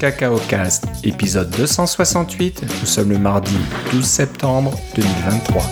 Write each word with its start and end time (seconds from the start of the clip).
Cacao 0.00 0.38
Cast, 0.48 0.86
épisode 1.04 1.50
268. 1.50 2.64
Nous 2.80 2.86
sommes 2.86 3.10
le 3.10 3.18
mardi 3.18 3.54
12 3.92 4.02
septembre 4.02 4.72
2023. 4.96 5.62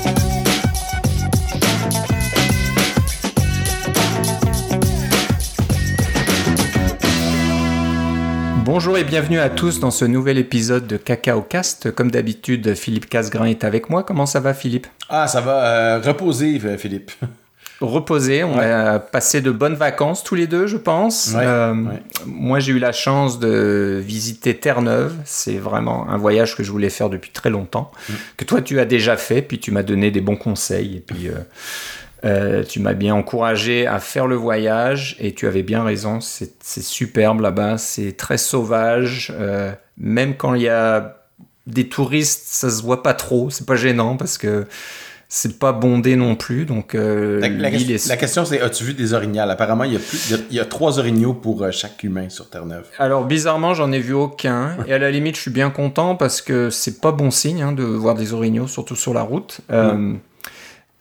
Bonjour 8.67 8.99
et 8.99 9.05
bienvenue 9.05 9.39
à 9.39 9.49
tous 9.49 9.81
dans 9.81 9.91
ce 9.91 10.05
nouvel 10.05 10.37
épisode 10.37 10.87
de 10.87 10.99
Cacao 10.99 11.41
Cast. 11.41 11.91
Comme 11.93 12.11
d'habitude, 12.11 12.75
Philippe 12.75 13.09
Casgrain 13.09 13.47
est 13.47 13.65
avec 13.65 13.89
moi. 13.89 14.03
Comment 14.03 14.27
ça 14.27 14.41
va, 14.41 14.53
Philippe? 14.53 14.89
Ah, 15.09 15.27
ça 15.27 15.41
va 15.41 15.65
euh, 15.65 16.01
reposer, 16.05 16.61
euh, 16.67 16.77
Philippe. 16.77 17.13
Reposer, 17.81 18.43
on 18.43 18.59
a 18.59 18.99
passé 18.99 19.41
de 19.41 19.53
bonnes 19.53 19.75
vacances 19.77 20.25
tous 20.25 20.35
les 20.35 20.49
deux, 20.49 20.67
je 20.67 20.77
pense. 20.77 21.33
Ouais, 21.35 21.43
Euh, 21.45 21.75
ouais. 21.75 22.03
Moi, 22.27 22.59
j'ai 22.59 22.73
eu 22.73 22.79
la 22.81 22.91
chance 22.91 23.39
de 23.39 24.03
visiter 24.05 24.57
Terre-Neuve. 24.57 25.15
C'est 25.25 25.59
vraiment 25.59 26.09
un 26.09 26.17
voyage 26.19 26.57
que 26.57 26.65
je 26.65 26.73
voulais 26.73 26.91
faire 26.91 27.09
depuis 27.09 27.31
très 27.31 27.51
longtemps, 27.51 27.93
Mm. 28.09 28.13
que 28.37 28.45
toi, 28.45 28.63
tu 28.63 28.81
as 28.81 28.85
déjà 28.85 29.17
fait, 29.17 29.43
puis 29.43 29.61
tu 29.61 29.71
m'as 29.71 29.85
donné 29.85 30.11
des 30.11 30.21
bons 30.21 30.35
conseils, 30.37 30.97
et 30.97 31.01
puis 31.01 31.29
euh, 31.29 31.35
euh, 32.25 32.65
tu 32.65 32.81
m'as 32.81 32.95
bien 32.95 33.15
encouragé 33.15 33.87
à 33.87 34.01
faire 34.01 34.27
le 34.27 34.35
voyage, 34.35 35.17
et 35.21 35.33
tu 35.33 35.47
avais 35.47 35.63
bien 35.63 35.85
raison, 35.85 36.19
c'est 36.21 36.83
superbe 36.83 37.41
là-bas, 37.43 37.79
c'est 37.79 38.17
très 38.17 38.39
sauvage, 38.39 39.33
même 39.97 40.37
quand 40.37 40.55
il 40.55 40.63
y 40.63 40.69
a 40.69 41.15
des 41.69 41.89
touristes, 41.89 42.43
ça 42.47 42.71
se 42.71 42.83
voit 42.83 43.03
pas 43.05 43.15
trop, 43.15 43.51
c'est 43.51 43.67
pas 43.67 43.77
gênant, 43.77 44.17
parce 44.17 44.37
que 44.37 44.67
c'est 45.31 45.59
pas 45.59 45.73
bondé 45.73 46.17
non 46.17 46.37
plus, 46.37 46.65
donc 46.65 46.95
euh, 46.95 47.39
La, 47.39 47.71
question- 47.71 47.95
est 47.95 48.09
la 48.09 48.17
question, 48.17 48.45
c'est 48.47 48.63
as-tu 48.63 48.85
vu 48.85 48.95
des 48.95 49.13
orignales? 49.13 49.51
Apparemment, 49.51 49.85
il 49.85 49.93
y 49.93 49.97
a, 49.97 49.99
plus, 49.99 50.35
il 50.51 50.57
y 50.57 50.61
a, 50.61 50.65
trois 50.65 50.99
orignaux 50.99 51.35
pour 51.35 51.63
euh, 51.63 51.71
chaque 51.71 52.03
humain 52.03 52.31
sur 52.31 52.49
Terre-Neuve. 52.49 52.87
Alors 52.99 53.27
bizarrement, 53.27 53.75
j'en 53.75 53.93
ai 53.93 54.01
vu 54.01 54.15
aucun. 54.15 54.79
Et 54.87 54.95
à 54.95 54.99
la 54.99 55.11
limite, 55.11 55.37
je 55.37 55.43
suis 55.43 55.51
bien 55.51 55.69
content 55.69 56.17
parce 56.17 56.41
que 56.41 56.71
c'est 56.71 57.01
pas 57.03 57.13
bon 57.13 57.31
signe 57.31 57.61
hein, 57.61 57.73
de 57.73 57.85
voir 57.85 58.15
des 58.15 58.33
orignaux, 58.33 58.67
surtout 58.67 58.97
sur 58.97 59.13
la 59.13 59.21
route. 59.23 59.61
Euh, 59.71 60.15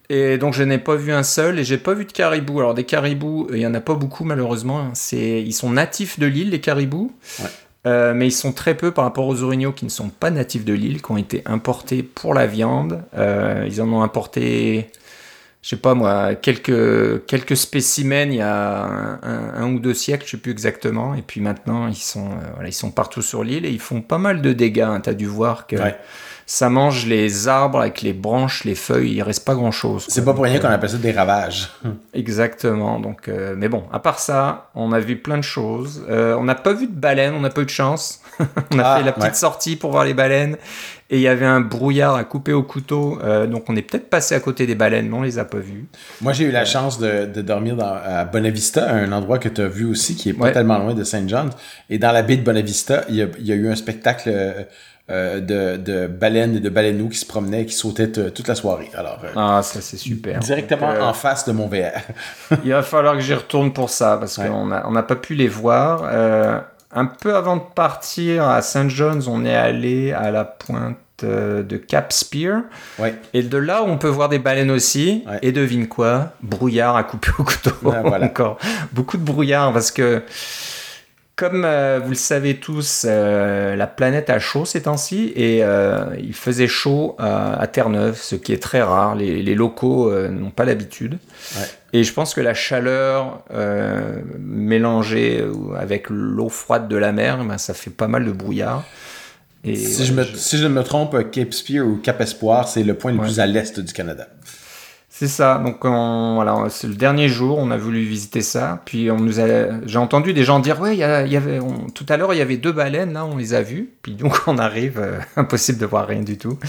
et 0.09 0.37
donc 0.37 0.53
je 0.53 0.63
n'ai 0.63 0.77
pas 0.77 0.95
vu 0.95 1.11
un 1.11 1.23
seul 1.23 1.59
et 1.59 1.65
j'ai 1.65 1.77
pas 1.77 1.93
vu 1.93 2.05
de 2.05 2.11
caribou. 2.11 2.59
Alors 2.59 2.73
des 2.73 2.85
caribous, 2.85 3.47
il 3.51 3.59
y 3.59 3.67
en 3.67 3.73
a 3.73 3.81
pas 3.81 3.95
beaucoup 3.95 4.23
malheureusement. 4.23 4.89
C'est, 4.93 5.41
ils 5.41 5.53
sont 5.53 5.69
natifs 5.71 6.17
de 6.17 6.25
l'île 6.25 6.49
les 6.51 6.61
caribous. 6.61 7.11
Ouais. 7.39 7.49
Euh, 7.87 8.13
mais 8.13 8.27
ils 8.27 8.31
sont 8.31 8.51
très 8.51 8.75
peu 8.75 8.91
par 8.91 9.05
rapport 9.05 9.27
aux 9.27 9.43
orignaux 9.43 9.71
qui 9.71 9.85
ne 9.85 9.89
sont 9.89 10.09
pas 10.09 10.29
natifs 10.29 10.65
de 10.65 10.73
l'île, 10.73 11.01
qui 11.01 11.11
ont 11.11 11.17
été 11.17 11.41
importés 11.45 12.03
pour 12.03 12.33
la 12.33 12.45
viande. 12.45 13.01
Euh, 13.15 13.65
ils 13.65 13.81
en 13.81 13.91
ont 13.93 14.01
importé, 14.01 14.89
je 15.61 15.69
sais 15.69 15.77
pas 15.77 15.93
moi, 15.93 16.35
quelques, 16.35 17.25
quelques 17.25 17.55
spécimens 17.55 18.29
il 18.29 18.35
y 18.35 18.41
a 18.41 19.19
un, 19.23 19.73
ou 19.73 19.79
deux 19.79 19.93
siècles, 19.93 20.25
je 20.25 20.31
sais 20.31 20.37
plus 20.37 20.51
exactement. 20.51 21.13
Et 21.15 21.21
puis 21.21 21.39
maintenant, 21.39 21.87
ils 21.87 21.95
sont, 21.95 22.31
euh, 22.31 22.67
ils 22.67 22.73
sont 22.73 22.91
partout 22.91 23.21
sur 23.21 23.43
l'île 23.43 23.65
et 23.65 23.71
ils 23.71 23.79
font 23.79 24.01
pas 24.01 24.17
mal 24.17 24.41
de 24.41 24.51
dégâts. 24.51 25.01
Tu 25.01 25.09
as 25.09 25.13
dû 25.13 25.25
voir 25.25 25.65
que. 25.65 25.77
Ça 26.49 26.69
mange 26.69 27.05
les 27.05 27.49
arbres 27.49 27.81
avec 27.81 28.01
les 28.01 28.13
branches, 28.13 28.63
les 28.63 28.73
feuilles, 28.73 29.15
il 29.15 29.21
reste 29.21 29.43
pas 29.45 29.53
grand 29.53 29.71
chose. 29.71 30.05
C'est 30.07 30.23
pas 30.23 30.33
pour 30.33 30.45
rien 30.45 30.59
qu'on 30.59 30.69
appelle 30.69 30.89
ça 30.89 30.97
des 30.97 31.11
ravages. 31.11 31.69
Exactement. 32.13 32.99
Donc, 32.99 33.27
euh, 33.27 33.53
mais 33.57 33.67
bon, 33.67 33.83
à 33.91 33.99
part 33.99 34.19
ça, 34.19 34.69
on 34.73 34.93
a 34.93 34.99
vu 34.99 35.17
plein 35.17 35.37
de 35.37 35.43
choses. 35.43 36.03
Euh, 36.09 36.35
on 36.39 36.45
n'a 36.45 36.55
pas 36.55 36.71
vu 36.73 36.87
de 36.87 36.95
baleines, 36.95 37.33
on 37.35 37.41
n'a 37.41 37.49
pas 37.49 37.61
eu 37.61 37.65
de 37.65 37.69
chance. 37.69 38.21
on 38.71 38.79
a 38.79 38.83
Ah, 38.83 38.97
fait 38.97 39.03
la 39.03 39.11
petite 39.11 39.29
ouais. 39.29 39.33
sortie 39.35 39.75
pour 39.75 39.91
voir 39.91 40.05
les 40.05 40.13
baleines 40.13 40.55
et 41.09 41.15
il 41.17 41.21
y 41.21 41.27
avait 41.27 41.45
un 41.45 41.59
brouillard 41.61 42.15
à 42.15 42.23
couper 42.23 42.53
au 42.53 42.63
couteau. 42.63 43.19
Euh, 43.23 43.45
donc, 43.45 43.65
on 43.69 43.75
est 43.75 43.81
peut-être 43.81 44.09
passé 44.09 44.33
à 44.35 44.39
côté 44.39 44.65
des 44.65 44.75
baleines, 44.75 45.09
mais 45.09 45.17
on 45.17 45.21
les 45.23 45.39
a 45.39 45.45
pas 45.45 45.57
vues. 45.59 45.87
Moi, 46.21 46.31
j'ai 46.33 46.45
eu 46.45 46.51
la 46.51 46.63
chance 46.65 46.97
de, 46.99 47.25
de 47.25 47.41
dormir 47.41 47.75
dans, 47.75 47.93
à 48.05 48.23
Bonavista, 48.25 48.89
un 48.89 49.11
endroit 49.11 49.37
que 49.39 49.49
tu 49.49 49.61
as 49.61 49.67
vu 49.67 49.85
aussi, 49.85 50.15
qui 50.15 50.29
est 50.29 50.33
pas 50.33 50.45
Ouais. 50.45 50.51
tellement 50.53 50.77
loin 50.79 50.93
de 50.93 51.03
Saint 51.03 51.27
John's. 51.27 51.53
Et 51.89 51.97
dans 51.97 52.11
la 52.13 52.21
baie 52.23 52.37
de 52.37 52.43
Bonavista, 52.43 53.03
il 53.09 53.15
y 53.15 53.21
a, 53.21 53.27
il 53.37 53.45
y 53.45 53.51
a 53.51 53.55
eu 53.55 53.69
un 53.69 53.75
spectacle 53.75 54.29
euh, 55.09 55.39
de, 55.39 55.77
de 55.77 56.07
baleines 56.07 56.57
et 56.57 56.59
de 56.59 56.69
baleineaux 56.69 57.07
qui 57.07 57.17
se 57.17 57.25
promenaient 57.25 57.61
et 57.61 57.65
qui 57.65 57.73
sautaient 57.73 58.11
toute 58.11 58.47
la 58.47 58.55
soirée. 58.55 58.89
Alors, 58.95 59.19
euh, 59.23 59.29
Ah, 59.35 59.61
ça 59.63 59.79
c'est 59.81 59.95
super. 59.97 60.39
directement 60.39 60.87
Donc, 60.91 60.97
euh, 60.97 61.03
en 61.05 61.13
face 61.13 61.45
de 61.45 61.51
mon 61.53 61.67
VR. 61.67 62.01
Il 62.65 62.71
va 62.71 62.83
falloir 62.83 63.13
que 63.15 63.21
j'y 63.21 63.33
retourne 63.33 63.71
pour 63.71 63.89
ça 63.89 64.17
parce 64.17 64.37
Ouais. 64.37 64.47
qu'on 64.47 64.65
n'a 64.67 64.85
on 64.87 64.91
n'a 64.91 65.03
pas 65.03 65.15
pu 65.15 65.33
les 65.35 65.47
voir. 65.47 66.01
Euh, 66.05 66.59
un 66.93 67.05
peu 67.05 67.35
avant 67.35 67.57
de 67.57 67.61
partir 67.75 68.47
à 68.49 68.61
St. 68.61 68.89
John's, 68.89 69.27
on 69.27 69.45
est 69.45 69.55
allé 69.55 70.11
à 70.13 70.31
la 70.31 70.43
pointe 70.45 70.97
de 71.23 71.77
Cap 71.77 72.13
Spear. 72.13 72.61
Ouais. 72.99 73.15
Et 73.33 73.41
de 73.43 73.57
là, 73.57 73.83
on 73.85 73.97
peut 73.97 74.07
voir 74.07 74.29
des 74.29 74.37
baleines 74.39 74.69
aussi. 74.71 75.23
Ouais. 75.27 75.39
Et 75.41 75.51
devine 75.51 75.87
quoi? 75.87 76.33
Brouillard 76.43 76.95
à 76.95 77.03
couper 77.03 77.31
au 77.39 77.43
couteau. 77.43 77.71
Ah, 77.91 78.01
voilà. 78.05 78.25
Encore 78.27 78.57
beaucoup 78.93 79.17
de 79.17 79.23
brouillard 79.23 79.73
parce 79.73 79.89
que, 79.91 80.21
comme 81.37 81.63
euh, 81.65 81.99
vous 82.03 82.09
le 82.09 82.15
savez 82.15 82.57
tous, 82.57 83.05
euh, 83.07 83.75
la 83.75 83.87
planète 83.87 84.29
a 84.29 84.39
chaud 84.39 84.65
ces 84.65 84.81
temps-ci 84.81 85.31
et 85.35 85.63
euh, 85.63 86.03
il 86.19 86.33
faisait 86.33 86.67
chaud 86.67 87.15
à, 87.19 87.65
Terre-Neuve, 87.67 88.19
ce 88.19 88.35
qui 88.35 88.51
est 88.51 88.61
très 88.61 88.81
rare. 88.81 89.15
Les, 89.15 89.41
les 89.43 89.55
locaux 89.55 90.11
n'ont 90.29 90.49
pas 90.49 90.65
l'habitude. 90.65 91.19
Ouais. 91.55 91.65
Et 91.93 92.03
je 92.03 92.11
pense 92.11 92.33
que 92.33 92.41
la 92.41 92.53
chaleur 92.53 93.43
mélangée 94.39 95.45
avec 95.77 96.09
l'eau 96.09 96.49
froide 96.49 96.87
de 96.87 96.95
la 96.97 97.11
mer, 97.11 97.43
ben, 97.45 97.57
ça 97.57 97.73
fait 97.73 97.91
pas 97.91 98.07
mal 98.07 98.25
de 98.25 98.31
brouillard. 98.31 98.83
Et 99.63 99.75
si, 99.75 100.05
je 100.05 100.11
me, 100.13 100.17
voilà, 100.23 100.31
je- 100.31 100.37
si 100.37 100.57
je 100.57 100.63
ne 100.63 100.69
me 100.69 100.83
trompe, 100.83 101.29
Cape 101.31 101.53
Spear 101.53 101.85
ou 101.85 101.97
Cap 101.97 102.21
Espoir, 102.21 102.67
c'est 102.67 102.83
le 102.83 102.93
point 102.93 103.11
le 103.11 103.19
Ouais. 103.19 103.25
plus 103.25 103.39
à 103.39 103.45
l'est 103.47 103.79
du 103.79 103.93
Canada. 103.93 104.27
C'est 105.19 105.27
ça. 105.27 105.57
Donc 105.57 105.83
on- 105.83 106.35
voilà, 106.35 106.65
c'est 106.69 106.85
le 106.87 106.93
dernier 106.93 107.27
jour, 107.27 107.57
on 107.57 107.71
a 107.71 107.77
voulu 107.77 108.03
visiter 108.03 108.41
ça. 108.41 108.81
Puis 108.85 109.09
on 109.09 109.17
nous 109.17 109.39
a, 109.39 109.45
j'ai 109.87 109.97
entendu 109.97 110.31
des 110.33 110.43
gens 110.43 110.59
dire 110.59 110.79
ouais, 110.79 110.95
il 110.95 110.99
y, 110.99 111.03
a- 111.03 111.23
il 111.25 111.31
y 111.31 111.37
avait, 111.37 111.59
on- 111.59 111.89
tout 111.89 112.05
à 112.09 112.17
l'heure 112.17 112.33
il 112.35 112.37
y 112.37 112.41
avait 112.41 112.57
deux 112.57 112.71
baleines 112.71 113.13
là, 113.13 113.25
on 113.25 113.35
les 113.35 113.55
a 113.55 113.61
vues. 113.63 113.89
Puis 114.03 114.13
donc 114.13 114.33
on 114.47 114.59
arrive, 114.59 114.99
euh, 114.99 115.17
impossible 115.35 115.79
de 115.79 115.85
voir 115.87 116.05
rien 116.07 116.21
du 116.21 116.37
tout. 116.37 116.59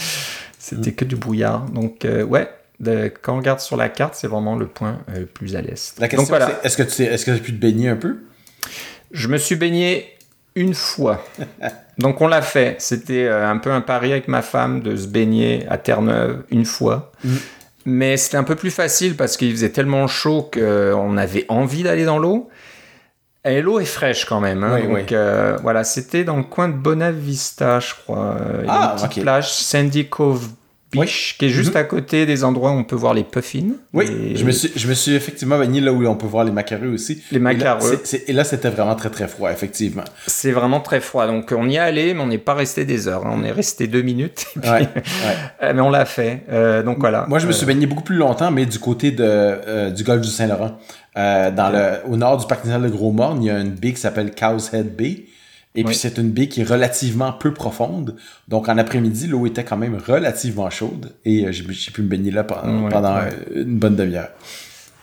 C'était 0.58 0.92
que 0.92 1.04
du 1.04 1.16
brouillard. 1.16 1.66
Donc 1.66 2.06
euh, 2.06 2.22
ouais, 2.24 2.48
de- 2.80 3.12
quand 3.20 3.34
on 3.34 3.38
regarde 3.38 3.60
sur 3.60 3.76
la 3.76 3.90
carte, 3.90 4.14
c'est 4.14 4.28
vraiment 4.28 4.56
le 4.56 4.66
point 4.66 4.98
euh, 5.10 5.20
le 5.20 5.26
plus 5.26 5.54
à 5.54 5.60
l'est. 5.60 5.98
La 5.98 6.08
question, 6.08 6.22
donc 6.22 6.28
voilà, 6.30 6.46
c'est 6.62 6.66
est-ce 6.66 6.76
que 6.78 6.82
tu 6.84 6.90
sais- 6.90 7.04
est-ce 7.04 7.26
que 7.26 7.32
tu 7.32 7.36
as 7.36 7.40
pu 7.40 7.52
te 7.52 7.60
baigner 7.60 7.88
un 7.90 7.96
peu? 7.96 8.16
je 9.10 9.28
me 9.28 9.36
suis 9.38 9.56
baigné 9.56 10.06
une 10.54 10.74
fois. 10.74 11.24
Donc 11.98 12.20
on 12.20 12.28
l'a 12.28 12.42
fait. 12.42 12.76
C'était 12.78 13.24
euh, 13.26 13.48
un 13.50 13.56
peu 13.58 13.72
un 13.72 13.80
pari 13.80 14.12
avec 14.12 14.28
ma 14.28 14.40
femme 14.42 14.80
de 14.82 14.94
se 14.96 15.06
baigner 15.08 15.66
à 15.68 15.78
Terre-Neuve 15.78 16.44
une 16.50 16.64
fois. 16.64 17.10
Mhm. 17.24 17.36
Mais 17.84 18.16
c'était 18.16 18.36
un 18.36 18.44
peu 18.44 18.54
plus 18.56 18.70
facile 18.70 19.16
parce 19.16 19.36
qu'il 19.36 19.50
faisait 19.52 19.70
tellement 19.70 20.06
chaud 20.06 20.50
qu'on 20.52 21.16
avait 21.16 21.46
envie 21.48 21.82
d'aller 21.82 22.04
dans 22.04 22.18
l'eau. 22.18 22.48
Et 23.44 23.62
l'eau 23.62 23.78
est 23.80 23.84
fraîche 23.86 24.24
quand 24.26 24.40
même. 24.40 24.62
hein. 24.64 24.74
Oui, 24.74 24.82
Donc 24.82 24.94
oui. 24.96 25.02
euh, 25.12 25.56
voilà, 25.62 25.84
c'était 25.84 26.24
dans 26.24 26.36
le 26.36 26.42
coin 26.42 26.68
de 26.68 26.74
Bonavista, 26.74 27.80
je 27.80 27.94
crois. 27.94 28.36
Euh, 28.40 28.60
Il 28.62 28.66
y 28.66 28.68
a 28.68 28.72
Ah, 28.74 28.96
une 29.00 29.08
petite 29.08 29.22
plage, 29.22 29.50
Sandy 29.52 30.08
Cove 30.08 30.48
Beach, 30.90 31.36
qui 31.38 31.46
est 31.46 31.48
juste 31.50 31.72
Mhm. 31.74 31.80
à 31.80 31.84
côté 31.84 32.24
des 32.26 32.44
endroits 32.44 32.70
où 32.70 32.74
on 32.74 32.84
peut 32.84 32.96
voir 32.96 33.12
les 33.14 33.24
puffins. 33.24 33.72
Oui, 33.92 34.06
Et 34.06 34.36
je, 34.36 34.44
me 34.44 34.50
suis, 34.52 34.70
je 34.74 34.88
me 34.88 34.94
suis 34.94 35.14
effectivement 35.14 35.58
baigné 35.58 35.80
là 35.80 35.92
où 35.92 36.06
on 36.06 36.14
peut 36.16 36.26
voir 36.26 36.44
les 36.44 36.50
macareux 36.50 36.88
aussi. 36.88 37.22
Les 37.30 37.36
Et 37.36 37.40
là, 37.40 37.40
macareux. 37.40 38.02
Et 38.26 38.32
là, 38.32 38.44
c'était 38.44 38.70
vraiment 38.70 38.94
très 38.94 39.10
très 39.10 39.28
froid, 39.28 39.50
effectivement. 39.52 40.04
C'est 40.26 40.52
vraiment 40.52 40.80
très 40.80 41.00
froid. 41.00 41.26
Donc 41.26 41.52
on 41.56 41.68
y 41.68 41.74
est 41.76 41.78
allé, 41.78 42.14
mais 42.14 42.20
on 42.20 42.26
n'est 42.26 42.38
pas 42.38 42.54
resté 42.54 42.84
des 42.84 43.06
heures. 43.08 43.26
hein. 43.26 43.34
On 43.34 43.44
est 43.44 43.52
resté 43.52 43.86
deux 43.86 44.02
minutes. 44.02 44.46
et 44.56 44.60
puis- 44.60 44.70
Ouais, 44.70 44.80
ouais. 44.94 45.36
Euh, 45.62 45.72
mais 45.74 45.80
on 45.80 45.90
l'a 45.90 46.04
fait. 46.06 46.44
Euh, 46.50 46.82
donc 46.82 46.98
voilà. 47.00 47.26
Moi, 47.28 47.38
je 47.38 47.46
me 47.46 47.52
suis 47.52 47.66
baigné 47.66 47.86
beaucoup 47.86 48.02
plus 48.04 48.16
longtemps, 48.16 48.50
mais 48.50 48.64
du 48.66 48.78
côté 48.78 49.10
de, 49.10 49.22
euh, 49.24 49.90
du 49.90 50.04
golfe 50.04 50.22
du 50.22 50.28
Saint-Laurent. 50.30 50.78
Euh, 51.16 51.50
dans 51.50 51.70
le, 51.70 52.10
au 52.12 52.16
nord 52.16 52.36
du 52.38 52.46
parc 52.46 52.64
national 52.64 52.88
de 52.90 52.94
Gros-Morne, 52.96 53.42
il 53.42 53.46
y 53.46 53.50
a 53.50 53.58
une 53.58 53.70
baie 53.72 53.90
qui 53.92 54.00
s'appelle 54.00 54.30
Cow's 54.38 54.72
Head 54.72 54.94
Bay. 54.96 55.24
Et 55.80 55.84
puis, 55.84 55.94
c'est 55.94 56.18
une 56.18 56.30
baie 56.30 56.48
qui 56.48 56.62
est 56.62 56.68
relativement 56.68 57.32
peu 57.32 57.52
profonde. 57.54 58.16
Donc, 58.48 58.68
en 58.68 58.78
après-midi, 58.78 59.26
l'eau 59.28 59.46
était 59.46 59.64
quand 59.64 59.76
même 59.76 59.96
relativement 60.06 60.68
chaude. 60.70 61.12
Et 61.24 61.44
euh, 61.46 61.52
j'ai 61.52 61.90
pu 61.92 62.02
me 62.02 62.08
baigner 62.08 62.30
là 62.30 62.44
pendant, 62.44 63.16
euh, 63.16 63.30
une 63.54 63.78
bonne 63.78 63.94
demi-heure. 63.96 64.30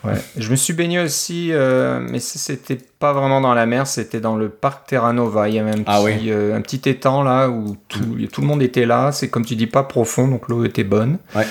Ouais. 0.04 0.14
Je 0.38 0.52
me 0.52 0.56
suis 0.56 0.74
baigné 0.74 1.00
aussi, 1.00 1.50
euh, 1.52 2.00
mais 2.12 2.20
c'était 2.20 2.78
pas 3.00 3.12
vraiment 3.14 3.42
dans 3.42 3.54
la 3.56 3.66
mer, 3.66 3.88
c'était 3.88 4.20
dans 4.20 4.36
le 4.36 4.50
parc 4.50 4.88
Terra 4.88 5.14
Nova. 5.14 5.50
Il 5.50 5.56
y 5.56 5.60
avait 5.60 5.72
un 5.72 5.76
petit, 5.76 5.84
Ah 5.88 6.04
oui. 6.04 6.14
euh, 6.28 6.56
un 6.56 6.62
petit 6.62 6.88
étang 6.88 7.24
là 7.24 7.50
où 7.50 7.76
tout, 7.88 8.04
tout 8.32 8.42
le 8.42 8.48
monde 8.48 8.62
était 8.62 8.86
là. 8.86 9.12
C'est 9.12 9.30
comme 9.30 9.46
tu 9.46 9.56
dis, 9.56 9.66
pas 9.68 9.84
profond, 9.84 10.28
donc 10.28 10.48
l'eau 10.48 10.64
était 10.64 10.84
bonne. 10.84 11.18
Ouais. 11.36 11.48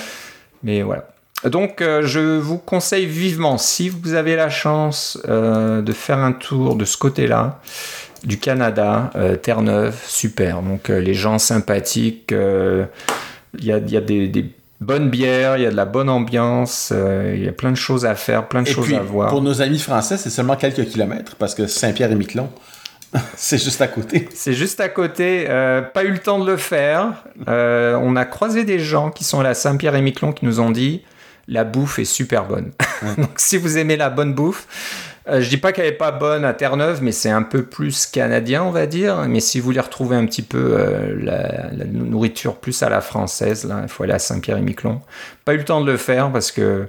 Mais 0.63 0.83
voilà. 0.83 1.07
Donc, 1.43 1.81
euh, 1.81 2.01
je 2.03 2.37
vous 2.37 2.57
conseille 2.57 3.05
vivement, 3.07 3.57
si 3.57 3.89
vous 3.89 4.13
avez 4.13 4.35
la 4.37 4.49
chance 4.49 5.19
de 5.27 5.93
faire 5.93 6.19
un 6.19 6.31
tour 6.31 6.75
de 6.75 6.85
ce 6.85 6.95
côté-là, 6.97 7.59
du 8.25 8.37
Canada, 8.39 9.11
euh, 9.15 9.35
Terre-Neuve, 9.35 9.95
super. 10.07 10.61
Donc, 10.61 10.89
euh, 10.89 10.99
les 10.99 11.13
gens 11.13 11.37
sympathiques, 11.39 12.31
euh, 12.31 12.85
il 13.57 13.65
y 13.65 13.71
a, 13.71 13.77
il 13.77 13.89
y 13.89 13.97
a 13.97 14.01
des, 14.01 14.27
des 14.27 14.49
bonnes 14.81 15.09
bières, 15.09 15.57
il 15.57 15.63
y 15.63 15.65
a 15.65 15.71
de 15.71 15.75
la 15.75 15.85
bonne 15.85 16.09
ambiance, 16.09 16.91
euh, 16.93 17.33
il 17.35 17.43
y 17.43 17.47
a 17.47 17.51
plein 17.51 17.71
de 17.71 17.77
choses 17.77 18.05
à 18.05 18.15
faire, 18.15 18.47
plein 18.47 18.61
de 18.63 18.67
Et 18.67 18.71
choses 18.71 18.85
puis, 18.85 18.95
à 18.95 19.01
voir. 19.01 19.29
pour 19.29 19.41
nos 19.41 19.61
amis 19.61 19.79
français, 19.79 20.17
c'est 20.17 20.29
seulement 20.29 20.55
quelques 20.55 20.85
kilomètres 20.85 21.35
parce 21.37 21.55
que 21.55 21.67
Saint-Pierre-et-Miquelon, 21.67 22.49
c'est 23.35 23.57
juste 23.63 23.81
à 23.81 23.87
côté. 23.87 24.27
C'est 24.33 24.53
juste 24.53 24.79
à 24.79 24.89
côté, 24.89 25.45
euh, 25.49 25.81
pas 25.81 26.03
eu 26.03 26.11
le 26.11 26.19
temps 26.19 26.39
de 26.39 26.49
le 26.49 26.57
faire. 26.57 27.23
Euh, 27.47 27.97
on 28.01 28.15
a 28.15 28.25
croisé 28.25 28.63
des 28.63 28.79
gens 28.79 29.11
qui 29.11 29.23
sont 29.23 29.39
à 29.39 29.43
la 29.43 29.53
Saint-Pierre-et-Miquelon 29.53 30.33
qui 30.33 30.45
nous 30.45 30.59
ont 30.59 30.71
dit 30.71 31.03
la 31.47 31.63
bouffe 31.63 31.99
est 31.99 32.05
super 32.05 32.45
bonne. 32.45 32.71
Donc 33.17 33.31
si 33.37 33.57
vous 33.57 33.77
aimez 33.77 33.97
la 33.97 34.09
bonne 34.09 34.33
bouffe, 34.33 34.67
Euh, 35.27 35.41
je 35.41 35.49
dis 35.49 35.57
pas 35.57 35.71
qu'elle 35.71 35.87
est 35.87 35.91
pas 35.91 36.11
bonne 36.11 36.45
à 36.45 36.53
Terre-Neuve, 36.53 36.99
mais 37.01 37.11
c'est 37.11 37.31
un 37.31 37.41
peu 37.41 37.63
plus 37.63 38.05
canadien, 38.05 38.63
on 38.63 38.69
va 38.71 38.85
dire. 38.85 39.25
Mais 39.27 39.39
si 39.39 39.59
vous 39.59 39.65
voulez 39.65 39.79
retrouver 39.79 40.15
un 40.15 40.25
petit 40.25 40.43
peu 40.43 40.75
euh, 40.77 41.15
la, 41.19 41.71
la 41.75 41.85
nourriture 41.85 42.55
plus 42.57 42.83
à 42.83 42.89
la 42.89 43.01
française, 43.01 43.65
là, 43.65 43.79
il 43.83 43.89
faut 43.89 44.03
aller 44.03 44.13
à 44.13 44.19
Saint-Pierre-et-Miquelon. 44.19 45.01
Pas 45.43 45.53
eu 45.55 45.57
le 45.57 45.65
temps 45.65 45.81
de 45.81 45.91
le 45.91 45.97
faire 45.97 46.31
parce 46.31 46.51
que 46.51 46.87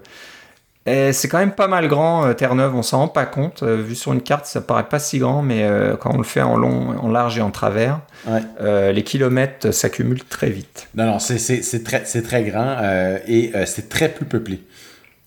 eh, 0.89 1.13
c'est 1.13 1.27
quand 1.29 1.39
même 1.39 1.51
pas 1.53 1.67
mal 1.67 1.89
grand, 1.89 2.27
euh, 2.27 2.33
Terre-Neuve, 2.35 2.77
on 2.77 2.83
s'en 2.83 2.99
rend 2.99 3.09
pas 3.09 3.25
compte. 3.27 3.63
Euh, 3.65 3.83
vu 3.83 3.97
sur 3.97 4.13
une 4.13 4.21
carte, 4.21 4.47
ça 4.47 4.61
paraît 4.61 4.85
pas 4.89 4.99
si 5.01 5.19
grand, 5.19 5.43
mais 5.43 5.65
euh, 5.65 5.97
quand 5.97 6.15
on 6.15 6.19
le 6.19 6.23
fait 6.25 6.43
en 6.43 6.57
long, 6.57 6.91
en 6.97 7.11
large 7.11 7.39
et 7.39 7.43
en 7.43 7.51
travers, 7.51 8.01
Ouais. 8.29 8.93
les 8.93 9.03
kilomètres 9.03 9.71
s'accumulent 9.73 10.25
très 10.25 10.51
vite. 10.51 10.89
Non, 10.95 11.07
non, 11.07 11.19
c'est 11.19 11.85
très, 11.85 12.01
très 12.03 12.43
grand 12.45 12.77
et 13.27 13.53
c'est 13.67 13.89
très 13.89 14.09
peu 14.09 14.25
peuplé. 14.25 14.61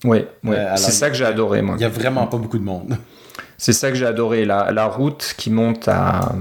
Oui. 0.04 0.25
Euh, 0.48 0.74
c'est 0.78 0.92
ça 0.92 1.10
que 1.10 1.16
j'ai 1.16 1.25
adoré, 1.25 1.62
moi. 1.62 1.75
Il 1.78 1.81
y 1.81 1.86
a 1.86 1.90
vraiment 1.90 2.28
pas 2.28 2.38
beaucoup 2.38 2.57
de 2.60 2.63
monde. 2.63 2.98
C'est 3.57 3.74
ça 3.74 3.90
que 3.90 3.96
j'ai 3.96 4.06
adoré. 4.06 4.46
La, 4.46 4.72
la 4.72 4.86
route 4.86 5.34
qui 5.38 5.50
monte 5.50 5.90
à 5.90 6.34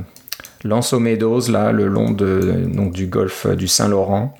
Lanceau 0.62 1.00
Meadows, 1.00 1.50
là, 1.50 1.72
le 1.72 1.88
long 1.88 2.12
de, 2.12 2.64
donc, 2.72 2.93
du 2.93 3.08
golfe 3.08 3.46
euh, 3.46 3.56
du 3.56 3.66
Saint-Laurent. 3.66 4.37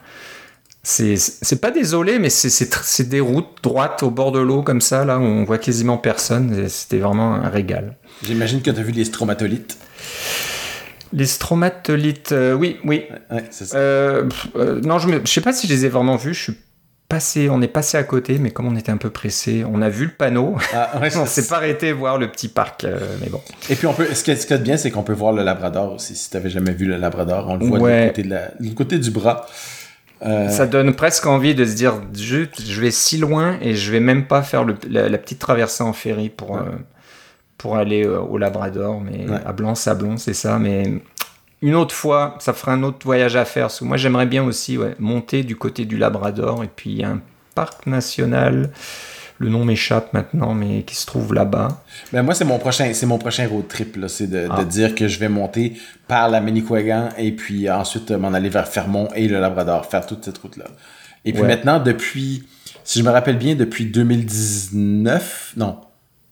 C'est 0.85 1.17
c'est 1.17 1.61
pas 1.61 1.73
désolé, 1.73 2.21
mais 2.21 2.31
c'est- 2.31 3.03
des 3.09 3.19
routes 3.21 3.59
droites 3.65 4.05
au 4.05 4.11
bord 4.11 4.31
de 4.31 4.39
l'eau 4.39 4.63
comme 4.63 4.81
ça, 4.81 5.05
là, 5.05 5.19
où 5.19 5.23
on 5.23 5.43
voit 5.45 5.59
quasiment 5.59 5.99
personne. 5.99 6.69
C'était 6.69 6.99
vraiment 6.99 7.35
un 7.35 7.49
régal. 7.49 7.97
J'imagine 8.23 8.63
que 8.63 8.71
tu 8.71 8.79
as 8.79 8.83
vu 8.85 8.93
les 8.93 9.05
stromatolites. 9.05 9.77
Les 11.13 11.27
stromatolites, 11.27 12.33
euh, 12.33 12.53
oui, 12.55 12.77
oui. 12.85 13.05
Ouais, 13.31 13.45
ça. 13.51 13.77
Euh, 13.77 14.29
euh, 14.57 14.81
non, 14.83 14.99
je, 15.01 15.09
je 15.25 15.31
sais 15.33 15.41
pas 15.41 15.53
si 15.53 15.67
je 15.67 15.73
les 15.73 15.85
ai 15.87 15.89
vraiment 15.89 16.17
vus. 16.17 16.35
Je 16.35 16.43
suis 16.45 16.57
passé, 17.09 17.49
on 17.49 17.63
est 17.63 17.69
passé 17.69 17.97
à 17.97 18.03
côté, 18.05 18.39
mais 18.39 18.51
comme 18.51 18.67
on 18.67 18.77
était 18.77 18.93
un 18.93 18.97
peu 18.99 19.11
pressé, 19.11 19.65
on 19.65 19.81
a 19.81 19.89
vu 19.89 20.07
le 20.07 20.11
panneau. 20.13 20.57
Ah, 20.75 20.99
ouais, 21.01 21.17
on 21.17 21.25
s'est 21.27 21.47
pas 21.47 21.57
arrêté 21.57 21.93
voir 21.93 22.19
le 22.19 22.31
petit 22.31 22.49
parc, 22.49 22.85
euh, 22.85 22.99
mais 23.23 23.29
bon. 23.31 23.41
Et 23.71 23.77
puis, 23.77 23.87
on 23.87 23.95
peut, 23.95 24.07
ce 24.13 24.23
qui 24.23 24.31
est, 24.31 24.59
bien, 24.63 24.77
c'est 24.77 24.91
qu'on 24.91 25.03
peut 25.03 25.13
voir 25.15 25.33
le 25.33 25.43
Labrador 25.43 25.95
aussi. 25.95 26.15
Si 26.15 26.31
tu 26.31 26.37
n'avais 26.37 26.51
jamais 26.51 26.73
vu 26.73 26.85
le 26.87 26.97
Labrador, 26.97 27.47
on 27.49 27.57
le 27.57 27.67
voit 27.67 27.79
Ouais. 27.79 28.01
l'autre 28.07 28.09
côté, 28.17 28.23
de 28.25 28.31
la- 28.31 28.49
de 28.49 28.65
l'autre 28.65 28.75
côté 28.75 28.99
du 28.99 29.11
bras. 29.11 29.47
Euh, 30.27 30.49
Ça 30.49 30.67
donne 30.67 30.95
presque 30.95 31.27
envie 31.27 31.55
de 31.55 31.65
se 31.65 31.75
dire, 31.77 31.95
je, 32.13 32.45
je 32.63 32.81
vais 32.81 32.91
si 32.91 33.19
loin 33.19 33.57
et 33.63 33.75
je 33.75 33.91
vais 33.93 34.01
même 34.01 34.27
pas 34.27 34.43
faire 34.43 34.65
le- 34.65 34.77
la, 34.91 35.09
la 35.09 35.19
petite 35.19 35.39
traversée 35.39 35.85
en 35.85 35.93
ferry 35.93 36.29
pour, 36.29 36.51
Ouais. 36.53 36.59
euh, 36.61 36.73
pour 37.57 37.77
aller 37.77 38.05
au 38.07 38.37
Labrador, 38.37 39.01
mais 39.01 39.29
Ouais. 39.31 39.39
à 39.47 39.53
Blanc-Sablon, 39.53 40.17
c'est 40.17 40.35
ça. 40.35 40.59
Mais 40.59 41.01
une 41.63 41.75
autre 41.75 41.95
fois, 41.95 42.37
ça 42.41 42.53
fera 42.53 42.73
un 42.73 42.83
autre 42.83 42.99
voyage 43.05 43.37
à 43.37 43.45
faire. 43.45 43.65
Parce 43.65 43.81
que 43.81 43.85
moi, 43.85 43.97
j'aimerais 43.97 44.27
bien 44.27 44.45
aussi 44.45 44.79
ouais, 44.79 44.95
monter 44.99 45.43
du 45.43 45.57
côté 45.57 45.85
du 45.85 45.97
Labrador. 45.99 46.63
Et 46.65 46.69
puis, 46.75 46.91
il 46.91 46.99
y 46.99 47.05
a 47.05 47.11
un 47.11 47.21
parc 47.55 47.87
national, 47.87 48.71
le 49.39 49.49
nom 49.49 49.65
m'échappe 49.65 50.13
maintenant, 50.13 50.55
mais 50.55 50.83
qui 50.83 50.95
se 50.95 51.07
trouve 51.07 51.35
là-bas. 51.35 51.83
Ben 52.13 52.23
moi, 52.23 52.35
c'est 52.35 52.45
mon 52.45 52.59
prochain, 52.59 52.93
c'est 52.95 53.07
mon 53.07 53.19
prochain 53.19 53.47
road 53.49 53.67
trip. 53.69 53.99
C'est 54.09 54.29
de, 54.29 54.43
de 54.47 54.49
Ah. 54.51 54.65
dire 54.65 54.95
que 54.95 55.09
je 55.09 55.19
vais 55.19 55.29
monter 55.29 55.75
par 56.07 56.29
la 56.29 56.41
Manicouagan 56.41 57.09
et 57.19 57.33
puis 57.33 57.69
ensuite 57.71 58.11
euh, 58.13 58.19
m'en 58.19 58.33
aller 58.33 58.49
vers 58.49 58.69
Fermont 58.69 59.09
et 59.15 59.27
le 59.29 59.41
Labrador, 59.41 59.87
faire 59.87 60.07
toute 60.07 60.25
cette 60.25 60.39
route-là. 60.39 60.67
Et 61.25 61.33
puis 61.33 61.43
Ouais. 61.43 61.49
maintenant, 61.49 61.79
depuis, 61.81 62.47
si 62.85 63.01
je 63.01 63.05
me 63.05 63.11
rappelle 63.11 63.39
bien, 63.39 63.55
depuis 63.57 63.87
2019, 63.87 65.55
non, 65.57 65.77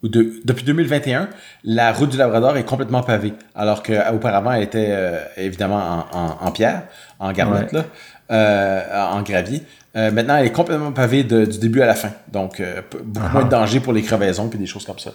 ou 0.06 0.08
de- 0.08 0.32
depuis 0.44 0.64
2021, 0.64 1.29
la 1.64 1.93
route 1.93 2.11
du 2.11 2.17
Labrador 2.17 2.56
est 2.56 2.64
complètement 2.64 3.03
pavée. 3.03 3.35
Alors 3.55 3.82
qu'auparavant, 3.82 4.53
elle 4.53 4.62
était 4.62 4.88
euh, 4.91 5.19
évidemment 5.37 6.06
en, 6.12 6.19
en, 6.19 6.38
en 6.47 6.50
pierre, 6.53 6.82
en 7.19 7.32
garnotte, 7.32 7.73
là, 7.73 7.85
euh, 8.31 9.06
en 9.11 9.23
gravier. 9.23 9.62
Euh, 9.97 10.11
maintenant, 10.11 10.37
elle 10.37 10.47
est 10.47 10.53
complètement 10.53 10.93
pavée 10.93 11.25
de- 11.25 11.44
du 11.44 11.58
début 11.58 11.81
à 11.82 11.87
la 11.87 11.94
fin. 11.94 12.11
Donc, 12.31 12.61
euh, 12.61 12.82
beaucoup 13.05 13.26
Ah. 13.29 13.32
moins 13.32 13.44
de 13.44 13.50
danger 13.50 13.81
pour 13.81 13.93
les 13.93 14.03
crevaisons 14.03 14.49
puis 14.49 14.58
des 14.58 14.67
choses 14.67 14.85
comme 14.85 14.99
ça. 14.99 15.11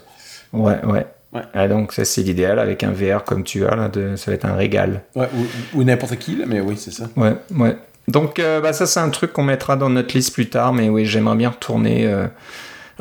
Ouais, 0.53 0.83
ouais. 0.85 1.05
Ouais. 1.33 1.44
Ah, 1.53 1.67
donc, 1.69 1.94
ça, 1.94 2.03
c'est 2.03 2.23
l'idéal 2.23 2.59
avec 2.59 2.83
un 2.83 2.91
VR 2.91 3.23
comme 3.23 3.44
tu 3.45 3.65
as, 3.65 3.73
là, 3.75 3.87
de, 3.87 4.17
ça 4.17 4.31
va 4.31 4.35
être 4.35 4.45
un 4.45 4.55
régal. 4.55 5.01
Ouais, 5.15 5.29
ou, 5.73 5.79
ou 5.79 5.83
n'importe 5.85 6.17
qui, 6.17 6.35
là, 6.35 6.44
mais 6.47 6.59
oui, 6.59 6.75
c'est 6.77 6.91
ça. 6.91 7.05
Ouais, 7.15 7.35
ouais. 7.55 7.77
Donc, 8.09 8.37
euh, 8.39 8.59
bah, 8.59 8.73
ça, 8.73 8.85
c'est 8.85 8.99
un 8.99 9.09
truc 9.09 9.31
qu'on 9.31 9.44
mettra 9.44 9.77
dans 9.77 9.89
notre 9.89 10.13
liste 10.13 10.33
plus 10.33 10.49
tard, 10.49 10.73
mais 10.73 10.89
oui, 10.89 11.05
j'aimerais 11.05 11.37
bien 11.37 11.49
retourner. 11.51 12.05
euh. 12.07 12.25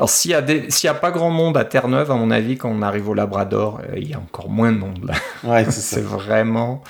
Alors, 0.01 0.09
s'il 0.09 0.31
y, 0.31 0.33
a 0.33 0.41
des- 0.41 0.71
s'il 0.71 0.87
y 0.87 0.89
a 0.89 0.95
pas 0.95 1.11
grand 1.11 1.29
monde 1.29 1.55
à 1.57 1.63
Terre-Neuve, 1.63 2.09
à 2.09 2.15
mon 2.15 2.31
avis, 2.31 2.57
quand 2.57 2.69
on 2.71 2.81
arrive 2.81 3.07
au 3.09 3.13
Labrador, 3.13 3.81
euh, 3.87 3.99
il 3.99 4.09
y 4.09 4.15
a 4.15 4.17
encore 4.17 4.49
moins 4.49 4.71
de 4.71 4.79
monde 4.79 5.05
là. 5.05 5.13
Ouais, 5.43 5.63
c'est 5.69 6.01
vraiment 6.01 6.81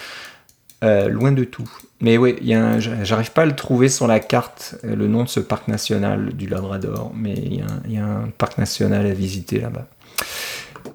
euh, 0.85 1.09
loin 1.09 1.33
de 1.33 1.43
tout. 1.43 1.69
Mais 1.99 2.17
oui, 2.17 2.37
il 2.39 2.47
y 2.47 2.53
a 2.53 2.63
un- 2.65 2.79
j'arrive 2.79 3.33
pas 3.33 3.41
à 3.41 3.45
le 3.45 3.53
trouver 3.53 3.89
sur 3.89 4.07
la 4.07 4.21
carte, 4.21 4.75
euh, 4.85 4.95
le 4.95 5.09
nom 5.09 5.23
de 5.25 5.27
ce 5.27 5.41
parc 5.41 5.67
national 5.67 6.31
du 6.31 6.47
Labrador, 6.47 7.11
mais 7.13 7.33
il 7.33 7.55
y, 7.55 7.61
a 7.61 7.65
un- 7.65 7.81
il 7.85 7.93
y 7.95 7.97
a 7.97 8.05
un 8.05 8.29
parc 8.37 8.57
national 8.57 9.05
à 9.05 9.13
visiter 9.13 9.59
là-bas. 9.59 9.87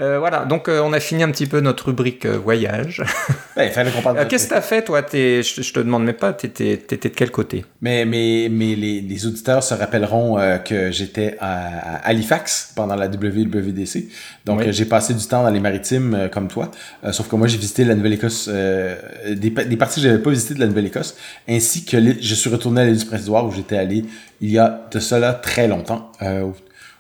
Euh, 0.00 0.18
voilà, 0.18 0.44
donc 0.44 0.68
euh, 0.68 0.80
on 0.84 0.92
a 0.92 1.00
fini 1.00 1.22
un 1.22 1.30
petit 1.30 1.46
peu 1.46 1.60
notre 1.60 1.86
rubrique 1.86 2.26
euh, 2.26 2.36
voyage. 2.38 3.02
Ouais, 3.56 3.68
il 3.68 3.72
fallait 3.72 3.90
qu'on 3.90 4.02
parle 4.02 4.18
de 4.18 4.24
Qu'est-ce 4.24 4.48
que 4.48 4.54
t'as 4.54 4.60
fait 4.60 4.82
toi? 4.84 5.00
Je 5.10 5.40
je 5.42 5.72
te 5.72 5.80
demande 5.80 6.04
même 6.04 6.14
pas, 6.14 6.34
t'étais 6.34 6.76
de 6.76 7.08
quel 7.08 7.30
côté? 7.30 7.64
Mais, 7.80 8.04
mais, 8.04 8.48
mais 8.50 8.74
les, 8.74 9.00
les 9.00 9.26
auditeurs 9.26 9.62
se 9.64 9.72
rappelleront 9.72 10.36
que 10.62 10.90
j'étais 10.90 11.38
à, 11.40 11.96
à 11.96 12.08
Halifax 12.08 12.72
pendant 12.76 12.96
la 12.96 13.06
WWDC. 13.08 14.08
Donc, 14.44 14.60
Oui. 14.60 14.66
j'ai 14.74 14.84
passé 14.84 15.14
du 15.14 15.24
temps 15.26 15.42
dans 15.42 15.48
les 15.50 15.60
maritimes 15.60 16.28
comme 16.30 16.48
toi. 16.48 16.70
Sauf 17.12 17.28
que 17.28 17.36
moi, 17.36 17.46
j'ai 17.48 17.56
visité 17.56 17.84
la 17.84 17.94
Nouvelle-Écosse, 17.94 18.50
des, 18.50 19.50
pa- 19.50 19.64
des 19.64 19.76
parties 19.78 20.02
que 20.02 20.06
j'avais 20.06 20.22
pas 20.22 20.28
visitées 20.30 20.52
de 20.52 20.60
la 20.60 20.66
Nouvelle-Écosse, 20.66 21.16
ainsi 21.48 21.86
que 21.86 21.96
je 22.20 22.34
suis 22.34 22.50
retourné 22.50 22.82
à 22.82 22.84
l'île 22.84 22.98
du 22.98 23.06
Prince-Édouard 23.06 23.46
où 23.46 23.52
j'étais 23.52 23.78
allé 23.78 24.04
il 24.42 24.50
y 24.50 24.58
a 24.58 24.86
de 24.92 24.98
cela 25.00 25.32
très 25.32 25.66
longtemps. 25.66 26.12
Euh, 26.20 26.48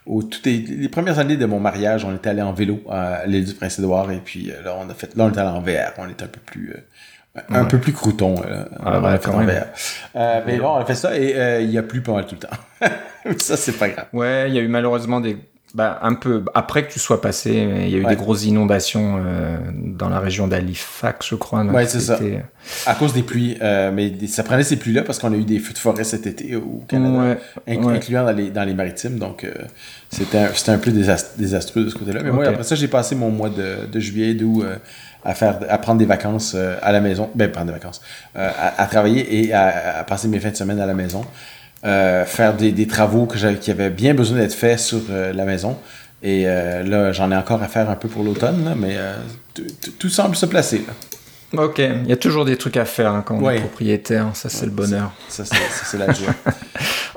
au- 0.06 0.22
toutes 0.22 0.46
les, 0.46 0.58
les 0.58 0.88
premières 0.88 1.18
années 1.18 1.36
de 1.36 1.46
mon 1.46 1.60
mariage, 1.60 2.04
on 2.04 2.14
était 2.14 2.30
allé 2.30 2.42
en 2.42 2.52
vélo 2.52 2.80
à 2.90 3.26
l'île 3.26 3.44
du 3.44 3.54
Prince-Édouard 3.54 4.10
et 4.12 4.18
puis 4.24 4.50
euh, 4.50 4.62
là, 4.64 4.76
on 4.78 4.88
a 4.88 4.94
fait, 4.94 5.14
là, 5.16 5.24
on 5.24 5.28
était 5.30 5.40
allé 5.40 5.50
en 5.50 5.60
VR. 5.60 5.92
On 5.98 6.08
était 6.08 6.24
un 6.24 6.28
peu 6.28 6.40
plus, 6.40 6.72
euh, 6.72 7.40
un 7.50 7.62
Ouais. 7.62 7.68
peu 7.68 7.78
plus 7.78 7.92
crouton. 7.92 8.36
euh, 8.46 8.64
Ah, 8.84 8.98
on 8.98 9.00
bah, 9.02 9.18
fait 9.18 9.28
en. 9.30 9.44
VR. 9.44 9.64
Euh, 10.16 10.40
mais 10.46 10.58
bon, 10.58 10.68
on 10.68 10.76
a 10.76 10.84
fait 10.84 10.94
ça 10.94 11.16
et 11.18 11.62
il 11.62 11.70
y 11.70 11.78
a 11.78 11.82
plu 11.82 12.00
pas 12.00 12.12
mal 12.12 12.26
tout 12.26 12.36
le 12.36 12.40
temps. 12.40 12.88
ça, 13.38 13.56
c'est 13.56 13.72
pas 13.78 13.88
grave. 13.90 14.06
Ouais, 14.12 14.46
il 14.48 14.54
y 14.54 14.58
a 14.58 14.62
eu 14.62 14.68
malheureusement 14.68 15.20
des. 15.20 15.36
Bah, 15.76 15.98
un 16.00 16.14
peu 16.14 16.42
après 16.54 16.86
que 16.86 16.92
tu 16.92 16.98
sois 16.98 17.20
passé, 17.20 17.50
il 17.52 17.90
y 17.90 17.94
a 17.96 17.98
eu 17.98 18.04
Ouais. 18.04 18.10
des 18.10 18.16
grosses 18.16 18.46
inondations 18.46 19.20
euh, 19.22 19.58
dans 19.74 20.08
la 20.08 20.20
région 20.20 20.46
d'Halifax, 20.48 21.26
je 21.28 21.34
crois. 21.34 21.62
Ouais, 21.64 21.86
c'est 21.86 22.00
ça. 22.00 22.18
À 22.86 22.94
cause 22.94 23.12
des 23.12 23.22
pluies. 23.22 23.58
euh, 23.60 23.92
mais 23.92 24.10
ça 24.26 24.42
prenait 24.42 24.62
ces 24.62 24.76
pluies-là 24.76 25.02
parce 25.02 25.18
qu'on 25.18 25.34
a 25.34 25.36
eu 25.36 25.44
des 25.44 25.58
feux 25.58 25.74
de 25.74 25.78
forêt 25.78 26.02
cet 26.04 26.26
été 26.26 26.56
au 26.56 26.82
Canada, 26.88 27.18
Ouais, 27.66 27.74
inc- 27.74 27.84
ouais. 27.84 27.94
incluant 27.96 28.24
dans 28.24 28.32
les, 28.32 28.48
dans 28.48 28.64
les 28.64 28.72
maritimes. 28.72 29.18
Donc, 29.18 29.44
euh, 29.44 29.52
c'était 30.08 30.38
un, 30.38 30.78
peu 30.78 30.90
désast- 30.92 31.36
désastreux 31.36 31.84
de 31.84 31.90
ce 31.90 31.94
côté-là. 31.94 32.22
Mais 32.24 32.30
moi, 32.30 32.46
après 32.48 32.62
ça, 32.64 32.74
j'ai 32.74 32.88
passé 32.88 33.14
mon 33.14 33.30
mois 33.30 33.50
de, 33.50 33.84
de 33.86 34.00
juillet, 34.00 34.32
d'août 34.32 34.64
à, 35.26 35.34
faire, 35.34 35.58
à 35.68 35.76
prendre 35.76 35.98
des 35.98 36.06
vacances 36.06 36.54
à 36.80 36.90
la 36.90 37.00
maison. 37.02 37.28
Ben, 37.34 37.50
prendre 37.52 37.66
des 37.66 37.72
vacances. 37.74 38.00
euh, 38.36 38.48
à, 38.58 38.82
à 38.82 38.86
travailler 38.86 39.44
et 39.44 39.52
à, 39.52 39.98
à 39.98 40.04
passer 40.04 40.28
mes 40.28 40.40
fins 40.40 40.50
de 40.52 40.56
semaine 40.56 40.80
à 40.80 40.86
la 40.86 40.94
maison. 40.94 41.22
Euh, 41.84 42.24
faire 42.24 42.54
des, 42.54 42.72
des 42.72 42.86
travaux 42.86 43.26
que 43.26 43.36
qui 43.54 43.70
avaient 43.70 43.90
bien 43.90 44.14
besoin 44.14 44.38
d'être 44.38 44.54
faits 44.54 44.78
sur 44.80 45.00
euh, 45.10 45.32
la 45.32 45.44
maison. 45.44 45.76
Et 46.22 46.44
euh, 46.46 46.82
là, 46.82 47.12
j'en 47.12 47.30
ai 47.30 47.36
encore 47.36 47.62
à 47.62 47.68
faire 47.68 47.88
un 47.90 47.94
peu 47.94 48.08
pour 48.08 48.24
l'automne, 48.24 48.74
mais 48.76 48.96
tout- 49.98 50.08
semble 50.08 50.34
se 50.34 50.46
placer. 50.46 50.84
Là. 51.52 51.62
Ok, 51.62 51.78
il 51.78 52.08
y 52.08 52.12
a 52.12 52.16
toujours 52.16 52.44
des 52.44 52.56
trucs 52.56 52.76
à 52.76 52.84
faire 52.84 53.12
hein, 53.12 53.22
quand 53.24 53.36
on 53.36 53.42
Ouais. 53.44 53.58
est 53.58 53.60
propriétaire, 53.60 54.26
ça 54.34 54.48
c'est 54.48 54.64
le 54.66 54.72
bonheur. 54.72 55.12
Ça, 55.28 55.44
c'est 55.44 55.54
ça, 55.54 55.84
c'est 55.84 55.98
la 55.98 56.12
joie. 56.12 56.34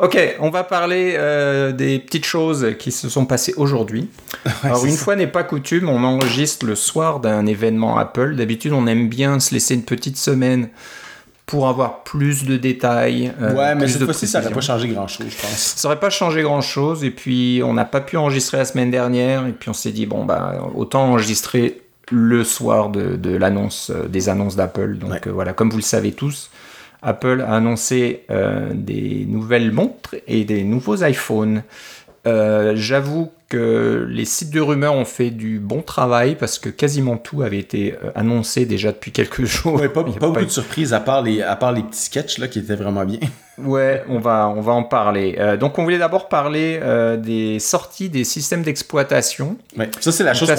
Ok, 0.01 0.17
on 0.39 0.49
va 0.49 0.63
parler 0.63 1.15
euh, 1.17 1.73
des 1.73 1.99
petites 1.99 2.25
choses 2.25 2.75
qui 2.79 2.89
se 2.93 3.09
sont 3.09 3.25
passées 3.25 3.53
aujourd'hui. 3.57 4.07
Alors 4.63 4.85
une 4.85 4.93
ça. 4.93 5.03
fois 5.03 5.15
n'est 5.17 5.27
pas 5.27 5.43
coutume, 5.43 5.89
on 5.89 6.01
enregistre 6.05 6.65
le 6.65 6.75
soir 6.75 7.19
d'un 7.19 7.45
événement 7.45 7.97
Apple. 7.97 8.35
D'habitude, 8.35 8.71
on 8.71 8.87
aime 8.87 9.09
bien 9.09 9.41
se 9.41 9.53
laisser 9.53 9.73
une 9.73 9.83
petite 9.83 10.15
semaine 10.15 10.69
pour 11.49 11.67
avoir 11.67 12.03
plus 12.03 12.45
de 12.45 12.57
détails. 12.57 13.31
euh, 13.41 13.55
Ouais, 13.55 13.73
mais 13.73 13.87
cette 13.87 14.03
fois-ci, 14.05 14.27
ça 14.27 14.39
n'aurait 14.39 14.53
pas 14.53 14.61
changé 14.61 14.87
grand-chose, 14.87 15.25
je 15.29 15.41
pense. 15.41 15.73
Ça 15.77 15.87
aurait 15.87 15.99
pas 15.99 16.11
changé 16.11 16.43
grand 16.43 16.61
chose 16.61 17.03
et 17.03 17.09
puis 17.09 17.61
on 17.65 17.73
n'a 17.73 17.85
pas 17.85 18.01
pu 18.01 18.17
enregistrer 18.17 18.57
la 18.57 18.65
semaine 18.65 18.91
dernière 18.91 19.47
et 19.47 19.51
puis 19.53 19.67
on 19.69 19.73
s'est 19.73 19.91
dit 19.91 20.05
bon 20.05 20.25
bah 20.25 20.61
autant 20.75 21.05
enregistrer 21.09 21.81
le 22.11 22.43
soir 22.43 22.89
de, 22.89 23.15
de 23.15 23.35
l'annonce 23.35 23.91
euh, 23.93 24.07
des 24.07 24.29
annonces 24.29 24.55
d'Apple 24.55 24.97
donc 24.97 25.11
Ouais. 25.11 25.21
euh, 25.27 25.31
voilà 25.31 25.53
comme 25.53 25.69
vous 25.71 25.77
le 25.77 25.83
savez 25.83 26.11
tous 26.11 26.51
Apple 27.01 27.41
a 27.47 27.55
annoncé 27.55 28.25
euh, 28.29 28.69
des 28.73 29.25
nouvelles 29.27 29.71
montres 29.71 30.15
et 30.27 30.43
des 30.43 30.63
nouveaux 30.63 31.03
iPhones 31.03 31.63
j'avoue 32.75 33.31
que 33.49 34.05
les 34.09 34.25
sites 34.25 34.51
de 34.51 34.61
rumeurs 34.61 34.93
ont 34.93 35.05
fait 35.05 35.31
du 35.31 35.59
bon 35.59 35.81
travail 35.81 36.35
parce 36.35 36.59
que 36.59 36.69
quasiment 36.69 37.17
tout 37.17 37.41
avait 37.41 37.57
été 37.57 37.95
euh, 37.95 38.11
annoncé 38.15 38.65
déjà 38.65 38.91
depuis 38.91 39.11
quelques 39.11 39.43
jours 39.45 39.73
Ouais, 39.81 39.89
pas, 39.89 40.01
a 40.01 40.03
pas 40.03 40.11
beaucoup 40.27 40.39
eu- 40.41 40.45
de 40.45 40.51
surprises 40.51 40.93
à 40.93 40.99
part 40.99 41.23
les, 41.23 41.41
à 41.41 41.55
part 41.55 41.71
les 41.71 41.81
petits 41.83 42.03
sketchs 42.03 42.37
là, 42.37 42.47
qui 42.47 42.59
étaient 42.59 42.75
vraiment 42.75 43.03
bien. 43.05 43.19
Ouais, 43.61 44.05
on 44.07 44.19
va, 44.19 44.47
on 44.55 44.61
va 44.61 44.71
en 44.71 44.83
parler. 44.83 45.35
Euh, 45.37 45.57
donc, 45.57 45.77
on 45.77 45.83
voulait 45.83 45.97
d'abord 45.97 46.29
parler 46.29 46.79
euh, 46.81 47.17
des 47.17 47.59
sorties 47.59 48.07
des 48.07 48.23
systèmes 48.23 48.61
d'exploitation. 48.61 49.57
Ouais. 49.77 49.89
Ça, 49.99 50.13
c'est 50.13 50.23
la 50.23 50.33
chose 50.33 50.49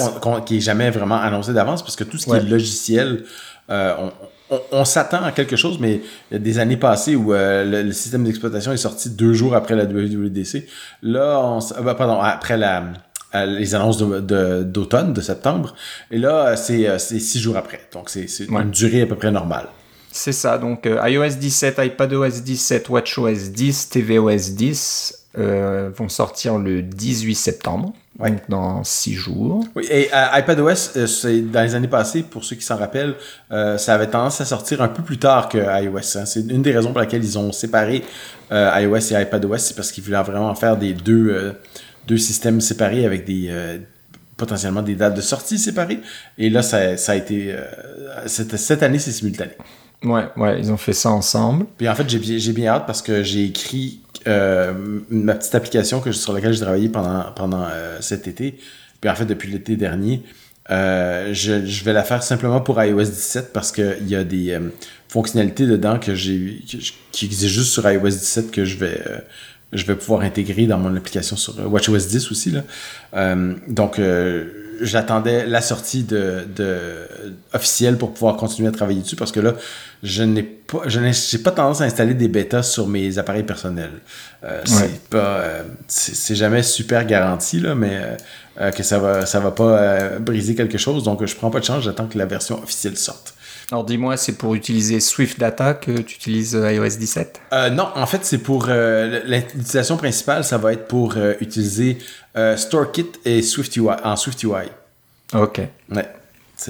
qui 0.45 0.57
est 0.57 0.59
jamais 0.59 0.91
vraiment 0.91 1.15
annoncée 1.19 1.51
d'avance 1.51 1.81
parce 1.81 1.95
que 1.95 2.03
tout 2.03 2.19
ce 2.19 2.25
qui 2.25 2.31
Ouais. 2.33 2.37
est 2.37 2.43
logiciel, 2.43 3.23
euh, 3.71 3.95
on, 3.97 4.11
on- 4.51 4.61
on 4.71 4.85
s'attend 4.85 5.23
à 5.23 5.31
quelque 5.31 5.55
chose, 5.55 5.79
mais 5.79 6.01
il 6.29 6.33
y 6.33 6.35
a 6.35 6.39
des 6.39 6.59
années 6.59 6.77
passées 6.77 7.15
où 7.15 7.33
euh, 7.33 7.63
le, 7.63 7.83
le 7.83 7.91
système 7.91 8.23
d'exploitation 8.23 8.71
est 8.71 8.77
sorti 8.77 9.09
deux 9.09 9.33
jours 9.33 9.55
après 9.55 9.75
la 9.75 9.85
WWDC. 9.85 10.67
Là, 11.01 11.39
on, 11.43 11.59
euh, 11.59 11.81
bah, 11.81 11.95
pardon, 11.95 12.19
après 12.21 12.57
la 12.57 12.83
les 13.33 13.75
annonces 13.75 13.97
d'automne, 13.99 15.13
de, 15.13 15.21
septembre. 15.21 15.73
Et 16.11 16.17
là, 16.17 16.57
c'est 16.57 16.99
six 16.99 17.39
jours 17.39 17.55
après. 17.55 17.79
Donc, 17.93 18.09
c'est 18.09 18.27
une 18.49 18.71
durée 18.71 19.03
à 19.03 19.05
peu 19.05 19.15
près 19.15 19.31
normale. 19.31 19.67
C'est 20.11 20.33
ça. 20.33 20.57
Donc, 20.57 20.85
iOS 20.85 21.35
17, 21.39 21.79
iPadOS 21.81 22.41
17, 22.43 22.89
WatchOS 22.89 23.51
10, 23.53 23.89
tvOS 23.89 24.51
10 24.53 25.20
vont 25.35 26.09
sortir 26.09 26.57
le 26.57 26.81
18 26.81 27.35
septembre. 27.35 27.93
Donc 28.19 28.41
dans 28.49 28.83
six 28.83 29.13
jours. 29.13 29.63
Oui, 29.75 29.85
et 29.89 30.09
euh, 30.13 30.39
iPadOS, 30.39 30.97
euh, 30.97 31.41
dans 31.43 31.63
les 31.63 31.75
années 31.75 31.87
passées, 31.87 32.23
pour 32.23 32.43
ceux 32.43 32.55
qui 32.55 32.63
s'en 32.63 32.77
rappellent, 32.77 33.15
euh, 33.51 33.77
ça 33.77 33.95
avait 33.95 34.07
tendance 34.07 34.41
à 34.41 34.45
sortir 34.45 34.81
un 34.81 34.89
peu 34.89 35.01
plus 35.01 35.17
tard 35.17 35.49
que 35.49 35.57
iOS. 35.57 36.17
Hein. 36.17 36.25
C'est 36.25 36.41
une 36.41 36.61
des 36.61 36.71
raisons 36.71 36.91
pour 36.91 36.99
laquelle 36.99 37.23
ils 37.23 37.39
ont 37.39 37.51
séparé 37.51 38.03
iOS 38.51 38.97
et 38.97 39.21
iPadOS, 39.21 39.57
c'est 39.57 39.75
parce 39.75 39.91
qu'ils 39.91 40.03
voulaient 40.03 40.21
vraiment 40.23 40.53
faire 40.55 40.75
des 40.75 40.93
deux, 40.93 41.55
deux 42.05 42.17
systèmes 42.17 42.59
séparés 42.59 43.05
avec 43.05 43.25
des 43.25 43.49
potentiellement 44.35 44.81
des 44.81 44.95
dates 44.95 45.15
de 45.15 45.21
sortie 45.21 45.57
séparées. 45.57 46.01
Et 46.37 46.49
là, 46.49 46.61
ça, 46.61 46.97
ça 46.97 47.13
a 47.13 47.15
été... 47.15 47.55
cette, 48.25 48.57
cette 48.57 48.83
année, 48.83 48.99
c'est 48.99 49.11
simultané. 49.11 49.53
Ouais, 50.03 50.25
ouais, 50.35 50.59
ils 50.59 50.71
ont 50.71 50.77
fait 50.77 50.93
ça 50.93 51.11
ensemble. 51.11 51.65
Puis 51.77 51.87
en 51.87 51.95
fait, 51.95 52.09
j'ai 52.09 52.53
bien 52.53 52.73
hâte 52.73 52.85
parce 52.85 53.01
que 53.01 53.23
j'ai 53.23 53.45
écrit 53.45 54.00
euh, 54.27 54.73
ma 55.09 55.35
petite 55.35 55.55
application 55.55 55.99
que, 55.99 56.11
sur 56.11 56.33
laquelle 56.33 56.53
j'ai 56.53 56.61
travaillé 56.61 56.89
pendant, 56.89 57.23
pendant 57.35 57.65
euh, 57.69 57.97
cet 58.01 58.27
été. 58.27 58.57
Puis 58.99 59.09
en 59.09 59.15
fait, 59.15 59.25
depuis 59.25 59.51
l'été 59.51 59.75
dernier, 59.75 60.21
euh, 60.69 61.33
je, 61.33 61.83
vais 61.83 61.93
la 61.93 62.03
faire 62.03 62.23
simplement 62.23 62.61
pour 62.61 62.81
iOS 62.81 63.03
17 63.03 63.51
parce 63.51 63.71
qu'il 63.71 64.07
y 64.07 64.15
a 64.15 64.23
des 64.23 64.57
fonctionnalités 65.07 65.65
dedans 65.65 65.99
que 65.99 66.13
j'ai 66.15 66.61
qui 67.11 67.25
existent 67.25 67.47
juste 67.47 67.71
sur 67.71 67.89
iOS 67.89 68.09
17 68.09 68.51
que 68.51 68.63
je 68.63 68.77
vais 68.77 69.01
je 69.73 69.85
vais 69.85 69.95
pouvoir 69.95 70.21
intégrer 70.21 70.67
dans 70.67 70.77
mon 70.77 70.95
application 70.95 71.35
sur 71.35 71.57
WatchOS 71.67 72.07
10 72.07 72.31
aussi 72.31 72.51
là. 72.51 73.35
donc 73.67 73.99
j'attendais 74.79 75.45
la 75.45 75.61
sortie 75.61 76.03
de, 76.03 76.45
de, 76.55 76.79
officielle 77.53 77.97
pour 77.97 78.13
pouvoir 78.13 78.37
continuer 78.37 78.69
à 78.69 78.71
travailler 78.71 79.01
dessus 79.01 79.15
parce 79.15 79.31
que 79.31 79.39
là, 79.39 79.53
je 80.03 80.23
n'ai 80.23 80.43
pas, 80.43 80.81
je 80.87 80.99
n'ai 80.99 81.43
pas 81.43 81.51
tendance 81.51 81.81
à 81.81 81.85
installer 81.85 82.13
des 82.13 82.27
bêtas 82.27 82.63
sur 82.63 82.87
mes 82.87 83.17
appareils 83.17 83.43
personnels. 83.43 83.91
Euh, 84.43 84.61
c'est 84.65 85.03
pas, 85.09 85.17
euh, 85.17 85.63
c'est 85.87 86.35
jamais 86.35 86.63
super 86.63 87.05
garanti 87.05 87.59
là, 87.59 87.75
mais 87.75 88.01
euh, 88.59 88.71
que 88.71 88.83
ça 88.83 88.99
va, 88.99 89.25
ça 89.25 89.39
va 89.39 89.51
pas 89.51 90.19
briser 90.19 90.55
quelque 90.55 90.77
chose. 90.77 91.03
Donc, 91.03 91.23
je 91.25 91.35
prends 91.35 91.51
pas 91.51 91.59
de 91.59 91.65
chance. 91.65 91.83
J'attends 91.83 92.07
que 92.07 92.17
la 92.17 92.25
version 92.25 92.61
officielle 92.61 92.97
sorte. 92.97 93.35
Alors 93.71 93.85
dis-moi, 93.85 94.17
c'est 94.17 94.33
pour 94.33 94.53
utiliser 94.53 94.99
Swift 94.99 95.39
Data 95.39 95.73
que 95.73 95.91
tu 95.91 96.15
utilises 96.15 96.59
iOS 96.61 96.97
17 96.97 97.41
Non, 97.71 97.87
en 97.95 98.05
fait, 98.05 98.19
c'est 98.23 98.39
pour 98.39 98.67
l'utilisation 98.67 99.95
principale, 99.95 100.43
ça 100.43 100.57
va 100.57 100.73
être 100.73 100.87
pour 100.87 101.15
utiliser 101.39 101.97
StoreKit 102.35 103.11
et 103.25 103.41
SwiftUI 103.41 103.89
en 104.03 104.15
SwiftUI. 104.15 104.69
Ok. 105.33 105.61
Ouais. 105.89 106.07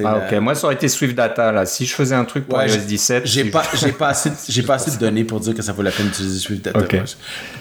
Ah, 0.03 0.21
ok. 0.25 0.39
Moi, 0.39 0.55
ça 0.55 0.65
aurait 0.65 0.75
été 0.75 0.87
Swift 0.87 1.15
Data. 1.15 1.51
Là. 1.51 1.65
Si 1.65 1.85
je 1.85 1.93
faisais 1.93 2.15
un 2.15 2.25
truc 2.25 2.47
pour 2.47 2.61
iOS 2.61 2.85
17. 2.87 3.25
J'ai 3.25 3.45
pas, 3.45 3.63
j'ai 3.73 3.91
pas 3.91 4.09
assez, 4.09 4.31
j'ai 4.47 4.63
pas 4.63 4.75
assez 4.75 4.91
de 4.91 4.97
données 4.99 5.23
pour 5.23 5.39
dire 5.39 5.53
que 5.53 5.61
ça 5.61 5.73
vaut 5.73 5.81
la 5.81 5.91
peine 5.91 6.07
d'utiliser 6.07 6.39
Swift 6.39 6.63
Data. 6.63 6.79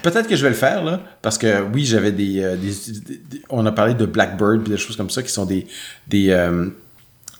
Peut-être 0.02 0.28
que 0.28 0.36
je 0.36 0.42
vais 0.42 0.50
le 0.50 0.56
faire, 0.56 0.84
là. 0.84 1.00
Parce 1.22 1.38
que 1.38 1.62
oui, 1.72 1.84
j'avais 1.84 2.10
euh, 2.10 2.56
des, 2.56 2.56
des, 2.56 3.42
On 3.48 3.64
a 3.66 3.72
parlé 3.72 3.94
de 3.94 4.06
Blackbird 4.06 4.66
et 4.66 4.70
des 4.70 4.76
choses 4.76 4.96
comme 4.96 5.10
ça 5.10 5.22
qui 5.22 5.30
sont 5.30 5.46
des. 5.46 5.66
Des. 6.06 6.30
Euh, 6.30 6.68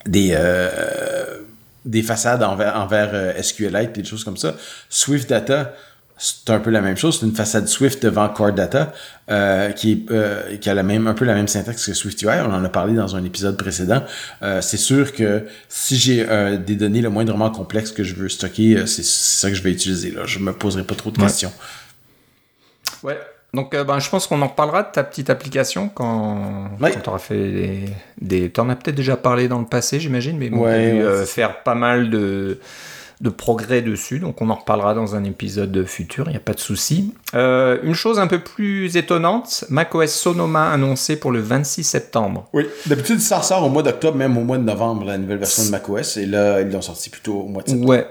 des, 0.07 0.31
euh, 0.33 1.41
des 1.85 2.03
façades 2.03 2.43
envers, 2.43 2.75
envers 2.77 3.35
SQLite 3.43 3.99
et 3.99 4.03
des 4.03 4.09
choses 4.09 4.25
comme 4.25 4.39
ça. 4.39 4.55
Swift 4.89 5.29
Data 5.29 5.75
c'est 6.23 6.51
un 6.51 6.61
peu 6.61 6.69
la 6.69 6.83
même 6.83 6.99
chose. 6.99 7.19
C'est 7.19 7.27
une 7.27 7.35
façade 7.35 7.67
Swift 7.67 8.03
devant 8.03 8.29
Core 8.29 8.53
Data 8.53 8.93
euh, 9.31 9.71
qui, 9.73 10.07
euh, 10.11 10.59
qui 10.59 10.69
a 10.69 10.75
la 10.75 10.83
même, 10.83 11.07
un 11.07 11.15
peu 11.15 11.25
la 11.25 11.33
même 11.33 11.49
syntaxe 11.49 11.87
que 11.87 11.95
SwiftUI. 11.95 12.41
On 12.45 12.53
en 12.53 12.63
a 12.63 12.69
parlé 12.69 12.93
dans 12.93 13.17
un 13.17 13.25
épisode 13.25 13.57
précédent. 13.57 14.05
Euh, 14.43 14.61
c'est 14.61 14.77
sûr 14.77 15.15
que 15.15 15.47
si 15.71 15.97
j'ai 15.97 16.27
des 16.59 16.77
données 16.77 17.01
le 17.01 17.09
moindrement 17.09 17.51
complexes 17.51 17.91
que 17.91 18.05
je 18.05 18.15
veux 18.15 18.29
stocker, 18.29 18.87
c'est 18.87 19.05
ça 19.05 19.49
que 19.49 19.55
je 19.55 19.63
vais 19.63 19.73
utiliser. 19.73 20.11
Là. 20.11 20.27
Je 20.27 20.41
me 20.41 20.53
poserai 20.53 20.85
pas 20.85 20.95
trop 20.95 21.11
de 21.11 21.19
questions. 21.19 21.53
Ouais. 23.03 23.19
Donc, 23.55 23.75
ben, 23.75 23.99
je 23.99 24.11
pense 24.11 24.27
qu'on 24.27 24.43
en 24.43 24.49
reparlera 24.49 24.83
de 24.83 24.93
ta 24.93 25.03
petite 25.03 25.31
application 25.31 25.89
quand, 25.89 26.71
quand 26.79 26.91
tu 27.03 27.09
auras 27.09 27.19
fait 27.19 27.51
des. 27.51 27.85
des... 28.21 28.51
Tu 28.51 28.61
en 28.61 28.69
as 28.69 28.77
peut-être 28.77 28.95
déjà 28.95 29.17
parlé 29.17 29.49
dans 29.49 29.59
le 29.59 29.65
passé, 29.65 29.99
j'imagine, 29.99 30.37
mais 30.37 30.51
bon, 30.51 30.65
ouais, 30.65 31.25
faire 31.25 31.63
pas 31.63 31.75
mal 31.75 32.11
de 32.11 32.59
de 33.21 33.29
progrès 33.29 33.83
dessus, 33.83 34.19
donc 34.19 34.41
on 34.41 34.49
en 34.49 34.55
reparlera 34.55 34.95
dans 34.95 35.15
un 35.15 35.25
épisode 35.25 35.85
futur, 35.85 36.27
il 36.29 36.31
n'y 36.31 36.37
a 36.37 36.41
pas 36.41 36.55
de 36.55 36.61
souci. 36.61 37.15
Euh, 37.35 37.79
une 37.83 37.95
chose 37.95 38.19
un 38.19 38.27
peu 38.27 38.39
plus 38.39 38.97
étonnante, 38.97 39.65
macOS 39.69 40.11
Sonoma 40.11 40.71
annoncé 40.71 41.17
pour 41.17 41.31
le 41.31 41.41
26 41.41 41.85
septembre. 41.85 42.49
Oui, 42.53 42.67
d'habitude 42.87 43.21
ça 43.21 43.43
sort 43.43 43.65
au 43.65 43.69
mois 43.69 43.83
d'octobre, 43.83 44.17
même 44.17 44.39
au 44.39 44.45
mois 44.45 44.57
de 44.57 44.65
novembre, 44.65 45.05
la 45.05 45.19
nouvelle 45.19 45.39
version 45.39 45.65
de 45.65 45.71
macOS, 45.71 46.17
et 46.17 46.27
là 46.27 46.63
ils 46.63 46.71
l'ont 46.71 46.81
sorti 46.81 47.11
plutôt 47.11 47.41
au 47.41 47.49
mois 47.49 47.63
de 47.63 47.69
septembre. 47.69 47.91
Ouais, 47.91 48.07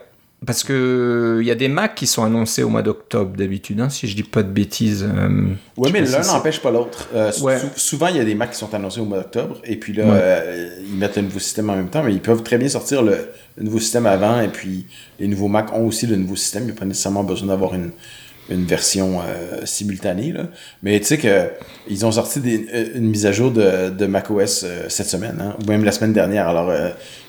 parce 0.46 0.64
que 0.64 1.40
il 1.42 1.48
y 1.48 1.52
a 1.52 1.56
des 1.56 1.68
Macs 1.68 1.96
qui 1.96 2.08
sont 2.08 2.24
annoncés 2.24 2.64
au 2.64 2.70
mois 2.70 2.82
d'octobre 2.82 3.36
d'habitude, 3.36 3.82
hein, 3.82 3.90
si 3.90 4.08
je 4.08 4.16
dis 4.16 4.24
pas 4.24 4.42
de 4.42 4.50
bêtises. 4.50 5.04
Euh, 5.04 5.48
oui, 5.76 5.90
mais 5.92 6.02
l'un 6.02 6.22
n'empêche 6.22 6.62
pas 6.62 6.72
l'autre. 6.72 7.10
Euh, 7.14 7.32
souvent, 7.76 8.08
il 8.08 8.16
y 8.16 8.20
a 8.20 8.24
des 8.24 8.36
Macs 8.36 8.52
qui 8.52 8.58
sont 8.58 8.74
annoncés 8.74 9.02
au 9.02 9.06
mois 9.06 9.18
d'octobre, 9.18 9.58
et 9.66 9.76
puis 9.76 9.92
là, 9.94 10.06
euh, 10.06 10.80
ils 10.90 10.96
mettent 10.96 11.18
le 11.18 11.24
nouveau 11.24 11.40
système 11.40 11.70
en 11.70 11.76
même 11.76 11.90
temps, 11.90 12.04
mais 12.04 12.14
ils 12.14 12.22
peuvent 12.22 12.44
très 12.44 12.58
bien 12.58 12.70
sortir 12.70 13.02
le, 13.02 13.30
nouveau 13.60 13.80
système 13.80 14.06
avant, 14.06 14.40
et 14.40 14.48
puis 14.48 14.86
les 15.20 15.28
nouveaux 15.28 15.50
Macs 15.50 15.74
ont 15.74 15.86
aussi 15.86 16.08
le 16.08 16.16
nouveau 16.16 16.38
système. 16.38 16.64
Il 16.64 16.68
n'y 16.68 16.72
a 16.72 16.76
pas 16.76 16.86
nécessairement 16.86 17.24
besoin 17.26 17.50
d'avoir 17.50 17.76
une, 17.76 17.92
une 18.50 18.66
version 18.66 19.22
simultanée. 19.64 20.32
Là. 20.32 20.44
Mais 20.84 21.00
tu 21.00 21.06
sais 21.06 21.18
qu'ils 21.18 22.06
ont 22.06 22.12
sorti 22.12 22.42
une 22.96 23.10
mise 23.10 23.26
à 23.26 23.32
jour 23.32 23.52
de, 23.52 23.90
de 23.90 24.06
macOS 24.06 24.66
cette 24.88 25.08
semaine, 25.08 25.38
hein, 25.42 25.56
ou 25.62 25.70
même 25.70 25.84
la 25.84 25.92
semaine 25.92 26.14
dernière. 26.14 26.48
Alors, 26.48 26.72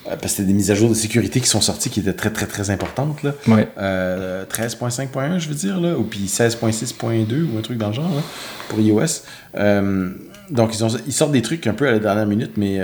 euh, 0.06 0.10
parce 0.16 0.22
que 0.22 0.28
c'était 0.28 0.44
des 0.44 0.52
mises 0.54 0.70
à 0.70 0.74
jour 0.74 0.88
de 0.88 0.94
sécurité 0.94 1.40
qui 1.40 1.46
sont 1.46 1.60
sorties 1.60 1.90
qui 1.90 2.00
étaient 2.00 2.14
très 2.14 2.30
très 2.30 2.46
très 2.46 2.70
importantes. 2.70 3.22
Là. 3.22 3.34
Ouais. 3.46 3.68
13.5.1, 3.76 5.18
euh, 5.18 5.38
je 5.38 5.48
veux 5.48 5.54
dire, 5.54 5.78
là, 5.80 5.96
ou 5.96 6.04
puis 6.04 6.24
16.6.2 6.24 7.44
ou 7.44 7.58
un 7.58 7.60
truc 7.60 7.76
dans 7.76 7.88
le 7.88 7.94
genre 7.94 8.14
là, 8.14 8.22
pour 8.68 8.80
iOS. 8.80 9.22
Euh, 9.56 10.10
donc 10.50 10.74
ils, 10.74 10.84
ont, 10.84 10.88
ils 11.06 11.12
sortent 11.12 11.32
des 11.32 11.42
trucs 11.42 11.66
un 11.66 11.74
peu 11.74 11.86
à 11.86 11.92
la 11.92 11.98
dernière 11.98 12.26
minute, 12.26 12.52
mais 12.56 12.80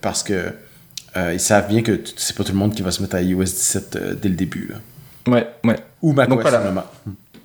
parce 0.00 0.22
que 0.22 0.52
ils 1.32 1.40
savent 1.40 1.68
bien 1.68 1.82
que 1.82 2.00
c'est 2.16 2.36
pas 2.36 2.42
tout 2.42 2.52
le 2.52 2.58
monde 2.58 2.74
qui 2.74 2.82
va 2.82 2.90
se 2.90 3.02
mettre 3.02 3.14
à 3.14 3.22
iOS 3.22 3.44
17 3.44 3.98
dès 4.20 4.28
le 4.28 4.34
début. 4.34 4.70
Là. 4.70 5.32
Ouais, 5.32 5.48
ouais. 5.64 5.76
Ou 6.02 6.12
macOS 6.12 6.40
voilà. 6.40 6.90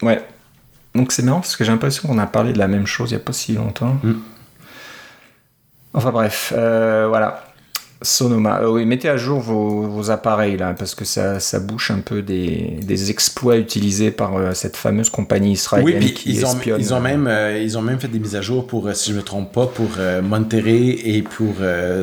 Ouais. 0.01 0.25
Donc 0.95 1.11
c'est 1.11 1.23
marrant 1.23 1.41
parce 1.41 1.55
que 1.55 1.63
j'ai 1.63 1.71
l'impression 1.71 2.07
qu'on 2.07 2.17
a 2.17 2.27
parlé 2.27 2.53
de 2.53 2.57
la 2.59 2.67
même 2.67 2.87
chose 2.87 3.11
il 3.11 3.15
n'y 3.15 3.21
a 3.21 3.23
pas 3.23 3.33
si 3.33 3.53
longtemps. 3.53 3.97
Mm. 4.03 4.13
Enfin 5.93 6.11
bref, 6.11 6.53
voilà. 6.55 7.49
Sonoma. 8.01 8.61
Euh, 8.61 8.71
oui, 8.71 8.85
mettez 8.85 9.09
à 9.09 9.17
jour 9.17 9.39
vos, 9.39 10.09
appareils 10.09 10.57
là, 10.57 10.73
parce 10.73 10.95
que 10.95 11.03
ça, 11.03 11.39
ça 11.39 11.59
bouche 11.59 11.91
un 11.91 11.99
peu 11.99 12.21
des, 12.21 12.79
des 12.81 13.11
exploits 13.11 13.57
utilisés 13.57 14.11
par 14.11 14.37
euh, 14.37 14.53
cette 14.53 14.77
fameuse 14.77 15.09
compagnie 15.09 15.51
israélienne 15.51 16.03
oui, 16.03 16.13
qui 16.13 16.29
ils 16.29 16.43
espionne. 16.43 16.75
Ont, 16.75 16.79
ils, 16.79 16.93
ont 16.93 17.01
même, 17.01 17.27
euh, 17.27 17.59
ils 17.59 17.77
ont 17.77 17.81
même 17.81 17.99
fait 17.99 18.07
des 18.07 18.19
mises 18.19 18.35
à 18.35 18.41
jour 18.41 18.65
pour, 18.67 18.89
si 18.93 19.09
je 19.09 19.15
ne 19.15 19.19
me 19.19 19.23
trompe 19.23 19.51
pas, 19.51 19.67
pour 19.67 19.89
Monterrey 20.23 20.97
et 21.03 21.21
pour 21.21 21.55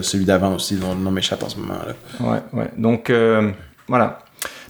celui 0.03 0.25
d'avant 0.25 0.55
aussi, 0.55 0.77
dont 0.77 0.95
le 0.95 1.01
nom 1.01 1.11
m'échappe 1.11 1.43
en 1.43 1.49
ce 1.49 1.57
moment. 1.57 1.75
Là. 1.75 1.95
Ouais, 2.27 2.41
ouais. 2.53 2.71
Donc, 2.77 3.11
voilà. 3.89 4.19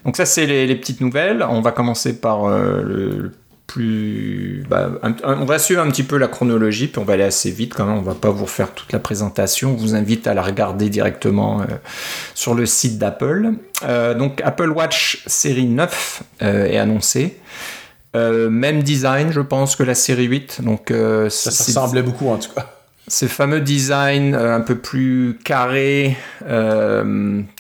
Donc 0.06 0.16
ça, 0.16 0.24
c'est 0.24 0.46
les, 0.46 0.66
les, 0.66 0.76
petites 0.76 1.02
nouvelles. 1.02 1.44
On 1.48 1.60
va 1.60 1.72
commencer 1.72 2.18
par 2.18 2.48
le 2.48 3.32
plus. 3.66 4.64
Bah, 4.68 4.90
on 5.24 5.44
va 5.44 5.58
suivre 5.58 5.82
un 5.82 5.90
petit 5.90 6.02
peu 6.02 6.16
la 6.16 6.28
chronologie, 6.28 6.86
puis 6.86 6.98
on 6.98 7.04
va 7.04 7.14
aller 7.14 7.24
assez 7.24 7.50
vite 7.50 7.74
quand 7.74 7.84
même. 7.84 7.98
On 7.98 8.02
va 8.02 8.14
pas 8.14 8.30
vous 8.30 8.44
refaire 8.44 8.72
toute 8.72 8.92
la 8.92 8.98
présentation. 8.98 9.72
On 9.72 9.76
vous 9.76 9.94
invite 9.94 10.26
à 10.26 10.34
la 10.34 10.42
regarder 10.42 10.88
directement 10.88 11.60
euh, 11.60 11.64
sur 12.34 12.54
le 12.54 12.66
site 12.66 12.98
d'Apple. 12.98 13.52
Euh, 13.84 14.14
donc, 14.14 14.40
Apple 14.44 14.70
Watch 14.70 15.22
série 15.26 15.66
9 15.66 16.22
euh, 16.42 16.66
est 16.66 16.78
annoncé. 16.78 17.38
même 18.14 18.82
design, 18.82 19.30
je 19.32 19.40
pense, 19.40 19.76
que 19.76 19.82
la 19.82 19.94
série 19.94 20.24
8. 20.24 20.62
Donc, 20.62 20.90
ça, 20.90 21.50
ça 21.50 21.64
ressemblait 21.64 22.02
beaucoup 22.02 22.28
en 22.28 22.38
tout 22.38 22.52
cas. 22.54 22.72
Ce 23.08 23.26
fameux 23.26 23.60
design 23.60 24.34
un 24.34 24.62
peu 24.62 24.76
plus 24.76 25.38
carré, 25.44 26.16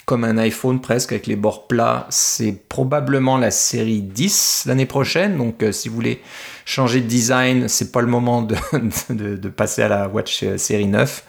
comme 0.06 0.22
un 0.22 0.38
iPhone 0.38 0.80
presque 0.80 1.12
avec 1.12 1.26
les 1.26 1.34
bords 1.34 1.66
plats. 1.66 2.06
C'est 2.10 2.68
probablement 2.68 3.36
la 3.36 3.50
série 3.50 4.00
10 4.00 4.64
l'année 4.66 4.86
prochaine. 4.86 5.36
Donc 5.36 5.62
euh, 5.62 5.72
si 5.72 5.88
vous 5.88 5.96
voulez 5.96 6.22
changer 6.64 7.00
de 7.00 7.06
design, 7.06 7.68
c'est 7.68 7.90
pas 7.90 8.00
le 8.00 8.06
moment 8.06 8.42
de, 8.42 9.48
passer 9.48 9.82
à 9.82 9.88
la 9.88 10.08
Watch 10.08 10.44
euh, 10.44 10.56
série 10.56 10.86
9. 10.86 11.24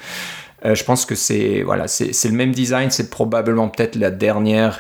Euh, 0.66 0.76
je 0.76 0.84
pense 0.84 1.06
que 1.06 1.16
c'est 1.16 1.64
voilà, 1.64 1.88
c'est 1.88 2.26
le 2.26 2.36
même 2.36 2.52
design, 2.52 2.92
c'est 2.92 3.10
probablement 3.10 3.68
peut-être 3.70 3.96
la 3.96 4.12
dernière 4.12 4.80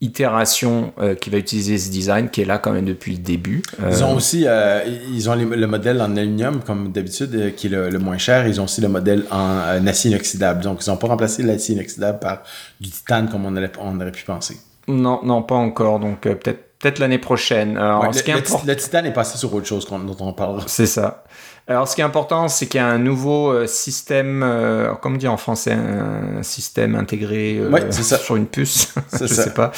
itération 0.00 0.92
euh, 0.98 1.14
qui 1.14 1.30
va 1.30 1.38
utiliser 1.38 1.78
ce 1.78 1.90
design 1.90 2.28
qui 2.28 2.42
est 2.42 2.44
là 2.44 2.58
quand 2.58 2.72
même 2.72 2.84
depuis 2.84 3.12
le 3.12 3.18
début. 3.18 3.62
Ils 3.78 4.04
ont 4.04 4.12
euh, 4.12 4.16
aussi 4.16 4.44
euh, 4.46 4.84
ils 5.10 5.30
ont 5.30 5.34
le 5.34 5.66
modèle 5.66 6.02
en 6.02 6.16
aluminium 6.16 6.60
comme 6.62 6.92
d'habitude 6.92 7.54
qui 7.56 7.68
est 7.68 7.70
le, 7.70 7.98
moins 7.98 8.18
cher. 8.18 8.46
Ils 8.46 8.60
ont 8.60 8.64
aussi 8.64 8.80
le 8.80 8.88
modèle 8.88 9.24
en 9.30 9.86
acier 9.86 10.10
inoxydable. 10.10 10.62
Donc 10.62 10.84
ils 10.84 10.90
n'ont 10.90 10.98
pas 10.98 11.08
remplacé 11.08 11.42
l'acier 11.42 11.74
inoxydable 11.74 12.18
par 12.18 12.42
du 12.80 12.90
titane 12.90 13.30
comme 13.30 13.46
on 13.46 13.56
aurait, 13.56 13.72
on 13.80 13.98
aurait 13.98 14.12
pu 14.12 14.24
penser. 14.24 14.58
Non, 14.88 15.20
non, 15.24 15.42
pas 15.42 15.56
encore. 15.56 15.98
Donc 15.98 16.20
peut-être 16.20 16.66
peut-être 16.78 16.98
l'année 16.98 17.18
prochaine. 17.18 17.74
le, 17.74 18.74
titane 18.74 19.06
est 19.06 19.12
passé 19.12 19.38
sur 19.38 19.52
autre 19.54 19.66
chose 19.66 19.86
dont 19.86 20.16
on 20.20 20.32
parlera. 20.34 20.64
C'est 20.66 20.86
ça. 20.86 21.24
Alors, 21.68 21.88
ce 21.88 21.94
qui 21.96 22.00
est 22.00 22.04
important, 22.04 22.46
c'est 22.48 22.66
qu'il 22.66 22.78
y 22.78 22.82
a 22.82 22.86
un 22.86 22.98
nouveau 22.98 23.50
euh, 23.52 23.66
système, 23.66 24.42
euh, 24.44 24.94
comment 25.02 25.16
dire 25.16 25.32
en 25.32 25.36
français, 25.36 25.72
un, 25.72 26.42
système 26.42 26.94
intégré 26.94 27.58
euh, 27.58 27.70
Ouais, 27.70 27.86
c'est 27.90 28.04
ça. 28.04 28.18
sur 28.24 28.36
une 28.36 28.46
puce. 28.46 28.94
Je 29.12 29.26
ça. 29.26 29.44
sais 29.44 29.52
pas. 29.54 29.72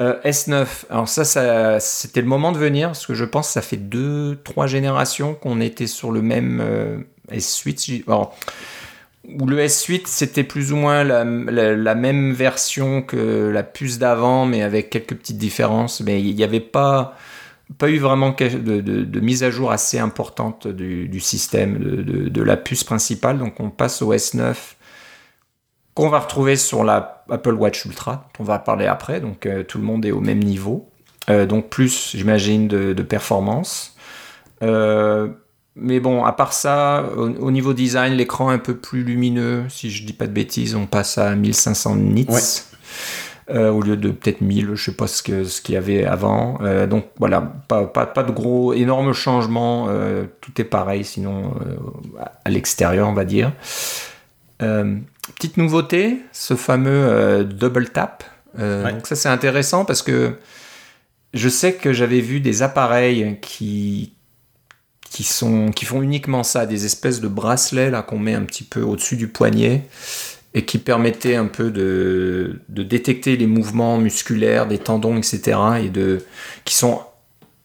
Euh, 0.00 0.18
S9. 0.24 0.66
Alors 0.88 1.08
ça, 1.08 1.24
ça 1.24 1.78
c'était 1.78 2.20
le 2.22 2.26
moment 2.26 2.52
de 2.52 2.58
venir 2.58 2.88
parce 2.88 3.06
que 3.06 3.12
je 3.14 3.24
pense 3.26 3.48
que 3.48 3.52
ça 3.52 3.60
fait 3.62 3.76
deux, 3.76 4.38
trois 4.44 4.66
générations 4.66 5.34
qu'on 5.34 5.60
était 5.60 5.86
sur 5.86 6.10
le 6.10 6.22
même 6.22 6.60
euh, 6.64 6.96
S8. 7.30 7.76
si- 7.78 8.04
alors, 8.08 8.34
où 9.38 9.46
le 9.46 9.58
S8 9.58 10.02
c'était 10.06 10.42
plus 10.42 10.72
ou 10.72 10.76
moins 10.76 11.04
la, 11.04 11.22
la- 11.24 11.76
la 11.76 11.94
même 11.94 12.32
version 12.32 13.02
que 13.02 13.50
la 13.52 13.62
puce 13.62 13.98
d'avant, 13.98 14.46
mais 14.46 14.62
avec 14.62 14.88
quelques 14.88 15.14
petites 15.14 15.36
différences. 15.38 16.00
Mais 16.00 16.20
il 16.22 16.34
n'y 16.34 16.44
avait 16.44 16.60
pas 16.60 17.14
pas 17.78 17.88
eu 17.88 17.98
vraiment 17.98 18.30
de, 18.30 19.20
mise 19.20 19.42
à 19.42 19.50
jour 19.50 19.70
assez 19.70 19.98
importante 19.98 20.66
du, 20.66 21.20
système 21.20 21.78
de, 21.78 22.42
la 22.42 22.56
puce 22.56 22.84
principale. 22.84 23.38
Donc 23.38 23.60
on 23.60 23.70
passe 23.70 24.02
au 24.02 24.12
S9 24.12 24.54
qu'on 25.94 26.08
va 26.08 26.20
retrouver 26.20 26.56
sur 26.56 26.84
la 26.84 27.24
Apple 27.30 27.54
Watch 27.54 27.84
Ultra, 27.84 28.28
on 28.38 28.44
va 28.44 28.58
parler 28.58 28.86
après. 28.86 29.20
Donc 29.20 29.46
euh, 29.46 29.62
tout 29.62 29.78
le 29.78 29.84
monde 29.84 30.04
est 30.04 30.12
au 30.12 30.20
même 30.20 30.40
niveau. 30.40 30.90
Euh, 31.28 31.46
donc 31.46 31.68
plus, 31.68 32.12
j'imagine, 32.14 32.66
de, 32.68 33.02
performance. 33.02 33.94
Euh, 34.62 35.28
mais 35.76 36.00
bon, 36.00 36.24
à 36.24 36.32
part 36.32 36.52
ça, 36.52 37.04
au, 37.16 37.28
au 37.28 37.50
niveau 37.50 37.72
design, 37.72 38.14
l'écran 38.14 38.48
un 38.48 38.58
peu 38.58 38.76
plus 38.76 39.04
lumineux. 39.04 39.64
Si 39.68 39.90
je 39.90 40.04
dis 40.04 40.12
pas 40.12 40.26
de 40.26 40.32
bêtises, 40.32 40.74
on 40.74 40.86
passe 40.86 41.18
à 41.18 41.36
1500 41.36 41.96
nits. 41.96 42.26
Euh, 43.52 43.70
au 43.70 43.82
lieu 43.82 43.96
de 43.96 44.10
peut-être 44.10 44.40
1000, 44.40 44.74
je 44.74 44.84
sais 44.84 44.96
pas 44.96 45.06
ce 45.06 45.22
que 45.22 45.44
ce 45.44 45.60
qu'il 45.60 45.74
y 45.74 45.78
avait 45.78 46.04
avant. 46.04 46.58
Euh, 46.62 46.86
donc 46.86 47.06
voilà, 47.18 47.40
pas, 47.40 47.86
pas, 47.86 48.06
pas 48.06 48.22
de 48.22 48.32
gros 48.32 48.72
énormes 48.72 49.12
changements. 49.12 49.86
euh, 49.88 50.26
tout 50.40 50.60
est 50.60 50.64
pareil, 50.64 51.04
sinon 51.04 51.54
à 52.44 52.50
l'extérieur, 52.50 53.08
on 53.08 53.12
va 53.12 53.24
dire. 53.24 53.52
Petite 54.58 55.56
nouveauté, 55.56 56.18
ce 56.32 56.54
fameux 56.54 57.44
double 57.44 57.88
tap. 57.88 58.24
Ouais. 58.58 58.92
Donc 58.92 59.06
ça 59.06 59.16
c'est 59.16 59.28
intéressant 59.28 59.84
parce 59.84 60.02
que 60.02 60.36
je 61.34 61.48
sais 61.48 61.74
que 61.74 61.92
j'avais 61.92 62.20
vu 62.20 62.40
des 62.40 62.62
appareils 62.62 63.38
qui 63.40 64.12
qui 65.08 65.24
sont 65.24 65.70
qui 65.70 65.84
font 65.84 66.02
uniquement 66.02 66.42
ça, 66.42 66.66
des 66.66 66.84
espèces 66.84 67.20
de 67.20 67.28
bracelets 67.28 67.90
là 67.90 68.02
qu'on 68.02 68.18
met 68.18 68.34
un 68.34 68.42
petit 68.42 68.64
peu 68.64 68.82
au-dessus 68.82 69.16
du 69.16 69.28
poignet 69.28 69.84
et 70.54 70.64
qui 70.64 70.78
permettaient 70.78 71.36
un 71.36 71.46
peu 71.46 71.70
de, 71.70 72.60
détecter 72.68 73.36
les 73.36 73.46
mouvements 73.46 73.98
musculaires 73.98 74.66
des 74.66 74.78
tendons, 74.78 75.16
etc. 75.16 75.58
et 75.84 75.88
de 75.90 76.24
qui 76.64 76.74
sont 76.74 77.00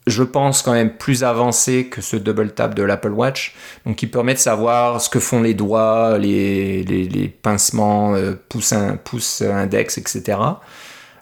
je 0.07 0.21
pense 0.21 0.61
quand 0.61 0.73
même 0.73 0.95
plus 0.97 1.23
avancés 1.23 1.87
que 1.87 1.99
ce 1.99 2.15
double 2.15 2.51
tap 2.51 2.75
de 2.75 2.83
l'Apple 2.83 3.11
Watch, 3.11 3.55
donc 3.87 3.95
qui 3.95 4.05
permet 4.05 4.35
de 4.35 4.39
savoir 4.39 5.01
ce 5.01 5.09
que 5.09 5.19
font 5.19 5.41
les 5.41 5.55
doigts, 5.55 6.19
les, 6.19 7.35
pincements, 7.41 8.13
euh, 8.13 8.33
pouce, 8.49 8.73
pouce 9.03 9.41
index, 9.41 9.97
etc. 9.97 10.37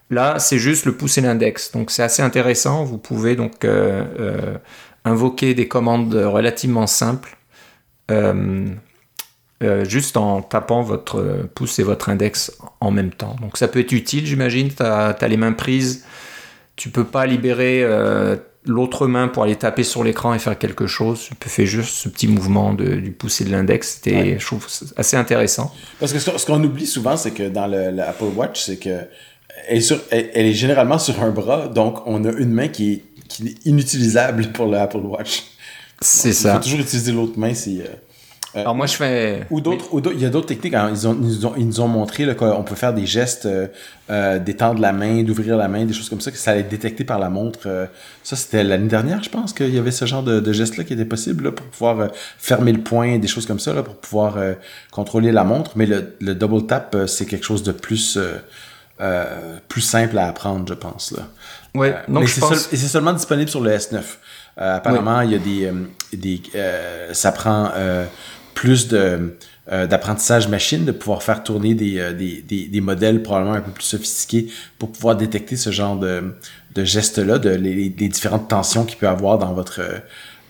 Là, 0.09 0.37
c'est 0.39 0.59
juste 0.59 0.85
le 0.85 0.95
pouce 0.97 1.17
et 1.17 1.21
l'index, 1.21 1.71
donc 1.71 1.91
c'est 1.91 2.03
assez 2.03 2.21
intéressant. 2.21 2.83
Vous 2.83 2.97
pouvez 2.97 3.37
donc 3.37 3.63
euh, 3.63 4.03
euh, 4.19 4.57
invoquer 5.05 5.53
des 5.53 5.69
commandes 5.69 6.13
relativement 6.13 6.87
simples, 6.87 7.37
euh, 9.63 9.85
juste 9.85 10.17
en 10.17 10.41
tapant 10.41 10.81
votre 10.81 11.47
pouce 11.55 11.79
et 11.79 11.83
votre 11.83 12.09
index 12.09 12.51
en 12.79 12.91
même 12.91 13.11
temps. 13.11 13.35
Donc 13.41 13.57
ça 13.57 13.67
peut 13.67 13.79
être 13.79 13.91
utile, 13.91 14.25
j'imagine. 14.25 14.69
Tu 14.73 14.83
as, 14.83 15.15
les 15.27 15.37
mains 15.37 15.53
prises, 15.53 16.05
tu 16.75 16.89
peux 16.89 17.03
pas 17.05 17.25
libérer 17.25 17.81
euh, 17.83 18.35
l'autre 18.65 19.07
main 19.07 19.27
pour 19.27 19.43
aller 19.43 19.55
taper 19.55 19.83
sur 19.83 20.03
l'écran 20.03 20.33
et 20.33 20.39
faire 20.39 20.57
quelque 20.57 20.87
chose. 20.87 21.21
Tu 21.27 21.35
peux 21.35 21.49
faire 21.49 21.65
juste 21.65 21.89
ce 21.95 22.09
petit 22.09 22.27
mouvement 22.27 22.73
de- 22.73 22.95
du 22.95 23.11
pouce 23.11 23.41
et 23.41 23.45
de 23.45 23.51
l'index. 23.51 23.95
C'était, 23.95 24.15
Ouais. 24.15 24.37
je 24.39 24.45
trouve, 24.45 24.67
ça 24.69 24.85
assez 24.95 25.17
intéressant. 25.17 25.73
Parce 25.99 26.13
que 26.13 26.19
ce 26.19 26.45
qu'on 26.45 26.63
oublie 26.63 26.87
souvent, 26.87 27.17
c'est 27.17 27.31
que 27.31 27.49
dans 27.49 27.67
le, 27.67 27.91
le 27.91 28.01
Apple 28.01 28.31
Watch, 28.35 28.61
c'est 28.63 28.77
que 28.77 28.99
elle 29.67 29.77
est, 29.77 29.81
sur- 29.81 29.99
elle, 30.09 30.29
elle 30.33 30.45
est 30.47 30.53
généralement 30.53 30.97
sur 30.99 31.21
un 31.21 31.29
bras, 31.29 31.67
donc 31.67 32.05
on 32.07 32.25
a 32.25 32.31
une 32.31 32.51
main 32.51 32.67
qui 32.67 32.93
est, 32.93 33.03
qui 33.29 33.47
est 33.47 33.65
inutilisable 33.65 34.51
pour 34.51 34.65
le 34.65 34.77
Apple 34.77 34.97
Watch. 34.97 35.43
C'est 36.01 36.29
Il 36.29 36.33
ça. 36.35 36.55
faut 36.55 36.63
toujours 36.63 36.79
utiliser 36.81 37.11
l'autre 37.13 37.37
main. 37.39 37.53
Si, 37.53 37.81
euh, 37.81 37.85
Alors 38.55 38.75
moi, 38.75 38.85
je 38.85 38.95
fais... 38.95 39.47
ou 39.49 39.61
d'autres, 39.61 39.85
il 40.13 40.19
y 40.21 40.25
a 40.25 40.29
d'autres 40.29 40.47
techniques. 40.47 40.73
Ils, 40.91 41.07
ont, 41.07 41.13
ils, 41.19 41.27
nous 41.27 41.45
ont, 41.45 41.53
ils 41.57 41.65
nous 41.65 41.81
ont 41.81 41.87
montré 41.87 42.25
là, 42.25 42.35
qu'on 42.35 42.63
peut 42.63 42.75
faire 42.75 42.93
des 42.93 43.05
gestes, 43.05 43.45
euh, 43.47 43.67
euh, 44.09 44.37
d'étendre 44.39 44.79
la 44.79 44.93
main, 44.93 45.23
d'ouvrir 45.23 45.57
la 45.57 45.67
main, 45.67 45.85
des 45.85 45.93
choses 45.93 46.09
comme 46.09 46.21
ça, 46.21 46.29
que 46.29 46.37
ça 46.37 46.51
allait 46.51 46.59
être 46.61 46.69
détecté 46.69 47.03
par 47.03 47.17
la 47.19 47.29
montre. 47.29 47.61
euh. 47.65 47.87
ça, 48.23 48.35
c'était 48.35 48.63
l'année 48.63 48.87
dernière, 48.87 49.23
je 49.23 49.29
pense, 49.29 49.53
qu'il 49.53 49.73
y 49.73 49.77
avait 49.79 49.91
ce 49.91 50.05
genre 50.05 50.21
de, 50.23 50.39
de 50.39 50.53
geste-là 50.53 50.83
qui 50.83 50.93
était 50.93 51.05
possible 51.05 51.45
là, 51.45 51.51
pour 51.51 51.65
pouvoir 51.65 51.99
euh, 51.99 52.07
fermer 52.37 52.71
le 52.73 52.81
poing, 52.81 53.17
des 53.17 53.27
choses 53.27 53.45
comme 53.47 53.59
ça, 53.59 53.73
là, 53.73 53.81
pour 53.81 53.95
pouvoir 53.95 54.37
euh, 54.37 54.53
contrôler 54.91 55.31
la 55.31 55.43
montre. 55.43 55.71
Mais 55.75 55.85
le, 55.87 56.15
le 56.19 56.35
double 56.35 56.67
tap, 56.67 56.93
euh, 56.93 57.07
c'est 57.07 57.25
quelque 57.25 57.45
chose 57.45 57.63
de 57.63 57.71
plus, 57.71 58.17
euh, 58.17 58.33
euh, 59.01 59.57
plus 59.67 59.81
simple 59.81 60.17
à 60.19 60.27
apprendre, 60.27 60.65
je 60.67 60.75
pense. 60.75 61.11
Là. 61.11 61.23
Ouais, 61.75 61.93
Euh, 61.93 62.13
donc 62.13 62.27
je 62.27 62.39
pense... 62.39 62.49
seul- 62.65 62.73
et 62.73 62.77
c'est 62.77 62.87
seulement 62.87 63.13
disponible 63.13 63.49
sur 63.49 63.61
le 63.61 63.71
S9. 63.71 63.99
Euh, 64.61 64.75
apparemment, 64.75 65.21
il 65.21 65.31
y 65.31 65.35
a 65.35 65.39
des, 65.39 65.65
euh, 65.65 65.71
des 66.13 66.39
euh, 66.53 67.09
ça 67.13 67.31
prend 67.31 67.71
euh, 67.75 68.05
plus 68.53 68.87
de 68.87 69.35
euh, 69.71 69.87
d'apprentissage 69.87 70.49
machine 70.49 70.83
de 70.83 70.91
pouvoir 70.91 71.23
faire 71.23 71.41
tourner 71.41 71.73
des, 71.73 71.97
euh, 71.97 72.11
des, 72.11 72.41
des, 72.41 72.65
des 72.65 72.81
modèles 72.81 73.23
probablement 73.23 73.55
un 73.55 73.61
peu 73.61 73.71
plus 73.71 73.85
sophistiqués 73.85 74.49
pour 74.77 74.91
pouvoir 74.91 75.15
détecter 75.15 75.55
ce 75.55 75.69
genre 75.71 75.95
de, 75.95 76.35
de 76.75 76.83
gestes-là, 76.83 77.39
de 77.39 77.51
les, 77.51 77.89
différentes 77.89 78.49
tensions 78.49 78.83
qu'il 78.83 78.97
peut 78.97 79.07
avoir 79.07 79.37
dans 79.37 79.53
votre 79.53 79.79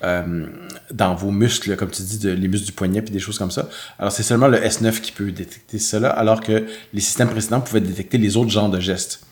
euh, 0.04 0.48
dans 0.92 1.14
vos 1.14 1.30
muscles, 1.30 1.76
comme 1.76 1.92
tu 1.92 2.02
dis, 2.02 2.18
de, 2.18 2.32
les 2.32 2.48
muscles 2.48 2.66
du 2.66 2.72
poignet 2.72 3.04
puis 3.04 3.14
des 3.14 3.20
choses 3.20 3.38
comme 3.38 3.52
ça. 3.52 3.70
Alors 4.00 4.12
c'est 4.12 4.24
seulement 4.24 4.48
le 4.48 4.58
S9 4.58 5.00
qui 5.00 5.12
peut 5.12 5.32
détecter 5.32 5.78
cela, 5.78 6.10
alors 6.10 6.42
que 6.42 6.66
les 6.92 7.02
systèmes 7.02 7.30
précédents 7.30 7.62
pouvaient 7.62 7.82
détecter 7.82 8.18
les 8.18 8.36
autres 8.36 8.50
genres 8.50 8.70
de 8.70 8.80
gestes. 8.80 9.28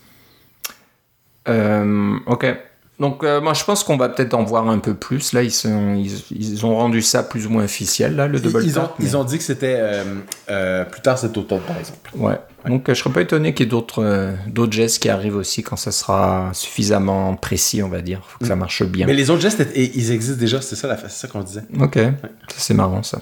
Ok. 1.47 2.45
Donc 3.02 3.24
euh, 3.26 3.42
moi 3.42 3.54
je 3.54 3.64
pense 3.66 3.84
qu'on 3.84 3.98
va 3.98 4.08
peut-être 4.08 4.34
en 4.36 4.44
voir 4.44 4.70
un 4.70 4.78
peu 4.80 4.94
plus. 4.94 5.34
Là 5.34 5.42
ils, 5.44 5.52
sont, 5.52 5.96
ils, 5.96 6.24
ils 6.32 6.66
ont 6.66 6.76
rendu 6.78 7.02
ça 7.02 7.24
plus 7.24 7.48
ou 7.48 7.50
moins 7.50 7.64
officiel 7.66 8.16
là 8.16 8.28
le 8.28 8.40
double 8.40 8.64
ils 8.64 8.78
ont, 8.80 8.84
tap. 8.84 8.94
mais- 9.00 9.06
ils 9.06 9.18
ont 9.18 9.24
dit 9.26 9.38
que 9.40 9.44
c'était 9.44 9.76
euh, 9.80 10.04
euh, 10.50 10.86
plus 10.86 11.02
tard 11.02 11.18
cet 11.18 11.36
automne, 11.38 11.62
par 11.62 11.78
exemple. 11.78 12.10
Ouais. 12.16 12.40
Donc 12.68 12.84
je 12.88 12.94
serais 12.94 13.10
pas 13.10 13.22
étonné 13.22 13.54
qu'il 13.54 13.66
y 13.66 13.68
ait 13.68 13.72
d'autres 13.72 14.34
d'autres 14.48 14.72
gestes 14.74 15.02
qui 15.02 15.10
arrivent 15.10 15.36
aussi 15.36 15.64
quand 15.64 15.76
ça 15.78 15.92
sera 15.92 16.52
suffisamment 16.54 17.36
précis 17.36 17.82
on 17.84 17.90
va 17.90 18.02
dire. 18.02 18.22
Faut 18.26 18.38
que 18.40 18.46
ça 18.46 18.56
marche 18.56 18.84
bien. 18.84 19.08
Mais 19.08 19.14
les 19.16 19.30
autres 19.32 19.42
gestes, 19.42 19.66
ils 19.76 20.12
existent 20.12 20.40
déjà, 20.40 20.62
c'est 20.62 20.76
ça, 20.76 20.88
la- 20.88 20.98
c'est 20.98 21.10
ça 21.10 21.28
qu'on 21.28 21.42
disait. 21.42 21.64
Ok. 21.80 21.96
Ça, 21.96 22.12
C'est 22.58 22.74
marrant 22.76 23.02
ça. 23.04 23.20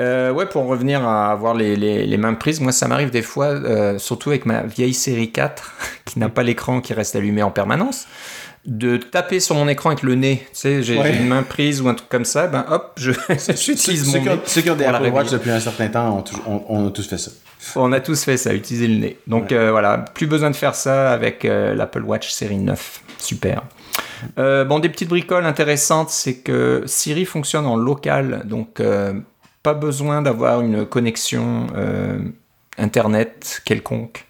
Euh, 0.00 0.32
ouais, 0.32 0.46
pour 0.46 0.64
revenir 0.66 1.06
à 1.06 1.30
avoir 1.30 1.54
les, 1.54 1.76
les, 1.76 2.06
les 2.06 2.16
mains 2.16 2.32
prises, 2.32 2.60
moi 2.62 2.72
ça 2.72 2.88
m'arrive 2.88 3.10
des 3.10 3.20
fois, 3.20 3.46
euh, 3.48 3.98
surtout 3.98 4.30
avec 4.30 4.46
ma 4.46 4.62
vieille 4.62 4.94
série 4.94 5.30
4 5.30 5.70
qui 6.06 6.18
n'a 6.18 6.30
pas 6.30 6.42
l'écran 6.42 6.80
qui 6.80 6.94
reste 6.94 7.14
allumé 7.14 7.42
en 7.42 7.50
permanence, 7.50 8.06
de 8.64 8.96
taper 8.96 9.40
sur 9.40 9.56
mon 9.56 9.66
écran 9.66 9.90
avec 9.90 10.02
le 10.04 10.14
nez. 10.14 10.42
Tu 10.52 10.58
sais, 10.60 10.82
j'ai 10.82 10.96
Ouais. 10.98 11.16
une 11.16 11.26
main 11.26 11.42
prise 11.42 11.80
ou 11.80 11.88
un 11.88 11.94
truc 11.94 12.08
comme 12.08 12.24
ça, 12.24 12.46
ben 12.46 12.64
hop, 12.70 12.92
je 12.96 13.10
j'utilise 13.56 14.06
mon 14.14 14.22
nez. 14.22 14.38
ceux 14.44 14.60
qui 14.62 14.70
ont 14.70 14.76
des 14.76 14.84
Apple 14.84 15.08
Watch 15.08 15.30
depuis 15.30 15.50
un 15.50 15.58
certain 15.60 15.88
temps, 15.88 16.22
toujours- 16.22 16.48
on, 16.48 16.62
on 16.68 16.86
a 16.86 16.90
tous 16.90 17.06
fait 17.08 17.18
ça. 17.18 17.30
On 17.76 17.92
a 17.92 18.00
tous 18.00 18.22
fait 18.24 18.36
ça, 18.36 18.54
utiliser 18.54 18.86
le 18.88 18.96
nez. 18.96 19.18
Donc 19.26 19.50
euh, 19.52 19.70
voilà, 19.72 19.98
plus 19.98 20.26
besoin 20.26 20.50
de 20.50 20.56
faire 20.56 20.74
ça 20.76 21.12
avec 21.12 21.44
euh, 21.44 21.74
l'Apple 21.74 22.02
Watch 22.02 22.30
série 22.30 22.58
9. 22.58 23.02
Super. 23.18 23.62
Euh, 24.38 24.64
bon, 24.64 24.78
des 24.78 24.88
petites 24.88 25.08
bricoles 25.08 25.44
intéressantes, 25.44 26.10
c'est 26.10 26.34
que 26.38 26.82
Siri 26.86 27.24
fonctionne 27.24 27.66
en 27.66 27.74
local, 27.76 28.42
donc 28.44 28.80
pas 29.64 29.74
besoin 29.74 30.22
d'avoir 30.22 30.60
une 30.60 30.86
connexion 30.86 31.66
Internet 32.78 33.60
quelconque 33.64 34.24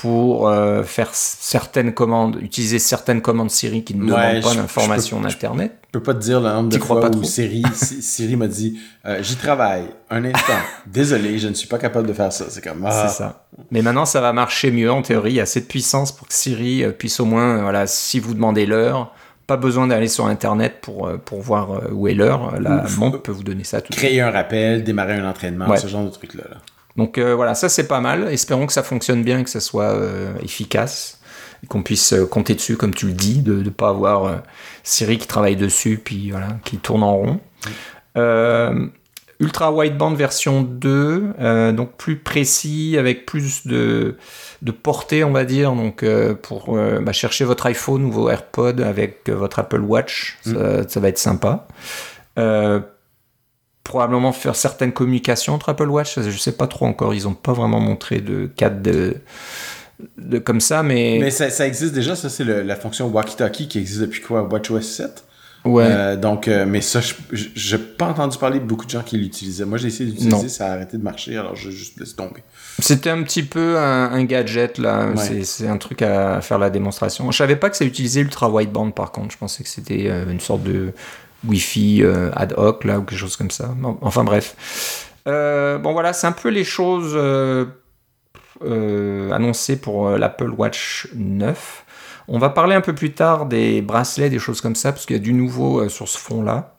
pour 0.00 0.48
euh, 0.48 0.82
faire 0.82 1.10
certaines 1.12 1.92
commandes, 1.92 2.36
utiliser 2.40 2.78
certaines 2.78 3.20
commandes 3.20 3.50
Siri 3.50 3.84
qui 3.84 3.94
ne 3.94 4.04
Ouais, 4.12 4.38
demandent 4.40 4.42
pas 4.42 4.54
d'informations 4.54 5.20
d'Internet. 5.20 5.72
Je 5.92 5.98
peux 5.98 6.02
pas 6.02 6.14
te 6.14 6.20
dire 6.20 6.40
le 6.40 6.48
nombre 6.48 6.70
de 6.70 6.78
fois 6.78 7.00
pas 7.02 7.10
où? 7.10 7.22
Siri, 7.22 7.62
Si- 7.74 8.00
Siri 8.00 8.36
m'a 8.36 8.46
dit 8.46 8.78
euh, 9.04 9.22
J'y 9.22 9.36
travaille, 9.36 9.84
un 10.08 10.24
instant, 10.24 10.54
désolé, 10.86 11.38
je 11.38 11.48
ne 11.48 11.54
suis 11.54 11.68
pas 11.68 11.76
capable 11.78 12.06
de 12.08 12.12
faire 12.14 12.32
ça. 12.32 12.46
C'est 12.48 12.62
comme 12.64 12.82
ah, 12.86 13.08
C'est 13.08 13.14
ça. 13.18 13.44
Mais 13.70 13.82
maintenant, 13.82 14.06
ça 14.06 14.20
va 14.22 14.32
marcher 14.32 14.70
mieux 14.70 14.90
en 14.90 15.02
théorie. 15.02 15.32
Il 15.32 15.36
y 15.36 15.40
a 15.40 15.42
assez 15.42 15.60
de 15.60 15.66
puissance 15.66 16.12
pour 16.12 16.28
que 16.28 16.34
Siri 16.34 16.82
euh, 16.82 16.92
puisse 16.92 17.20
au 17.20 17.26
moins, 17.26 17.60
voilà, 17.60 17.86
si 17.86 18.20
vous 18.20 18.32
demandez 18.32 18.64
l'heure, 18.64 19.12
pas 19.46 19.56
besoin 19.58 19.86
d'aller 19.88 20.08
sur 20.08 20.26
Internet 20.26 20.76
pour, 20.80 21.10
pour 21.26 21.40
voir 21.42 21.92
où 21.92 22.06
est 22.08 22.14
l'heure. 22.14 22.58
La 22.60 22.84
montre 22.98 23.20
peut 23.20 23.32
vous 23.32 23.42
donner 23.42 23.64
ça 23.64 23.80
tout 23.80 23.92
créer 23.92 24.20
un 24.20 24.30
rappel, 24.30 24.84
démarrer 24.84 25.14
un 25.14 25.28
entraînement, 25.28 25.66
Ouais. 25.68 25.76
ce 25.76 25.88
genre 25.88 26.04
de 26.04 26.10
trucs-là. 26.10 26.44
là. 26.48 26.56
Donc 26.96 27.18
euh, 27.18 27.34
voilà, 27.34 27.54
ça 27.54 27.68
c'est 27.68 27.86
pas 27.86 28.00
mal. 28.00 28.28
Espérons 28.32 28.66
que 28.66 28.72
ça 28.72 28.82
fonctionne 28.82 29.22
bien, 29.22 29.44
que 29.44 29.50
ça 29.50 29.60
soit 29.60 29.94
euh, 29.94 30.32
efficace, 30.42 31.20
et 31.62 31.66
qu'on 31.66 31.82
puisse 31.82 32.12
euh, 32.12 32.26
compter 32.26 32.54
dessus, 32.54 32.76
comme 32.76 32.94
tu 32.94 33.06
le 33.06 33.12
dis, 33.12 33.38
de 33.38 33.54
ne 33.54 33.70
pas 33.70 33.88
avoir 33.90 34.42
Siri 34.82 35.18
qui 35.18 35.26
travaille 35.26 35.56
dessus, 35.56 36.00
puis 36.02 36.30
voilà, 36.30 36.48
qui 36.64 36.78
tourne 36.78 37.02
en 37.02 37.16
rond. 37.16 37.40
Ultra 39.42 39.72
wideband 39.72 40.12
version 40.12 40.60
2, 40.60 41.32
euh, 41.40 41.72
donc 41.72 41.96
plus 41.96 42.18
précis, 42.18 42.96
avec 42.98 43.24
plus 43.24 43.66
de, 43.66 44.18
de 44.60 44.70
portée, 44.70 45.24
on 45.24 45.30
va 45.30 45.46
dire. 45.46 45.72
Donc 45.72 46.04
pour 46.42 46.76
bah, 46.76 47.12
chercher 47.12 47.46
votre 47.46 47.64
iPhone 47.64 48.04
ou 48.04 48.12
vos 48.12 48.28
AirPods 48.28 48.82
avec 48.82 49.30
votre 49.30 49.60
Apple 49.60 49.80
Watch, 49.80 50.36
ça, 50.42 50.86
ça 50.86 51.00
va 51.00 51.08
être 51.08 51.18
sympa. 51.18 51.66
Probablement 53.84 54.32
faire 54.32 54.54
certaines 54.56 54.92
communications 54.92 55.54
entre 55.54 55.70
Apple 55.70 55.88
Watch. 55.88 56.18
Je 56.20 56.36
sais 56.38 56.52
pas 56.52 56.66
trop 56.66 56.86
encore. 56.86 57.14
Ils 57.14 57.26
ont 57.26 57.34
pas 57.34 57.52
vraiment 57.52 57.80
montré 57.80 58.20
de 58.20 58.46
cadre 58.54 58.80
de, 58.82 59.16
de 60.18 60.38
comme 60.38 60.60
ça, 60.60 60.82
mais. 60.82 61.18
Mais 61.20 61.30
ça, 61.30 61.50
ça 61.50 61.66
existe 61.66 61.94
déjà. 61.94 62.14
Ça, 62.14 62.28
c'est 62.28 62.44
la 62.44 62.76
fonction 62.76 63.08
walkie-talkie 63.10 63.68
qui 63.68 63.78
existe 63.78 64.00
depuis 64.00 64.20
quoi? 64.20 64.42
WatchOS 64.42 64.82
7. 64.82 65.24
Ouais. 65.66 65.84
Euh, 65.86 66.16
donc, 66.16 66.48
euh, 66.48 66.64
mais 66.66 66.80
ça, 66.80 67.00
je 67.02 67.12
j'ai 67.32 67.76
pas 67.76 68.06
entendu 68.06 68.38
parler 68.38 68.60
de 68.60 68.64
beaucoup 68.64 68.86
de 68.86 68.90
gens 68.90 69.02
qui 69.02 69.18
l'utilisaient. 69.18 69.66
Moi, 69.66 69.76
j'ai 69.76 69.88
essayé 69.88 70.10
d'utiliser, 70.10 70.48
ça 70.48 70.68
a 70.68 70.72
arrêté 70.72 70.96
de 70.96 71.02
marcher, 71.02 71.36
alors 71.36 71.54
je 71.54 71.70
juste 71.70 72.00
laissé 72.00 72.14
tomber. 72.16 72.42
C'était 72.78 73.10
un 73.10 73.22
petit 73.22 73.42
peu 73.42 73.76
un, 73.78 74.10
un 74.10 74.24
gadget 74.24 74.78
là. 74.78 75.08
Ouais. 75.10 75.16
C'est- 75.16 75.44
C'est 75.44 75.68
un 75.68 75.76
truc 75.76 76.00
à 76.00 76.40
faire 76.40 76.58
la 76.58 76.70
démonstration. 76.70 77.30
Je 77.30 77.36
savais 77.36 77.56
pas 77.56 77.68
que 77.68 77.76
ça 77.76 77.84
utilisait 77.84 78.22
ultra 78.22 78.48
wideband 78.48 78.90
par 78.92 79.12
contre. 79.12 79.32
Je 79.32 79.38
pensais 79.38 79.62
que 79.62 79.68
c'était 79.68 80.06
euh, 80.08 80.30
une 80.30 80.40
sorte 80.40 80.62
de 80.62 80.92
Wi-Fi 81.46 82.02
euh, 82.02 82.30
ad 82.34 82.54
hoc 82.56 82.84
là 82.84 82.98
ou 82.98 83.02
quelque 83.02 83.18
chose 83.18 83.36
comme 83.36 83.50
ça. 83.50 83.74
Enfin 84.00 84.24
bref. 84.24 85.06
Euh, 85.26 85.78
bon 85.78 85.92
voilà, 85.92 86.12
c'est 86.12 86.26
un 86.26 86.32
peu 86.32 86.48
les 86.48 86.64
choses 86.64 87.12
euh, 87.14 87.66
annoncées 89.32 89.80
pour 89.80 90.10
l'Apple 90.10 90.50
Watch 90.50 91.08
9. 91.14 91.84
On 92.28 92.38
va 92.38 92.50
parler 92.50 92.74
un 92.74 92.80
peu 92.80 92.94
plus 92.94 93.12
tard 93.12 93.46
des 93.46 93.82
bracelets, 93.82 94.30
des 94.30 94.38
choses 94.38 94.60
comme 94.60 94.76
ça, 94.76 94.92
parce 94.92 95.04
qu'il 95.04 95.16
y 95.16 95.18
a 95.18 95.22
du 95.22 95.32
nouveau 95.32 95.88
sur 95.88 96.08
ce 96.08 96.18
front-là. 96.18 96.76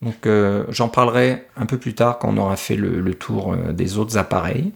Donc 0.00 0.28
j'en 0.70 0.88
parlerai 0.88 1.46
un 1.56 1.66
peu 1.66 1.78
plus 1.78 1.94
tard 1.94 2.18
quand 2.18 2.28
on 2.28 2.38
aura 2.38 2.56
fait 2.56 2.76
le, 2.76 3.14
tour 3.14 3.54
des 3.72 3.98
autres 3.98 4.16
appareils. 4.16 4.72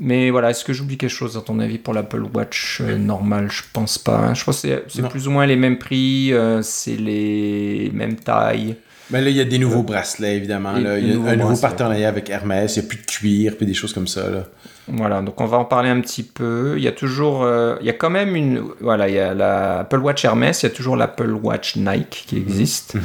Mais 0.00 0.30
voilà, 0.30 0.50
est-ce 0.50 0.64
que 0.64 0.72
j'oublie 0.72 0.96
quelque 0.96 1.10
chose 1.10 1.36
à 1.36 1.42
ton 1.42 1.58
avis 1.60 1.76
pour 1.78 1.92
l'Apple 1.92 2.22
Watch 2.34 2.80
euh, 2.80 2.96
normal? 2.96 3.48
Je 3.50 3.62
pense 3.72 3.98
pas. 3.98 4.16
hein. 4.16 4.34
Je 4.34 4.44
pense 4.44 4.62
que 4.62 4.82
c'est- 4.88 5.08
plus 5.08 5.28
ou 5.28 5.30
moins 5.30 5.44
les 5.46 5.56
mêmes 5.56 5.78
prix, 5.78 6.32
euh, 6.32 6.62
c'est 6.62 6.96
les 6.96 7.90
mêmes 7.92 8.16
tailles. 8.16 8.76
Mais 9.10 9.20
là, 9.20 9.28
il 9.28 9.36
y 9.36 9.40
a 9.40 9.44
des 9.44 9.58
nouveaux 9.58 9.82
bracelets, 9.82 10.36
évidemment. 10.36 10.72
là. 10.72 10.98
Il 10.98 11.08
y 11.08 11.12
a 11.12 11.30
un 11.32 11.36
nouveau 11.36 11.56
partenariat 11.56 12.08
avec 12.08 12.30
Hermès. 12.30 12.76
Il 12.76 12.78
n'y 12.80 12.84
a 12.86 12.88
plus 12.88 12.98
de 12.98 13.06
cuir, 13.06 13.56
puis 13.56 13.66
des 13.66 13.74
choses 13.74 13.92
comme 13.92 14.06
ça. 14.06 14.30
Là. 14.30 14.44
Voilà, 14.88 15.20
donc 15.20 15.40
on 15.40 15.46
va 15.46 15.58
en 15.58 15.64
parler 15.64 15.88
un 15.90 16.00
petit 16.00 16.22
peu. 16.22 16.74
Il 16.76 16.82
y 16.82 16.88
a 16.88 16.92
toujours, 16.92 17.42
euh, 17.42 17.76
il 17.80 17.86
y 17.86 17.90
a 17.90 17.92
quand 17.92 18.08
même 18.10 18.34
une, 18.36 18.62
voilà, 18.80 19.08
il 19.08 19.14
y 19.16 19.18
a 19.18 19.34
la 19.34 19.80
Apple 19.80 19.98
Watch 19.98 20.24
Hermès, 20.24 20.62
il 20.62 20.66
y 20.66 20.68
a 20.68 20.74
toujours 20.74 20.96
l'Apple 20.96 21.32
Watch 21.32 21.76
Nike 21.76 22.24
qui 22.28 22.36
existe. 22.36 22.94
Mhm. 22.94 23.02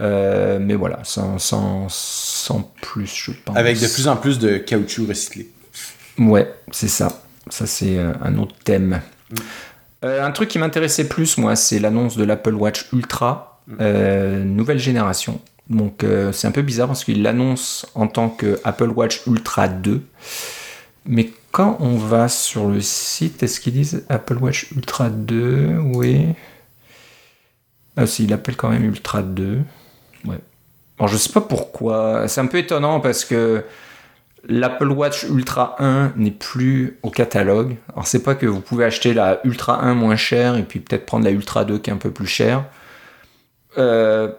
Euh, 0.00 0.58
mais 0.60 0.74
voilà, 0.74 1.00
sans, 1.04 1.38
sans, 1.38 1.86
sans 1.88 2.72
plus, 2.82 3.10
je 3.14 3.30
pense. 3.44 3.56
Avec 3.56 3.78
de 3.80 3.86
plus 3.86 4.08
en 4.08 4.16
plus 4.16 4.38
de 4.38 4.56
caoutchouc 4.58 5.06
recyclé. 5.06 5.48
Ouais, 6.18 6.52
c'est 6.70 6.88
ça. 6.88 7.22
Ça, 7.48 7.66
c'est 7.66 7.98
euh, 7.98 8.12
un 8.22 8.38
autre 8.38 8.54
thème. 8.64 9.00
Euh, 10.04 10.24
un 10.24 10.30
truc 10.30 10.48
qui 10.48 10.58
m'intéressait 10.58 11.08
plus, 11.08 11.38
moi, 11.38 11.56
c'est 11.56 11.78
l'annonce 11.78 12.16
de 12.16 12.24
l'Apple 12.24 12.54
Watch 12.54 12.86
Ultra, 12.92 13.60
euh, 13.80 14.44
nouvelle 14.44 14.78
génération. 14.78 15.40
Donc, 15.68 16.04
euh, 16.04 16.32
c'est 16.32 16.46
un 16.46 16.52
peu 16.52 16.62
bizarre 16.62 16.86
parce 16.88 17.04
qu'il 17.04 17.22
l'annonce 17.22 17.86
en 17.94 18.06
tant 18.06 18.28
que 18.28 18.60
Apple 18.64 18.90
Watch 18.90 19.22
Ultra 19.26 19.68
2. 19.68 20.02
Mais 21.06 21.30
quand 21.50 21.76
on 21.80 21.96
va 21.96 22.28
sur 22.28 22.68
le 22.68 22.80
site, 22.80 23.42
est-ce 23.42 23.58
qu'ils 23.58 23.72
disent 23.72 24.04
Apple 24.08 24.36
Watch 24.36 24.70
Ultra 24.72 25.10
2 25.10 25.76
Oui. 25.94 26.26
Ah, 27.96 28.06
si, 28.06 28.24
il 28.24 28.30
l'appelle 28.30 28.56
quand 28.56 28.68
même 28.68 28.84
Ultra 28.84 29.22
2. 29.22 29.60
Ouais. 30.26 30.38
Alors, 30.98 31.08
je 31.08 31.16
sais 31.16 31.32
pas 31.32 31.40
pourquoi. 31.40 32.28
C'est 32.28 32.40
un 32.40 32.46
peu 32.46 32.58
étonnant 32.58 33.00
parce 33.00 33.24
que 33.24 33.64
l'Apple 34.48 34.88
Watch 34.90 35.24
Ultra 35.24 35.76
1 35.78 36.12
n'est 36.16 36.30
plus 36.30 36.98
au 37.02 37.10
catalogue. 37.10 37.76
Alors, 37.92 38.06
c'est 38.06 38.22
pas 38.22 38.34
que 38.34 38.46
vous 38.46 38.60
pouvez 38.60 38.84
acheter 38.84 39.14
la 39.14 39.40
Ultra 39.44 39.80
1 39.82 39.94
moins 39.94 40.16
chère 40.16 40.56
et 40.56 40.62
puis 40.62 40.80
peut-être 40.80 41.06
prendre 41.06 41.24
la 41.24 41.30
Ultra 41.30 41.64
2 41.64 41.78
qui 41.78 41.90
est 41.90 41.92
un 41.92 41.96
peu 41.98 42.10
plus 42.10 42.26
chère. 42.26 42.64
Euh, 43.78 44.30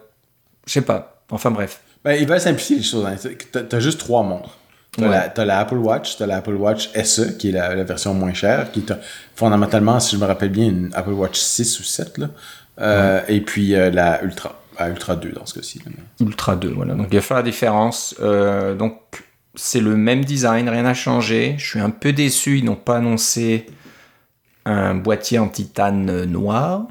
je 0.66 0.72
sais 0.72 0.82
pas. 0.82 1.22
Enfin, 1.30 1.50
bref. 1.50 1.80
Ben, 2.04 2.12
il 2.20 2.26
va 2.26 2.38
simplifier 2.38 2.76
les 2.76 2.82
choses. 2.82 3.06
Hein. 3.06 3.16
T'as- 3.52 3.62
T'as 3.62 3.80
juste 3.80 3.98
trois 4.00 4.22
montres. 4.22 4.56
T'as 4.92 5.08
Ouais. 5.08 5.44
la, 5.46 5.58
Apple 5.60 5.76
Watch, 5.76 6.16
t'as 6.16 6.26
la 6.26 6.36
Apple 6.38 6.54
Watch 6.54 6.90
SE, 7.04 7.36
qui 7.38 7.50
est 7.50 7.52
la, 7.52 7.74
la 7.74 7.84
version 7.84 8.14
moins 8.14 8.32
chère, 8.32 8.72
qui 8.72 8.80
est 8.80 8.92
fondamentalement, 9.36 10.00
si 10.00 10.16
je 10.16 10.20
me 10.20 10.26
rappelle 10.26 10.48
bien, 10.48 10.64
une 10.68 10.90
Apple 10.94 11.10
Watch 11.12 11.38
6 11.38 11.78
ou 11.80 11.82
7. 11.84 12.18
Là. 12.18 12.28
Euh, 12.80 13.20
Et 13.28 13.40
puis 13.40 13.74
euh, 13.74 13.90
la 13.90 14.22
Ultra. 14.24 14.54
À 14.80 14.88
Ultra 14.90 15.16
2 15.16 15.32
dans 15.32 15.44
ce 15.44 15.54
cas-ci. 15.54 15.82
Ultra 16.20 16.54
2, 16.54 16.68
voilà. 16.70 16.94
Donc 16.94 17.08
il 17.10 17.16
va 17.16 17.20
faire 17.20 17.36
la 17.38 17.42
différence. 17.42 18.14
Euh, 18.20 18.76
donc 18.76 18.94
c'est 19.60 19.80
le 19.80 19.96
même 19.96 20.24
design, 20.24 20.68
rien 20.68 20.82
n'a 20.82 20.94
changé. 20.94 21.56
Je 21.58 21.66
suis 21.66 21.80
un 21.80 21.90
peu 21.90 22.12
déçu, 22.12 22.58
ils 22.58 22.64
n'ont 22.64 22.76
pas 22.76 22.96
annoncé 22.98 23.66
un 24.64 24.94
boîtier 24.94 25.38
en 25.38 25.48
titane 25.48 26.24
noir, 26.24 26.82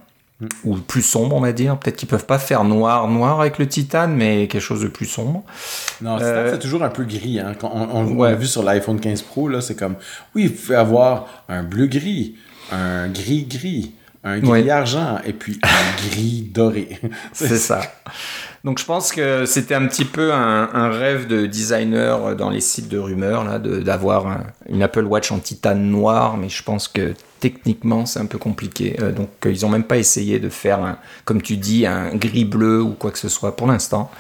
ou 0.63 0.75
plus 0.75 1.01
sombre, 1.01 1.35
on 1.35 1.39
va 1.39 1.51
dire. 1.53 1.77
Peut-être 1.79 1.95
qu'ils 1.95 2.07
peuvent 2.07 2.25
pas 2.25 2.39
faire 2.39 2.63
noir, 2.63 3.07
noir 3.07 3.39
avec 3.41 3.57
le 3.57 3.67
titane, 3.67 4.15
mais 4.15 4.47
quelque 4.47 4.61
chose 4.61 4.81
de 4.81 4.87
plus 4.87 5.05
sombre. 5.05 5.43
Non, 6.01 6.17
Euh, 6.19 6.51
c'est 6.51 6.59
toujours 6.59 6.83
un 6.83 6.89
peu 6.89 7.03
gris. 7.05 7.39
Hein. 7.39 7.53
Quand 7.59 7.71
on, 7.73 7.89
on- 8.17 8.23
l'a 8.23 8.35
vu 8.35 8.45
sur 8.47 8.63
l'iPhone 8.63 8.99
15 8.99 9.21
Pro, 9.23 9.47
là, 9.47 9.61
c'est 9.61 9.75
comme, 9.75 9.95
oui, 10.35 10.47
vous 10.47 10.53
pouvez 10.53 10.75
avoir 10.75 11.27
un 11.49 11.63
bleu-gris, 11.63 12.35
un 12.71 13.07
gris-gris, 13.09 13.93
un 14.23 14.41
Ouais. 14.43 14.61
gris-argent, 14.61 15.19
et 15.25 15.33
puis 15.33 15.59
un 15.63 16.07
gris 16.09 16.49
doré. 16.53 16.99
C'est 17.33 17.57
ça. 17.57 17.81
Donc 18.63 18.79
je 18.79 18.85
pense 18.85 19.11
que 19.11 19.45
c'était 19.45 19.75
un 19.75 19.85
petit 19.87 20.05
peu 20.05 20.33
un, 20.33 20.89
rêve 20.89 21.27
de 21.27 21.45
designer 21.45 22.35
dans 22.35 22.49
les 22.49 22.61
sites 22.61 22.89
de 22.89 22.97
rumeurs, 22.97 23.43
là, 23.43 23.59
d'avoir 23.59 24.27
un- 24.27 24.43
une 24.69 24.83
Apple 24.83 25.05
Watch 25.05 25.31
en 25.31 25.39
titane 25.39 25.83
noir, 25.89 26.37
mais 26.37 26.49
je 26.49 26.63
pense 26.63 26.87
que 26.87 27.13
techniquement 27.39 28.05
c'est 28.05 28.19
un 28.19 28.25
peu 28.25 28.37
compliqué. 28.37 28.95
Euh, 29.01 29.11
donc 29.11 29.29
euh, 29.45 29.51
ils 29.51 29.65
ont 29.65 29.69
même 29.69 29.83
pas 29.83 29.97
essayé 29.97 30.39
de 30.39 30.49
faire, 30.49 30.81
un, 30.83 30.97
comme 31.25 31.41
tu 31.41 31.57
dis, 31.57 31.85
un 31.85 32.09
gris-bleu 32.15 32.81
ou 32.81 32.91
quoi 32.91 33.11
que 33.11 33.19
ce 33.19 33.29
soit 33.29 33.55
pour 33.55 33.67
l'instant. 33.67 34.11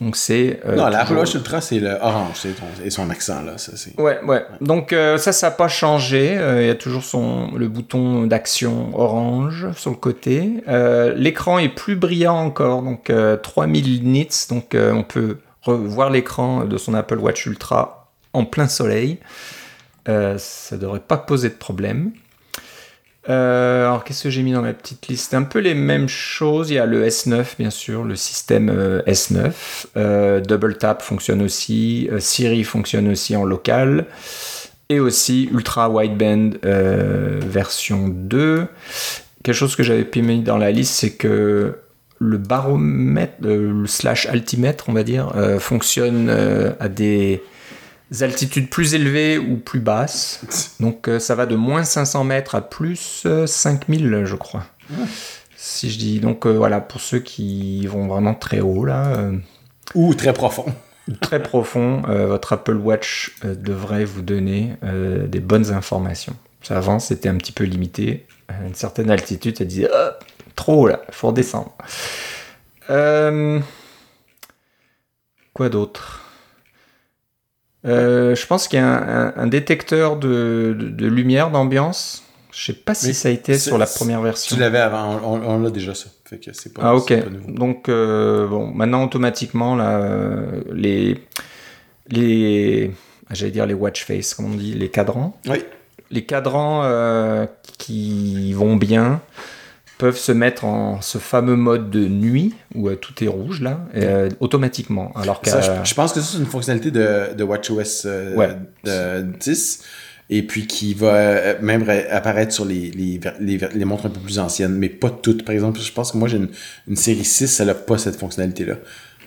Donc 0.00 0.16
c'est... 0.16 0.60
euh, 0.66 0.76
non, 0.76 0.86
la 0.88 0.98
Apple 0.98 1.08
toujours- 1.08 1.20
Watch 1.22 1.34
Ultra, 1.34 1.60
c'est 1.60 1.80
le 1.80 1.96
orange, 2.00 2.46
et 2.84 2.90
son 2.90 3.10
accent, 3.10 3.42
là. 3.42 3.58
Ça, 3.58 3.72
c'est... 3.76 3.98
Ouais, 4.00 4.20
ouais. 4.24 4.44
Donc 4.60 4.94
ça, 5.18 5.32
ça 5.32 5.46
n'a 5.48 5.50
pas 5.50 5.68
changé. 5.68 6.38
Il 6.60 6.66
y 6.66 6.70
a 6.70 6.74
toujours 6.74 7.04
son, 7.04 7.52
le 7.56 7.68
bouton 7.68 8.26
d'action 8.26 8.90
orange 8.98 9.68
sur 9.76 9.90
le 9.90 9.96
côté. 9.96 10.62
L'écran 11.16 11.58
est 11.58 11.68
plus 11.68 11.96
brillant 11.96 12.36
encore, 12.36 12.82
donc 12.82 13.10
euh, 13.10 13.36
3000 13.36 14.04
nits. 14.04 14.28
Donc 14.48 14.74
on 14.76 15.02
peut 15.02 15.38
revoir 15.62 16.10
l'écran 16.10 16.64
de 16.64 16.76
son 16.76 16.94
Apple 16.94 17.18
Watch 17.18 17.46
Ultra 17.46 18.10
en 18.32 18.44
plein 18.44 18.68
soleil. 18.68 19.18
Ça 20.06 20.76
devrait 20.76 21.00
pas 21.00 21.16
poser 21.16 21.48
de 21.48 21.54
problème. 21.54 22.12
Euh, 23.28 23.86
alors 23.86 24.04
qu'est-ce 24.04 24.24
que 24.24 24.30
j'ai 24.30 24.42
mis 24.42 24.52
dans 24.52 24.62
ma 24.62 24.72
petite 24.72 25.08
liste? 25.08 25.34
Un 25.34 25.42
peu 25.42 25.58
les 25.58 25.74
mêmes 25.74 26.08
choses. 26.08 26.70
Il 26.70 26.74
y 26.74 26.78
a 26.78 26.86
le 26.86 27.06
S9 27.06 27.44
bien 27.58 27.70
sûr, 27.70 28.04
le 28.04 28.16
système 28.16 28.70
euh, 28.70 29.02
S9. 29.02 29.52
Euh, 29.96 30.40
Double 30.40 30.76
Tap 30.78 31.02
fonctionne 31.02 31.42
aussi. 31.42 32.08
Siri 32.18 32.64
fonctionne 32.64 33.08
aussi 33.08 33.36
en 33.36 33.44
local. 33.44 34.06
Et 34.88 35.00
aussi 35.00 35.48
Ultra 35.52 35.90
Wideband 35.90 36.50
version 36.62 38.08
2. 38.08 38.66
Quelque 39.42 39.54
chose 39.54 39.74
que 39.74 39.82
j'avais 39.82 40.08
mis 40.16 40.42
dans 40.42 40.58
la 40.58 40.70
liste, 40.70 40.94
c'est 40.94 41.12
que 41.12 41.78
le 42.18 42.38
baromètre, 42.38 43.34
le 43.40 43.86
slash 43.86 44.26
altimètre, 44.26 44.84
on 44.88 44.92
va 44.92 45.02
dire, 45.02 45.32
fonctionne 45.58 46.30
à 46.78 46.88
des 46.88 47.42
altitudes 48.20 48.70
plus 48.70 48.94
élevées 48.94 49.38
ou 49.38 49.56
plus 49.56 49.80
basses. 49.80 50.76
Donc 50.80 51.08
euh, 51.08 51.18
ça 51.18 51.34
va 51.34 51.46
de 51.46 51.56
moins 51.56 51.84
500 51.84 52.24
mètres 52.24 52.54
à 52.54 52.60
plus 52.60 53.22
euh, 53.26 53.46
5000, 53.46 54.22
je 54.24 54.36
crois. 54.36 54.64
Si 55.56 55.90
je 55.90 55.98
dis 55.98 56.20
donc 56.20 56.46
euh, 56.46 56.50
voilà 56.52 56.80
pour 56.80 57.00
ceux 57.00 57.18
qui 57.18 57.86
vont 57.88 58.06
vraiment 58.06 58.34
très 58.34 58.60
haut 58.60 58.84
là, 58.84 59.06
euh, 59.16 59.36
Ou 59.96 60.14
très 60.14 60.32
profond. 60.32 60.66
très 61.20 61.42
profond, 61.42 62.02
euh, 62.08 62.26
votre 62.26 62.52
Apple 62.52 62.76
Watch 62.76 63.34
euh, 63.44 63.54
devrait 63.56 64.04
vous 64.04 64.22
donner 64.22 64.76
euh, 64.84 65.26
des 65.26 65.40
bonnes 65.40 65.72
informations. 65.72 66.36
Ça, 66.62 66.76
avant 66.76 66.98
c'était 67.00 67.28
un 67.28 67.36
petit 67.36 67.52
peu 67.52 67.64
limité, 67.64 68.26
à 68.48 68.64
une 68.64 68.74
certaine 68.74 69.10
altitude, 69.10 69.58
ça 69.58 69.64
disait 69.64 69.88
Ah, 69.92 70.18
trop 70.54 70.82
haut 70.82 70.88
là, 70.88 71.00
faut 71.10 71.28
redescendre. 71.28 71.72
Euh, 72.90 73.58
Quoi 75.52 75.68
d'autre? 75.68 76.25
Euh, 77.86 78.34
Je 78.34 78.46
pense 78.46 78.68
qu'il 78.68 78.78
y 78.78 78.82
a 78.82 78.86
un, 78.88 79.26
un- 79.28 79.32
un 79.36 79.46
détecteur 79.46 80.16
de, 80.16 80.76
de- 80.78 80.88
de 80.88 81.06
lumière 81.06 81.50
d'ambiance. 81.50 82.22
Je 82.52 82.66
sais 82.66 82.72
pas 82.72 82.94
si 82.94 83.08
Mais 83.08 83.12
ça 83.12 83.28
a 83.28 83.32
été 83.32 83.58
sur 83.58 83.76
la 83.78 83.86
première 83.86 84.22
version. 84.22 84.56
Tu 84.56 84.60
l'avais 84.60 84.78
avant, 84.78 85.20
on, 85.22 85.42
on 85.46 85.58
l'a 85.62 85.70
déjà, 85.70 85.94
ça. 85.94 86.06
Fait 86.24 86.38
que 86.38 86.50
c'est 86.54 86.72
pas, 86.72 86.82
Ah 86.84 86.94
ok. 86.96 87.04
c'est 87.08 87.22
pas 87.22 87.30
nouveau. 87.30 87.52
Donc 87.52 87.88
euh, 87.88 88.48
bon, 88.48 88.68
maintenant 88.68 89.04
automatiquement 89.04 89.76
là, 89.76 89.98
euh, 90.00 90.62
les 90.72 91.18
les 92.08 92.90
ah, 93.28 93.34
j'allais 93.34 93.50
dire 93.52 93.66
les 93.66 93.74
watch 93.74 94.04
face, 94.04 94.34
comme 94.34 94.46
on 94.46 94.56
dit, 94.56 94.72
les 94.72 94.88
cadrans, 94.88 95.36
Oui. 95.48 95.62
les 96.10 96.24
cadrans 96.24 96.82
euh, 96.84 97.46
qui 97.78 98.52
vont 98.52 98.76
bien 98.76 99.20
peuvent 99.98 100.18
se 100.18 100.32
mettre 100.32 100.64
en 100.66 101.00
ce 101.00 101.18
fameux 101.18 101.56
mode 101.56 101.90
de 101.90 102.06
nuit 102.06 102.54
où 102.74 102.88
euh, 102.88 102.96
tout 102.96 103.24
est 103.24 103.28
rouge 103.28 103.62
là, 103.62 103.80
euh, 103.96 104.28
automatiquement. 104.40 105.10
Alors 105.16 105.40
qu'à 105.40 105.60
je, 105.60 105.88
je 105.88 105.94
pense 105.94 106.12
que 106.12 106.20
c'est 106.20 106.36
une 106.38 106.44
fonctionnalité 106.46 106.90
de, 106.90 107.34
de 107.34 107.42
WatchOS 107.44 108.02
euh, 108.06 108.34
Ouais. 108.36 108.56
de 108.84 109.22
10 109.22 109.82
et 110.28 110.42
puis 110.42 110.66
qui 110.66 110.92
va 110.92 111.14
euh, 111.14 111.54
même 111.62 111.88
apparaître 112.10 112.52
sur 112.52 112.64
les, 112.66 112.90
les, 112.90 113.20
les, 113.40 113.84
montres 113.84 114.06
un 114.06 114.10
peu 114.10 114.20
plus 114.20 114.38
anciennes, 114.38 114.74
mais 114.74 114.88
pas 114.88 115.08
toutes. 115.10 115.44
Par 115.44 115.54
exemple, 115.54 115.80
je 115.80 115.92
pense 115.92 116.12
que 116.12 116.18
moi, 116.18 116.28
j'ai 116.28 116.36
une, 116.38 116.48
une 116.88 116.96
série 116.96 117.24
6, 117.24 117.60
elle 117.60 117.68
n'a 117.68 117.74
pas 117.74 117.96
cette 117.96 118.16
fonctionnalité-là. 118.16 118.74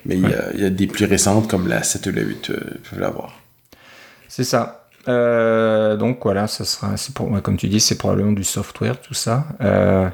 Mais 0.06 0.16
il 0.18 0.22
y 0.30 0.34
a- 0.34 0.52
il 0.54 0.62
y, 0.62 0.66
a 0.66 0.70
des 0.70 0.88
plus 0.88 1.06
récentes 1.06 1.50
comme 1.50 1.68
la 1.68 1.84
7 1.84 2.06
ou 2.08 2.12
la 2.12 2.22
8 2.22 2.50
euh, 2.52 2.60
peuvent 2.90 3.00
l'avoir. 3.00 3.40
C'est 4.28 4.44
ça. 4.44 4.76
Donc 5.08 6.20
voilà, 6.24 6.46
ça 6.48 6.64
sera, 6.66 6.96
c'est 6.98 7.14
pour, 7.16 7.42
comme 7.42 7.58
tu 7.58 7.68
dis, 7.68 7.80
c'est 7.80 7.98
probablement 7.98 8.32
du 8.34 8.44
software, 8.44 9.00
tout 9.02 9.14
ça. 9.16 9.46
Euh, 9.62 10.08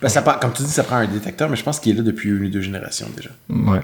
Ben, 0.00 0.08
ça 0.08 0.22
prend- 0.22 0.38
comme 0.38 0.52
tu 0.52 0.62
dis, 0.62 0.70
ça 0.70 0.84
prend 0.84 0.96
un 0.96 1.06
détecteur, 1.06 1.48
mais 1.48 1.56
je 1.56 1.62
pense 1.64 1.80
qu'il 1.80 1.92
est 1.92 1.96
là 1.98 2.02
depuis 2.04 2.28
une 2.30 2.44
ou 2.44 2.48
deux 2.48 2.60
générations 2.60 3.08
déjà. 3.16 3.30
ouais. 3.50 3.80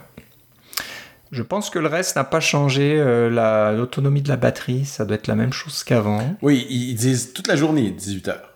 Je 1.33 1.43
pense 1.43 1.69
que 1.69 1.81
le 1.81 1.89
reste 1.89 2.15
n'a 2.15 2.23
pas 2.23 2.39
changé. 2.39 2.95
euh, 2.97 3.29
la- 3.29 3.73
l'autonomie 3.73 4.23
de 4.23 4.29
la 4.29 4.37
batterie, 4.37 4.85
ça 4.85 5.05
doit 5.05 5.17
être 5.17 5.27
la 5.27 5.35
même 5.35 5.53
chose 5.53 5.83
qu'avant. 5.83 6.37
Oui, 6.43 6.65
ils, 6.71 6.95
disent 6.95 7.33
toute 7.33 7.49
la 7.49 7.57
journée 7.57 7.91
18 7.91 8.29
heures. 8.29 8.51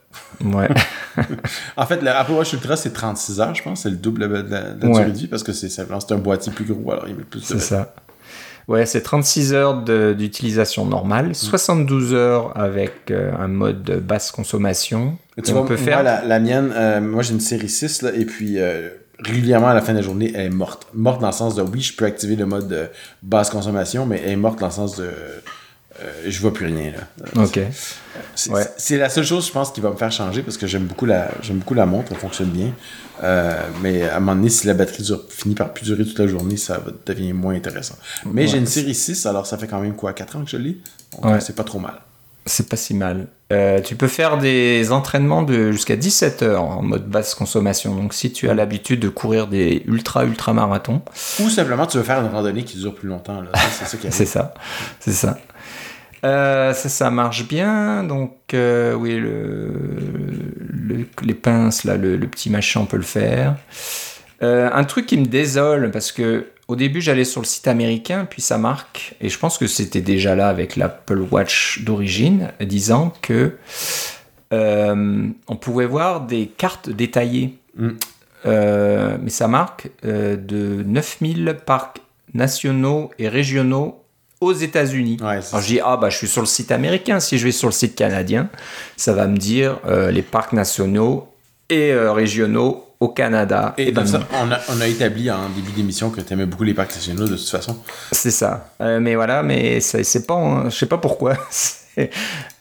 Ouais. 0.44 0.68
En 1.76 1.86
fait, 1.86 2.00
le 2.00 2.08
Apple 2.10 2.32
Watch 2.32 2.52
Ultra, 2.52 2.76
c'est 2.76 2.92
36 2.92 3.40
heures, 3.40 3.54
je 3.56 3.62
pense. 3.64 3.82
C'est 3.82 3.90
le 3.90 3.96
double 3.96 4.28
de 4.28 4.34
la, 4.34 4.42
de 4.42 4.82
la 4.82 4.88
Ouais. 4.88 4.94
durée 5.00 5.10
de 5.10 5.18
vie 5.18 5.26
parce 5.26 5.42
que 5.42 5.52
c'est 5.52 5.68
simplement 5.68 5.98
c'est 5.98 6.14
un 6.14 6.18
boîtier 6.18 6.52
plus 6.52 6.64
gros, 6.64 6.92
alors 6.92 7.08
il 7.08 7.16
met 7.16 7.24
plus 7.24 7.40
de 7.40 7.44
C'est 7.46 7.58
ça. 7.58 7.92
Ouais, 8.68 8.84
c'est 8.84 9.00
36 9.00 9.54
heures 9.54 9.82
d'utilisation 10.14 10.84
normale, 10.84 11.34
72 11.34 12.12
heures 12.12 12.52
avec 12.56 13.10
euh, 13.10 13.32
un 13.38 13.48
mode 13.48 13.82
de 13.82 13.96
basse 13.96 14.30
consommation. 14.30 15.16
Tu 15.42 15.50
Et 15.50 15.52
vois, 15.52 15.62
on 15.62 15.64
peut 15.64 15.74
moi, 15.76 15.82
faire. 15.84 16.02
la, 16.02 16.22
la 16.22 16.38
mienne, 16.38 16.70
euh, 16.76 17.00
moi 17.00 17.22
j'ai 17.22 17.32
une 17.32 17.40
série 17.40 17.70
6, 17.70 18.02
là, 18.02 18.10
et 18.14 18.26
puis 18.26 18.58
euh, 18.58 18.90
régulièrement 19.20 19.68
à 19.68 19.74
la 19.74 19.80
fin 19.80 19.92
de 19.92 19.98
la 19.98 20.04
journée, 20.04 20.32
elle 20.34 20.46
est 20.46 20.50
morte. 20.50 20.86
Morte 20.92 21.20
dans 21.22 21.28
le 21.28 21.32
sens 21.32 21.54
de 21.54 21.62
oui, 21.62 21.80
je 21.80 21.96
peux 21.96 22.04
activer 22.04 22.36
le 22.36 22.44
mode 22.44 22.68
de 22.68 22.88
basse 23.22 23.48
consommation, 23.48 24.04
mais 24.04 24.20
elle 24.22 24.32
est 24.32 24.36
morte 24.36 24.58
dans 24.60 24.66
le 24.66 24.72
sens 24.72 24.96
de 24.96 25.08
je 26.28 26.40
vois 26.40 26.52
plus 26.54 26.66
rien. 26.66 26.92
Là. 26.92 27.42
Ok. 27.42 27.58
C'est 28.36 28.50
Ouais. 28.52 28.98
la 28.98 29.08
seule 29.08 29.24
chose, 29.24 29.46
je 29.48 29.52
pense, 29.52 29.72
qui 29.72 29.80
va 29.80 29.90
me 29.90 29.96
faire 29.96 30.12
changer 30.12 30.42
parce 30.42 30.56
que 30.56 30.68
j'aime 30.68 30.84
beaucoup 30.84 31.06
la, 31.06 31.28
j'aime 31.42 31.56
beaucoup 31.58 31.74
la 31.74 31.86
montre, 31.86 32.12
elle 32.12 32.18
fonctionne 32.18 32.50
bien. 32.50 32.70
Euh, 33.22 33.60
mais 33.82 34.08
à 34.08 34.16
un 34.16 34.20
moment 34.20 34.36
donné, 34.36 34.48
si 34.50 34.66
la 34.66 34.74
batterie 34.74 35.02
dure- 35.02 35.24
finit 35.28 35.54
par 35.54 35.72
plus 35.72 35.84
durer 35.84 36.04
toute 36.04 36.18
la 36.18 36.26
journée, 36.26 36.56
ça 36.56 36.80
devenir 37.06 37.34
moins 37.34 37.54
intéressant. 37.54 37.96
Mais 38.26 38.46
j'ai 38.46 38.58
une 38.58 38.66
série 38.66 38.94
6, 38.94 39.26
alors 39.26 39.46
ça 39.46 39.58
fait 39.58 39.66
quand 39.66 39.80
même 39.80 39.94
quoi, 39.94 40.12
4 40.12 40.36
ans 40.36 40.44
que 40.44 40.50
je 40.50 40.56
l'ai. 40.56 40.78
Donc 41.12 41.24
Ouais. 41.24 41.32
euh, 41.34 41.40
c'est 41.40 41.54
pas 41.56 41.64
trop 41.64 41.78
mal. 41.78 41.94
C'est 42.46 42.66
pas 42.68 42.76
si 42.76 42.94
mal. 42.94 43.26
Euh, 43.52 43.80
tu 43.82 43.94
peux 43.94 44.08
faire 44.08 44.38
des 44.38 44.90
entraînements 44.90 45.42
de 45.42 45.70
jusqu'à 45.70 45.96
17 45.96 46.42
heures 46.42 46.62
en 46.64 46.82
mode 46.82 47.06
basse 47.06 47.34
consommation. 47.34 47.94
Donc 47.94 48.14
si 48.14 48.32
tu 48.32 48.48
as 48.48 48.54
l'habitude 48.54 49.00
de 49.00 49.08
courir 49.10 49.48
des 49.48 49.82
ultra 49.86 50.24
ultra 50.24 50.54
marathons, 50.54 51.02
Ou 51.40 51.50
simplement, 51.50 51.86
tu 51.86 51.98
veux 51.98 52.04
faire 52.04 52.20
une 52.20 52.28
randonnée 52.28 52.64
qui 52.64 52.78
dure 52.78 52.94
plus 52.94 53.08
longtemps. 53.08 53.42
C'est 54.10 54.24
ça, 54.26 54.54
c'est 55.00 55.12
ça. 55.12 55.38
Euh, 56.24 56.72
ça, 56.72 56.88
ça 56.88 57.10
marche 57.10 57.46
bien. 57.46 58.02
Donc 58.04 58.32
euh, 58.54 58.94
oui, 58.94 59.16
le, 59.16 59.72
le- 60.68 61.06
les 61.22 61.34
pinces 61.34 61.84
là, 61.84 61.96
le, 61.96 62.16
le 62.16 62.26
petit 62.26 62.50
machin, 62.50 62.80
on 62.80 62.86
peut 62.86 62.96
le 62.96 63.02
faire. 63.02 63.56
Euh, 64.42 64.70
un 64.72 64.84
truc 64.84 65.06
qui 65.06 65.16
me 65.18 65.26
désole 65.26 65.90
parce 65.90 66.12
que 66.12 66.46
au 66.68 66.76
début 66.76 67.00
j'allais 67.00 67.24
sur 67.24 67.40
le 67.40 67.46
site 67.46 67.66
américain 67.66 68.24
puis 68.28 68.40
ça 68.40 68.56
marque 68.58 69.14
et 69.20 69.28
je 69.28 69.38
pense 69.38 69.58
que 69.58 69.66
c'était 69.66 70.00
déjà 70.00 70.36
là 70.36 70.48
avec 70.48 70.76
l'Apple 70.76 71.20
Watch 71.30 71.82
d'origine 71.84 72.50
disant 72.60 73.12
que 73.20 73.56
on 74.52 75.56
pouvait 75.60 75.86
voir 75.86 76.20
des 76.22 76.46
cartes 76.46 76.88
détaillées 76.90 77.58
Mm. 77.76 77.90
Mais 78.44 79.30
ça 79.30 79.46
marque 79.48 79.88
de 80.02 80.82
9000 80.86 81.56
parcs 81.66 82.00
nationaux 82.34 83.10
et 83.18 83.28
régionaux 83.28 84.02
aux 84.40 84.52
États-Unis. 84.52 85.16
Ouais, 85.20 85.26
Alors 85.50 85.60
je 85.60 85.66
dis, 85.66 85.80
ah 85.84 85.96
bah 85.96 86.10
je 86.10 86.16
suis 86.16 86.28
sur 86.28 86.42
le 86.42 86.46
site 86.46 86.70
américain, 86.72 87.20
si 87.20 87.38
je 87.38 87.44
vais 87.44 87.52
sur 87.52 87.68
le 87.68 87.72
site 87.72 87.94
canadien, 87.94 88.48
ça 88.96 89.12
va 89.12 89.26
me 89.26 89.36
dire 89.36 89.78
euh, 89.86 90.10
les 90.10 90.22
parcs 90.22 90.52
nationaux 90.52 91.28
et 91.70 91.92
euh, 91.92 92.12
régionaux 92.12 92.84
au 93.00 93.08
Canada. 93.08 93.74
Et 93.78 93.88
Eh 93.88 93.92
ben 93.92 94.04
ça, 94.06 94.20
on 94.32 94.50
a, 94.50 94.58
on 94.70 94.80
a 94.80 94.86
établi 94.88 95.30
en 95.30 95.48
début 95.54 95.70
d'émission 95.72 96.10
que 96.10 96.20
tu 96.20 96.32
aimais 96.32 96.46
beaucoup 96.46 96.64
les 96.64 96.74
parcs 96.74 96.94
nationaux 96.94 97.26
de 97.28 97.36
toute 97.36 97.48
façon. 97.48 97.76
C'est 98.12 98.30
ça. 98.32 98.70
Euh, 98.80 98.98
mais 99.00 99.14
voilà, 99.14 99.42
mais 99.42 99.80
c'est 99.80 100.26
pas, 100.26 100.34
en- 100.34 100.70
je 100.70 100.76
sais 100.76 100.86
pas 100.86 100.98
pourquoi. 100.98 101.36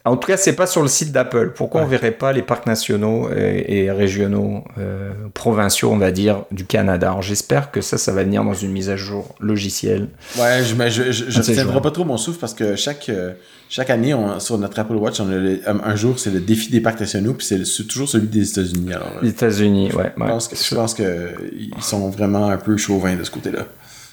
En 0.06 0.16
tout 0.16 0.28
cas, 0.28 0.38
c'est 0.38 0.54
pas 0.54 0.68
sur 0.68 0.82
le 0.82 0.88
site 0.88 1.12
d'Apple. 1.12 1.52
Pourquoi 1.54 1.82
on 1.82 1.84
Ouais. 1.84 1.90
verrait 1.90 2.12
pas 2.12 2.32
les 2.32 2.42
parcs 2.42 2.66
nationaux 2.66 3.30
et, 3.36 3.84
et 3.84 3.92
régionaux, 3.92 4.64
euh, 4.78 5.12
provinciaux, 5.34 5.92
on 5.92 5.98
va 5.98 6.12
dire, 6.12 6.46
du 6.52 6.66
Canada? 6.66 7.08
Alors 7.10 7.22
j'espère 7.22 7.72
que 7.72 7.82
ça, 7.82 7.98
ça 7.98 8.14
va 8.14 8.24
venir 8.24 8.42
dans 8.46 8.54
une 8.54 8.72
mise 8.72 8.90
à 8.90 8.96
jour 8.96 9.36
logicielle. 9.42 10.08
Ouais, 10.40 10.64
je, 10.64 10.76
mais 10.76 10.90
je, 10.90 11.12
je, 11.12 11.80
pas 11.80 11.92
trop 11.92 12.06
mon 12.06 12.16
souffle 12.16 12.40
parce 12.40 12.54
que 12.54 12.78
chaque, 12.78 13.10
euh, 13.10 13.34
chaque 13.68 13.90
année, 13.90 14.14
on- 14.14 14.40
sur 14.40 14.58
notre 14.58 14.80
Apple 14.80 14.96
Watch, 14.96 15.20
on 15.20 15.28
a 15.30 15.36
le- 15.36 15.60
un, 15.68 15.80
un 15.84 15.96
jour, 15.98 16.18
c'est 16.18 16.32
le 16.32 16.40
défi 16.40 16.72
des 16.72 16.80
parcs 16.80 17.02
nationaux, 17.02 17.34
puis 17.34 17.46
c'est 17.66 17.84
toujours 17.88 18.08
celui 18.08 18.28
des 18.28 18.50
États-Unis. 18.50 18.94
Alors, 18.94 19.08
euh, 19.18 19.20
Les 19.24 19.30
États-Unis, 19.32 19.92
ouais. 19.94 20.14
je 20.16 20.22
ouais. 20.24 20.30
pense 20.30 20.48
que- 20.48 20.56
je 20.56 20.74
pense 20.76 20.94
qu'ils 20.94 21.74
sont 21.82 22.10
vraiment 22.10 22.48
un 22.50 22.58
peu 22.58 22.78
chauvins 22.78 23.18
de 23.18 23.26
ce 23.26 23.32
côté-là. 23.32 23.66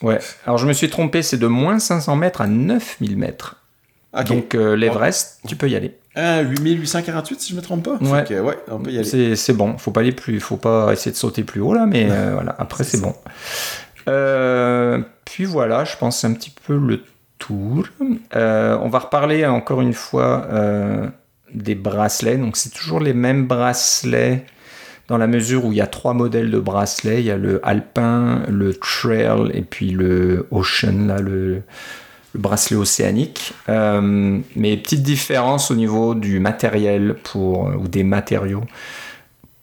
Ouais. 0.03 0.19
Alors 0.45 0.59
je 0.59 0.67
me 0.67 0.73
suis 0.73 0.91
trompé, 0.91 1.23
c'est 1.23 1.37
de 1.39 1.47
moins 1.47 1.79
500 1.79 2.17
mètres 2.17 2.41
à 2.41 2.49
9000 2.49 3.17
mètres. 3.17 3.57
Donc 4.23 4.55
euh, 4.55 4.77
l'Everest, 4.77 5.41
tu 5.47 5.57
peux 5.57 5.69
y 5.69 5.77
aller. 5.77 5.97
Euh, 6.17 6.45
8848, 6.45 7.41
si 7.41 7.51
je 7.53 7.57
me 7.57 7.63
trompe 7.63 7.85
pas. 7.85 7.97
Ouais. 8.01 8.25
Que, 8.25 8.41
ouais, 8.41 8.57
on 8.71 8.79
peut 8.79 8.93
y 8.93 8.99
aller. 8.99 9.37
C'est 9.37 9.53
bon, 9.53 9.77
faut 9.79 9.91
pas 9.91 10.01
aller 10.01 10.13
plus, 10.13 10.39
faut 10.41 10.57
pas 10.57 10.93
essayer 10.93 11.11
de 11.11 11.17
sauter 11.17 11.43
plus 11.43 11.61
haut 11.61 11.75
là, 11.75 11.87
mais 11.87 12.07
euh, 12.11 12.35
voilà, 12.35 12.55
après 12.59 12.85
c'est 12.85 13.01
bon. 13.01 13.15
Euh, 14.09 15.01
puis 15.25 15.45
voilà, 15.45 15.85
je 15.85 15.97
pense 15.97 16.25
un 16.25 16.33
petit 16.33 16.53
peu 16.67 16.77
le 16.77 17.03
tour. 17.39 17.87
Euh, 18.37 18.79
on 18.81 18.89
va 18.89 19.01
reparler 19.01 19.47
encore 19.47 19.81
une 19.81 19.95
fois 19.95 20.47
euh, 20.53 21.09
des 21.53 21.75
bracelets. 21.75 22.37
Donc 22.37 22.57
c'est 22.57 22.71
toujours 22.71 23.01
les 23.01 23.15
mêmes 23.15 23.47
bracelets 23.47 24.45
dans 25.09 25.19
la 25.19 25.27
mesure 25.27 25.65
où 25.65 25.73
il 25.73 25.79
y 25.79 25.83
a 25.83 25.87
trois 25.87 26.15
modèles 26.15 26.51
de 26.51 26.59
bracelets. 26.59 27.21
Il 27.21 27.27
y 27.27 27.31
a 27.31 27.37
le 27.37 27.61
alpin, 27.67 28.43
le 28.49 28.75
trail 28.75 29.51
et 29.53 29.63
puis 29.63 29.91
le 29.91 30.47
ocean, 30.51 31.07
là, 31.07 31.19
le, 31.19 31.63
le 32.35 32.41
bracelet 32.41 32.77
océanique. 32.77 33.55
Euh, 33.69 34.39
mais 34.57 34.77
petite 34.77 35.03
différence 35.03 35.71
au 35.71 35.75
niveau 35.75 36.15
du 36.15 36.41
matériel 36.41 37.17
pour, 37.23 37.71
ou 37.81 37.89
des 37.89 38.03
matériaux 38.03 38.65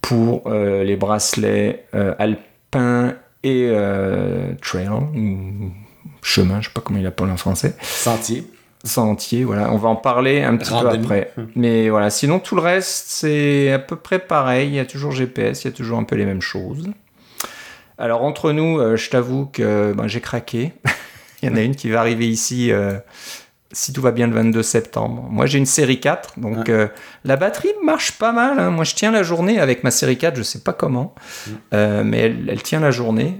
pour 0.01 0.43
euh, 0.47 0.83
les 0.83 0.95
bracelets 0.95 1.85
euh, 1.93 2.15
alpins 2.17 3.13
et 3.43 3.67
euh, 3.69 4.53
trail, 4.61 4.89
ou 4.89 5.71
chemin, 6.21 6.61
je 6.61 6.67
sais 6.67 6.73
pas 6.73 6.81
comment 6.81 6.99
il 6.99 7.05
appelle 7.05 7.29
en 7.29 7.37
français 7.37 7.75
Sentier. 7.81 8.45
sentier, 8.83 9.43
voilà. 9.43 9.71
On 9.71 9.77
va 9.77 9.89
en 9.89 9.95
parler 9.95 10.41
un 10.41 10.57
petit 10.57 10.71
Randonnée. 10.71 10.97
peu 10.97 11.03
après. 11.03 11.33
Mais 11.55 11.89
voilà, 11.89 12.09
sinon 12.09 12.39
tout 12.39 12.55
le 12.55 12.61
reste, 12.61 13.05
c'est 13.07 13.71
à 13.71 13.79
peu 13.79 13.95
près 13.95 14.19
pareil. 14.19 14.69
Il 14.69 14.75
y 14.75 14.79
a 14.79 14.85
toujours 14.85 15.11
GPS, 15.11 15.63
il 15.63 15.67
y 15.67 15.69
a 15.69 15.73
toujours 15.73 15.97
un 15.97 16.03
peu 16.03 16.15
les 16.15 16.25
mêmes 16.25 16.41
choses. 16.41 16.89
Alors 17.97 18.23
entre 18.23 18.51
nous, 18.51 18.79
euh, 18.79 18.97
je 18.97 19.09
t'avoue 19.09 19.45
que 19.45 19.93
ben, 19.93 20.07
j'ai 20.07 20.21
craqué. 20.21 20.73
il 21.41 21.49
y 21.49 21.51
en 21.51 21.55
a 21.55 21.61
une 21.61 21.75
qui 21.75 21.89
va 21.89 21.99
arriver 21.99 22.27
ici, 22.27 22.71
euh, 22.71 22.93
si 23.71 23.93
tout 23.93 24.01
va 24.01 24.11
bien, 24.11 24.27
le 24.27 24.33
22 24.33 24.63
septembre. 24.63 25.27
Moi, 25.29 25.45
j'ai 25.45 25.57
une 25.57 25.65
série 25.65 25.99
4, 25.99 26.39
donc 26.39 26.57
Ouais. 26.57 26.69
euh, 26.69 26.87
la 27.23 27.35
batterie 27.37 27.71
marche 27.83 28.13
pas 28.13 28.31
mal. 28.31 28.59
hein. 28.59 28.69
Moi, 28.69 28.83
je 28.83 28.95
tiens 28.95 29.11
la 29.11 29.23
journée 29.23 29.59
avec 29.59 29.83
ma 29.83 29.91
série 29.91 30.17
4, 30.17 30.35
je 30.37 30.43
sais 30.43 30.59
pas 30.59 30.73
comment, 30.73 31.15
Euh, 31.73 32.03
mais 32.03 32.19
elle, 32.19 32.49
elle 32.49 32.61
tient 32.63 32.79
la 32.79 32.91
journée. 32.91 33.37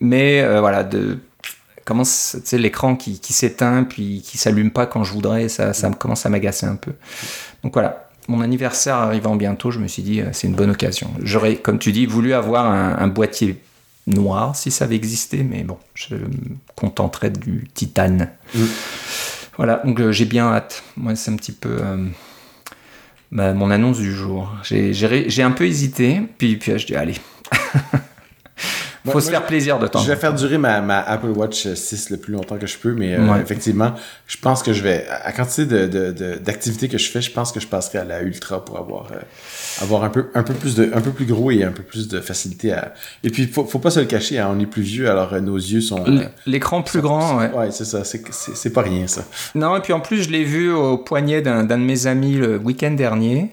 Mais 0.00 0.46
voilà, 0.60 0.84
de 0.84 1.18
comment 1.84 2.04
c'est- 2.04 2.58
l'écran 2.58 2.96
qui, 2.96 3.20
qui 3.20 3.32
s'éteint 3.32 3.84
puis 3.84 4.20
qui 4.24 4.38
s'allume 4.38 4.70
pas 4.72 4.86
quand 4.86 5.04
je 5.04 5.12
voudrais 5.12 5.48
ça, 5.48 5.72
ça 5.72 5.88
me 5.88 5.94
commence 5.94 6.26
à 6.26 6.28
m'agacer 6.30 6.66
un 6.66 6.74
peu 6.74 6.92
donc 7.62 7.74
voilà 7.74 8.08
mon 8.26 8.40
anniversaire 8.40 8.96
arrivant 8.96 9.36
bientôt 9.36 9.70
je 9.70 9.78
me 9.78 9.86
suis 9.86 10.02
dit 10.02 10.20
c'est 10.32 10.48
une 10.48 10.56
bonne 10.56 10.70
occasion 10.72 11.08
j'aurais 11.22 11.54
comme 11.54 11.78
tu 11.78 11.92
dis 11.92 12.04
voulu 12.04 12.34
avoir 12.34 12.66
un, 12.66 12.96
un 12.98 13.06
boîtier 13.06 13.62
noir 14.06 14.54
si 14.56 14.70
ça 14.70 14.84
avait 14.84 14.96
existé 14.96 15.42
mais 15.42 15.64
bon 15.64 15.78
je 15.94 16.14
me 16.14 16.28
contenterais 16.74 17.30
du 17.30 17.68
titane. 17.74 18.30
Mm. 18.54 18.64
voilà 19.56 19.82
donc 19.84 20.00
euh, 20.00 20.12
j'ai 20.12 20.24
bien 20.24 20.46
hâte. 20.46 20.82
Moi 20.96 21.16
c'est 21.16 21.30
un 21.30 21.36
petit 21.36 21.52
peu 21.52 21.78
euh, 21.80 22.06
mon 23.30 23.70
annonce 23.70 23.98
du 23.98 24.12
jour. 24.12 24.52
J'ai 24.62 25.42
un 25.42 25.50
peu 25.50 25.66
hésité 25.66 26.20
puis 26.38 26.56
puis 26.56 26.78
je 26.78 26.86
dis 26.86 26.96
allez 26.96 27.16
faut 29.06 29.12
Moi- 29.18 29.20
se 29.22 29.30
faire 29.30 29.46
plaisir 29.46 29.78
de 29.78 29.86
temps 29.86 29.98
Je 30.00 30.08
vais 30.08 30.16
faire 30.16 30.34
durer 30.34 30.58
ma, 30.58 30.80
ma 30.80 31.00
Apple 31.00 31.28
Watch 31.30 31.66
6 31.74 32.10
le 32.10 32.16
plus 32.18 32.32
longtemps 32.32 32.56
que 32.58 32.66
je 32.66 32.76
peux, 32.78 32.92
mais 32.92 33.14
euh, 33.14 33.26
Ouais. 33.32 33.40
effectivement, 33.40 33.92
je 34.26 34.36
pense 34.36 34.62
que 34.62 34.72
je 34.72 34.82
vais, 34.82 35.06
à 35.08 35.32
quantité 35.32 35.64
de, 35.66 35.86
de, 35.86 36.12
de- 36.12 36.34
d'activités 36.36 36.88
que 36.88 36.98
je 36.98 37.10
fais, 37.10 37.20
je 37.22 37.30
pense 37.30 37.52
que 37.52 37.60
je 37.60 37.66
passerai 37.66 37.98
à 37.98 38.04
la 38.04 38.22
Ultra 38.22 38.64
pour 38.64 38.78
avoir, 38.78 39.08
euh, 39.12 39.16
avoir 39.82 40.04
un, 40.04 40.10
peu, 40.10 40.26
un, 40.34 40.42
peu 40.42 40.54
plus 40.54 40.74
de, 40.74 40.90
un 40.94 41.00
peu 41.00 41.10
plus 41.10 41.24
gros 41.26 41.50
et 41.50 41.62
un 41.64 41.72
peu 41.72 41.82
plus 41.82 42.08
de 42.08 42.20
facilité 42.20 42.72
à. 42.72 42.94
Et 43.24 43.30
puis, 43.30 43.46
faut, 43.46 43.64
faut 43.64 43.78
pas 43.78 43.90
se 43.90 44.00
le 44.00 44.06
cacher, 44.06 44.38
hein, 44.38 44.48
on 44.56 44.60
est 44.60 44.66
plus 44.66 44.82
vieux, 44.82 45.10
alors 45.10 45.32
euh, 45.32 45.40
nos 45.40 45.56
yeux 45.56 45.80
sont. 45.80 46.04
L'écran 46.46 46.82
plus 46.82 47.00
grand, 47.00 47.38
ouais. 47.38 47.50
Ouais, 47.52 47.70
c'est 47.70 47.84
ça, 47.84 48.04
c'est, 48.04 48.22
c'est, 48.32 48.56
c'est 48.56 48.70
pas 48.70 48.82
rien 48.82 49.06
ça. 49.06 49.24
Non, 49.54 49.76
et 49.76 49.80
puis 49.80 49.92
en 49.92 50.00
plus, 50.00 50.22
je 50.22 50.30
l'ai 50.30 50.44
vu 50.44 50.72
au 50.72 50.98
poignet 50.98 51.42
d'un 51.42 51.64
d'un 51.64 51.78
de 51.78 51.84
mes 51.84 52.06
amis 52.06 52.34
le 52.34 52.56
week-end 52.58 52.92
dernier. 52.92 53.50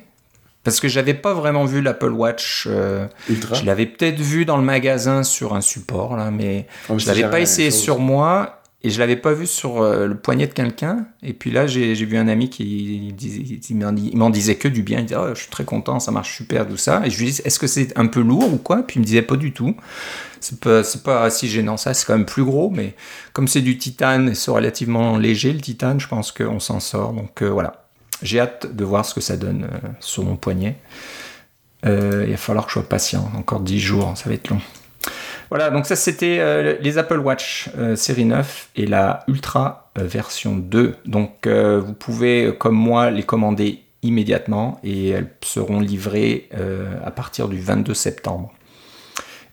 Parce 0.64 0.80
que 0.80 0.88
j'avais 0.88 1.14
pas 1.14 1.34
vraiment 1.34 1.66
vu 1.66 1.82
l'Apple 1.82 2.12
Watch. 2.12 2.68
euh, 2.70 3.08
Ultra. 3.30 3.56
je 3.56 3.66
l'avais 3.66 3.86
peut-être 3.86 4.20
vu 4.20 4.46
dans 4.46 4.58
le 4.58 4.64
magasin 4.64 5.24
sur 5.24 5.54
un 5.56 5.62
support, 5.62 6.16
là, 6.16 6.32
mais 6.32 6.68
Comme 6.88 7.00
je 7.00 7.08
l'avais 7.08 7.30
pas 7.30 7.40
essayé 7.42 7.70
sur 7.72 8.00
moi. 8.00 8.62
et 8.86 8.90
je 8.90 9.00
l'avais 9.00 9.16
pas 9.16 9.32
vu 9.34 9.48
sur 9.48 9.82
euh, 9.82 10.08
le 10.08 10.16
poignet 10.16 10.48
de 10.48 10.54
quelqu'un. 10.54 11.06
Et 11.22 11.34
puis 11.34 11.52
là, 11.52 11.68
j'ai 11.68 11.94
vu 11.94 12.18
un 12.18 12.28
ami 12.28 12.50
qui 12.50 13.14
il 13.70 14.18
m'en 14.18 14.30
disait 14.30 14.56
que 14.56 14.68
du 14.68 14.84
bien. 14.84 15.00
Il 15.00 15.06
disait 15.06 15.20
oh, 15.20 15.30
Je 15.34 15.40
suis 15.42 15.50
très 15.50 15.64
content, 15.66 16.00
ça 16.00 16.12
marche 16.12 16.36
super, 16.36 16.68
tout 16.68 16.78
ça. 16.78 17.02
Et 17.06 17.10
je 17.10 17.20
lui 17.20 17.32
dis 17.32 17.42
Est-ce 17.44 17.60
que 17.60 17.68
c'est 17.68 17.98
un 17.98 18.08
peu 18.08 18.22
lourd 18.22 18.54
ou 18.54 18.58
quoi? 18.58 18.84
Puis 18.84 18.98
il 18.98 19.00
me 19.00 19.06
disait 19.06 19.22
Pas 19.22 19.36
du 19.38 19.52
tout. 19.54 19.76
C'est 20.42 20.60
pas, 20.60 20.82
pas 21.06 21.30
si 21.30 21.48
gênant 21.48 21.78
ça, 21.78 21.94
c'est 21.94 22.06
quand 22.06 22.18
même 22.18 22.26
plus 22.26 22.44
gros. 22.44 22.70
Mais 22.70 22.96
comme 23.32 23.48
c'est 23.48 23.62
du 23.62 23.78
titane 23.78 24.30
et 24.30 24.36
c'est 24.36 24.52
relativement 24.52 25.18
léger, 25.18 25.54
le 25.54 25.62
titane, 25.62 26.02
je 26.02 26.08
pense 26.10 26.32
qu'on 26.34 26.60
s'en 26.60 26.82
sort. 26.82 27.14
Donc 27.14 27.42
euh, 27.42 27.50
voilà. 27.50 27.83
J'ai 28.24 28.40
hâte 28.40 28.76
de 28.76 28.84
voir 28.84 29.06
ce 29.06 29.14
que 29.14 29.22
ça 29.22 29.38
donne 29.38 29.66
euh, 29.66 29.88
sur 30.00 30.24
mon 30.24 30.36
poignet. 30.36 30.78
il 31.84 31.90
va 32.32 32.38
falloir 32.38 32.66
que 32.66 32.72
je 32.72 32.80
sois 32.80 32.90
patient. 32.90 33.30
Encore 33.38 33.60
10 33.60 33.80
jours, 33.80 34.14
ça 34.16 34.30
va 34.30 34.36
être 34.36 34.50
long. 34.50 34.62
Voilà, 35.54 35.70
donc 35.70 35.86
ça 35.86 35.96
c'était 35.96 36.38
euh, 36.40 36.78
les 36.82 36.98
Apple 36.98 37.20
Watch 37.20 37.70
euh, 37.78 37.96
série 37.96 38.26
9 38.26 38.70
et 38.76 38.88
la 38.88 39.24
Ultra 39.28 39.92
euh, 40.00 40.04
version 40.04 40.56
2. 40.56 40.96
Donc 41.06 41.48
vous 41.48 41.94
pouvez, 41.94 42.56
comme 42.58 42.74
moi, 42.74 43.12
les 43.12 43.22
commander 43.22 43.84
immédiatement 44.02 44.80
et 44.84 45.10
elles 45.10 45.30
seront 45.44 45.80
livrées 45.80 46.50
à 47.06 47.12
partir 47.12 47.48
du 47.48 47.60
22 47.60 47.94
septembre. 47.94 48.52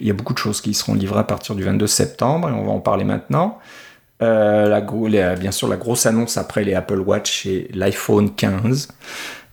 Il 0.01 0.07
y 0.07 0.11
a 0.11 0.15
beaucoup 0.15 0.33
de 0.33 0.39
choses 0.39 0.63
qui 0.63 0.73
seront 0.73 0.95
livrées 0.95 1.21
à 1.21 1.25
partir 1.25 1.55
du 1.55 1.63
22 1.63 1.87
septembre 1.87 2.49
et 2.49 2.53
on 2.53 2.65
va 2.65 2.73
en 2.73 2.81
parler 2.81 3.05
maintenant. 3.05 3.59
La, 4.21 4.81
bien 5.37 5.51
sûr, 5.51 5.69
la 5.69 5.77
grosse 5.77 6.07
annonce 6.07 6.37
après 6.37 6.65
les 6.65 6.75
Apple 6.75 7.01
Watch 7.01 7.47
et 7.47 7.69
l'iPhone 7.73 8.35
15. 8.35 8.89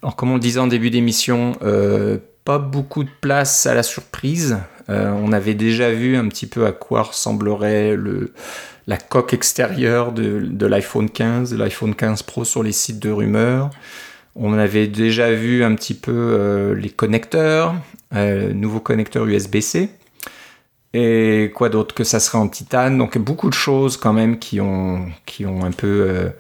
Alors, 0.01 0.15
comme 0.15 0.31
on 0.31 0.37
disait 0.37 0.59
en 0.59 0.67
début 0.67 0.89
d'émission, 0.89 1.53
pas 2.47 2.59
beaucoup 2.59 3.03
de 3.03 3.09
place 3.19 3.65
à 3.65 3.73
la 3.73 3.83
surprise. 3.83 4.57
Euh, 4.89 5.11
on 5.21 5.33
avait 5.33 5.53
déjà 5.53 5.91
vu 5.91 6.15
un 6.15 6.29
petit 6.29 6.45
peu 6.47 6.65
à 6.65 6.71
quoi 6.71 7.01
ressemblerait 7.01 7.97
le, 7.97 8.31
la 8.87 8.95
coque 8.95 9.33
extérieure 9.33 10.13
de, 10.13 10.65
l'iPhone 10.65 11.09
15, 11.09 11.51
de 11.51 11.57
l'iPhone 11.57 11.93
15 11.93 12.23
Pro 12.23 12.45
sur 12.45 12.63
les 12.63 12.71
sites 12.71 12.99
de 12.99 13.11
rumeurs. 13.11 13.69
On 14.33 14.53
avait 14.53 14.87
déjà 14.87 15.33
vu 15.33 15.61
un 15.63 15.75
petit 15.75 15.93
peu 15.93 16.13
euh, 16.13 16.73
les 16.73 16.89
connecteurs, 16.89 17.75
euh, 18.15 18.53
nouveaux 18.53 18.79
connecteurs 18.79 19.25
USB-C. 19.25 19.89
Et 20.93 21.51
quoi 21.53 21.69
d'autre 21.69 21.93
que 21.93 22.03
ça 22.03 22.19
serait 22.19 22.37
en 22.37 22.47
titane? 22.47 22.97
Donc 22.97 23.17
beaucoup 23.17 23.49
de 23.49 23.53
choses 23.53 23.97
quand 23.97 24.13
même 24.13 24.39
qui 24.39 24.61
ont, 24.61 25.05
qui 25.25 25.45
ont 25.45 25.63
un 25.63 25.71
peu 25.71 26.31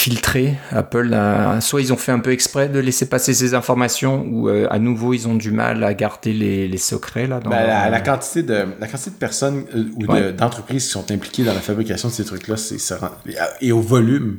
filtré. 0.00 0.54
Apple, 0.70 1.14
soit 1.60 1.82
ils 1.82 1.92
ont 1.92 1.96
fait 1.96 2.12
un 2.12 2.20
peu 2.20 2.30
exprès 2.30 2.68
de 2.68 2.78
laisser 2.78 3.06
passer 3.06 3.34
ces 3.34 3.54
informations, 3.54 4.24
ou 4.26 4.48
euh, 4.48 4.66
à 4.70 4.78
nouveau 4.78 5.12
ils 5.12 5.28
ont 5.28 5.34
du 5.34 5.50
mal 5.50 5.84
à 5.84 5.92
garder 5.92 6.32
les, 6.32 6.78
secrets 6.78 7.26
là. 7.26 7.40
Ben, 7.40 7.90
la, 7.90 8.00
quantité 8.00 8.42
de 8.42 8.66
la 8.80 8.86
quantité 8.86 9.10
de 9.10 9.16
personnes 9.16 9.64
euh, 9.74 9.84
ou 9.96 10.06
d'entreprises 10.32 10.86
qui 10.86 10.90
sont 10.90 11.10
impliquées 11.10 11.44
dans 11.44 11.52
la 11.52 11.60
fabrication 11.60 12.08
de 12.08 12.14
ces 12.14 12.24
trucs-là, 12.24 12.54
et 13.60 13.72
au 13.72 13.80
volume. 13.80 14.38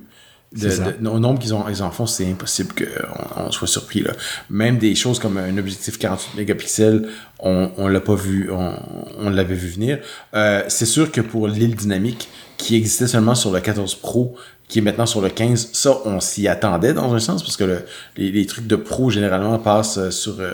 Au 0.53 1.19
nombre 1.19 1.39
qu'ils 1.39 1.53
ils 1.69 1.83
en 1.83 1.91
font, 1.91 2.05
c'est 2.05 2.29
impossible 2.29 2.73
qu'on 2.73 3.51
soit 3.51 3.67
surpris. 3.67 4.01
Là. 4.01 4.11
Même 4.49 4.77
des 4.77 4.95
choses 4.95 5.19
comme 5.19 5.37
un 5.37 5.57
objectif 5.57 5.97
48 5.97 6.37
mégapixels, 6.37 7.07
on, 7.39 7.71
on 7.77 7.87
l'a 7.87 8.01
pas 8.01 8.15
vu, 8.15 8.49
on, 8.51 9.29
l'avait 9.29 9.55
vu 9.55 9.69
venir. 9.69 9.99
Euh, 10.33 10.63
c'est 10.67 10.85
sûr 10.85 11.11
que 11.11 11.21
pour 11.21 11.47
l'île 11.47 11.75
dynamique, 11.75 12.29
qui 12.57 12.75
existait 12.75 13.07
seulement 13.07 13.35
sur 13.35 13.51
le 13.51 13.59
14 13.59 13.95
Pro, 13.95 14.35
qui 14.71 14.79
est 14.79 14.81
maintenant 14.81 15.05
sur 15.05 15.19
le 15.19 15.27
15, 15.27 15.71
ça, 15.73 15.97
on 16.05 16.21
s'y 16.21 16.47
attendait 16.47 16.93
dans 16.93 17.13
un 17.13 17.19
sens, 17.19 17.43
parce 17.43 17.57
que 17.57 17.83
les, 18.15 18.45
trucs 18.45 18.67
de 18.67 18.77
pro, 18.77 19.09
généralement, 19.09 19.59
passent 19.59 19.97
euh, 19.97 20.11
sur, 20.11 20.39
euh, 20.39 20.53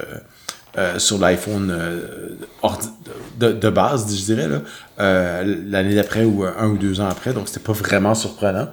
euh, 0.78 0.98
sur 0.98 1.20
l'iPhone 1.20 1.72
de, 3.40 3.70
base, 3.70 4.08
je 4.10 4.26
dirais, 4.26 4.50
l'année 4.98 5.94
d'après 5.94 6.24
ou 6.24 6.44
un 6.44 6.68
ou 6.68 6.78
deux 6.78 7.00
ans 7.00 7.08
après, 7.08 7.34
donc 7.34 7.48
c'était 7.48 7.60
pas 7.60 7.74
vraiment 7.74 8.16
surprenant. 8.16 8.70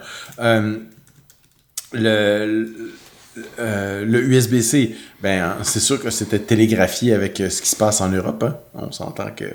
Le, 1.94 2.92
le 3.56 4.22
USB-C, 4.22 4.94
ben, 5.22 5.56
c'est 5.62 5.80
sûr 5.80 6.02
que 6.02 6.10
c'était 6.10 6.38
télégraphié 6.38 7.14
avec 7.14 7.38
ce 7.38 7.62
qui 7.62 7.68
se 7.68 7.76
passe 7.76 8.00
en 8.00 8.08
Europe. 8.08 8.44
Hein. 8.44 8.56
On 8.74 8.92
s'entend 8.92 9.30
que 9.34 9.46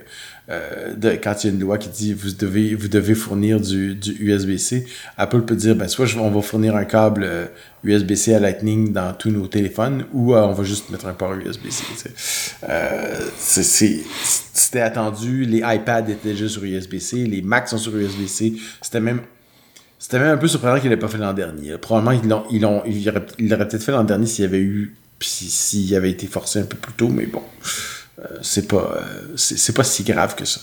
euh, 0.49 0.95
quand 1.23 1.43
il 1.43 1.47
y 1.47 1.49
a 1.51 1.53
une 1.53 1.59
loi 1.59 1.77
qui 1.77 1.89
dit 1.89 2.13
vous 2.13 2.31
devez, 2.31 2.73
vous 2.73 2.87
devez 2.87 3.13
fournir 3.13 3.59
du, 3.59 3.93
du 3.93 4.15
USB-C, 4.19 4.87
Apple 5.15 5.41
peut 5.41 5.55
dire 5.55 5.75
ben, 5.75 5.87
soit 5.87 6.07
on 6.17 6.31
va 6.31 6.41
fournir 6.41 6.75
un 6.75 6.85
câble 6.85 7.51
USB-C 7.83 8.33
euh, 8.33 8.37
à 8.37 8.39
Lightning 8.39 8.91
dans 8.91 9.13
tous 9.13 9.29
nos 9.29 9.45
téléphones 9.45 10.05
ou 10.11 10.33
euh, 10.33 10.41
on 10.41 10.53
va 10.53 10.63
juste 10.63 10.89
mettre 10.89 11.05
un 11.05 11.13
port 11.13 11.35
USB-C. 11.35 11.83
C'était 14.53 14.81
attendu, 14.81 15.45
les 15.45 15.59
iPads 15.59 16.09
étaient 16.09 16.29
déjà 16.29 16.49
sur 16.49 16.63
USB-C, 16.63 17.25
les 17.25 17.43
Macs 17.43 17.69
sont 17.69 17.77
sur 17.77 17.95
USB-C. 17.95 18.53
C'était 18.81 19.01
même 19.01 19.21
c'était 19.99 20.17
même 20.17 20.33
un 20.33 20.37
peu 20.37 20.47
surprenant 20.47 20.79
qu'il 20.79 20.89
n'ait 20.89 20.97
pas 20.97 21.09
fait 21.09 21.17
l'an 21.17 21.33
dernier. 21.33 21.77
Probablement, 21.77 22.19
ils 22.49 22.61
l'ont, 22.61 22.83
ils 22.85 23.01
il 23.01 23.09
aurait, 23.53 23.67
peut-être 23.67 23.83
fait 23.83 23.91
l'an 23.91 24.05
dernier 24.05 24.25
s'il 24.25 24.45
avait 24.45 24.61
eu, 24.61 24.95
s'il 25.19 25.93
avait 25.93 26.09
été 26.09 26.25
forcé 26.25 26.59
un 26.59 26.63
peu 26.63 26.77
plus 26.77 26.93
tôt, 26.93 27.09
mais 27.09 27.25
bon. 27.25 27.43
Euh, 28.19 28.37
c'est 28.41 28.67
pas, 28.67 28.77
euh, 28.95 29.33
c'est 29.35 29.75
pas 29.75 29.83
si 29.83 30.03
grave 30.03 30.35
que 30.35 30.45
ça. 30.45 30.61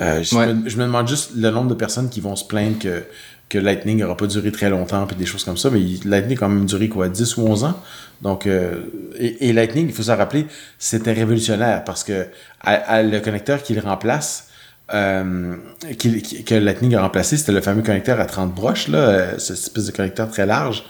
Euh, 0.00 0.22
je, 0.22 0.36
me, 0.36 0.84
demande 0.84 1.08
juste 1.08 1.32
le 1.36 1.50
nombre 1.50 1.68
de 1.68 1.74
personnes 1.74 2.08
qui 2.10 2.20
vont 2.20 2.34
se 2.34 2.44
plaindre 2.44 2.78
que, 2.78 3.04
que 3.48 3.58
Lightning 3.58 3.98
n'aura 3.98 4.16
pas 4.16 4.26
duré 4.26 4.50
très 4.50 4.68
longtemps, 4.68 5.06
puis 5.06 5.16
des 5.16 5.26
choses 5.26 5.44
comme 5.44 5.56
ça. 5.56 5.70
Mais 5.70 5.80
Lightning 6.04 6.36
a 6.36 6.40
quand 6.40 6.48
même 6.48 6.66
duré 6.66 6.88
quoi, 6.88 7.08
10 7.08 7.36
ou 7.36 7.46
11 7.46 7.64
ans. 7.64 7.80
Donc, 8.22 8.46
et, 8.46 9.52
Lightning, 9.52 9.86
il 9.88 9.94
faut 9.94 10.02
se 10.02 10.10
rappeler, 10.10 10.46
c'était 10.78 11.12
révolutionnaire 11.12 11.84
parce 11.84 12.04
que 12.04 12.26
le 12.66 13.18
connecteur 13.20 13.62
qui 13.62 13.74
le 13.74 13.80
remplace, 13.80 14.49
que 14.90 16.54
Lightning 16.54 16.94
a 16.94 17.02
remplacé, 17.02 17.36
c'était 17.36 17.52
le 17.52 17.60
fameux 17.60 17.82
connecteur 17.82 18.18
à 18.20 18.26
30 18.26 18.54
broches, 18.54 18.88
là, 18.88 19.38
cette 19.38 19.56
espèce 19.56 19.86
de 19.86 19.92
connecteur 19.92 20.28
très 20.30 20.46
large, 20.46 20.84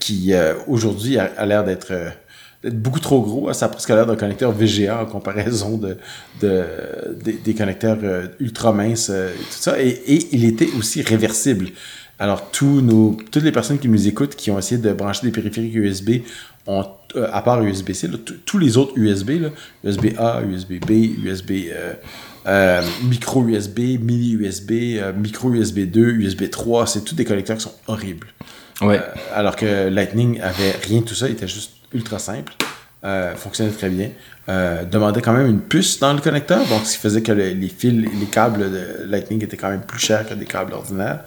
qui 0.00 0.32
aujourd'hui 0.66 1.18
a 1.18 1.46
l'air 1.46 1.64
d'être 1.64 1.92
beaucoup 2.64 3.00
trop 3.00 3.20
gros. 3.22 3.52
Ça 3.52 3.66
a 3.66 3.68
presque 3.68 3.88
l'air 3.90 4.06
d'un 4.06 4.16
connecteur 4.16 4.52
VGA 4.52 5.02
en 5.02 5.06
comparaison 5.06 5.76
de, 5.78 5.96
de, 6.40 6.64
des, 7.44 7.54
connecteurs 7.54 7.98
euh, 8.02 8.26
ultra 8.40 8.72
minces 8.72 9.10
euh, 9.10 9.32
et 9.32 9.38
tout 9.38 9.44
ça. 9.50 9.80
Et, 9.80 10.28
il 10.32 10.44
était 10.44 10.68
aussi 10.76 11.02
réversible. 11.02 11.68
Alors, 12.18 12.50
toutes 12.50 13.36
les 13.36 13.52
personnes 13.52 13.78
qui 13.78 13.88
nous 13.88 14.08
écoutent, 14.08 14.34
qui 14.34 14.50
ont 14.50 14.58
essayé 14.58 14.80
de 14.80 14.92
brancher 14.92 15.24
des 15.24 15.30
périphériques 15.30 15.74
USB, 15.76 16.10
ont, 16.68 16.86
euh, 17.16 17.28
à 17.32 17.42
part 17.42 17.60
USB-C, 17.62 18.08
tous 18.46 18.58
les 18.58 18.76
autres 18.76 18.92
USB, 18.96 19.50
USB-A, 19.84 20.42
USB-B, 20.42 20.90
USB, 21.24 21.72
micro 23.02 23.44
USB, 23.44 23.78
mini 24.00 24.32
USB, 24.32 25.00
micro 25.16 25.52
USB 25.52 25.80
2, 25.80 26.00
USB 26.00 26.48
3, 26.50 26.86
c'est 26.86 27.04
tous 27.04 27.16
des 27.16 27.24
connecteurs 27.24 27.56
qui 27.56 27.64
sont 27.64 27.74
horribles. 27.88 28.28
Ouais. 28.80 29.00
alors 29.34 29.56
que 29.56 29.88
Lightning 29.88 30.40
avait 30.40 30.70
rien 30.86 31.00
de 31.00 31.04
tout 31.04 31.16
ça, 31.16 31.26
il 31.26 31.32
était 31.32 31.48
juste 31.48 31.72
ultra 31.92 32.20
simple. 32.20 32.52
Euh, 33.04 33.36
fonctionnait 33.36 33.70
très 33.70 33.90
bien. 33.90 34.10
Euh, 34.48 34.84
demandait 34.84 35.20
quand 35.20 35.32
même 35.32 35.46
une 35.46 35.60
puce 35.60 36.00
dans 36.00 36.12
le 36.12 36.20
connecteur, 36.20 36.66
donc 36.66 36.84
ce 36.84 36.94
qui 36.94 36.98
faisait 36.98 37.22
que 37.22 37.30
les 37.30 37.68
fils, 37.68 37.92
les 37.92 38.26
câbles 38.26 38.72
de 38.72 39.04
Lightning 39.06 39.44
étaient 39.44 39.56
quand 39.56 39.70
même 39.70 39.82
plus 39.82 40.00
chers 40.00 40.28
que 40.28 40.34
des 40.34 40.46
câbles 40.46 40.72
ordinaires. 40.72 41.20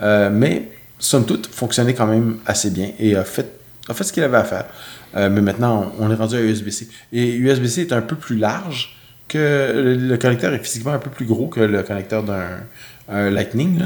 Euh, 0.00 0.30
mais, 0.32 0.70
somme 0.98 1.26
toute, 1.26 1.46
fonctionnait 1.48 1.92
quand 1.92 2.06
même 2.06 2.38
assez 2.46 2.70
bien 2.70 2.92
et 2.98 3.14
a 3.14 3.24
fait, 3.24 3.57
a 3.88 3.94
fait 3.94 4.04
ce 4.04 4.12
qu'il 4.12 4.22
avait 4.22 4.36
à 4.36 4.44
faire. 4.44 4.66
mais 5.14 5.40
maintenant, 5.40 5.92
on, 5.98 6.10
est 6.10 6.14
rendu 6.14 6.36
à 6.36 6.40
USB-C. 6.40 6.88
Et 7.12 7.34
USB-C 7.34 7.82
est 7.82 7.92
un 7.92 8.02
peu 8.02 8.16
plus 8.16 8.36
large 8.36 8.96
que 9.28 9.96
le, 9.98 10.16
connecteur 10.16 10.52
est 10.54 10.58
physiquement 10.58 10.92
un 10.92 10.98
peu 10.98 11.10
plus 11.10 11.26
gros 11.26 11.48
que 11.48 11.60
le 11.60 11.82
connecteur 11.82 12.22
d'un 12.22 13.30
Lightning, 13.30 13.82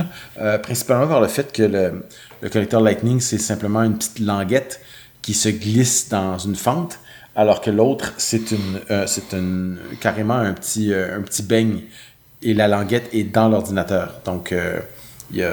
principalement 0.62 1.06
par 1.06 1.20
le 1.20 1.28
fait 1.28 1.52
que 1.52 1.62
le, 1.62 2.04
le 2.42 2.48
connecteur 2.48 2.80
Lightning, 2.80 3.20
c'est 3.20 3.38
simplement 3.38 3.82
une 3.82 3.96
petite 3.96 4.18
languette 4.18 4.80
qui 5.22 5.34
se 5.34 5.48
glisse 5.48 6.08
dans 6.08 6.36
une 6.38 6.56
fente, 6.56 6.98
alors 7.34 7.60
que 7.60 7.70
l'autre, 7.70 8.12
c'est 8.18 8.50
une, 8.50 8.80
euh, 8.90 9.06
c'est 9.06 9.34
carrément 10.00 10.34
un 10.34 10.52
petit, 10.52 10.92
euh, 10.92 11.16
un 11.16 11.22
petit 11.22 11.42
beigne 11.42 11.82
et 12.42 12.52
la 12.52 12.68
languette 12.68 13.08
est 13.14 13.24
dans 13.24 13.48
l'ordinateur. 13.48 14.20
Donc, 14.24 14.52
euh, 14.52 14.80
y 15.32 15.42
a, 15.42 15.52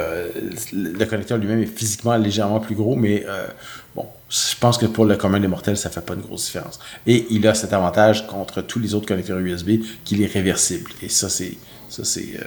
le 0.73 1.05
connecteur 1.05 1.37
lui-même 1.37 1.61
est 1.61 1.67
physiquement 1.67 2.17
légèrement 2.17 2.59
plus 2.59 2.75
gros, 2.75 2.95
mais 2.95 3.23
bon, 3.99 4.09
je 4.29 4.55
pense 4.59 4.77
que 4.77 4.85
pour 4.85 5.05
le 5.05 5.15
commun 5.17 5.39
des 5.39 5.47
mortels, 5.47 5.77
ça 5.77 5.89
fait 5.89 6.01
pas 6.01 6.13
une 6.13 6.21
grosse 6.21 6.45
différence. 6.45 6.79
Et 7.05 7.27
il 7.29 7.47
a 7.47 7.53
cet 7.53 7.73
avantage 7.73 8.27
contre 8.27 8.61
tous 8.61 8.79
les 8.79 8.93
autres 8.93 9.07
connecteurs 9.07 9.39
USB 9.39 9.81
qu'il 10.05 10.21
est 10.21 10.31
réversible. 10.31 10.91
Et 11.01 11.09
ça, 11.09 11.29
c'est, 11.29 11.57
ça, 11.89 12.05
c'est, 12.05 12.39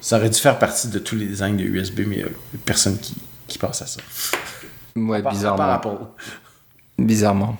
ça 0.00 0.18
aurait 0.18 0.30
dû 0.30 0.38
faire 0.38 0.58
partie 0.58 0.88
de 0.88 0.98
tous 0.98 1.16
les 1.16 1.26
designs 1.26 1.56
de 1.56 1.64
USB, 1.64 2.00
mais 2.06 2.16
il 2.16 2.18
n'y 2.18 2.24
a 2.24 2.28
personne 2.64 2.98
qui, 2.98 3.16
qui 3.46 3.58
pense 3.58 3.80
à 3.82 3.86
ça. 3.86 4.00
Ouais, 4.96 5.22
bizarrement. 5.22 6.14
Bizarrement. 6.98 7.56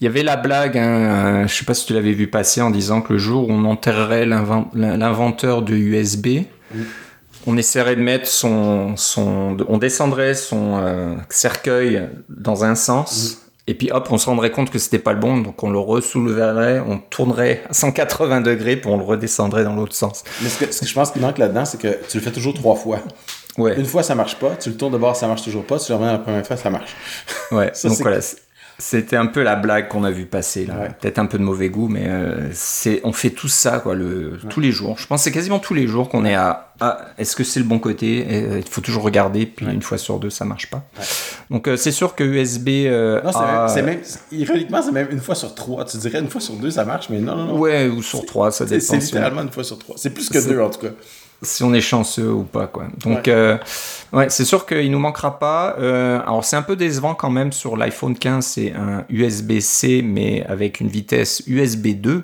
Il 0.00 0.04
y 0.04 0.06
avait 0.06 0.22
la 0.22 0.36
blague, 0.36 0.78
hein, 0.78 1.46
je 1.46 1.54
sais 1.54 1.64
pas 1.64 1.74
si 1.74 1.86
tu 1.86 1.92
l'avais 1.92 2.12
vu 2.12 2.28
passer, 2.28 2.62
en 2.62 2.70
disant 2.70 3.02
que 3.02 3.14
le 3.14 3.18
jour 3.18 3.48
où 3.48 3.52
on 3.52 3.64
enterrerait 3.64 4.26
l'inventeur 4.26 5.62
de 5.62 5.74
USB, 5.74 6.44
on 7.46 7.56
essaierait 7.56 7.96
de 7.96 8.02
mettre 8.02 8.26
son, 8.26 8.96
son 8.96 9.56
on 9.68 9.78
descendrait 9.78 10.34
son 10.34 10.78
euh, 10.78 11.14
cercueil 11.28 12.08
dans 12.28 12.64
un 12.64 12.74
sens 12.74 13.42
Et 13.66 13.74
puis 13.74 13.90
hop, 13.92 14.08
on 14.10 14.18
se 14.18 14.26
rendrait 14.26 14.50
compte 14.50 14.70
que 14.70 14.78
c'était 14.78 14.98
pas 14.98 15.12
le 15.12 15.20
bon, 15.20 15.38
donc 15.38 15.62
on 15.62 15.70
le 15.70 15.78
ressouleverait, 15.78 16.80
on 16.80 16.98
tournerait 16.98 17.62
à 17.68 17.74
180 17.74 18.40
degrés, 18.40 18.76
puis 18.76 18.90
on 18.90 18.96
le 18.96 19.04
redescendrait 19.04 19.64
dans 19.64 19.74
l'autre 19.74 19.94
sens. 19.94 20.24
Mais 20.42 20.48
ce 20.48 20.64
que, 20.64 20.72
ce 20.72 20.80
que 20.80 20.86
je 20.86 20.94
pense 20.94 21.14
manque 21.16 21.38
là-dedans, 21.38 21.64
c'est 21.66 21.78
que 21.78 21.98
tu 22.08 22.18
le 22.18 22.22
fais 22.22 22.32
toujours 22.32 22.54
trois 22.54 22.76
fois. 22.76 23.00
Ouais. 23.58 23.78
Une 23.78 23.84
fois, 23.84 24.02
ça 24.02 24.14
marche 24.14 24.36
pas. 24.36 24.56
Tu 24.56 24.70
le 24.70 24.76
tournes 24.76 24.92
de 24.92 24.98
bord, 24.98 25.16
ça 25.16 25.26
marche 25.26 25.42
toujours 25.42 25.64
pas. 25.64 25.78
Tu 25.78 25.90
le 25.90 25.96
remets 25.96 26.12
la 26.12 26.18
première 26.18 26.46
fois, 26.46 26.56
ça 26.56 26.70
marche. 26.70 26.94
Ouais, 27.50 27.70
Ça, 27.74 27.88
donc 27.88 27.98
voilà. 28.00 28.20
C'était 28.80 29.16
un 29.16 29.26
peu 29.26 29.42
la 29.42 29.56
blague 29.56 29.88
qu'on 29.88 30.04
a 30.04 30.10
vu 30.12 30.24
passer 30.26 30.64
là. 30.64 30.74
Ouais. 30.78 30.88
Peut-être 31.00 31.18
un 31.18 31.26
peu 31.26 31.36
de 31.36 31.42
mauvais 31.42 31.68
goût, 31.68 31.88
mais 31.88 32.04
euh, 32.06 32.48
c'est 32.52 33.00
on 33.02 33.12
fait 33.12 33.30
tout 33.30 33.48
ça 33.48 33.80
quoi, 33.80 33.96
le, 33.96 34.38
tous 34.50 34.60
les 34.60 34.70
jours. 34.70 34.96
Je 34.98 35.06
pense 35.08 35.20
que 35.20 35.24
c'est 35.24 35.32
quasiment 35.32 35.58
tous 35.58 35.74
les 35.74 35.88
jours 35.88 36.08
qu'on 36.08 36.24
est 36.24 36.36
à 36.36 36.66
est-ce 37.18 37.34
que 37.34 37.42
c'est 37.42 37.58
le 37.58 37.66
bon 37.66 37.80
côté? 37.80 38.24
Euh, 38.30 38.60
Il 38.64 38.68
faut 38.70 38.80
toujours 38.80 39.02
regarder, 39.02 39.46
puis 39.46 39.66
une 39.66 39.82
fois 39.82 39.98
sur 39.98 40.20
deux 40.20 40.30
ça 40.30 40.44
marche 40.44 40.70
pas. 40.70 40.84
Donc 41.50 41.66
euh, 41.66 41.76
c'est 41.76 41.90
sûr 41.90 42.14
que 42.14 42.22
USB. 42.22 42.68
euh, 42.86 43.20
Non, 43.22 43.32
c'est 43.32 43.80
a- 43.80 43.82
même, 43.82 43.98
ironiquement, 44.30 44.80
c'est 44.80 44.92
même 44.92 45.08
une 45.10 45.18
fois 45.20 45.34
sur 45.34 45.56
trois. 45.56 45.84
Tu 45.84 45.96
dirais 45.96 46.20
une 46.20 46.28
fois 46.28 46.40
sur 46.40 46.54
deux, 46.54 46.70
ça 46.70 46.84
marche, 46.84 47.08
mais 47.10 47.18
non, 47.18 47.34
non, 47.34 47.44
non. 47.46 47.58
Ouais, 47.58 47.88
ou 47.88 48.00
sur 48.00 48.24
trois, 48.26 48.52
ça 48.52 48.64
dépend. 48.64 48.80
c'est 48.84 48.98
littéralement 48.98 49.42
une 49.42 49.50
fois 49.50 49.64
sur 49.64 49.76
trois. 49.78 49.96
C'est 49.98 50.10
plus 50.10 50.28
que 50.28 50.38
deux, 50.48 50.60
en 50.60 50.70
tout 50.70 50.78
cas. 50.86 50.92
Si 51.42 51.62
on 51.62 51.72
est 51.72 51.80
chanceux 51.80 52.30
ou 52.32 52.42
pas 52.42 52.66
quoi. 52.66 52.88
Donc 53.04 53.26
Ouais. 53.26 53.32
euh, 53.32 53.56
ouais, 54.12 54.28
c'est 54.30 54.44
sûr 54.44 54.66
qu'il 54.66 54.90
nous 54.90 54.98
manquera 54.98 55.38
pas. 55.38 55.76
Euh, 55.78 56.20
alors 56.22 56.44
c'est 56.44 56.56
un 56.56 56.62
peu 56.62 56.76
décevant 56.76 57.14
quand 57.14 57.30
même 57.30 57.52
sur 57.52 57.76
l'iPhone 57.76 58.16
15, 58.18 58.44
c'est 58.44 58.72
un 58.72 59.04
USB-C 59.08 60.02
mais 60.04 60.44
avec 60.46 60.80
une 60.80 60.88
vitesse 60.88 61.42
USB 61.46 61.88
2 62.00 62.22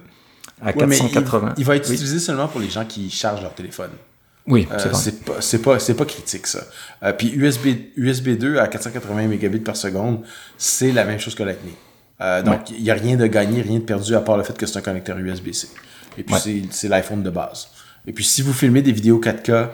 à 0.63 0.67
Ouais, 0.77 0.87
mais 0.87 0.99
480. 0.99 1.55
il, 1.57 1.61
il 1.61 1.65
va 1.67 1.77
être 1.77 1.89
Oui. 1.89 1.95
utilisé 1.95 2.19
seulement 2.19 2.49
pour 2.49 2.61
les 2.61 2.71
gens 2.71 2.85
qui 2.85 3.11
chargent 3.11 3.43
leur 3.43 3.55
téléphone. 3.55 3.91
Oui, 4.47 4.67
Euh, 4.71 4.77
c'est 4.79 4.89
vrai. 4.89 4.99
c'est 5.03 5.25
pas, 5.25 5.33
c'est 5.41 5.59
pas, 5.63 5.79
c'est 5.79 5.95
pas 5.95 6.05
critique 6.05 6.47
ça. 6.47 6.61
Euh, 7.03 7.13
puis 7.13 7.29
USB, 7.35 7.67
USB 7.97 8.31
2 8.31 8.59
à 8.59 8.67
480 8.69 9.27
mégabits 9.27 9.59
par 9.61 9.77
seconde, 9.77 10.21
c'est 10.59 10.93
la 10.93 11.05
même 11.05 11.19
chose 11.19 11.35
que 11.35 11.43
Lightning. 11.43 11.75
Euh, 12.21 12.43
donc 12.43 12.71
il 12.71 12.83
y 12.83 12.91
a 12.91 12.95
rien 12.95 13.17
de 13.17 13.27
gagné, 13.27 13.63
rien 13.63 13.79
de 13.79 13.85
perdu 13.85 14.15
à 14.15 14.21
part 14.21 14.37
le 14.37 14.43
fait 14.45 14.57
que 14.57 14.67
c'est 14.67 14.79
un 14.79 14.83
connecteur 14.83 15.19
USB-C. 15.19 15.69
Et 16.19 16.23
puis 16.25 16.35
Ouais. 16.35 16.63
c'est 16.71 16.89
l'iPhone 16.89 17.23
de 17.23 17.31
base. 17.31 17.69
Et 18.07 18.13
puis 18.13 18.25
si 18.25 18.43
vous 18.43 18.53
filmez 18.53 18.83
des 18.83 18.93
vidéos 18.93 19.21
4K 19.21 19.51
euh, 19.51 19.69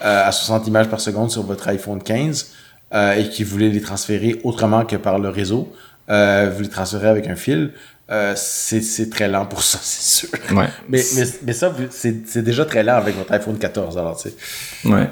à 0.00 0.32
60 0.32 0.66
images 0.66 0.88
par 0.88 1.00
seconde 1.00 1.30
sur 1.30 1.42
votre 1.42 1.68
iPhone 1.68 2.02
15 2.02 2.52
euh, 2.94 3.14
et 3.14 3.28
que 3.28 3.42
vous 3.44 3.50
voulez 3.50 3.70
les 3.70 3.80
transférer 3.80 4.40
autrement 4.44 4.84
que 4.84 4.96
par 4.96 5.18
le 5.18 5.28
réseau, 5.28 5.72
euh, 6.10 6.50
vous 6.54 6.62
les 6.62 6.68
transférez 6.68 7.08
avec 7.08 7.26
un 7.28 7.36
fil, 7.36 7.72
c'est, 8.34 9.10
très 9.10 9.28
lent 9.28 9.46
pour 9.46 9.62
ça, 9.62 9.78
c'est 9.82 10.26
sûr. 10.26 10.38
Ouais. 10.52 10.68
Mais, 10.88 11.02
mais, 11.16 11.24
mais 11.44 11.52
ça, 11.52 11.74
c'est, 11.90 12.38
déjà 12.38 12.64
très 12.64 12.82
lent 12.82 12.96
avec 12.96 13.16
votre 13.16 13.32
iPhone 13.32 13.58
14, 13.58 13.98
alors 13.98 14.16
tu 14.16 14.30
sais. 14.30 14.88
Ouais. 14.88 15.08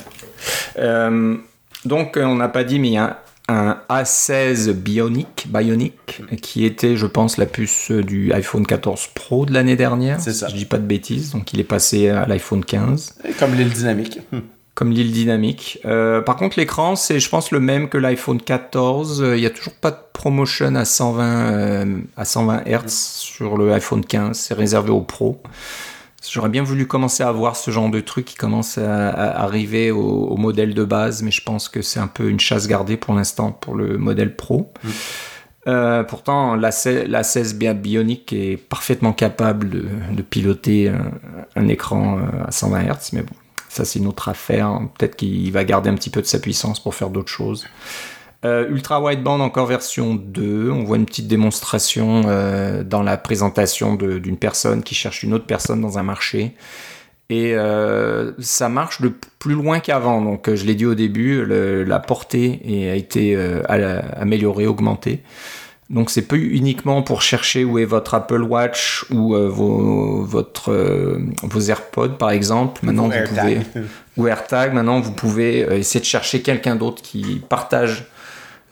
Donc, 1.84 2.16
on 2.16 2.36
n'a 2.36 2.48
pas 2.48 2.64
dit, 2.64 2.78
mais 2.78 2.88
il 2.88 2.94
y 2.94 2.98
a 2.98 3.22
un 3.48 3.78
A16 3.90 4.72
Bionic, 4.72 5.46
Bionic 5.48 6.22
qui 6.40 6.64
était, 6.64 6.96
je 6.96 7.06
pense, 7.06 7.36
la 7.36 7.46
puce 7.46 7.90
du 7.90 8.32
iPhone 8.32 8.66
14 8.66 9.08
Pro 9.14 9.44
de 9.46 9.52
l'année 9.52 9.76
dernière. 9.76 10.20
C'est 10.20 10.32
ça. 10.32 10.46
Si 10.48 10.52
je 10.54 10.58
dis 10.58 10.64
pas 10.64 10.78
de 10.78 10.86
bêtises. 10.86 11.32
Donc, 11.32 11.52
il 11.52 11.60
est 11.60 11.64
passé 11.64 12.08
à 12.08 12.26
l'iPhone 12.26 12.64
15, 12.64 13.16
Comme 13.38 13.54
l'île 13.54 13.70
dynamique. 13.70 14.20
comme 14.74 14.90
l'île 14.90 15.12
dynamique. 15.12 15.78
Euh, 15.84 16.20
par 16.22 16.36
contre, 16.36 16.58
l'écran, 16.58 16.96
c'est, 16.96 17.20
je 17.20 17.28
pense, 17.28 17.50
le 17.50 17.60
même 17.60 17.88
que 17.88 17.98
l'iPhone 17.98 18.40
14. 18.40 19.22
Euh, 19.22 19.36
Il 19.36 19.40
n'y 19.40 19.46
a 19.46 19.50
toujours 19.50 19.74
pas 19.74 19.90
de 19.90 19.98
promotion 20.14 20.74
à 20.74 20.84
120, 20.84 21.52
euh, 21.52 21.98
à 22.16 22.24
120 22.24 22.62
Hz 22.66 22.88
sur 22.88 23.56
le 23.58 23.72
iPhone 23.72 24.04
15. 24.04 24.36
C'est 24.38 24.54
réservé 24.54 24.90
aux 24.90 25.02
pros. 25.02 25.40
J'aurais 26.30 26.48
bien 26.48 26.62
voulu 26.62 26.86
commencer 26.86 27.22
à 27.22 27.30
voir 27.32 27.54
ce 27.56 27.70
genre 27.70 27.90
de 27.90 28.00
truc 28.00 28.24
qui 28.24 28.34
commence 28.36 28.78
à, 28.78 29.10
à 29.10 29.42
arriver 29.42 29.90
au, 29.90 30.00
au 30.00 30.36
modèle 30.36 30.74
de 30.74 30.84
base, 30.84 31.22
mais 31.22 31.30
je 31.30 31.42
pense 31.42 31.68
que 31.68 31.82
c'est 31.82 32.00
un 32.00 32.06
peu 32.06 32.28
une 32.28 32.40
chasse 32.40 32.66
gardée 32.66 32.96
pour 32.96 33.14
l'instant 33.14 33.52
pour 33.52 33.74
le 33.74 33.98
modèle 33.98 34.34
pro. 34.34 34.72
Euh, 35.66 36.02
pourtant, 36.04 36.56
la, 36.56 36.72
se- 36.72 37.06
la 37.06 37.22
16 37.22 37.54
Bi- 37.54 37.72
Bionic 37.74 38.32
est 38.32 38.56
parfaitement 38.56 39.12
capable 39.12 39.70
de, 39.70 39.86
de 40.12 40.22
piloter 40.22 40.88
un, 40.90 41.12
un 41.56 41.68
écran 41.68 42.18
euh, 42.18 42.22
à 42.46 42.50
120 42.52 42.82
Hz, 42.82 43.10
mais 43.14 43.22
bon, 43.22 43.34
ça 43.70 43.84
c'est 43.86 43.98
une 43.98 44.06
autre 44.06 44.28
affaire. 44.28 44.78
Peut-être 44.98 45.16
qu'il 45.16 45.50
va 45.52 45.64
garder 45.64 45.88
un 45.88 45.94
petit 45.94 46.10
peu 46.10 46.20
de 46.20 46.26
sa 46.26 46.38
puissance 46.38 46.80
pour 46.80 46.94
faire 46.94 47.08
d'autres 47.10 47.30
choses. 47.32 47.66
Euh, 48.44 48.68
Ultra 48.68 49.00
wideband 49.00 49.40
encore 49.40 49.66
version 49.66 50.14
2. 50.14 50.70
On 50.70 50.84
voit 50.84 50.96
une 50.98 51.06
petite 51.06 51.28
démonstration 51.28 52.22
euh, 52.26 52.82
dans 52.84 53.02
la 53.02 53.16
présentation 53.16 53.94
d'une 53.94 54.36
personne 54.36 54.82
qui 54.82 54.94
cherche 54.94 55.22
une 55.22 55.32
autre 55.32 55.46
personne 55.46 55.80
dans 55.80 55.98
un 55.98 56.02
marché. 56.02 56.52
Et 57.30 57.54
euh, 57.54 58.32
ça 58.38 58.68
marche 58.68 59.00
de 59.00 59.10
plus 59.38 59.54
loin 59.54 59.80
qu'avant. 59.80 60.20
Donc, 60.20 60.52
je 60.54 60.66
l'ai 60.66 60.74
dit 60.74 60.84
au 60.84 60.94
début, 60.94 61.42
le- 61.44 61.84
la 61.84 61.98
portée 62.00 62.60
a 62.90 62.94
été 62.96 63.34
améliorée, 64.18 64.66
augmentée. 64.66 65.22
Donc, 65.90 66.10
c'est 66.10 66.22
pas 66.22 66.36
uniquement 66.36 67.02
pour 67.02 67.22
chercher 67.22 67.64
où 67.64 67.78
est 67.78 67.84
votre 67.84 68.14
Apple 68.14 68.42
Watch 68.42 69.04
ou 69.10 69.34
euh, 69.34 69.48
vos, 69.48 70.22
votre, 70.24 70.70
euh, 70.72 71.18
vos 71.42 71.60
AirPods, 71.60 72.16
par 72.18 72.30
exemple. 72.30 72.84
Maintenant, 72.84 73.04
Ou 73.06 73.10
vous 73.10 73.14
AirTag. 73.14 73.62
pouvez 73.64 73.84
ou 74.18 74.26
AirTag. 74.26 74.74
Maintenant, 74.74 75.00
vous 75.00 75.12
pouvez 75.12 75.60
essayer 75.78 76.00
de 76.00 76.06
chercher 76.06 76.42
quelqu'un 76.42 76.76
d'autre 76.76 77.00
qui 77.02 77.42
partage 77.48 78.06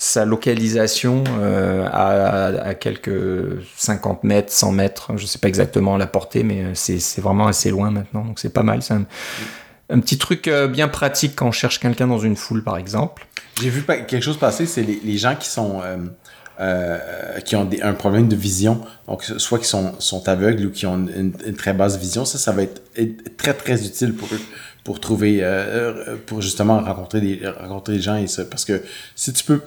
sa 0.02 0.24
localisation 0.24 1.22
euh, 1.38 1.86
à, 1.88 2.74
quelques 2.74 3.62
50 3.76 4.24
mètres, 4.24 4.52
100 4.52 4.72
mètres. 4.72 5.12
Je 5.16 5.26
sais 5.26 5.38
pas 5.38 5.46
exactement 5.46 5.96
la 5.96 6.08
portée, 6.08 6.42
mais 6.42 6.64
euh, 6.64 6.70
c'est 6.74 7.20
vraiment 7.20 7.46
assez 7.46 7.70
loin 7.70 7.92
maintenant. 7.92 8.24
Donc, 8.24 8.40
c'est 8.40 8.52
pas 8.52 8.64
mal. 8.64 8.82
C'est 8.82 8.94
un, 8.94 10.00
petit 10.00 10.18
truc 10.18 10.48
euh, 10.48 10.66
bien 10.66 10.88
pratique 10.88 11.36
quand 11.36 11.46
on 11.46 11.52
cherche 11.52 11.78
quelqu'un 11.78 12.08
dans 12.08 12.18
une 12.18 12.34
foule, 12.34 12.64
par 12.64 12.78
exemple. 12.78 13.28
J'ai 13.60 13.70
vu 13.70 13.84
quelque 13.84 14.20
chose 14.20 14.38
passer, 14.38 14.66
c'est 14.66 14.82
les, 14.82 15.18
gens 15.18 15.36
qui 15.36 15.48
sont 15.48 15.82
qui 17.44 17.54
ont 17.54 17.70
un 17.82 17.92
problème 17.92 18.26
de 18.26 18.36
vision, 18.36 18.80
donc 19.06 19.22
soit 19.22 19.60
qui 19.60 19.68
sont, 19.68 19.94
sont 20.00 20.28
aveugles 20.28 20.66
ou 20.66 20.70
qui 20.72 20.84
ont 20.86 21.06
une, 21.06 21.32
très 21.56 21.74
basse 21.74 21.96
vision, 21.96 22.24
ça, 22.24 22.38
ça 22.38 22.50
va 22.50 22.62
être, 22.62 22.82
très 23.36 23.54
très 23.54 23.84
utile 23.86 24.14
pour 24.14 24.28
pour 24.84 24.98
trouver, 24.98 25.46
pour 26.26 26.40
justement 26.40 26.80
rencontrer 26.80 27.20
des 27.20 27.48
rencontrer 27.48 27.94
des 27.94 28.00
gens 28.00 28.16
et 28.16 28.26
ça, 28.26 28.44
parce 28.44 28.64
que 28.64 28.82
si 29.14 29.32
tu 29.32 29.44
peux 29.44 29.60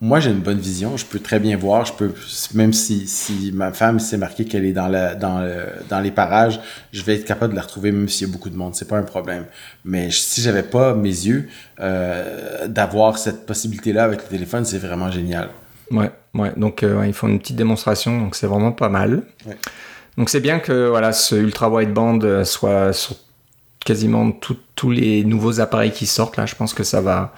moi, 0.00 0.20
j'ai 0.20 0.30
une 0.30 0.40
bonne 0.40 0.58
vision. 0.58 0.96
Je 0.96 1.06
peux 1.06 1.18
très 1.20 1.38
bien 1.38 1.56
voir. 1.56 1.86
Je 1.86 1.92
peux, 1.92 2.12
même 2.54 2.72
si, 2.72 3.06
si 3.06 3.52
ma 3.54 3.72
femme 3.72 4.00
s'est 4.00 4.18
marqué 4.18 4.44
qu'elle 4.44 4.64
est 4.64 4.72
dans, 4.72 4.88
la, 4.88 5.14
dans, 5.14 5.40
le- 5.40 5.66
dans 5.88 6.00
les 6.00 6.10
parages, 6.10 6.60
je 6.92 7.02
vais 7.02 7.14
être 7.14 7.24
capable 7.24 7.52
de 7.52 7.56
la 7.56 7.62
retrouver 7.62 7.92
même 7.92 8.08
s'il 8.08 8.26
y 8.26 8.30
a 8.30 8.32
beaucoup 8.32 8.50
de 8.50 8.56
monde. 8.56 8.74
C'est 8.74 8.88
pas 8.88 8.98
un 8.98 9.02
problème. 9.04 9.46
Mais 9.84 10.10
si 10.10 10.42
j'avais 10.42 10.62
pas 10.64 10.94
mes 10.94 11.08
yeux, 11.08 11.48
euh, 11.80 12.66
d'avoir 12.66 13.18
cette 13.18 13.46
possibilité-là 13.46 14.04
avec 14.04 14.22
le 14.22 14.28
téléphone, 14.28 14.64
c'est 14.64 14.78
vraiment 14.78 15.10
génial. 15.10 15.48
Ouais, 15.90 16.10
ouais. 16.34 16.52
Donc, 16.56 16.82
euh, 16.82 17.04
ils 17.06 17.12
font 17.14 17.28
une 17.28 17.38
petite 17.38 17.56
démonstration, 17.56 18.18
donc 18.18 18.34
c'est 18.34 18.46
vraiment 18.46 18.72
pas 18.72 18.88
mal. 18.88 19.22
Ouais. 19.46 19.56
Donc, 20.16 20.28
c'est 20.28 20.40
bien 20.40 20.58
que 20.58 20.88
voilà, 20.88 21.12
ce 21.12 21.34
ultra 21.34 21.68
wideband 21.70 22.18
euh, 22.24 22.44
soit 22.44 22.92
sur 22.92 23.16
quasiment 23.84 24.30
tous 24.30 24.90
les 24.90 25.24
nouveaux 25.24 25.60
appareils 25.60 25.92
qui 25.92 26.06
sortent. 26.06 26.36
Là, 26.36 26.46
je 26.46 26.54
pense 26.54 26.74
que 26.74 26.84
ça 26.84 27.00
va 27.00 27.34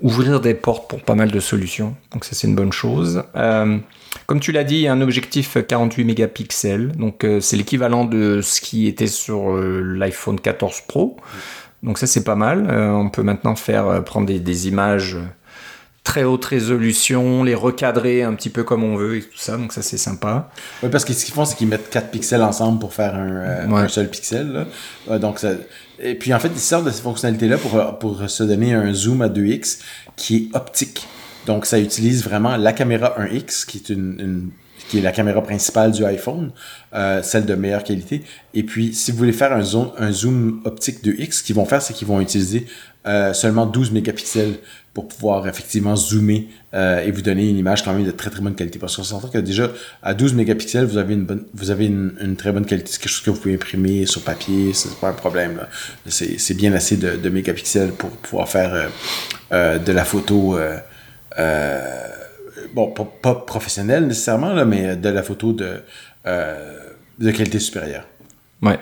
ouvrir 0.00 0.40
des 0.40 0.54
portes 0.54 0.88
pour 0.88 1.02
pas 1.02 1.14
mal 1.14 1.30
de 1.30 1.40
solutions. 1.40 1.96
Donc, 2.12 2.24
ça, 2.24 2.32
c'est 2.34 2.46
une 2.46 2.54
bonne 2.54 2.72
chose. 2.72 3.22
Euh, 3.34 3.78
comme 4.26 4.40
tu 4.40 4.52
l'as 4.52 4.64
dit, 4.64 4.88
un 4.88 5.00
objectif 5.00 5.56
48 5.66 6.04
mégapixels. 6.04 6.92
Donc, 6.92 7.24
euh, 7.24 7.40
c'est 7.40 7.56
l'équivalent 7.56 8.04
de 8.04 8.40
ce 8.42 8.60
qui 8.60 8.86
était 8.86 9.06
sur 9.06 9.52
euh, 9.52 9.80
l'iPhone 9.80 10.38
14 10.38 10.82
Pro. 10.86 11.16
Donc, 11.82 11.98
ça, 11.98 12.06
c'est 12.06 12.24
pas 12.24 12.36
mal. 12.36 12.70
On 12.70 13.08
peut 13.10 13.22
maintenant 13.22 13.54
faire 13.54 14.02
prendre 14.04 14.26
des 14.26 14.68
images. 14.68 15.16
Très 16.06 16.22
haute 16.22 16.44
résolution, 16.44 17.42
les 17.42 17.54
recadrer 17.56 18.22
un 18.22 18.32
petit 18.34 18.48
peu 18.48 18.62
comme 18.62 18.84
on 18.84 18.96
veut 18.96 19.16
et 19.16 19.22
tout 19.22 19.36
ça, 19.36 19.56
donc 19.56 19.72
ça 19.72 19.82
c'est 19.82 19.98
sympa. 19.98 20.48
Oui, 20.82 20.88
parce 20.88 21.04
que 21.04 21.12
ce 21.12 21.24
qu'ils 21.24 21.34
font, 21.34 21.44
c'est 21.44 21.56
qu'ils 21.56 21.66
mettent 21.66 21.90
quatre 21.90 22.10
pixels 22.10 22.42
ensemble 22.42 22.78
pour 22.78 22.94
faire 22.94 23.14
un, 23.16 23.28
euh, 23.36 23.66
Ouais. 23.66 23.80
un 23.82 23.88
seul 23.88 24.08
pixel. 24.08 24.66
là. 25.08 25.18
Donc 25.18 25.38
ça... 25.40 25.50
Et 25.98 26.14
puis 26.14 26.32
en 26.32 26.38
fait, 26.38 26.50
ils 26.54 26.58
servent 26.60 26.84
de 26.86 26.90
ces 26.90 27.02
fonctionnalités-là 27.02 27.58
pour, 27.58 27.98
pour 27.98 28.30
se 28.30 28.44
donner 28.44 28.72
un 28.72 28.92
zoom 28.94 29.20
à 29.20 29.28
2x 29.28 29.80
qui 30.14 30.36
est 30.52 30.56
optique. 30.56 31.06
Donc 31.46 31.66
ça 31.66 31.78
utilise 31.80 32.22
vraiment 32.22 32.56
la 32.56 32.72
caméra 32.72 33.16
1x, 33.18 33.66
qui 33.66 33.78
est 33.78 33.88
une, 33.90 34.16
une- 34.20 34.50
qui 34.88 34.98
est 34.98 35.02
la 35.02 35.10
caméra 35.10 35.42
principale 35.42 35.90
du 35.90 36.04
iPhone, 36.04 36.52
euh, 36.94 37.20
celle 37.22 37.44
de 37.46 37.54
meilleure 37.56 37.82
qualité. 37.82 38.22
Et 38.54 38.62
puis, 38.62 38.94
si 38.94 39.10
vous 39.10 39.16
voulez 39.18 39.32
faire 39.32 39.52
un 39.52 39.62
zoom, 39.62 39.90
un 39.98 40.12
zoom 40.12 40.60
optique 40.64 41.02
2x, 41.02 41.32
ce 41.38 41.42
qu'ils 41.42 41.56
vont 41.56 41.64
faire, 41.64 41.82
c'est 41.82 41.92
qu'ils 41.92 42.06
vont 42.06 42.20
utiliser 42.20 42.66
euh, 43.08 43.32
seulement 43.32 43.66
12 43.66 43.90
mégapixels 43.90 44.58
pour 44.96 45.08
pouvoir 45.08 45.46
effectivement 45.46 45.94
zoomer 45.94 46.48
euh, 46.72 47.04
et 47.04 47.10
vous 47.10 47.20
donner 47.20 47.50
une 47.50 47.58
image 47.58 47.84
quand 47.84 47.92
même 47.92 48.06
de 48.06 48.10
très 48.10 48.30
très 48.30 48.40
bonne 48.40 48.54
qualité. 48.54 48.78
Parce 48.78 48.96
qu'on 48.96 49.02
s'entend 49.02 49.28
que 49.28 49.36
déjà 49.36 49.70
à 50.02 50.14
12 50.14 50.32
mégapixels, 50.32 50.86
vous 50.86 50.96
avez 50.96 51.12
une 51.12 51.26
bonne, 51.26 51.44
vous 51.52 51.70
avez 51.70 51.84
une, 51.84 52.34
très 52.38 52.50
bonne 52.50 52.64
qualité. 52.64 52.92
C'est 52.92 53.02
quelque 53.02 53.10
chose 53.10 53.22
que 53.22 53.28
vous 53.28 53.38
pouvez 53.38 53.56
imprimer 53.56 54.06
sur 54.06 54.22
papier, 54.22 54.72
c'est 54.72 54.98
pas 54.98 55.10
un 55.10 55.12
problème. 55.12 55.66
C'est 56.06 56.56
bien 56.56 56.72
assez 56.72 56.96
de, 56.96 57.28
mégapixels 57.28 57.92
pour 57.92 58.08
pouvoir 58.08 58.48
faire 58.48 58.72
euh, 58.72 58.88
euh, 59.52 59.78
de 59.78 59.92
la 59.92 60.06
photo. 60.06 60.58
bon, 62.74 62.94
pas, 63.20 63.34
professionnelle 63.34 64.06
nécessairement, 64.06 64.54
là, 64.54 64.64
mais 64.64 64.96
de 64.96 65.10
la 65.10 65.22
photo 65.22 65.52
de, 65.52 65.82
de 66.24 67.30
qualité 67.32 67.58
supérieure. 67.58 68.08
Ouais. 68.62 68.78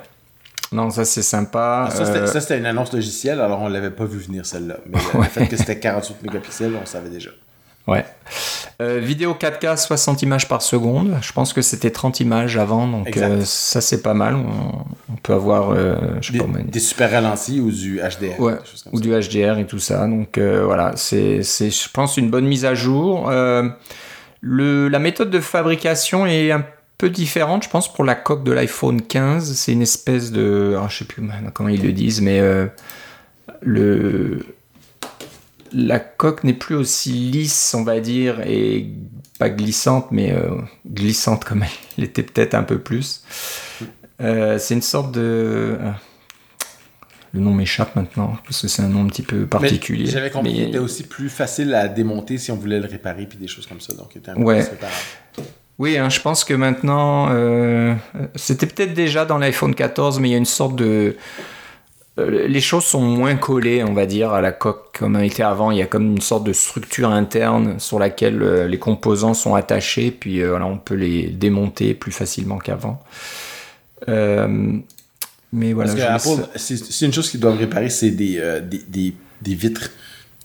Non, 0.75 0.91
ça 0.91 1.05
c'est 1.05 1.23
sympa. 1.23 1.87
Ah, 1.89 1.91
Ça, 1.91 2.05
c'était- 2.05 2.19
Euh, 2.19 2.27
ça, 2.27 2.41
c'était 2.41 2.59
une 2.59 2.67
annonce 2.67 2.93
logicielle, 2.93 3.41
alors 3.41 3.61
on 3.63 3.69
l'avait 3.69 3.91
pas 3.91 4.05
vu 4.05 4.19
venir 4.19 4.45
celle-là. 4.45 4.77
Mais 4.91 4.99
le- 5.15 5.21
le 5.21 5.25
fait 5.27 5.47
que 5.47 5.57
c'était 5.57 5.79
48 5.79 6.23
mégapixels, 6.23 6.73
on 6.83 6.85
savait 6.87 7.09
déjà. 7.11 7.31
Ouais. 7.87 8.05
Euh, 8.81 8.99
vidéo 8.99 9.35
4K 9.35 9.77
60 9.77 10.23
images 10.23 10.49
par 10.49 10.63
seconde. 10.63 11.17
Je 11.21 11.33
pense 11.33 11.53
que 11.53 11.61
c'était 11.61 11.91
30 11.91 12.19
images 12.21 12.57
avant, 12.57 12.89
donc 12.89 13.15
euh, 13.19 13.43
ça 13.45 13.83
c'est 13.83 14.01
pas 14.03 14.15
mal. 14.15 14.35
On, 14.37 15.13
on 15.13 15.17
peut 15.23 15.35
avoir, 15.35 15.71
euh, 15.71 15.97
je 16.23 16.29
sais 16.29 16.33
Des, 16.33 16.39
pas, 16.39 16.47
moi, 16.47 16.61
des 16.65 16.81
super 16.81 17.11
ralentis 17.11 17.61
ou 17.61 17.71
du 17.71 17.99
HDR. 18.01 18.41
Ouais, 18.41 18.55
ou 18.93 18.97
ça. 18.97 19.01
du 19.03 19.11
HDR 19.11 19.59
et 19.59 19.67
tout 19.67 19.79
ça. 19.79 20.07
Donc 20.07 20.39
euh, 20.39 20.65
voilà, 20.65 20.93
c'est, 20.97 21.43
je 21.43 21.89
pense, 21.93 22.17
une 22.17 22.31
bonne 22.31 22.47
mise 22.47 22.65
à 22.65 22.75
jour. 22.75 23.29
Euh, 23.29 23.69
le, 24.41 24.89
la 24.89 24.99
méthode 24.99 25.29
de 25.31 25.41
fabrication 25.41 26.27
est 26.27 26.53
un 26.53 26.65
peu 26.99 27.11
différente, 27.11 27.65
je 27.65 27.69
pense, 27.69 27.93
pour 27.93 28.05
la 28.05 28.15
coque 28.15 28.45
de 28.45 28.53
l'iPhone 28.53 29.03
15. 29.03 29.55
C'est 29.55 29.73
une 29.73 29.83
espèce 29.83 30.31
de. 30.33 30.77
ah, 30.81 30.87
je 30.89 30.99
sais 30.99 31.05
plus 31.05 31.23
comment 31.53 31.69
ils 31.69 31.83
le 31.83 31.93
disent, 31.93 32.21
mais 32.21 32.41
euh, 32.41 32.67
le. 33.61 34.45
La 35.73 35.99
coque 35.99 36.45
n'est 36.45 36.53
plus 36.53 36.77
aussi 36.77 37.11
lisse, 37.11 37.75
on 37.75 37.83
va 37.83 37.99
dire, 37.99 38.41
et 38.47 38.87
pas 39.41 39.51
glissante, 39.51 40.13
mais 40.13 40.31
euh, 40.33 40.51
glissante 40.87 41.45
comme 41.45 41.65
elle 41.99 42.05
était 42.05 42.23
peut-être 42.23 42.55
un 42.55 42.63
peu 42.63 42.79
plus. 42.79 43.25
Euh, 44.21 44.59
c'est 44.59 44.75
une 44.75 44.83
sorte 44.83 45.11
de. 45.13 45.77
ah, 45.85 45.97
le 47.33 47.41
nom 47.41 47.53
m'échappe 47.53 47.97
maintenant, 47.97 48.37
parce 48.45 48.63
que 48.63 48.69
c'est 48.69 48.83
un 48.83 48.89
nom 48.89 49.03
un 49.05 49.09
petit 49.09 49.23
peu 49.23 49.45
particulier. 49.45 50.07
J'avais 50.07 50.31
compris 50.31 50.51
Mais- 50.53 50.57
qu'il 50.59 50.69
était 50.69 50.79
aussi 50.79 51.03
plus 51.03 51.29
facile 51.29 51.75
à 51.75 51.89
démonter 51.89 52.39
si 52.39 52.53
on 52.53 52.57
voulait 52.57 52.79
le 52.79 52.87
réparer 52.87 53.27
puis 53.27 53.39
des 53.39 53.49
choses 53.49 53.67
comme 53.67 53.81
ça. 53.81 53.93
Donc, 53.95 54.11
il 54.15 54.19
était 54.19 54.31
un 54.31 54.35
peu 54.37 54.43
Ouais. 54.43 54.65
Oui, 55.79 55.97
hein, 55.99 56.09
je 56.09 56.21
pense 56.21 56.45
que 56.45 56.55
maintenant, 56.55 57.29
euh, 57.31 57.95
c'était 58.37 58.67
peut-être 58.67 58.95
déjà 58.95 59.25
dans 59.25 59.39
l'iPhone 59.39 59.75
14, 59.75 60.21
mais 60.21 60.29
il 60.29 60.33
y 60.33 60.35
a 60.37 60.39
une 60.39 60.45
sorte 60.45 60.77
de... 60.77 61.17
euh, 62.19 62.47
les 62.47 62.61
choses 62.61 62.85
sont 62.85 63.01
moins 63.01 63.35
collées, 63.35 63.83
on 63.83 63.93
va 63.93 64.07
dire, 64.07 64.33
à 64.33 64.41
la 64.41 64.53
coque 64.53 64.97
comme 64.97 65.17
elle 65.17 65.25
était 65.25 65.43
avant. 65.43 65.73
Il 65.73 65.79
y 65.79 65.83
a 65.83 65.87
comme 65.87 66.13
une 66.13 66.21
sorte 66.21 66.45
de 66.45 66.53
structure 66.53 67.11
interne 67.11 67.81
sur 67.81 67.99
laquelle 67.99 68.41
euh, 68.41 68.69
les 68.69 68.79
composants 68.79 69.35
sont 69.35 69.57
attachés, 69.57 70.13
puis 70.13 70.45
voilà, 70.45 70.67
on 70.67 70.79
peut 70.79 70.95
les 70.95 71.27
démonter 71.27 71.95
plus 71.95 72.13
facilement 72.13 72.59
qu'avant. 72.59 73.03
Mais 74.07 75.73
voilà. 75.73 75.95
Parce 75.95 76.25
que 76.25 76.59
c'est 76.59 77.05
une 77.07 77.13
chose 77.13 77.31
qu'ils 77.31 77.41
doivent 77.41 77.59
réparer, 77.59 77.91
c'est 77.91 78.11
des, 78.11 78.41
des, 78.63 78.83
des, 78.87 79.15
des 79.43 79.55
vitres. 79.57 79.91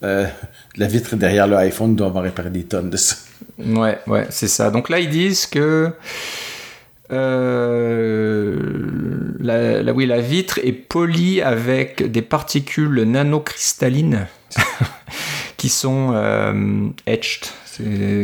La 0.02 0.88
vitre 0.88 1.16
derrière 1.16 1.46
le 1.48 1.58
iPhone, 1.58 1.96
doivent 1.96 2.18
en 2.18 2.22
réparer 2.22 2.50
des 2.50 2.64
tonnes 2.64 2.90
de 2.90 2.98
ça. 2.98 3.16
Ouais, 3.66 3.97
ouais, 4.07 4.26
c'est 4.30 4.47
ça. 4.47 4.72
Donc 4.72 4.89
là, 4.89 4.99
ils 4.99 5.10
disent 5.10 5.45
que 5.45 5.91
euh, 7.12 8.55
la, 9.39 9.82
la- 9.82 9.93
oui, 9.93 10.05
la 10.05 10.20
vitre 10.22 10.60
est 10.64 10.72
polie 10.72 11.41
avec 11.41 12.10
des 12.12 12.22
particules 12.22 13.03
nanocristallines 13.03 14.28
qui 15.57 15.70
sont 15.70 16.12
euh, 16.14 16.88
etched, 17.05 17.47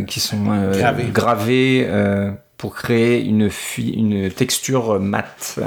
qui 0.07 0.19
sont 0.19 0.45
euh, 0.51 0.77
Gravées. 0.77 1.05
gravées, 1.11 1.86
euh, 1.89 2.31
pour 2.57 2.75
créer 2.75 3.21
une, 3.23 3.49
une 3.77 4.31
texture 4.31 4.99
mate. 4.99 5.59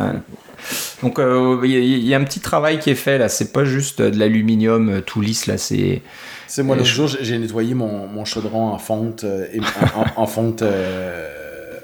Donc 1.03 1.21
il 1.65 1.71
y, 1.71 2.09
y 2.09 2.15
a 2.15 2.19
un 2.19 2.25
petit 2.25 2.41
travail 2.41 2.79
qui 2.81 2.91
est 2.91 2.95
fait 2.97 3.19
là. 3.19 3.29
C'est 3.29 3.53
pas 3.53 3.65
juste 3.65 4.01
de 4.03 4.19
l'aluminium 4.19 5.03
tout 5.03 5.21
lisse 5.21 5.47
là. 5.47 5.59
C'est 5.59 6.03
C'est 6.49 6.63
moi, 6.65 6.75
Et 6.75 6.79
l'autre 6.79 6.91
je- 6.91 6.95
jour, 6.95 7.09
j'ai- 7.21 7.39
nettoyé 7.39 7.75
mon, 7.75 8.07
mon 8.09 8.25
chaudron 8.25 8.69
en 8.69 8.79
fonte. 8.79 9.23
euh, 9.25 9.47
et- 9.53 9.61
en, 9.61 10.01
en- 10.01 10.23
en 10.23 10.27
fonte. 10.27 10.63
euh, 10.63 11.29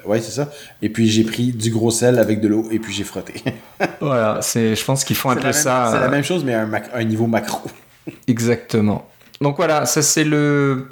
ouais, 0.06 0.20
c'est 0.20 0.32
ça. 0.32 0.50
Et 0.82 0.88
puis, 0.88 1.08
j'ai 1.08 1.22
pris 1.24 1.52
du 1.52 1.70
gros 1.70 1.90
sel 1.90 2.18
avec 2.18 2.40
de 2.40 2.48
l'eau 2.48 2.66
et 2.70 2.78
puis 2.78 2.92
j'ai 2.92 3.04
frotté. 3.04 3.34
voilà. 4.00 4.40
C'est. 4.42 4.74
Je 4.74 4.84
pense 4.84 5.04
qu'ils 5.04 5.16
font 5.16 5.30
un 5.30 5.36
peu 5.36 5.42
même- 5.44 5.52
ça. 5.52 5.90
C'est 5.92 6.00
la 6.00 6.06
euh, 6.06 6.10
même 6.10 6.24
chose, 6.24 6.42
mais 6.44 6.54
à 6.54 6.62
un, 6.62 6.66
mac- 6.66 6.90
un 6.94 7.04
niveau 7.04 7.26
macro. 7.26 7.60
Exactement. 8.26 9.06
Donc 9.40 9.56
voilà, 9.56 9.84
ça 9.86 10.00
c'est 10.02 10.24
le 10.24 10.88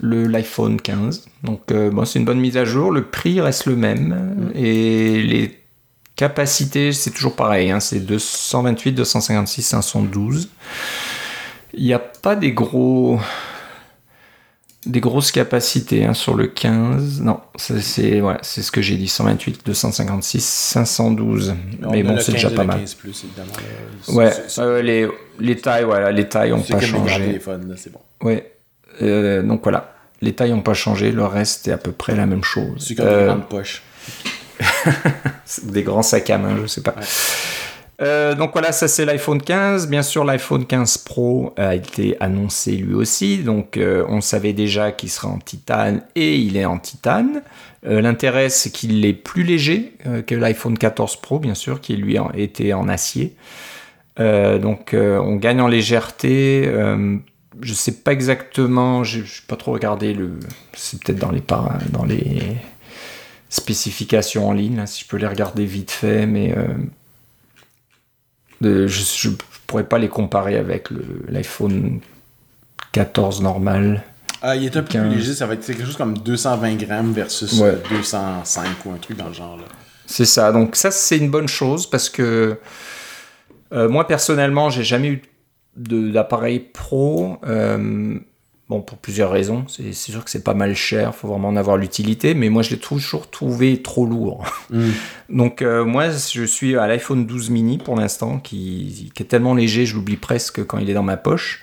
le 0.00 0.26
l'iPhone 0.26 0.80
15. 0.80 1.26
Donc 1.42 1.60
euh, 1.72 1.90
bon, 1.90 2.04
c'est 2.04 2.18
une 2.18 2.24
bonne 2.24 2.40
mise 2.40 2.56
à 2.56 2.64
jour. 2.64 2.90
Le 2.92 3.04
prix 3.04 3.40
reste 3.40 3.66
le 3.66 3.74
même 3.76 4.50
et 4.54 5.22
les 5.22 5.58
capacités 6.16 6.92
c'est 6.92 7.10
toujours 7.10 7.34
pareil. 7.36 7.70
hein, 7.70 7.80
c'est 7.80 8.00
228, 8.00 8.92
256, 8.92 9.62
512. 9.62 10.48
Il 11.78 11.84
n'y 11.84 11.92
a 11.94 11.98
pas 11.98 12.34
des 12.36 12.52
gros 12.52 13.18
des 14.86 15.00
grosses 15.00 15.32
capacités 15.32 16.04
hein, 16.06 16.14
sur 16.14 16.34
le 16.34 16.46
15. 16.46 17.20
Non, 17.20 17.40
c'est 17.56 17.80
c'est 17.80 18.62
ce 18.62 18.70
que 18.70 18.80
j'ai 18.80 18.96
dit 18.96 19.08
128, 19.08 19.66
256, 19.66 20.44
512. 20.44 21.54
On 21.84 21.90
Mais 21.90 22.02
bon, 22.02 22.16
c'est 22.18 22.32
15 22.32 22.34
déjà 22.34 22.50
pas 22.50 22.64
mal. 22.64 22.78
15 22.80 22.94
plus. 22.94 23.12
C'est- 23.12 24.12
Ouais, 24.12 24.32
euh, 24.58 24.80
les, 24.82 25.08
les 25.40 25.56
tailles, 25.56 25.84
voilà, 25.84 26.10
les 26.10 26.28
tailles 26.28 26.50
n'ont 26.50 26.62
C'est 26.64 26.72
pas 26.74 26.80
changé. 26.80 27.40
c'est 27.76 27.92
bon. 27.92 28.00
Ouais. 28.22 28.52
Euh, 29.02 29.42
donc 29.42 29.62
voilà, 29.62 29.94
les 30.22 30.32
tailles 30.34 30.50
n'ont 30.52 30.62
pas 30.62 30.74
changé, 30.74 31.12
le 31.12 31.24
reste 31.24 31.68
est 31.68 31.72
à 31.72 31.78
peu 31.78 31.92
près 31.92 32.16
la 32.16 32.26
même 32.26 32.42
chose. 32.44 32.84
C'est 32.86 32.94
comme 32.94 33.06
Euh, 33.06 33.20
des 33.20 33.26
grandes 33.26 33.48
poches. 33.48 33.82
des 35.64 35.82
grands 35.82 36.02
sacs 36.02 36.30
à 36.30 36.38
main, 36.38 36.56
je 36.60 36.66
sais 36.66 36.80
pas. 36.82 36.94
Euh, 38.00 38.36
donc 38.36 38.52
voilà, 38.52 38.70
ça 38.72 38.86
c'est 38.86 39.04
l'iPhone 39.04 39.42
15. 39.42 39.88
Bien 39.88 40.02
sûr, 40.02 40.24
l'iPhone 40.24 40.66
15 40.66 40.98
Pro 40.98 41.52
a 41.56 41.74
été 41.74 42.16
annoncé 42.20 42.72
lui 42.72 42.94
aussi. 42.94 43.38
Donc 43.38 43.76
euh, 43.76 44.04
on 44.08 44.20
savait 44.20 44.52
déjà 44.52 44.92
qu'il 44.92 45.10
sera 45.10 45.28
en 45.28 45.38
titane 45.38 46.02
et 46.14 46.36
il 46.36 46.56
est 46.56 46.64
en 46.64 46.78
titane. 46.78 47.42
Euh, 47.86 48.00
L'intérêt 48.00 48.50
c'est 48.50 48.70
qu'il 48.70 49.04
est 49.04 49.12
plus 49.12 49.42
léger 49.42 49.94
que 50.26 50.34
l'iPhone 50.34 50.78
14 50.78 51.16
Pro, 51.16 51.38
bien 51.38 51.54
sûr, 51.54 51.80
qui 51.80 51.96
lui 51.96 52.16
était 52.34 52.72
en 52.72 52.88
acier. 52.88 53.34
Donc 54.18 54.94
on 54.94 55.36
gagne 55.36 55.60
en 55.60 55.68
légèreté. 55.68 56.68
Je 57.60 57.74
sais 57.74 57.92
pas 57.92 58.12
exactement, 58.12 59.04
j'ai 59.04 59.24
j'ai 59.24 59.42
pas 59.46 59.56
trop 59.56 59.72
regardé 59.72 60.12
le. 60.12 60.38
C'est 60.74 61.02
peut-être 61.02 61.18
dans 61.18 62.04
les 62.04 62.56
spécifications 63.48 64.48
en 64.48 64.52
ligne, 64.52 64.84
si 64.86 65.04
je 65.04 65.08
peux 65.08 65.16
les 65.18 65.26
regarder 65.26 65.64
vite 65.64 65.92
fait, 65.92 66.26
mais 66.26 66.52
de- 68.60 68.86
je, 68.86 69.02
je 69.02 69.30
pourrais 69.66 69.84
pas 69.84 69.98
les 69.98 70.08
comparer 70.08 70.56
avec 70.56 70.88
l'iPhone 71.28 72.00
14 72.92 73.42
normal. 73.42 74.02
Ah, 74.40 74.54
il 74.56 74.64
est 74.64 74.76
un 74.76 74.82
peu 74.82 74.92
15. 74.92 75.08
plus 75.08 75.16
léger, 75.18 75.34
ça 75.34 75.46
va 75.46 75.54
être 75.54 75.66
quelque 75.66 75.84
chose 75.84 75.96
comme 75.96 76.16
220 76.18 76.76
grammes 76.76 77.12
versus 77.12 77.58
Ouais. 77.60 77.70
euh, 77.70 77.76
205 77.90 78.66
ou 78.86 78.92
un 78.92 78.96
truc 78.98 79.16
dans 79.16 79.28
le 79.28 79.34
genre. 79.34 79.56
Là. 79.56 79.64
C'est 80.06 80.24
ça. 80.24 80.52
Donc 80.52 80.76
ça, 80.76 80.90
c'est 80.90 81.18
une 81.18 81.30
bonne 81.30 81.48
chose 81.48 81.88
parce 81.88 82.08
que 82.08 82.56
euh, 83.72 83.88
moi 83.88 84.06
personnellement, 84.06 84.70
j'ai 84.70 84.84
jamais 84.84 85.08
eu 85.08 85.22
d'appareil 85.76 86.60
pro. 86.60 87.36
euh, 87.46 88.18
bon, 88.68 88.80
pour 88.80 88.98
plusieurs 88.98 89.30
raisons. 89.30 89.64
C'est 89.68 89.92
sûr 89.92 90.24
que 90.24 90.30
c'est 90.30 90.44
pas 90.44 90.54
mal 90.54 90.74
cher. 90.74 91.14
Faut 91.14 91.28
vraiment 91.28 91.48
en 91.48 91.56
avoir 91.56 91.76
l'utilité. 91.76 92.34
Mais 92.34 92.48
moi, 92.48 92.62
je 92.62 92.70
l'ai 92.70 92.78
toujours 92.78 93.30
trouvé 93.30 93.82
trop 93.82 94.06
lourd. 94.06 94.44
Mm. 94.70 94.90
Donc 95.30 95.62
euh, 95.62 95.84
moi, 95.84 96.10
je 96.10 96.44
suis 96.44 96.76
à 96.76 96.86
l'iPhone 96.86 97.26
12 97.26 97.50
mini 97.50 97.78
pour 97.78 97.96
l'instant, 97.96 98.38
qui, 98.38 99.10
qui 99.14 99.22
est 99.22 99.26
tellement 99.26 99.54
léger, 99.54 99.86
je 99.86 99.94
l'oublie 99.94 100.16
presque 100.16 100.64
quand 100.64 100.78
il 100.78 100.90
est 100.90 100.94
dans 100.94 101.02
ma 101.02 101.16
poche. 101.16 101.62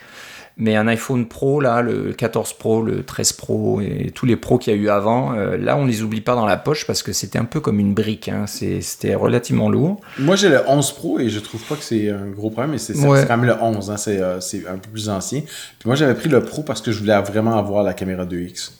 Mais 0.58 0.74
un 0.74 0.86
iPhone 0.88 1.28
Pro, 1.28 1.60
là, 1.60 1.82
le 1.82 2.14
14 2.14 2.54
Pro, 2.54 2.80
le 2.82 3.02
13 3.04 3.32
Pro 3.34 3.82
et 3.82 4.10
tous 4.14 4.24
les 4.24 4.36
Pros 4.36 4.56
qu'il 4.56 4.72
y 4.74 4.76
a 4.76 4.80
eu 4.80 4.88
avant, 4.88 5.34
euh, 5.34 5.58
là, 5.58 5.76
on 5.76 5.84
les 5.84 6.02
oublie 6.02 6.22
pas 6.22 6.34
dans 6.34 6.46
la 6.46 6.56
poche 6.56 6.86
parce 6.86 7.02
que 7.02 7.12
c'était 7.12 7.38
un 7.38 7.44
peu 7.44 7.60
comme 7.60 7.78
une 7.78 7.92
brique. 7.92 8.28
hein. 8.30 8.46
C'était 8.46 9.14
relativement 9.14 9.68
lourd. 9.68 10.00
Moi, 10.18 10.34
j'ai 10.36 10.48
le 10.48 10.60
11 10.66 10.92
Pro 10.92 11.18
et 11.20 11.28
je 11.28 11.40
trouve 11.40 11.62
pas 11.64 11.74
que 11.76 11.82
c'est 11.82 12.08
un 12.10 12.28
gros 12.30 12.48
problème, 12.48 12.70
mais 12.70 12.78
c'est 12.78 12.96
Ouais. 12.96 13.24
quand 13.28 13.36
même 13.36 13.46
le 13.46 13.54
11, 13.62 13.90
hein, 13.90 13.98
c'est 13.98 14.18
euh, 14.22 14.40
c'est 14.40 14.66
un 14.66 14.78
peu 14.78 14.88
plus 14.88 15.10
ancien. 15.10 15.40
Puis 15.42 15.86
moi, 15.86 15.94
j'avais 15.94 16.14
pris 16.14 16.30
le 16.30 16.42
Pro 16.42 16.62
parce 16.62 16.80
que 16.80 16.90
je 16.90 17.00
voulais 17.00 17.20
vraiment 17.20 17.58
avoir 17.58 17.82
la 17.82 17.92
caméra 17.92 18.24
2X. 18.24 18.72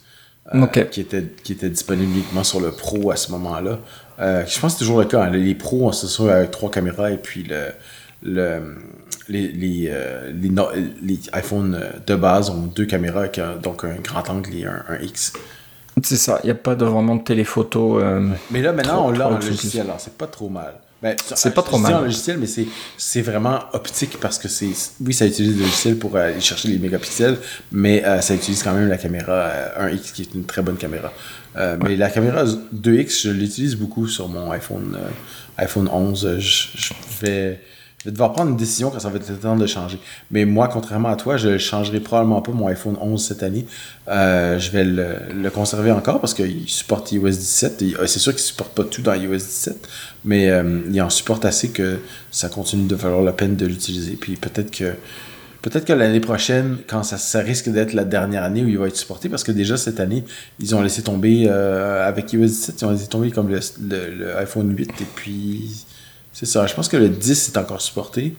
euh, 0.55 0.65
qui, 0.85 1.01
était, 1.01 1.25
qui 1.43 1.51
était 1.53 1.69
disponible 1.69 2.11
uniquement 2.11 2.43
sur 2.43 2.59
le 2.59 2.71
Pro 2.71 3.11
à 3.11 3.17
ce 3.17 3.31
moment-là. 3.33 3.79
Euh, 4.19 4.43
je 4.47 4.59
pense 4.59 4.73
que 4.73 4.79
c'est 4.79 4.85
toujours 4.85 4.97
le 4.99 5.05
cas. 5.05 5.25
hein. 5.25 5.29
Les 5.29 5.53
Pros, 5.53 5.91
c'est 5.91 6.07
sûr, 6.07 6.31
avec 6.31 6.49
trois 6.49 6.71
caméras 6.71 7.11
et 7.11 7.17
puis 7.17 7.43
le, 7.43 7.65
le, 8.23 8.75
les, 9.29 9.47
les, 9.49 9.87
euh, 9.91 10.31
les, 10.39 10.49
no- 10.49 10.69
les 11.01 11.19
iPhones 11.35 11.79
de 12.05 12.15
base 12.15 12.49
ont 12.49 12.67
deux 12.75 12.85
caméras, 12.85 13.21
avec 13.21 13.39
donc 13.63 13.83
un 13.83 13.95
grand 14.03 14.27
angle 14.29 14.55
et 14.55 14.65
un, 14.65 14.83
un 14.89 14.99
X. 15.01 15.33
C'est 16.03 16.15
ça, 16.17 16.39
il 16.43 16.47
n'y 16.47 16.51
a 16.51 16.55
pas 16.55 16.75
de, 16.75 16.85
vraiment 16.85 17.15
de 17.15 17.23
téléphoto. 17.23 17.99
euh, 17.99 18.29
Mais 18.51 18.61
là, 18.61 18.71
maintenant, 18.71 18.97
Trop- 18.97 19.07
on 19.07 19.11
l'a 19.11 19.27
en 19.29 19.35
logiciel, 19.35 19.87
c'est 19.97 20.13
pas 20.17 20.27
trop 20.27 20.47
mal. 20.49 20.75
Ben, 21.01 21.15
C'est 21.35 21.53
pas 21.53 21.61
trop 21.61 21.77
mal. 21.77 21.93
en 21.93 22.01
logiciel, 22.01 22.37
mais 22.39 22.47
c'est, 22.47 22.65
c'est 22.97 23.21
vraiment 23.21 23.59
optique 23.73 24.17
parce 24.19 24.39
que 24.39 24.47
c'est. 24.47 24.69
Oui, 24.99 25.13
ça 25.13 25.27
utilise 25.27 25.55
le 25.55 25.61
logiciel 25.61 25.95
pour 25.97 26.17
aller 26.17 26.39
chercher 26.41 26.69
les 26.69 26.79
mégapixels, 26.79 27.37
mais 27.71 28.03
euh, 28.03 28.19
ça 28.21 28.33
utilise 28.33 28.63
quand 28.63 28.73
même 28.73 28.87
la 28.89 28.97
caméra 28.97 29.31
euh, 29.31 29.89
1X 29.89 30.11
qui 30.13 30.23
est 30.23 30.33
une 30.33 30.45
très 30.45 30.63
bonne 30.63 30.77
caméra. 30.77 31.11
Euh, 31.55 31.77
Mais 31.83 31.95
la 31.95 32.09
caméra 32.09 32.45
2X, 32.45 33.23
je 33.23 33.29
l'utilise 33.29 33.75
beaucoup 33.75 34.07
sur 34.07 34.27
mon 34.27 34.49
iPhone, 34.51 34.95
euh, 34.99 35.09
iPhone 35.63 35.87
11. 35.91 36.37
Je, 36.39 36.67
je 36.75 36.93
vais. 37.21 37.59
Vais 38.07 38.13
devoir 38.13 38.31
prendre 38.31 38.51
une 38.51 38.55
décision 38.55 38.89
quand 38.89 39.01
ça 39.01 39.09
va 39.09 39.17
être 39.17 39.29
le 39.29 39.35
temps 39.35 39.57
de 39.57 39.67
changer. 39.67 39.99
Mais 40.31 40.45
moi, 40.45 40.69
contrairement 40.69 41.09
à 41.09 41.17
toi, 41.17 41.35
je 41.35 41.49
ne 41.49 41.57
changerai 41.57 41.99
probablement 41.99 42.41
pas 42.41 42.53
mon 42.53 42.67
iPhone 42.67 42.95
11 43.01 43.21
cette 43.21 43.43
année. 43.43 43.65
Euh, 44.07 44.57
je 44.57 44.71
vais 44.71 44.85
le, 44.85 45.49
conserver 45.49 45.91
encore 45.91 46.21
parce 46.21 46.33
qu'il 46.33 46.69
supporte 46.69 47.11
iOS 47.11 47.27
17. 47.27 47.81
Et, 47.81 47.95
euh, 47.97 48.07
C'est 48.07 48.19
sûr 48.19 48.31
qu'il 48.31 48.41
ne 48.43 48.47
supporte 48.47 48.71
pas 48.73 48.85
tout 48.85 49.01
dans 49.01 49.13
iOS 49.13 49.35
17, 49.35 49.89
mais 50.23 50.49
euh, 50.49 50.79
il 50.89 51.01
en 51.01 51.09
supporte 51.09 51.43
assez 51.43 51.71
que 51.71 51.99
ça 52.31 52.47
continue 52.47 52.87
de 52.87 52.95
valoir 52.95 53.23
la 53.23 53.33
peine 53.33 53.57
de 53.57 53.65
l'utiliser. 53.65 54.13
Puis 54.13 54.37
peut-être 54.37 54.71
que 54.71 54.93
Peut-être 55.61 55.83
que 55.83 55.91
l'année 55.91 56.21
prochaine, 56.21 56.77
quand 56.87 57.03
ça, 57.03 57.39
risque 57.39 57.67
d'être 57.67 57.91
la 57.91 58.05
dernière 58.05 58.43
année 58.43 58.63
où 58.63 58.69
il 58.69 58.77
va 58.77 58.87
être 58.87 58.95
supporté, 58.95 59.27
parce 59.27 59.43
que 59.43 59.51
déjà 59.51 59.75
cette 59.75 59.99
année, 59.99 60.23
ils 60.61 60.75
ont 60.75 60.81
laissé 60.81 61.01
tomber, 61.01 61.49
avec 61.49 62.31
iOS 62.31 62.45
17, 62.45 62.75
ils 62.81 62.85
ont 62.85 62.91
laissé 62.91 63.07
tomber 63.07 63.31
comme 63.31 63.49
le- 63.49 63.59
le 64.17 64.37
iPhone 64.37 64.73
8, 64.73 64.91
et 65.01 65.05
puis 65.15 65.83
c'est 66.37 66.45
ça. 66.45 66.67
Je 66.67 66.73
pense 66.75 66.87
que 66.87 66.97
le 66.97 67.09
10 67.09 67.49
est 67.49 67.57
encore 67.57 67.81
supporté. 67.81 68.35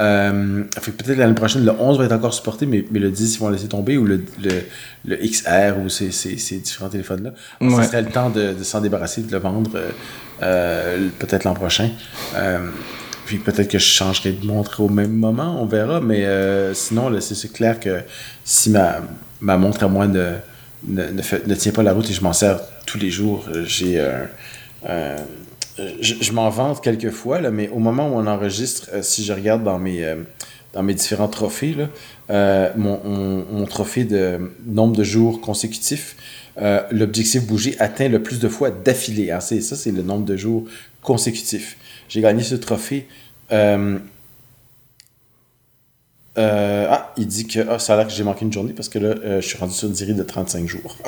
Euh, 0.00 0.64
fait 0.80 0.92
peut-être 0.92 1.18
l'année 1.18 1.34
prochaine, 1.34 1.64
le 1.64 1.72
11 1.72 1.98
va 1.98 2.04
être 2.06 2.12
encore 2.12 2.32
supporté, 2.32 2.64
mais, 2.66 2.84
mais 2.90 2.98
le 2.98 3.10
10, 3.10 3.34
ils 3.34 3.38
vont 3.40 3.50
laisser 3.50 3.68
tomber, 3.68 3.98
ou 3.98 4.04
le, 4.06 4.24
le, 4.42 4.62
le 5.04 5.16
XR, 5.16 5.78
ou 5.84 5.88
ces, 5.90 6.10
ces, 6.12 6.38
ces 6.38 6.58
différents 6.58 6.88
téléphones-là. 6.88 7.32
Alors, 7.60 7.74
Ouais. 7.74 7.82
Ça 7.82 7.88
serait 7.90 8.02
le 8.02 8.10
temps 8.10 8.30
de, 8.30 8.54
de 8.54 8.62
s'en 8.64 8.80
débarrasser, 8.80 9.22
de 9.22 9.32
le 9.32 9.38
vendre 9.38 9.70
euh, 9.74 9.90
euh, 10.42 11.08
peut-être 11.18 11.44
l'an 11.44 11.54
prochain. 11.54 11.90
Puis 13.26 13.38
peut-être 13.38 13.68
que 13.70 13.78
je 13.78 13.84
changerai 13.84 14.32
de 14.32 14.46
montre 14.46 14.80
au 14.80 14.88
même 14.88 15.12
moment, 15.12 15.62
on 15.62 15.66
verra, 15.66 16.00
mais 16.00 16.26
sinon, 16.74 17.10
c'est 17.20 17.52
clair 17.52 17.78
que 17.80 18.00
si 18.44 18.70
ma, 18.70 18.96
ma 19.40 19.56
montre 19.56 19.84
à 19.84 19.88
moi 19.88 20.06
ne, 20.06 20.32
ne, 20.86 21.04
ne, 21.10 21.22
fait- 21.22 21.46
ne 21.46 21.54
tient 21.54 21.72
pas 21.72 21.82
la 21.82 21.92
route 21.92 22.08
et 22.10 22.14
je 22.14 22.22
m'en 22.22 22.32
sers 22.32 22.60
tous 22.86 22.98
les 22.98 23.10
jours, 23.10 23.44
j'ai 23.64 24.00
euh, 24.00 25.16
je, 26.00 26.14
je 26.20 26.32
m'en 26.32 26.50
vante 26.50 26.82
quelques 26.82 27.10
fois, 27.10 27.40
là, 27.40 27.50
mais 27.50 27.68
au 27.68 27.78
moment 27.78 28.08
où 28.08 28.14
on 28.14 28.26
enregistre, 28.26 28.88
euh, 28.92 29.02
si 29.02 29.24
je 29.24 29.32
regarde 29.32 29.64
dans 29.64 29.78
mes, 29.78 30.04
euh, 30.04 30.16
dans 30.72 30.82
mes 30.82 30.94
différents 30.94 31.28
trophées, 31.28 31.76
euh, 32.30 32.70
mon, 32.76 33.00
mon- 33.50 33.66
trophée 33.66 34.04
de 34.04 34.52
nombre 34.66 34.96
de 34.96 35.04
jours 35.04 35.40
consécutifs, 35.40 36.16
euh, 36.60 36.82
l'objectif 36.90 37.46
bouger 37.46 37.76
atteint 37.78 38.08
le 38.08 38.22
plus 38.22 38.38
de 38.38 38.48
fois 38.48 38.70
d'affilée. 38.70 39.30
hein. 39.30 39.40
C'est 39.40 39.60
ça, 39.62 39.76
c'est 39.76 39.92
le 39.92 40.02
nombre 40.02 40.24
de 40.26 40.36
jours 40.36 40.64
consécutifs. 41.02 41.76
J'ai 42.08 42.20
gagné 42.20 42.42
ce 42.42 42.54
trophée. 42.54 43.06
euh, 43.52 43.98
euh, 46.38 46.86
ah, 46.88 47.12
il 47.18 47.26
dit 47.26 47.46
que 47.46 47.60
ah, 47.68 47.78
ça 47.78 47.92
a 47.92 47.96
l'air 47.98 48.06
que 48.06 48.12
j'ai 48.12 48.24
manqué 48.24 48.44
une 48.46 48.52
journée 48.52 48.72
parce 48.72 48.88
que 48.88 48.98
là, 48.98 49.08
euh, 49.22 49.40
je 49.42 49.46
suis 49.46 49.58
rendu 49.58 49.74
sur 49.74 49.88
une 49.88 49.94
série 49.94 50.14
de 50.14 50.22
35 50.22 50.66
jours. 50.66 50.96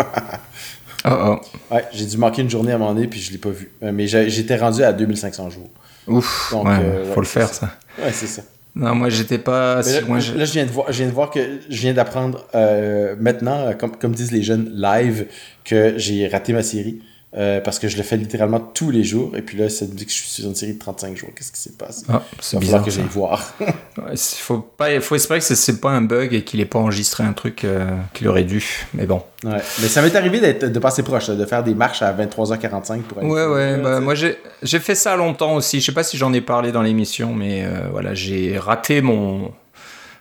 Oh, 1.06 1.10
oh. 1.12 1.74
ouais, 1.74 1.84
j'ai 1.92 2.06
dû 2.06 2.16
manquer 2.16 2.42
une 2.42 2.50
journée 2.50 2.72
à 2.72 2.76
un 2.76 2.78
moment 2.78 2.94
donné 2.94 3.06
puis 3.08 3.20
je 3.20 3.30
l'ai 3.32 3.38
pas 3.38 3.50
vu. 3.50 3.70
Euh, 3.82 3.90
mais 3.92 4.06
j'étais 4.06 4.56
rendu 4.56 4.82
à 4.82 4.92
2500 4.92 5.50
jours. 5.50 5.68
Ouf, 6.06 6.48
Donc, 6.52 6.66
ouais, 6.66 6.78
euh, 6.80 7.12
faut 7.12 7.20
le 7.20 7.26
faire 7.26 7.48
c'est 7.48 7.60
ça. 7.60 7.70
Ouais, 8.02 8.12
c'est 8.12 8.26
ça. 8.26 8.42
Non, 8.76 8.94
moi 8.94 9.08
j'étais 9.08 9.38
pas 9.38 9.82
si 9.82 9.92
là, 9.94 10.00
loin. 10.00 10.18
je- 10.18 10.32
là, 10.34 10.44
je 10.44 10.52
viens 10.52 10.64
de 10.66 10.70
voir, 10.70 10.86
je 10.90 10.98
viens 10.98 11.06
de 11.08 11.12
voir 11.12 11.30
que 11.30 11.40
je 11.70 11.80
viens 11.80 11.94
d'apprendre 11.94 12.44
euh, 12.54 13.14
maintenant, 13.20 13.72
comme, 13.78 13.96
comme 13.96 14.12
disent 14.14 14.32
les 14.32 14.42
jeunes, 14.42 14.72
live, 14.74 15.26
que 15.64 15.94
j'ai 15.96 16.26
raté 16.26 16.52
ma 16.52 16.62
série. 16.62 17.00
Euh, 17.36 17.60
parce 17.60 17.78
que 17.78 17.88
je 17.88 17.96
le 17.96 18.02
fais 18.04 18.16
littéralement 18.16 18.60
tous 18.60 18.90
les 18.90 19.02
jours. 19.04 19.36
Et 19.36 19.42
puis 19.42 19.58
là, 19.58 19.68
ça 19.68 19.84
me 19.86 19.90
dit 19.90 20.04
que 20.06 20.10
je 20.12 20.16
suis 20.16 20.28
sur 20.28 20.44
une 20.46 20.54
série 20.54 20.74
de 20.74 20.78
35 20.78 21.16
jours. 21.16 21.30
Qu'est-ce 21.36 21.50
qui 21.52 21.58
s'est 21.60 21.72
passé? 21.76 22.04
Ah, 22.08 22.22
c'est 22.40 22.56
Il 22.56 22.60
bizarre. 22.60 22.80
falloir 22.80 22.84
que 22.84 22.90
j'aille 22.90 23.10
voir. 23.10 23.54
Ouais, 23.96 24.16
c'est- 24.16 24.38
faut 24.40 24.58
pas, 24.58 25.00
faut 25.00 25.14
espérer 25.14 25.38
que 25.38 25.44
c'est- 25.44 25.80
pas 25.80 25.90
un 25.90 26.00
bug 26.02 26.34
et 26.34 26.42
qu'il 26.42 26.60
ait 26.60 26.64
pas 26.64 26.80
enregistré 26.80 27.22
un 27.22 27.32
truc 27.32 27.64
euh, 27.64 27.88
qu'il 28.12 28.26
aurait 28.28 28.42
dû. 28.44 28.86
Mais 28.92 29.06
bon. 29.06 29.22
Ouais. 29.44 29.58
Mais 29.80 29.88
ça 29.88 30.02
m'est 30.02 30.14
arrivé 30.16 30.40
de 30.54 30.78
passer 30.80 31.02
proche, 31.04 31.28
de 31.28 31.44
faire 31.46 31.62
des 31.62 31.74
marches 31.74 32.02
à 32.02 32.12
23h45 32.12 33.02
pour 33.02 33.18
aller. 33.18 33.28
Ouais, 33.28 33.46
ouais. 33.46 33.76
Bah, 33.80 34.00
moi 34.00 34.14
j'ai 34.16 34.36
j'ai 34.62 34.80
fait 34.80 34.94
ça 34.96 35.14
longtemps 35.16 35.54
aussi. 35.54 35.80
Je 35.80 35.86
sais 35.86 35.92
pas 35.92 36.02
si 36.02 36.16
j'en 36.16 36.32
ai 36.32 36.40
parlé 36.40 36.72
dans 36.72 36.82
l'émission, 36.82 37.34
mais 37.34 37.64
euh, 37.64 37.88
voilà, 37.92 38.14
j'ai 38.14 38.58
raté 38.58 39.00
mon 39.00 39.52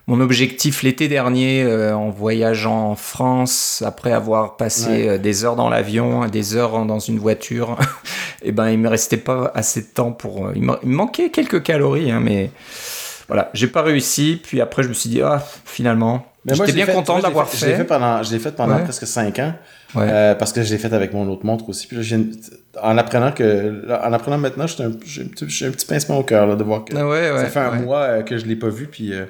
mon 0.07 0.19
objectif 0.19 0.83
l'été 0.83 1.07
dernier 1.07 1.63
euh, 1.63 1.95
en 1.95 2.09
voyageant 2.09 2.89
en 2.91 2.95
France 2.95 3.83
après 3.85 4.11
avoir 4.11 4.57
passé 4.57 4.89
Ouais. 4.89 5.09
euh, 5.09 5.17
des 5.17 5.45
heures 5.45 5.55
dans 5.55 5.69
l'avion, 5.69 6.25
des 6.27 6.55
heures 6.55 6.85
dans 6.85 6.99
une 6.99 7.19
voiture. 7.19 7.77
et 8.43 8.51
ben 8.51 8.69
il 8.69 8.79
me 8.79 8.89
restait 8.89 9.17
pas 9.17 9.51
assez 9.55 9.81
de 9.81 9.87
temps 9.87 10.11
pour. 10.11 10.47
euh, 10.47 10.53
il, 10.55 10.61
me, 10.63 10.73
il 10.83 10.89
me 10.89 10.95
manquait 10.95 11.29
quelques 11.29 11.63
calories, 11.63 12.11
hein, 12.11 12.19
mais 12.21 12.51
voilà, 13.27 13.49
j'ai 13.53 13.67
pas 13.67 13.81
réussi. 13.81 14.41
Puis 14.43 14.59
après 14.59 14.83
je 14.83 14.89
me 14.89 14.93
suis 14.93 15.09
dit 15.09 15.21
ah 15.21 15.41
finalement. 15.65 16.25
J'étais 16.45 16.73
bien 16.73 16.85
fait- 16.85 16.91
content 16.93 17.19
de 17.19 17.23
l'avoir 17.23 17.47
fait. 17.47 17.57
Je 17.57 17.65
l'ai 17.67 17.75
fait. 17.77 17.85
pendant, 17.85 18.21
je 18.21 18.33
l'ai 18.33 18.39
fait 18.39 18.51
pendant 18.51 18.75
Ouais. 18.75 18.83
presque 18.83 19.07
5 19.07 19.39
ans. 19.39 19.53
Ouais. 19.95 20.05
Euh, 20.09 20.35
parce 20.35 20.51
que 20.51 20.61
je 20.61 20.73
l'ai 20.73 20.77
fait 20.77 20.91
avec 20.91 21.13
mon 21.13 21.25
autre 21.29 21.45
montre 21.45 21.69
aussi. 21.69 21.87
Puis 21.87 21.95
là, 21.95 22.17
en 22.81 22.97
apprenant 22.97 23.31
que, 23.31 23.85
en 23.89 24.11
apprenant 24.11 24.37
maintenant, 24.39 24.65
j'ai 24.67 24.83
un, 24.83 24.89
petit- 24.91 25.85
pincement 25.87 26.17
au 26.17 26.23
cœur 26.23 26.57
de 26.57 26.63
voir 26.65 26.83
que 26.83 26.93
Ah 26.97 27.07
ouais, 27.07 27.31
ça 27.37 27.45
fait 27.45 27.59
un 27.59 27.71
mois 27.79 28.23
que 28.23 28.37
je 28.37 28.45
l'ai 28.45 28.57
pas 28.57 28.67
vu. 28.67 28.87
Puis 28.87 29.13
euh, 29.13 29.23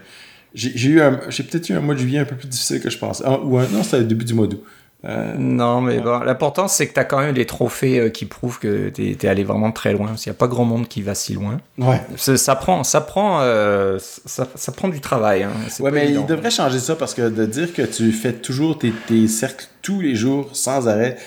j'ai 0.53 0.89
eu, 0.89 1.01
j'ai 1.29 1.43
peut-être 1.43 1.69
eu 1.69 1.73
un 1.73 1.81
mois 1.81 1.95
de 1.95 1.99
juillet 1.99 2.19
un 2.19 2.25
peu 2.25 2.35
plus 2.35 2.47
difficile 2.47 2.79
que 2.79 2.89
je. 2.89 2.97
Ah, 3.01 3.39
ou 3.39 3.57
un, 3.57 3.67
non, 3.67 3.83
c'était 3.83 3.99
le 3.99 4.05
début 4.05 4.25
du 4.25 4.33
mois 4.33 4.47
d'août. 4.47 4.63
Euh, 5.05 5.35
Non, 5.37 5.81
mais 5.81 5.99
bon, 5.99 6.19
l'important 6.19 6.69
c'est 6.69 6.87
que 6.87 6.93
tu 6.93 6.99
as 6.99 7.03
quand 7.03 7.19
même 7.19 7.33
des 7.33 7.45
trophées 7.45 7.99
euh, 7.99 8.09
qui 8.09 8.25
prouvent 8.25 8.59
que 8.59 8.89
tu 8.89 9.11
es, 9.11 9.25
allé 9.27 9.43
vraiment 9.43 9.71
très 9.71 9.91
loin. 9.91 10.07
Parce 10.07 10.23
qu'il 10.23 10.31
n'y 10.31 10.35
a 10.35 10.39
pas 10.39 10.47
grand 10.47 10.63
monde 10.63 10.87
qui 10.87 11.01
va 11.01 11.13
si 11.13 11.33
loin. 11.33 11.59
ouais. 11.77 12.01
Ça, 12.15 12.55
prend, 12.55 12.83
ça, 12.83 13.01
prend, 13.01 13.41
euh, 13.41 13.97
ça, 13.99 14.47
ça 14.55 14.71
prend 14.71 14.87
du 14.87 15.01
travail. 15.01 15.43
Hein. 15.43 15.51
Ouais, 15.79 15.91
mais 15.91 16.05
évident. 16.05 16.21
il 16.21 16.27
devrait 16.27 16.51
changer 16.51 16.79
ça 16.79 16.95
parce 16.95 17.13
que 17.13 17.29
de 17.29 17.45
dire 17.45 17.73
que 17.73 17.81
tu 17.81 18.11
fais 18.11 18.33
toujours 18.33 18.77
tes, 18.77 18.91
tes 19.07 19.27
cercles 19.27 19.65
tous 19.81 19.99
les 19.99 20.15
jours 20.15 20.49
sans 20.53 20.87
arrêt, 20.87 21.17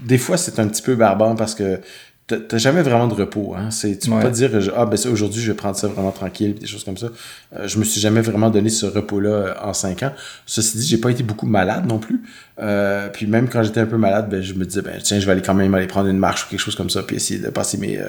des 0.00 0.18
fois 0.18 0.36
c'est 0.36 0.58
un 0.58 0.66
petit 0.66 0.82
peu 0.82 0.96
barbant 0.96 1.36
parce 1.36 1.54
que 1.54 1.80
t'as- 2.26 2.58
jamais 2.58 2.82
vraiment 2.82 3.08
de 3.08 3.14
repos. 3.14 3.54
Hein. 3.56 3.70
C'est, 3.70 3.98
tu 3.98 4.08
peux 4.08 4.16
Ouais. 4.16 4.22
pas 4.22 4.30
dire 4.30 4.50
ah 4.76 4.86
ben 4.86 4.96
ça 4.96 5.10
aujourd'hui 5.10 5.40
je 5.42 5.50
vais 5.50 5.56
prendre 5.56 5.76
ça 5.76 5.88
vraiment 5.88 6.12
tranquille 6.12 6.54
des 6.54 6.66
choses 6.66 6.84
comme 6.84 6.96
ça. 6.96 7.08
Euh, 7.56 7.66
je 7.68 7.78
me 7.78 7.84
suis 7.84 8.00
jamais 8.00 8.20
vraiment 8.22 8.48
donné 8.50 8.70
ce 8.70 8.86
repos-là 8.86 9.30
euh, 9.30 9.54
en 9.62 9.72
cinq 9.74 10.02
ans. 10.02 10.12
Ceci 10.46 10.78
dit, 10.78 10.86
j'ai 10.86 10.98
pas 10.98 11.10
été 11.10 11.22
beaucoup 11.22 11.46
malade 11.46 11.86
non 11.86 11.98
plus. 11.98 12.22
Euh, 12.60 13.08
puis 13.08 13.26
même 13.26 13.48
quand 13.48 13.62
j'étais 13.62 13.80
un 13.80 13.86
peu 13.86 13.96
malade, 13.98 14.28
ben 14.30 14.40
je 14.42 14.54
me 14.54 14.64
disais 14.64 14.82
ben 14.82 14.98
tiens 15.02 15.20
je 15.20 15.26
vais 15.26 15.32
aller 15.32 15.42
quand 15.42 15.54
même 15.54 15.74
aller 15.74 15.86
prendre 15.86 16.08
une 16.08 16.18
marche 16.18 16.46
ou 16.46 16.48
quelque 16.50 16.60
chose 16.60 16.76
comme 16.76 16.90
ça 16.90 17.02
puis 17.02 17.16
essayer 17.16 17.40
de 17.40 17.50
passer 17.50 17.76
mes 17.78 17.98
euh, 17.98 18.08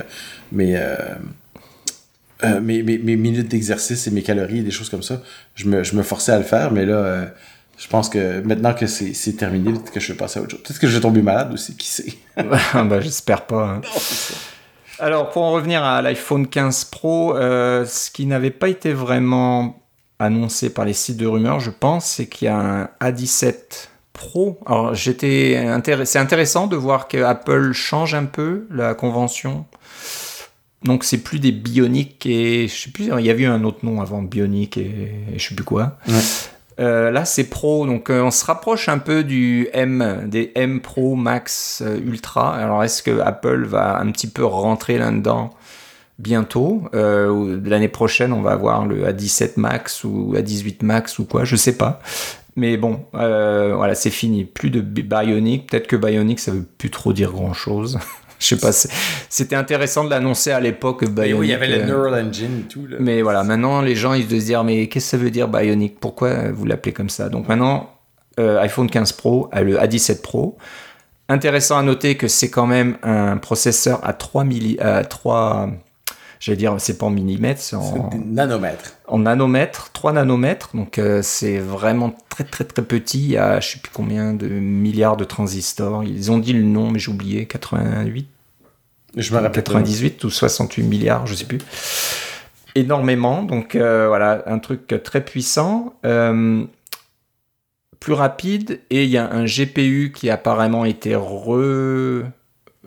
mes 0.52 0.78
mes, 2.62 2.84
mes, 2.84 2.98
mes 2.98 3.16
minutes 3.16 3.48
d'exercice 3.48 4.06
et 4.08 4.12
mes 4.12 4.22
calories 4.22 4.60
et 4.60 4.64
des 4.64 4.72
choses 4.72 4.90
comme 4.90 5.04
ça, 5.04 5.22
je 5.56 5.66
me, 5.66 5.82
je 5.84 5.96
me 5.96 6.04
forçais 6.04 6.34
à 6.34 6.38
le 6.38 6.44
faire, 6.44 6.72
mais 6.72 6.86
là, 6.86 7.34
je 7.78 7.88
pense 7.88 8.10
que 8.10 8.42
maintenant 8.42 8.74
que 8.74 8.88
c'est 8.88 9.34
terminé, 9.38 9.72
peut-être 9.72 9.92
que 9.92 10.00
je 10.00 10.12
vais 10.14 10.18
passer 10.18 10.40
à 10.40 10.44
autre 10.44 10.52
chose. 10.52 10.62
Peut-être 10.64 10.80
que 10.80 10.88
je 10.88 10.96
vais 10.96 11.02
tomber 11.02 11.22
malade 11.22 11.52
aussi, 11.54 11.76
qui 11.76 11.88
sait? 11.88 12.14
bah, 12.38 13.02
J'espère 13.02 13.46
pas. 13.46 13.64
hein. 13.66 13.82
Alors, 15.00 15.30
pour 15.32 15.42
en 15.44 15.52
revenir 15.52 15.84
à 15.84 16.02
l'iPhone 16.02 16.48
15 16.48 16.86
Pro, 16.86 17.36
euh, 17.36 17.84
ce 17.86 18.12
qui 18.12 18.26
n'avait 18.26 18.52
pas 18.52 18.70
été 18.70 18.94
vraiment 18.94 19.82
annoncé 20.20 20.70
par 20.70 20.86
les 20.86 20.94
sites 20.94 21.18
de 21.18 21.26
rumeurs, 21.26 21.60
je 21.60 21.72
pense, 21.72 22.06
c'est 22.06 22.28
qu'il 22.28 22.46
y 22.46 22.50
a 22.50 22.56
un 22.58 22.90
A17 23.02 23.56
Pro. 24.14 24.60
Alors, 24.68 24.94
j'étais. 24.94 25.66
C'est 26.06 26.20
intéressant 26.20 26.68
de 26.68 26.76
voir 26.76 27.08
que 27.08 27.18
Apple 27.18 27.74
change 27.74 28.14
un 28.14 28.26
peu 28.26 28.68
la 28.70 28.94
convention. 28.94 29.66
Donc, 30.84 31.04
c'est 31.06 31.18
plus 31.18 31.40
des 31.40 31.52
bioniques 31.52 32.26
et 32.26 32.68
je 32.68 32.74
sais 32.74 32.92
plus, 32.92 33.06
il 33.18 33.26
y 33.26 33.30
avait 33.30 33.44
eu 33.44 33.48
un 33.48 33.64
autre 33.64 33.80
nom 33.84 34.00
avant 34.02 34.22
bionique 34.22 34.78
et, 34.78 35.26
et 35.34 35.40
je 35.40 35.50
sais 35.50 35.56
plus 35.56 35.64
quoi. 35.66 35.98
Ouais. 36.08 36.14
Euh, 36.80 37.12
là, 37.12 37.24
c'est 37.26 37.44
Pro, 37.46 37.86
donc 37.86 38.10
euh, 38.10 38.22
on 38.24 38.32
se 38.32 38.44
rapproche 38.46 38.90
un 38.90 38.98
peu 38.98 39.24
du 39.24 39.68
M, 39.74 40.24
des 40.28 40.52
M 40.56 40.80
Pro 40.82 41.16
Max 41.16 41.84
euh, 41.86 41.98
Ultra. 42.06 42.56
Alors, 42.56 42.84
est-ce 42.84 43.04
que 43.04 43.20
Apple 43.20 43.66
va 43.66 44.00
un 44.00 44.12
petit 44.12 44.28
peu 44.28 44.44
rentrer 44.44 44.98
là-dedans 44.98 45.52
bientôt? 46.20 46.84
L'année 46.94 47.90
prochaine, 47.90 48.34
on 48.34 48.42
va 48.42 48.52
avoir 48.52 48.86
le 48.86 49.04
A17 49.06 49.54
Max 49.58 50.04
ou 50.04 50.34
A18 50.36 50.78
Max 50.84 51.20
ou 51.20 51.26
quoi, 51.26 51.44
je 51.46 51.56
sais 51.56 51.78
pas. 51.78 52.00
Mais 52.56 52.78
bon, 52.78 53.06
voilà, 53.14 53.96
c'est 53.96 54.10
fini. 54.12 54.46
Plus 54.46 54.70
de 54.70 54.80
bi- 54.82 55.04
Bionic. 55.04 55.70
Peut-être 55.70 55.88
que 55.88 55.96
Bionic, 55.96 56.40
ça 56.40 56.52
veut 56.52 56.66
plus 56.78 56.90
trop 56.92 57.14
dire 57.14 57.32
grand-chose. 57.32 58.00
je 58.44 58.56
sais 58.56 58.58
pas. 58.58 58.72
C'était 59.30 59.56
intéressant 59.56 60.04
de 60.04 60.10
l'annoncer 60.10 60.52
à 60.52 60.60
l'époque. 60.60 61.06
Bionic. 61.06 61.40
oui, 61.40 61.48
il 61.48 61.50
y 61.52 61.54
avait 61.54 61.68
le 61.68 61.82
euh, 61.82 61.86
Neural 61.86 62.28
Engine 62.28 62.64
et 62.66 62.68
tout. 62.68 62.86
Là. 62.88 62.98
mais 63.00 63.22
voilà, 63.22 63.44
maintenant 63.44 63.82
les 63.82 63.96
gens 63.96 64.14
ils 64.14 64.28
doivent 64.28 64.42
se 64.42 64.46
dire 64.46 64.64
mais 64.64 64.88
qu'est-ce 64.88 65.06
que 65.06 65.18
ça 65.18 65.18
veut 65.18 65.32
dire 65.32 65.48
Bionic? 65.48 66.00
Pourquoi 66.00 66.52
vous 66.52 66.66
l'appelez 66.66 66.92
comme 66.92 67.10
ça? 67.10 67.30
Donc 67.30 67.48
maintenant 67.48 67.92
euh, 68.40 68.60
iPhone 68.60 68.90
15 68.90 69.14
Pro 69.14 69.50
a 69.52 69.62
le 69.62 69.78
A17 69.78 70.22
Pro. 70.22 70.58
Intéressant 71.30 71.78
à 71.78 71.84
noter 71.84 72.16
que 72.16 72.28
c'est 72.28 72.50
quand 72.50 72.68
même 72.68 72.98
un 73.02 73.38
processeur 73.38 74.06
à 74.06 74.12
3 74.12 74.44
milli, 74.44 74.78
à 74.80 75.06
3 75.06 75.70
j'allais 76.42 76.58
dire 76.58 76.76
c'est 76.80 76.98
pas 76.98 77.06
en 77.06 77.12
millimètres, 77.12 77.62
c'est 77.62 77.78
en, 77.78 78.10
nanomètres. 78.26 78.98
en 79.08 79.20
nanomètres, 79.20 79.92
3 79.94 80.14
nanomètres. 80.14 80.72
Donc 80.74 80.98
euh, 80.98 81.22
c'est 81.24 81.60
vraiment 81.60 82.14
très 82.30 82.44
très 82.44 82.66
très 82.66 82.82
petit. 82.82 83.20
Il 83.20 83.32
y 83.32 83.38
a 83.38 83.62
je 83.62 83.70
sais 83.70 83.80
plus 83.80 83.92
combien 83.94 84.34
de 84.34 84.48
milliards 84.48 85.16
de 85.16 85.24
transistors. 85.24 86.04
Ils 86.04 86.32
ont 86.32 86.40
dit 86.40 86.52
le 86.52 86.64
nom 86.64 86.92
mais 86.92 87.00
j'ai 87.00 87.12
oublié 87.12 87.46
88 87.46 88.28
Je 89.16 89.32
me 89.34 89.40
rappelle. 89.40 89.64
pas. 89.64 89.72
98 89.74 90.24
ou 90.24 90.30
68 90.30 90.84
milliards, 90.84 91.28
je 91.28 91.36
sais 91.36 91.46
plus. 91.46 91.60
Énormément, 92.76 93.44
donc 93.44 93.76
euh, 93.76 94.08
voilà, 94.08 94.44
un 94.48 94.58
truc 94.60 94.96
très 95.04 95.24
puissant, 95.24 95.94
euh, 96.06 96.64
plus 98.00 98.14
rapide, 98.14 98.80
et 98.90 99.04
il 99.04 99.10
y 99.10 99.18
a 99.18 99.30
un 99.32 99.46
GPU 99.46 100.12
qui 100.16 100.30
a 100.30 100.34
apparemment 100.34 100.84
été 100.84 101.14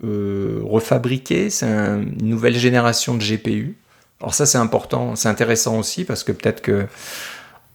euh, 0.03 0.59
refabriqué, 0.63 1.49
c'est 1.49 1.65
un- 1.65 2.01
une 2.01 2.27
nouvelle 2.29 2.55
génération 2.57 3.15
de 3.15 3.23
GPU. 3.23 3.77
Alors 4.19 4.33
ça 4.33 4.45
c'est 4.45 4.57
important, 4.57 5.15
c'est 5.15 5.29
intéressant 5.29 5.77
aussi 5.79 6.03
parce 6.03 6.23
que 6.23 6.31
peut-être 6.31 6.61
que 6.61 6.85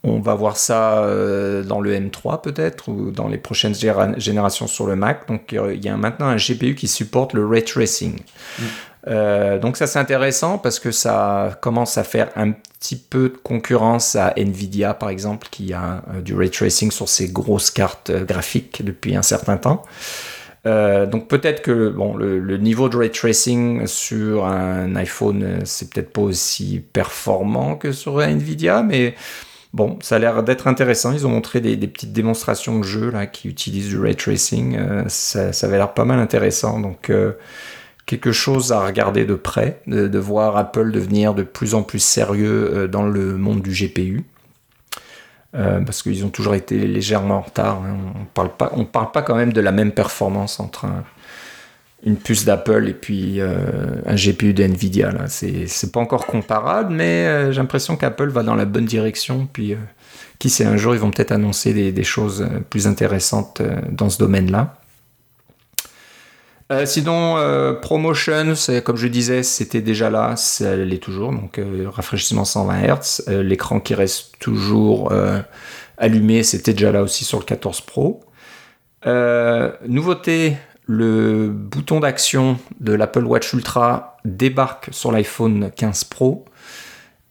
on 0.03 0.19
va 0.19 0.35
voir 0.35 0.57
ça 0.57 0.99
euh, 1.03 1.63
dans 1.63 1.79
le 1.79 1.95
M3 1.95 2.41
peut-être 2.41 2.89
ou 2.89 3.11
dans 3.11 3.29
les 3.29 3.37
prochaines 3.37 3.73
générations 3.73 4.67
sur 4.67 4.85
le 4.85 4.95
Mac. 4.95 5.27
Donc 5.27 5.53
il 5.53 5.83
y 5.83 5.87
a 5.89 5.95
maintenant 5.95 6.27
un 6.27 6.35
GPU 6.35 6.75
qui 6.75 6.87
supporte 6.87 7.33
le 7.33 7.45
ray 7.45 7.63
tracing. 7.63 8.19
Euh, 9.07 9.59
donc 9.59 9.77
ça 9.77 9.87
c'est 9.87 9.99
intéressant 9.99 10.57
parce 10.57 10.79
que 10.79 10.91
ça 10.91 11.57
commence 11.61 11.97
à 11.97 12.03
faire 12.03 12.29
un 12.35 12.51
petit 12.51 12.95
peu 12.95 13.29
de 13.29 13.37
concurrence 13.37 14.15
à 14.15 14.33
Nvidia 14.37 14.93
par 14.93 15.09
exemple 15.09 15.47
qui 15.51 15.73
a 15.73 16.03
euh, 16.13 16.21
du 16.21 16.35
ray 16.35 16.49
tracing 16.49 16.91
sur 16.91 17.09
ses 17.09 17.29
grosses 17.29 17.71
cartes 17.71 18.11
graphiques 18.11 18.83
depuis 18.83 19.15
un 19.15 19.21
certain 19.21 19.57
temps. 19.57 19.83
donc 20.65 21.27
peut-être 21.27 21.61
que 21.61 21.89
bon, 21.89 22.15
le, 22.15 22.57
niveau 22.57 22.87
de 22.87 22.97
ray 22.97 23.11
tracing 23.11 23.87
sur 23.87 24.45
un 24.45 24.95
iPhone 24.95 25.59
c'est 25.65 25.89
peut-être 25.89 26.11
pas 26.11 26.21
aussi 26.21 26.81
performant 26.93 27.75
que 27.75 27.91
sur 27.91 28.21
Nvidia, 28.21 28.83
mais 28.83 29.15
bon, 29.73 29.97
ça 30.01 30.15
a 30.15 30.19
l'air 30.19 30.43
d'être 30.43 30.67
intéressant. 30.67 31.11
Ils 31.11 31.27
ont 31.27 31.31
montré 31.31 31.61
des, 31.61 31.75
petites 31.87 32.13
démonstrations 32.13 32.79
de 32.79 32.83
jeux 32.83 33.11
qui 33.31 33.47
utilisent 33.47 33.89
du 33.89 33.99
ray 33.99 34.15
tracing. 34.15 34.77
ça, 35.07 35.51
ça, 35.53 35.67
avait 35.67 35.77
l'air 35.77 35.93
pas 35.93 36.05
mal 36.05 36.19
intéressant. 36.19 36.79
Donc 36.79 37.11
quelque 38.05 38.31
chose 38.31 38.71
à 38.71 38.85
regarder 38.85 39.25
de 39.25 39.35
près, 39.35 39.81
de, 39.87 40.19
voir 40.19 40.57
Apple 40.57 40.91
devenir 40.91 41.33
de 41.33 41.43
plus 41.43 41.73
en 41.73 41.83
plus 41.83 41.99
sérieux 41.99 42.71
euh, 42.73 42.87
dans 42.87 43.03
le 43.03 43.37
monde 43.37 43.61
du 43.61 43.71
GPU. 43.71 44.23
Euh, 45.55 45.81
parce 45.81 46.01
qu'ils 46.01 46.25
ont 46.25 46.29
toujours 46.29 46.55
été 46.55 46.79
légèrement 46.79 47.35
en 47.35 47.41
retard. 47.41 47.83
Hein. 47.83 47.95
On 48.19 48.25
parle 48.25 48.49
pas, 48.49 48.71
on 48.73 48.85
parle 48.85 49.11
pas 49.11 49.21
quand 49.21 49.35
même 49.35 49.53
de 49.53 49.61
la 49.61 49.71
même 49.71 49.91
performance 49.91 50.59
entre 50.59 50.87
une 52.05 52.17
puce 52.17 52.45
d'Apple 52.45 52.87
et 52.89 52.93
puis 52.93 53.39
euh, 53.39 53.55
un 54.05 54.15
GPU 54.15 54.53
de 54.53 54.63
Nvidia. 54.63 55.11
Là, 55.11 55.25
c'est 55.27 55.91
pas 55.91 55.99
encore 55.99 56.25
comparable, 56.25 56.93
mais 56.93 57.51
j'ai 57.51 57.59
l'impression 57.59 57.95
qu'Apple 57.95 58.29
va 58.29 58.43
dans 58.43 58.55
la 58.55 58.65
bonne 58.65 58.85
direction. 58.85 59.47
Puis, 59.51 59.75
qui 60.39 60.49
sait, 60.49 60.65
un 60.65 60.77
jour 60.77 60.93
ils 60.93 60.99
vont 60.99 61.11
peut-être 61.11 61.31
annoncer 61.31 61.91
des, 61.91 62.03
choses 62.03 62.45
plus 62.69 62.87
intéressantes 62.87 63.61
dans 63.91 64.09
ce 64.09 64.17
domaine-là. 64.17 64.75
Euh, 66.71 66.85
sinon, 66.85 67.37
euh, 67.37 67.73
Promotion, 67.73 68.53
comme 68.83 68.95
je 68.95 69.07
disais, 69.07 69.43
c'était 69.43 69.81
déjà 69.81 70.09
là, 70.09 70.35
ça 70.35 70.75
l'est 70.75 70.97
toujours, 70.97 71.31
donc 71.31 71.59
euh, 71.59 71.89
rafraîchissement 71.89 72.45
120 72.45 72.81
Hz. 72.81 73.23
L'écran 73.27 73.79
qui 73.79 73.93
reste 73.93 74.39
toujours 74.39 75.11
allumé, 75.97 76.43
c'était 76.43 76.73
déjà 76.73 76.91
là 76.91 77.03
aussi 77.03 77.25
sur 77.25 77.39
le 77.39 77.45
14 77.45 77.81
Pro. 77.81 78.23
nouveauté, 79.87 80.57
le 80.85 81.49
bouton 81.49 81.99
d'action 81.99 82.57
de 82.79 82.93
l'Apple 82.93 83.23
Watch 83.23 83.53
Ultra 83.53 84.17
débarque 84.25 84.89
sur 84.91 85.11
l'iPhone 85.11 85.71
15 85.75 86.03
Pro. 86.05 86.45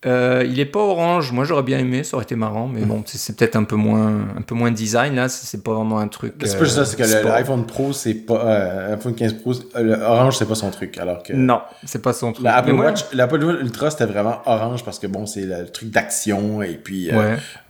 Euh, 0.05 0.45
il 0.49 0.59
est 0.59 0.67
pas 0.67 0.81
orange. 0.81 1.31
Moi, 1.31 1.45
j'aurais 1.45 1.63
bien 1.63 1.79
aimé. 1.79 2.03
Ça 2.03 2.17
aurait 2.17 2.25
été 2.25 2.35
marrant, 2.35 2.67
mais 2.67 2.81
bon, 2.81 3.05
c'est 3.07 3.37
peut-être 3.37 3.55
un 3.55 3.63
peu 3.63 3.77
moins, 3.77 4.27
un 4.37 4.43
peu 4.43 4.55
moins 4.57 4.73
design 4.73 5.15
là. 5.15 5.29
C'est 5.29 5.63
pas 5.63 5.75
vraiment 5.75 6.01
un 6.01 6.09
truc. 6.09 6.35
C'est 6.43 6.59
pas 6.59 6.65
juste 6.65 6.77
ça. 6.77 6.85
C'est 6.85 6.97
que 6.97 7.29
l'iPhone 7.29 7.67
Pro, 7.67 7.93
c'est 7.93 8.15
pas 8.15 8.45
euh, 8.45 8.89
l'iPhone 8.91 9.15
15 9.15 9.35
Pro, 9.35 9.53
orange, 9.77 10.39
c'est 10.39 10.49
pas 10.49 10.57
son 10.57 10.71
truc. 10.71 10.99
Alors 10.99 11.23
que 11.23 11.33
non, 11.33 11.61
c'est 11.85 12.03
pas 12.03 12.13
son 12.13 12.33
truc. 12.33 12.45
L'Apple 12.45 12.73
Watch, 12.73 13.05
l'Apple 13.13 13.45
Watch 13.45 13.61
Ultra, 13.61 13.91
c'était 13.91 14.07
vraiment 14.07 14.41
orange 14.45 14.85
parce 14.85 14.99
que 14.99 15.07
bon, 15.07 15.27
c'est 15.27 15.45
le 15.45 15.69
truc 15.69 15.91
d'action 15.91 16.63
et 16.63 16.75
puis 16.75 17.11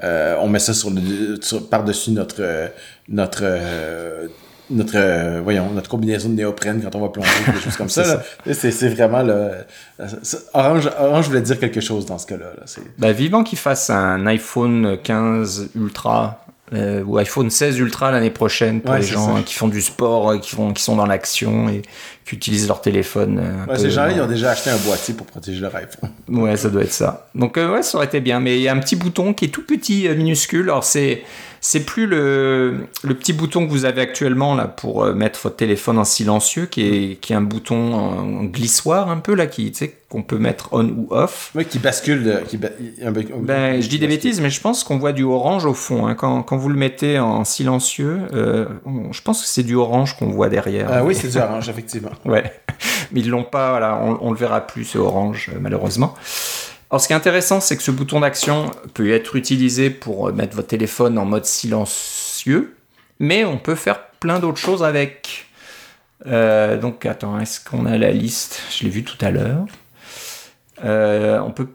euh, 0.02 0.36
on 0.40 0.48
met 0.48 0.58
ça 0.58 0.72
sur, 0.72 0.90
par 1.68 1.84
dessus 1.84 2.12
notre 2.12 2.70
notre 3.08 3.42
notre 4.72 4.96
euh, 4.96 5.40
voyons 5.42 5.70
notre 5.70 5.88
combinaison 5.88 6.28
de 6.28 6.34
néoprène 6.34 6.82
quand 6.82 6.94
on 6.94 7.00
va 7.00 7.08
plonger 7.08 7.30
des 7.52 7.60
choses 7.60 7.76
comme 7.76 7.88
ça, 7.90 8.22
c'est 8.52 8.88
vraiment 8.88 9.22
le 9.22 9.50
orange 10.54 10.90
orange 10.98 11.28
voulait 11.28 11.40
dire 11.40 11.58
quelque 11.58 11.80
chose 11.80 12.06
dans 12.06 12.18
ce 12.18 12.26
cas-là 12.26 12.52
bah, 12.98 13.12
vivant 13.12 13.44
qu'il 13.44 13.58
fasse 13.58 13.90
un 13.90 14.26
iPhone 14.26 14.98
15 15.02 15.70
Ultra 15.76 16.44
euh, 16.72 17.04
ou 17.04 17.18
iPhone 17.18 17.50
16 17.50 17.78
Ultra 17.78 18.10
l'année 18.10 18.30
prochaine 18.30 18.80
pour 18.80 18.94
les 18.94 19.02
gens 19.02 19.42
qui 19.42 19.54
font 19.54 19.68
du 19.68 19.82
sport 19.82 20.30
euh, 20.30 20.38
qui 20.38 20.54
font 20.54 20.72
qui 20.72 20.82
sont 20.82 20.96
dans 20.96 21.06
l'action 21.06 21.68
et 21.68 21.82
qui 22.24 22.36
utilisent 22.36 22.68
leur 22.68 22.80
téléphone 22.80 23.42
ces 23.76 23.90
gens-là 23.90 24.12
ils 24.12 24.20
ont 24.20 24.26
déjà 24.26 24.50
acheté 24.50 24.70
un 24.70 24.78
boîtier 24.78 25.14
pour 25.14 25.26
protéger 25.26 25.60
leur 25.60 25.74
iPhone 25.74 26.10
ouais 26.28 26.56
ça 26.56 26.68
doit 26.68 26.82
être 26.82 26.92
ça 26.92 27.28
donc 27.34 27.56
ouais 27.56 27.82
ça 27.82 27.98
aurait 27.98 28.06
été 28.06 28.20
bien 28.20 28.40
mais 28.40 28.58
il 28.58 28.62
y 28.62 28.68
a 28.68 28.72
un 28.72 28.78
petit 28.78 28.96
bouton 28.96 29.34
qui 29.34 29.46
est 29.46 29.48
tout 29.48 29.64
petit 29.64 30.08
minuscule 30.08 30.64
alors 30.64 30.84
c'est 30.84 31.22
c'est 31.64 31.84
plus 31.84 32.08
le, 32.08 32.88
le, 33.04 33.14
petit 33.14 33.32
bouton 33.32 33.64
que 33.64 33.70
vous 33.70 33.84
avez 33.84 34.00
actuellement 34.00 34.56
là 34.56 34.66
pour 34.66 35.04
euh, 35.04 35.14
mettre 35.14 35.38
votre 35.40 35.54
téléphone 35.54 35.96
en 35.96 36.02
silencieux, 36.02 36.66
qui 36.66 36.82
est, 36.82 37.20
qui 37.20 37.32
est 37.32 37.36
un 37.36 37.40
bouton 37.40 37.94
en 37.94 38.44
glissoire 38.44 39.08
un 39.08 39.18
peu 39.18 39.36
là, 39.36 39.46
qui 39.46 39.70
tu 39.70 39.78
sais 39.78 39.94
qu'on 40.08 40.24
peut 40.24 40.38
mettre 40.38 40.70
on 40.72 40.86
ou 40.88 41.06
off. 41.10 41.52
Oui, 41.54 41.64
qui 41.64 41.78
bascule. 41.78 42.42
qui 42.48 42.58
ben, 42.58 43.80
je 43.80 43.88
dis 43.88 44.00
des 44.00 44.08
bêtises, 44.08 44.40
mais 44.40 44.50
je 44.50 44.60
pense 44.60 44.82
qu'on 44.82 44.98
voit 44.98 45.12
du 45.12 45.22
orange 45.22 45.64
au 45.64 45.72
fond. 45.72 46.06
Hein. 46.06 46.16
Quand, 46.16 46.42
quand, 46.42 46.56
vous 46.56 46.68
le 46.68 46.74
mettez 46.74 47.20
en 47.20 47.44
silencieux, 47.44 48.22
euh, 48.34 48.66
je 49.12 49.22
pense 49.22 49.40
que 49.40 49.46
c'est 49.46 49.62
du 49.62 49.76
orange 49.76 50.16
qu'on 50.18 50.30
voit 50.30 50.48
derrière. 50.48 50.88
Ah 50.92 51.04
oui, 51.04 51.14
c'est 51.14 51.28
du 51.28 51.38
orange, 51.38 51.68
effectivement. 51.70 52.10
ouais, 52.24 52.52
mais 53.10 53.20
ils 53.20 53.30
l'ont 53.30 53.44
pas. 53.44 54.00
On, 54.02 54.18
on 54.20 54.30
le 54.30 54.38
verra 54.38 54.66
plus 54.66 54.84
ce 54.84 54.98
orange 54.98 55.50
malheureusement. 55.60 56.14
Alors, 56.92 57.00
ce 57.00 57.06
qui 57.06 57.14
est 57.14 57.16
intéressant, 57.16 57.60
c'est 57.60 57.78
que 57.78 57.82
ce 57.82 57.90
bouton 57.90 58.20
d'action 58.20 58.70
peut 58.92 59.10
être 59.10 59.34
utilisé 59.34 59.88
pour 59.88 60.28
euh, 60.28 60.32
mettre 60.32 60.54
votre 60.54 60.68
téléphone 60.68 61.16
en 61.16 61.24
mode 61.24 61.46
silencieux, 61.46 62.76
mais 63.18 63.46
on 63.46 63.56
peut 63.56 63.76
faire 63.76 64.08
plein 64.20 64.38
d'autres 64.38 64.58
choses 64.58 64.84
avec. 64.84 65.46
Euh, 66.26 66.76
donc, 66.76 67.06
attends, 67.06 67.40
est-ce 67.40 67.64
qu'on 67.64 67.86
a 67.86 67.96
la 67.96 68.10
liste? 68.10 68.60
Je 68.70 68.84
l'ai 68.84 68.90
vu 68.90 69.04
tout 69.04 69.16
à 69.22 69.30
l'heure. 69.30 69.64
Euh, 70.84 71.40
on 71.40 71.50
peut 71.50 71.68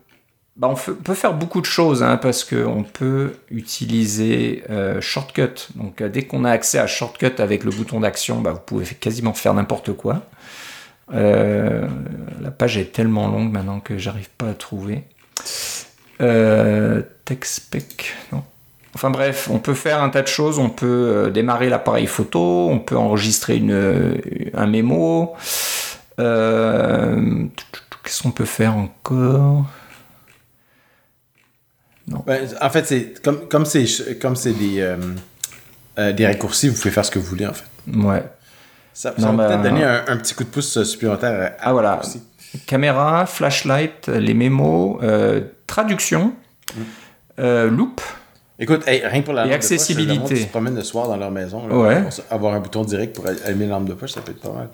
bah, 0.58 0.70
on, 0.70 0.76
peut 0.76 1.14
faire 1.14 1.34
beaucoup 1.34 1.62
de 1.62 1.66
choses 1.66 2.04
hein, 2.04 2.18
parce 2.18 2.44
qu'on 2.44 2.84
peut 2.84 3.34
utiliser 3.52 4.64
Shortcut. 5.00 5.70
Donc 5.76 6.04
dès 6.04 6.24
qu'on 6.24 6.44
a 6.44 6.52
accès 6.52 6.80
à 6.80 6.88
Shortcut 6.88 7.40
avec 7.40 7.64
le 7.64 7.72
bouton 7.72 8.00
d'action, 8.00 8.42
bah, 8.42 8.52
vous 8.52 8.62
pouvez 8.66 8.86
quasiment 8.86 9.34
faire 9.34 9.54
n'importe 9.54 9.94
quoi. 9.94 10.24
Euh, 11.14 11.88
la 12.42 12.52
page 12.52 12.78
est 12.78 12.92
tellement 12.92 13.28
longue 13.28 13.52
maintenant 13.52 13.80
que 13.80 13.98
j'arrive 13.98 14.30
pas 14.38 14.50
à 14.50 14.54
trouver. 14.54 15.04
Euh, 16.22 17.02
TechSpec, 17.26 18.14
non. 18.32 18.44
Enfin 18.94 19.10
bref, 19.12 19.48
on 19.52 19.60
peut 19.60 19.76
faire 19.76 20.02
un 20.02 20.10
tas 20.10 20.24
de 20.24 20.28
choses. 20.28 20.60
On 20.60 20.70
peut 20.70 20.88
euh, 20.88 21.30
démarrer 21.30 21.70
l'appareil 21.70 22.08
photo, 22.08 22.70
on 22.70 22.80
peut 22.80 22.98
enregistrer 22.98 23.62
un 24.54 24.68
mémo. 24.68 25.36
Qu'est-ce 26.18 28.24
qu'on 28.24 28.32
peut 28.32 28.46
faire 28.46 28.76
encore? 28.76 29.66
Non. 32.08 32.24
Ben, 32.26 32.48
en 32.62 32.70
fait, 32.70 32.86
c'est 32.86 33.22
comme 33.22 33.48
comme 33.48 33.66
c'est 33.66 34.20
comme 34.20 34.36
c'est 34.36 34.54
des 34.54 34.96
des 36.14 36.28
raccourcis, 36.28 36.70
vous 36.70 36.76
pouvez 36.76 36.92
faire 36.92 37.06
ce 37.06 37.12
que 37.12 37.20
vous 37.20 37.26
voulez 37.26 37.48
en 37.48 37.54
fait. 37.54 37.66
Ouais. 37.94 38.24
Ça, 38.98 39.14
va 39.16 39.48
peut-être 39.48 39.62
donner 39.62 39.84
un, 39.84 40.18
petit 40.18 40.34
coup 40.34 40.44
de 40.44 40.50
pouce 40.50 40.84
supplémentaire. 40.84 41.54
À 41.60 41.70
ah 41.70 41.72
voilà. 41.72 42.02
Caméra, 42.66 43.28
flashlight, 43.28 44.08
les 44.08 44.34
mémos, 44.34 44.98
euh, 45.04 45.42
traduction, 45.68 46.34
mm. 46.76 46.82
euh, 47.40 47.70
loop. 47.70 48.02
Écoute, 48.58 48.86
rien 48.86 49.22
pour 49.22 49.36
la 49.36 49.46
lampe 49.46 49.54
accessibilité. 49.54 50.16
De 50.16 50.22
poche, 50.22 50.38
qui 50.38 50.44
se 50.44 50.48
promènent 50.48 50.76
le 50.76 50.84
soir 50.84 51.08
dans 51.08 51.18
leur 51.18 51.30
maison. 51.30 51.62
avoir 52.32 52.56
un 52.56 52.60
bouton 52.60 52.84
direct 52.84 53.16
pour 53.16 53.28
allumer 53.28 53.68
la 53.68 53.74
lampe 53.74 53.88
de 53.88 53.94
poche, 53.94 54.14
ça 54.14 54.22
peut 54.22 54.32
être 54.32 54.42
pas 54.42 54.52
mal. 54.52 54.70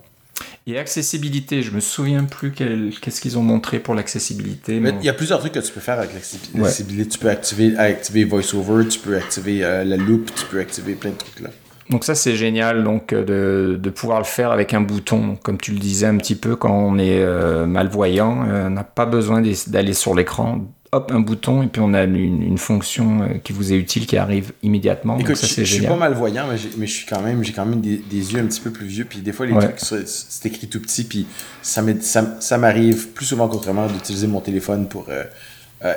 Et 0.65 0.79
accessibilité, 0.79 1.61
je 1.61 1.71
me 1.71 1.81
souviens 1.81 2.23
plus 2.23 2.51
qu'est-ce 2.53 3.19
qu'ils 3.19 3.37
ont 3.37 3.43
montré 3.43 3.79
pour 3.79 3.95
l'accessibilité. 3.95 4.77
Il 4.77 5.05
y 5.05 5.09
a 5.09 5.13
plusieurs 5.13 5.39
trucs 5.39 5.51
que 5.51 5.59
tu 5.59 5.71
peux 5.71 5.81
faire 5.81 5.99
avec 5.99 6.13
l'accessibilité. 6.13 7.09
Tu 7.09 7.19
peux 7.19 7.29
activer, 7.29 7.75
activer 7.77 8.23
VoiceOver, 8.23 8.87
tu 8.87 8.99
peux 8.99 9.17
activer 9.17 9.63
euh, 9.63 9.83
la 9.83 9.97
loop, 9.97 10.31
tu 10.33 10.45
peux 10.45 10.59
activer 10.59 10.95
plein 10.95 11.11
de 11.11 11.17
trucs 11.17 11.41
là. 11.41 11.49
Donc 11.89 12.05
ça 12.05 12.15
c'est 12.15 12.35
génial 12.35 12.83
donc 12.83 13.13
euh, 13.13 13.77
de, 13.77 13.89
pouvoir 13.89 14.19
le 14.19 14.25
faire 14.25 14.51
avec 14.51 14.73
un 14.73 14.81
bouton. 14.81 15.37
Comme 15.43 15.57
tu 15.57 15.71
le 15.71 15.79
disais 15.79 16.07
un 16.07 16.17
petit 16.17 16.35
peu 16.35 16.55
quand 16.55 16.73
on 16.73 16.97
est 16.97 17.19
euh, 17.19 17.65
malvoyant, 17.65 18.45
euh, 18.47 18.67
on 18.67 18.71
n'a 18.71 18.83
pas 18.83 19.05
besoin 19.05 19.43
d'aller 19.67 19.93
sur 19.93 20.15
l'écran. 20.15 20.61
Hop, 20.93 21.11
un 21.13 21.19
bouton 21.19 21.63
et 21.63 21.67
puis 21.67 21.81
on 21.83 21.93
a 21.93 22.03
une, 22.03 22.57
fonction 22.57 23.39
qui 23.43 23.51
vous 23.51 23.73
est 23.73 23.77
utile 23.77 24.05
qui 24.05 24.15
arrive 24.15 24.53
immédiatement. 24.61 25.17
Écoute, 25.17 25.35
ça, 25.35 25.47
je, 25.47 25.63
je 25.63 25.73
suis 25.75 25.87
pas 25.87 25.95
malvoyant, 25.95 26.45
mais, 26.49 26.87
je 26.87 26.91
suis 26.93 27.05
quand 27.07 27.21
même, 27.21 27.43
j'ai 27.43 27.51
quand 27.51 27.65
même 27.65 27.81
des, 27.81 27.99
yeux 28.33 28.39
un 28.39 28.45
petit 28.45 28.61
peu 28.61 28.71
plus 28.71 28.85
vieux. 28.85 29.05
Puis 29.05 29.19
des 29.19 29.31
fois 29.31 29.45
les 29.45 29.53
trucs 29.53 29.79
c'est 30.05 30.45
écrit 30.45 30.67
tout 30.67 30.79
petit, 30.79 31.03
puis 31.03 31.25
ça 31.61 32.57
m'arrive 32.57 33.09
plus 33.09 33.25
souvent 33.25 33.47
qu'autrement 33.47 33.87
d'utiliser 33.87 34.27
mon 34.27 34.39
téléphone 34.39 34.87
pour 34.87 35.07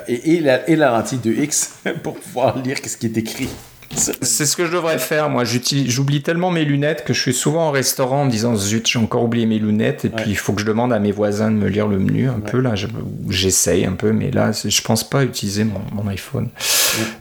et, 0.07 0.35
et, 0.35 0.41
la, 0.41 0.69
et 0.69 0.75
la 0.75 0.89
lentille 0.89 1.19
de 1.19 1.31
X 1.31 1.79
pour 2.03 2.15
pouvoir 2.15 2.57
lire 2.61 2.77
ce 2.83 2.97
qui 2.97 3.05
est 3.05 3.17
écrit. 3.17 3.49
C'est 3.95 4.45
ce 4.45 4.55
que 4.55 4.65
je 4.65 4.71
devrais 4.71 4.99
faire. 4.99 5.29
Moi, 5.29 5.43
j'oublie 5.43 6.21
tellement 6.21 6.51
mes 6.51 6.65
lunettes 6.65 7.03
que 7.03 7.13
je 7.13 7.21
suis 7.21 7.33
souvent 7.33 7.69
au 7.69 7.71
restaurant 7.71 8.21
en 8.21 8.25
me 8.25 8.31
disant 8.31 8.55
zut, 8.55 8.87
j'ai 8.87 8.99
encore 8.99 9.23
oublié 9.23 9.45
mes 9.45 9.59
lunettes. 9.59 10.05
Et 10.05 10.09
puis, 10.09 10.25
il 10.27 10.37
faut 10.37 10.53
que 10.53 10.61
je 10.61 10.65
demande 10.65 10.93
à 10.93 10.99
mes 10.99 11.11
voisins 11.11 11.51
de 11.51 11.55
me 11.55 11.67
lire 11.67 11.87
le 11.87 11.97
menu 11.97 12.29
un 12.29 12.39
peu. 12.39 12.59
Là, 12.59 12.73
j'essaye 13.29 13.85
un 13.85 13.93
peu, 13.93 14.11
mais 14.11 14.31
là, 14.31 14.51
je 14.51 14.81
pense 14.81 15.07
pas 15.07 15.23
utiliser 15.23 15.63
mon, 15.63 16.07
iPhone. 16.07 16.49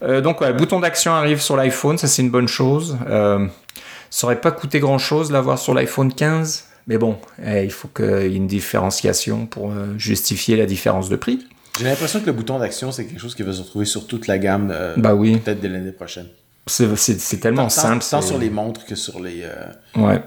Euh, 0.03 0.21
donc, 0.21 0.41
le 0.41 0.53
bouton 0.53 0.81
d'action 0.81 1.13
arrive 1.13 1.41
sur 1.41 1.57
l'iPhone. 1.57 1.99
Ça, 1.99 2.07
c'est 2.07 2.23
une 2.23 2.31
bonne 2.31 2.49
chose. 2.49 2.97
Euh, 3.09 3.47
ça 4.11 4.27
aurait 4.27 4.41
pas 4.41 4.51
coûté 4.51 4.81
grand 4.81 4.99
chose 4.99 5.31
l'avoir 5.31 5.59
sur 5.59 5.75
l'iPhone 5.75 6.13
15. 6.13 6.65
Mais 6.87 6.99
bon, 6.99 7.19
eh, 7.45 7.65
il 7.65 7.73
faut 7.73 7.89
qu'il 7.89 8.05
y 8.05 8.09
ait 8.09 8.37
une 8.37 8.47
différenciation 8.47 9.47
pour 9.47 9.71
euh, 9.71 9.99
justifier 9.99 10.57
la 10.57 10.67
différence 10.67 11.09
de 11.09 11.17
prix. 11.17 11.45
J'ai 11.79 11.85
l'impression 11.85 12.21
que 12.21 12.27
le 12.27 12.33
bouton 12.33 12.59
d'action, 12.59 12.93
c'est 12.93 13.07
quelque 13.07 13.21
chose 13.21 13.35
qui 13.35 13.43
va 13.43 13.53
se 13.53 13.61
retrouver 13.61 13.87
sur 13.87 14.07
toute 14.07 14.29
la 14.29 14.39
gamme. 14.39 14.73
bah 14.97 15.15
oui. 15.15 15.39
Peut-être 15.39 15.61
dès 15.61 15.69
l'année 15.69 15.93
prochaine. 15.93 16.27
C'est 16.67 17.41
tellement 17.41 17.69
simple. 17.69 18.05
Tant 18.11 18.23
sur 18.23 18.39
les 18.39 18.51
montres 18.51 18.85
que 18.87 18.95
sur 18.97 19.21
les. 19.21 19.43
Euh, 19.45 20.03
ouais. 20.03 20.21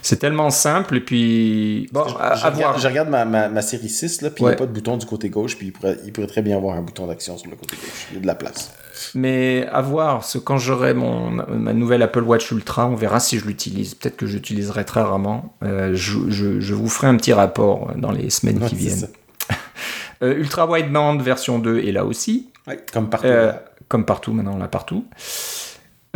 c'est 0.00 0.16
tellement 0.16 0.48
simple 0.48 0.96
et 0.96 1.00
puis 1.00 1.88
bon, 1.92 2.08
je, 2.08 2.14
à, 2.14 2.34
je 2.34 2.44
à 2.46 2.50
regarde, 2.50 2.56
voir. 2.56 2.78
je 2.78 2.88
regarde 2.88 3.08
ma, 3.10 3.24
ma, 3.26 3.48
ma 3.50 3.60
série 3.60 3.90
6, 3.90 4.22
là, 4.22 4.30
puis 4.30 4.42
il 4.44 4.46
n'y 4.46 4.52
a 4.54 4.56
pas 4.56 4.64
de 4.64 4.72
bouton 4.72 4.96
du 4.96 5.04
côté 5.04 5.28
gauche, 5.28 5.58
puis 5.58 5.66
il 5.66 5.72
pourrait, 5.72 5.98
il 6.06 6.12
pourrait 6.12 6.26
très 6.26 6.40
bien 6.40 6.56
avoir 6.56 6.76
un 6.76 6.80
bouton 6.80 7.06
d'action 7.06 7.36
sur 7.36 7.50
le 7.50 7.56
côté 7.56 7.76
gauche. 7.76 8.06
Il 8.10 8.14
y 8.14 8.18
a 8.18 8.22
de 8.22 8.26
la 8.26 8.34
place. 8.34 8.72
Mais 9.14 9.66
à 9.70 9.82
voir, 9.82 10.20
parce 10.20 10.32
que 10.32 10.38
quand 10.38 10.56
j'aurai 10.56 10.94
mon 10.94 11.30
ma 11.30 11.74
nouvelle 11.74 12.00
Apple 12.02 12.22
Watch 12.22 12.50
Ultra, 12.50 12.86
on 12.86 12.94
verra 12.94 13.20
si 13.20 13.38
je 13.38 13.44
l'utilise. 13.44 13.94
Peut-être 13.94 14.16
que 14.16 14.26
j'utiliserai 14.26 14.86
très 14.86 15.02
rarement. 15.02 15.54
Euh, 15.62 15.90
je, 15.94 16.18
je, 16.30 16.60
je 16.60 16.74
vous 16.74 16.88
ferai 16.88 17.08
un 17.08 17.16
petit 17.16 17.34
rapport 17.34 17.92
dans 17.96 18.10
les 18.10 18.30
semaines 18.30 18.62
Ouais, 18.62 18.68
qui 18.70 18.74
viennent. 18.74 19.08
Euh, 20.22 20.32
Ultra 20.38 20.66
wideband 20.66 21.18
version 21.18 21.58
2 21.58 21.80
est 21.80 21.92
là 21.92 22.06
aussi. 22.06 22.48
Ouais, 22.66 22.78
comme 22.90 23.10
partout. 23.10 23.26
Euh. 23.26 23.52
Comme 23.88 24.04
partout, 24.04 24.32
maintenant 24.32 24.54
on 24.54 24.58
l'a 24.58 24.68
partout. 24.68 25.04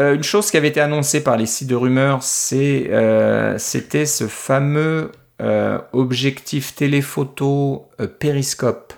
Euh, 0.00 0.14
une 0.14 0.22
chose 0.22 0.50
qui 0.50 0.56
avait 0.56 0.68
été 0.68 0.80
annoncée 0.80 1.22
par 1.22 1.36
les 1.36 1.46
sites 1.46 1.68
de 1.68 1.74
rumeurs, 1.74 2.22
c'est, 2.22 2.88
euh, 2.90 3.58
c'était 3.58 4.06
ce 4.06 4.26
fameux 4.26 5.12
euh, 5.42 5.78
objectif 5.92 6.74
téléphoto 6.74 7.86
périscope. 8.18 8.94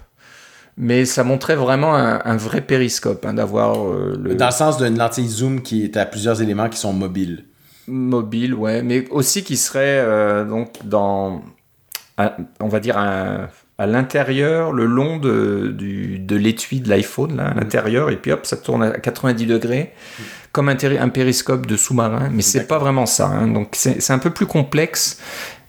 Mais 0.76 1.04
ça 1.04 1.22
montrait 1.22 1.56
vraiment 1.56 1.94
un, 1.94 2.20
un 2.24 2.36
vrai 2.36 2.60
périscope, 2.62 3.26
hein, 3.26 3.34
d'avoir 3.34 3.84
le 3.84 4.34
Dans 4.34 4.46
le 4.46 4.52
sens 4.52 4.78
d'une 4.78 4.96
lentille 4.96 5.28
zoom 5.28 5.60
qui 5.60 5.84
est 5.84 5.96
à 5.96 6.06
plusieurs 6.06 6.40
éléments 6.40 6.68
qui 6.68 6.78
sont 6.78 6.94
mobiles. 6.94 7.44
mobile, 7.86 8.54
ouais, 8.54 8.82
mais 8.82 9.06
aussi 9.10 9.44
qui 9.44 9.58
serait 9.58 10.46
donc 10.46 10.70
dans, 10.84 11.42
on 12.58 12.68
va 12.68 12.80
dire 12.80 12.96
à, 12.96 13.48
à 13.82 13.86
l'intérieur, 13.86 14.72
le 14.72 14.86
long 14.86 15.18
de, 15.18 15.74
du, 15.76 16.18
de 16.18 16.36
l'étui 16.36 16.80
de 16.80 16.88
l'iPhone, 16.88 17.36
là, 17.36 17.48
à 17.48 17.54
l'intérieur, 17.54 18.10
et 18.10 18.16
puis 18.16 18.32
hop, 18.32 18.46
ça 18.46 18.56
tourne 18.56 18.82
à 18.82 18.90
90 18.90 19.46
degrés, 19.46 19.92
comme 20.52 20.68
un, 20.68 20.76
un 21.00 21.08
périscope 21.08 21.66
de 21.66 21.76
sous-marin, 21.76 22.30
mais 22.32 22.42
c'est 22.42 22.66
pas 22.66 22.78
vraiment 22.78 23.06
ça. 23.06 23.26
hein. 23.26 23.48
donc 23.48 23.70
c'est 23.72 24.10
un 24.10 24.18
peu 24.18 24.30
plus 24.30 24.46
complexe, 24.46 25.20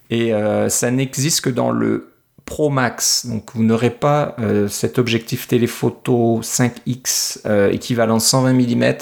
et 0.10 0.34
euh, 0.34 0.70
ça 0.70 0.92
n'existe 0.92 1.42
que 1.42 1.50
dans 1.50 1.72
le 1.72 2.10
Pro 2.46 2.70
Max. 2.70 3.26
Donc 3.26 3.50
vous 3.56 3.64
n'aurez 3.64 3.90
pas 3.90 4.36
euh, 4.40 4.68
cet 4.68 5.00
objectif 5.00 5.48
téléphoto 5.48 6.42
5X 6.44 7.40
euh, 7.46 7.72
équivalent 7.72 8.20
120 8.20 8.54
mm 8.54 8.96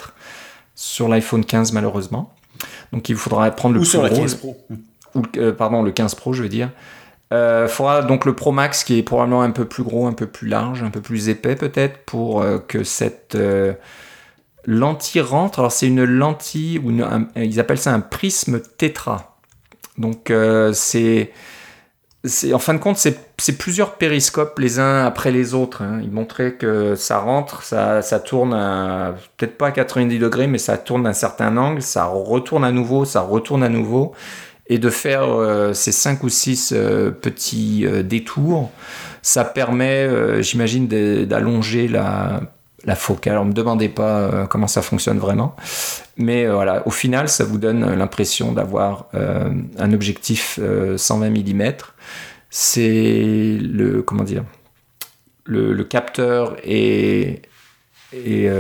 sur 0.75 1.07
l'iPhone 1.09 1.43
15 1.43 1.73
malheureusement. 1.73 2.33
Donc 2.93 3.09
il 3.09 3.15
faudra 3.15 3.49
prendre 3.51 3.73
le 3.73 3.79
Ou 3.79 3.83
plus 3.83 3.89
sur 3.89 4.03
le 4.03 4.09
gros, 4.09 4.21
15 4.21 4.35
Pro. 4.35 4.57
ou 5.15 5.23
euh, 5.37 5.51
pardon, 5.51 5.81
le 5.81 5.91
15 5.91 6.13
Pro, 6.15 6.33
je 6.33 6.43
veux 6.43 6.49
dire. 6.49 6.69
Euh, 7.31 7.67
faudra 7.69 8.01
donc 8.01 8.25
le 8.25 8.35
Pro 8.35 8.51
Max 8.51 8.83
qui 8.83 8.97
est 8.97 9.03
probablement 9.03 9.41
un 9.41 9.51
peu 9.51 9.65
plus 9.65 9.83
gros, 9.83 10.05
un 10.07 10.13
peu 10.13 10.27
plus 10.27 10.47
large, 10.49 10.83
un 10.83 10.89
peu 10.89 10.99
plus 11.01 11.29
épais 11.29 11.55
peut-être 11.55 11.99
pour 12.05 12.41
euh, 12.41 12.57
que 12.59 12.83
cette 12.83 13.35
euh, 13.35 13.73
lentille 14.65 15.21
rentre. 15.21 15.59
Alors 15.59 15.71
c'est 15.71 15.87
une 15.87 16.03
lentille 16.03 16.79
ou 16.79 16.89
un- 17.03 17.27
ils 17.37 17.59
appellent 17.59 17.77
ça 17.77 17.93
un 17.93 18.01
prisme 18.01 18.59
tétra. 18.59 19.37
Donc 19.97 20.29
euh, 20.29 20.73
c'est 20.73 21.31
en 22.53 22.59
fin 22.59 22.75
de 22.75 22.79
compte, 22.79 22.97
c'est 22.97 23.57
plusieurs 23.57 23.95
périscopes 23.95 24.59
les 24.59 24.79
uns 24.79 25.05
après 25.05 25.31
les 25.31 25.55
autres. 25.55 25.81
hein. 25.81 25.99
Ils 26.03 26.11
montraient 26.11 26.53
que 26.53 26.93
ça 26.93 27.17
rentre, 27.17 27.63
ça, 27.63 28.03
ça 28.03 28.19
tourne 28.19 28.51
peut-être 29.37 29.57
pas 29.57 29.67
à 29.67 29.71
90 29.71 30.19
degrés, 30.19 30.45
mais 30.45 30.59
ça 30.59 30.77
tourne 30.77 31.07
à 31.07 31.09
un 31.11 31.13
certain 31.13 31.57
angle, 31.57 31.81
ça 31.81 32.05
retourne 32.05 32.63
à 32.63 32.71
nouveau, 32.71 33.05
ça 33.05 33.21
retourne 33.21 33.63
à 33.63 33.69
nouveau. 33.69 34.13
Et 34.71 34.79
de 34.79 34.89
faire 34.89 35.25
euh, 35.25 35.73
ces 35.73 35.91
5 35.91 36.23
ou 36.23 36.29
6 36.29 36.73
petits 37.21 37.85
euh, 37.85 38.03
détours, 38.03 38.71
ça 39.21 39.43
permet, 39.43 40.07
euh, 40.07 40.41
j'imagine, 40.41 40.87
d'allonger 40.87 41.87
la, 41.87 42.41
la 42.85 42.95
focale. 42.95 43.33
Alors, 43.33 43.45
ne 43.45 43.49
me 43.49 43.55
demandez 43.55 43.89
pas 43.89 44.19
euh, 44.19 44.45
comment 44.45 44.67
ça 44.67 44.81
fonctionne 44.81 45.19
vraiment. 45.19 45.55
Mais 46.17 46.45
euh, 46.45 46.53
voilà, 46.53 46.85
au 46.87 46.91
final, 46.91 47.29
ça 47.29 47.43
vous 47.43 47.57
donne 47.57 47.93
l'impression 47.93 48.51
d'avoir 48.51 49.07
euh, 49.13 49.49
un 49.77 49.93
objectif 49.93 50.59
euh, 50.61 50.97
120 50.97 51.29
mm. 51.29 51.73
C'est 52.49 53.57
le 53.61 54.01
comment 54.01 54.23
dire 54.23 54.43
le, 55.45 55.73
le 55.73 55.83
capteur 55.85 56.57
est, 56.63 57.43
est, 58.13 58.51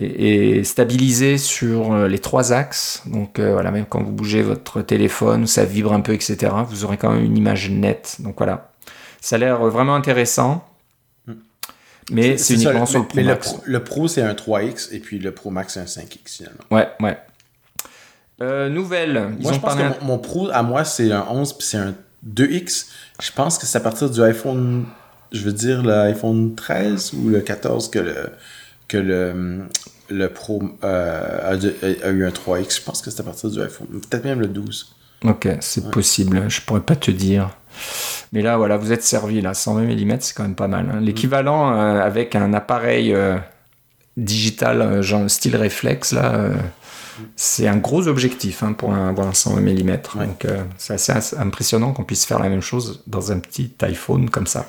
est- 0.00 0.58
est 0.60 0.64
stabilisé 0.64 1.38
sur 1.38 1.92
euh, 1.92 2.08
les 2.08 2.18
trois 2.18 2.52
axes. 2.52 3.02
Donc 3.06 3.38
euh, 3.38 3.52
voilà, 3.52 3.70
même 3.70 3.86
quand 3.86 4.02
vous 4.02 4.12
bougez 4.12 4.42
votre 4.42 4.82
téléphone, 4.82 5.46
ça 5.46 5.64
vibre 5.64 5.92
un 5.92 6.00
peu, 6.00 6.12
etc. 6.14 6.52
Vous 6.68 6.84
aurez 6.84 6.96
quand 6.96 7.10
même 7.12 7.24
une 7.24 7.36
image 7.36 7.70
nette. 7.70 8.16
Donc 8.20 8.36
voilà, 8.38 8.70
ça 9.20 9.36
a 9.36 9.38
l'air 9.38 9.58
vraiment 9.66 9.94
intéressant. 9.94 10.64
Mais 12.12 12.36
c'est 12.38 12.56
ça, 12.56 12.62
uniquement 12.70 12.86
sur 12.86 12.98
le 13.00 13.06
Pro 13.06 13.16
mais 13.18 13.22
Max. 13.24 13.46
Le 13.46 13.52
Pro, 13.54 13.62
le 13.66 13.84
Pro, 13.84 14.08
c'est 14.08 14.22
un 14.22 14.34
3X 14.34 14.88
et 14.92 14.98
puis 14.98 15.18
le 15.20 15.30
Pro 15.32 15.50
Max, 15.50 15.74
c'est 15.74 15.80
un 15.80 15.84
5X 15.84 16.18
finalement. 16.38 16.58
Ouais, 16.72 16.88
ouais. 17.00 17.16
Euh, 18.42 18.68
nouvelle, 18.68 19.28
ils 19.38 19.42
Moi, 19.42 19.52
ont 19.52 19.54
je 19.54 19.60
pense 19.60 19.74
parlé. 19.76 19.94
que 19.94 20.00
mon, 20.00 20.06
mon 20.14 20.18
Pro, 20.18 20.48
à 20.50 20.62
moi, 20.62 20.84
c'est 20.84 21.12
un 21.12 21.26
11 21.30 21.52
puis 21.58 21.66
c'est 21.66 21.76
un 21.76 21.94
2X. 22.26 22.86
Je 23.22 23.30
pense 23.32 23.58
que 23.58 23.66
c'est 23.66 23.78
à 23.78 23.80
partir 23.80 24.10
du 24.10 24.20
iPhone, 24.22 24.86
je 25.30 25.42
veux 25.42 25.52
dire 25.52 25.82
l'iPhone 25.84 26.54
13 26.56 27.12
ou 27.14 27.28
le 27.28 27.40
14 27.40 27.90
que 27.90 27.98
le, 28.00 28.30
que 28.90 28.98
le, 28.98 29.60
le 30.10 30.28
Pro 30.28 30.62
euh, 30.84 31.52
a, 31.52 32.08
eu 32.10 32.24
un 32.26 32.30
3X. 32.30 32.76
Je 32.78 32.82
pense 32.82 33.00
que 33.02 33.10
c'est 33.10 33.20
à 33.20 33.24
partir 33.24 33.50
du 33.50 33.62
iPhone, 33.62 33.86
peut-être 33.88 34.24
même 34.24 34.40
le 34.40 34.48
12. 34.48 34.94
Ok, 35.24 35.48
c'est 35.60 35.90
possible, 35.90 36.48
je 36.48 36.60
pourrais 36.62 36.80
pas 36.80 36.96
te 36.96 37.10
dire. 37.10 37.50
Mais 38.32 38.42
là, 38.42 38.56
voilà, 38.56 38.76
vous 38.76 38.90
êtes 38.92 39.02
servi, 39.04 39.40
là, 39.40 39.54
120 39.54 39.82
mm, 39.84 40.16
c'est 40.20 40.34
quand 40.34 40.42
même 40.42 40.54
pas 40.54 40.66
mal. 40.68 40.90
hein. 40.92 41.00
L'équivalent 41.00 41.72
euh, 41.72 42.00
avec 42.00 42.34
un 42.34 42.52
appareil 42.54 43.12
euh, 43.14 43.36
digital, 44.16 45.02
genre 45.02 45.30
style 45.30 45.56
réflexe, 45.56 46.12
là, 46.12 46.48
c'est 47.36 47.68
un 47.68 47.76
gros 47.76 48.08
objectif 48.08 48.62
hein, 48.62 48.72
pour 48.72 48.92
un- 48.92 49.08
avoir 49.10 49.28
un 49.28 49.34
120 49.34 49.60
mm. 49.60 49.90
Ouais. 50.16 50.26
Donc, 50.26 50.46
c'est 50.78 50.94
assez 50.94 51.36
impressionnant 51.36 51.92
qu'on 51.92 52.04
puisse 52.04 52.24
faire 52.24 52.38
la 52.38 52.48
même 52.48 52.62
chose 52.62 53.02
dans 53.06 53.30
un 53.30 53.38
petit 53.38 53.72
iPhone 53.82 54.30
comme 54.30 54.46
ça. 54.46 54.66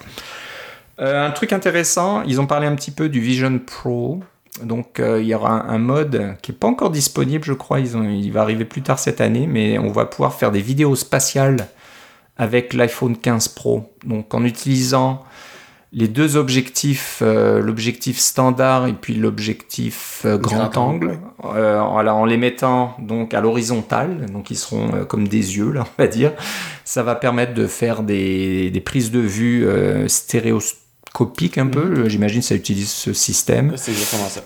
Euh, 1.00 1.28
un 1.28 1.32
truc 1.32 1.54
intéressant, 1.54 2.22
ils 2.24 2.40
ont 2.40 2.48
parlé 2.48 2.68
un 2.68 2.76
petit 2.76 2.92
peu 2.92 3.10
du 3.10 3.20
Vision 3.20 3.60
Pro. 3.60 4.22
Donc 4.64 5.00
euh, 5.00 5.22
il 5.22 5.28
y 5.28 5.34
aura 5.34 5.52
un, 5.52 5.70
un 5.70 5.78
mode 5.78 6.36
qui 6.42 6.52
n'est 6.52 6.58
pas 6.58 6.68
encore 6.68 6.90
disponible, 6.90 7.44
je 7.44 7.54
crois. 7.54 7.80
Ils 7.80 7.96
ont, 7.98 8.04
il 8.04 8.32
va 8.32 8.42
arriver 8.42 8.66
plus 8.66 8.82
tard 8.82 9.00
cette 9.00 9.22
année, 9.22 9.48
mais 9.48 9.80
on 9.80 9.92
va 9.92 10.06
pouvoir 10.06 10.34
faire 10.34 10.52
des 10.52 10.62
vidéos 10.62 10.96
spatiales 10.96 11.68
avec 12.38 12.74
l'iPhone 12.74 13.18
15 13.18 13.50
Pro. 13.50 13.94
Donc 14.04 14.34
en 14.34 14.44
utilisant 14.44 15.24
les 15.94 16.08
deux 16.08 16.38
objectifs, 16.38 17.20
euh, 17.22 17.60
l'objectif 17.60 18.18
standard 18.18 18.88
et 18.88 18.94
puis 18.94 19.14
l'objectif 19.14 20.22
euh, 20.26 20.38
grand, 20.38 20.78
angle, 20.78 21.20
euh, 21.44 21.82
voilà, 21.82 22.16
en 22.16 22.24
les 22.24 22.38
mettant 22.38 22.96
donc 23.00 23.34
à 23.34 23.42
l'horizontale, 23.42 24.28
donc 24.32 24.52
ils 24.52 24.58
seront 24.58 25.06
comme 25.06 25.28
des 25.28 25.58
yeux 25.58 25.72
là, 25.72 25.84
on 25.86 26.02
va 26.02 26.08
dire. 26.08 26.32
Ça 26.86 27.04
va 27.04 27.16
permettre 27.16 27.54
de 27.54 27.68
faire 27.68 28.04
des, 28.04 28.72
des 28.72 28.82
prises 28.82 29.12
de 29.12 29.20
vue 29.20 29.66
euh, 29.66 30.08
stéréoscopiques 31.12 31.58
un 31.58 31.68
peu. 31.68 32.08
J'imagine 32.10 32.42
que 32.42 32.48
ça 32.48 32.56
utilise 32.56 32.92
ce 32.92 33.14
système. 33.14 33.74
C'est 33.76 33.92
exactement 33.92 34.28
ça. 34.28 34.42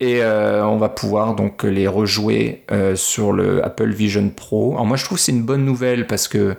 Et 0.00 0.22
euh, 0.22 0.64
on 0.64 0.76
va 0.76 0.88
pouvoir 0.88 1.34
donc 1.34 1.64
les 1.64 1.88
rejouer 1.88 2.62
euh, 2.70 2.94
sur 2.94 3.32
le 3.32 3.64
Apple 3.64 3.90
Vision 3.90 4.28
Pro. 4.28 4.74
Alors 4.74 4.86
moi 4.86 4.96
je 4.96 5.04
trouve 5.04 5.18
que 5.18 5.24
c'est 5.24 5.32
une 5.32 5.42
bonne 5.42 5.64
nouvelle 5.64 6.06
parce 6.06 6.28
que 6.28 6.56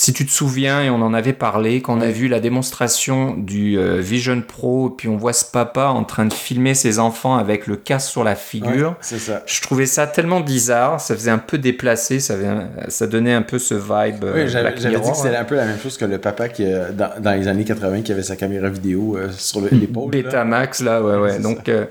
si 0.00 0.12
tu 0.12 0.24
te 0.24 0.30
souviens 0.30 0.80
et 0.80 0.90
on 0.90 1.02
en 1.02 1.12
avait 1.12 1.32
parlé 1.32 1.82
quand 1.82 1.98
on 1.98 2.00
a 2.00 2.06
vu 2.06 2.28
la 2.28 2.38
démonstration 2.38 3.34
du 3.36 3.76
euh, 3.76 3.96
Vision 4.00 4.40
Pro 4.46 4.90
puis 4.90 5.08
on 5.08 5.16
voit 5.16 5.32
ce 5.32 5.44
papa 5.44 5.86
en 5.86 6.04
train 6.04 6.24
de 6.24 6.32
filmer 6.32 6.74
ses 6.74 7.00
enfants 7.00 7.36
avec 7.36 7.66
le 7.66 7.74
casque 7.74 8.08
sur 8.08 8.22
la 8.22 8.36
figure. 8.36 8.90
Ouais, 8.90 8.96
c'est 9.00 9.18
ça. 9.18 9.42
Je 9.44 9.60
trouvais 9.60 9.86
ça 9.86 10.06
tellement 10.06 10.38
bizarre, 10.38 11.00
ça 11.00 11.16
faisait 11.16 11.32
un 11.32 11.38
peu 11.38 11.58
déplacé, 11.58 12.20
ça, 12.20 12.34
avait 12.34 12.46
un- 12.46 12.68
ça 12.86 13.08
donnait 13.08 13.32
un 13.34 13.42
peu 13.42 13.58
ce 13.58 13.74
vibe. 13.74 14.22
euh, 14.22 14.44
Oui, 14.44 14.48
j'avais 14.48 14.68
Black 14.70 14.80
j'avais 14.80 15.00
dit 15.00 15.10
que 15.10 15.16
c'était 15.16 15.34
hein. 15.34 15.40
un 15.40 15.44
peu 15.44 15.56
la 15.56 15.64
même 15.64 15.80
chose 15.80 15.96
que 15.98 16.04
le 16.04 16.18
papa 16.18 16.48
qui, 16.48 16.64
euh, 16.64 16.92
dans, 16.92 17.10
dans 17.20 17.32
les 17.32 17.48
années 17.48 17.64
80 17.64 18.02
qui 18.02 18.12
avait 18.12 18.22
sa 18.22 18.36
caméra 18.36 18.68
vidéo 18.68 19.16
euh, 19.16 19.30
sur 19.36 19.60
le- 19.60 19.68
l'épaule. 19.72 20.12
Betamax, 20.12 20.80
là, 20.80 21.02
ouais, 21.02 21.16
ouais. 21.16 21.32
c'est 21.32 21.42
Donc 21.42 21.68
euh, 21.68 21.86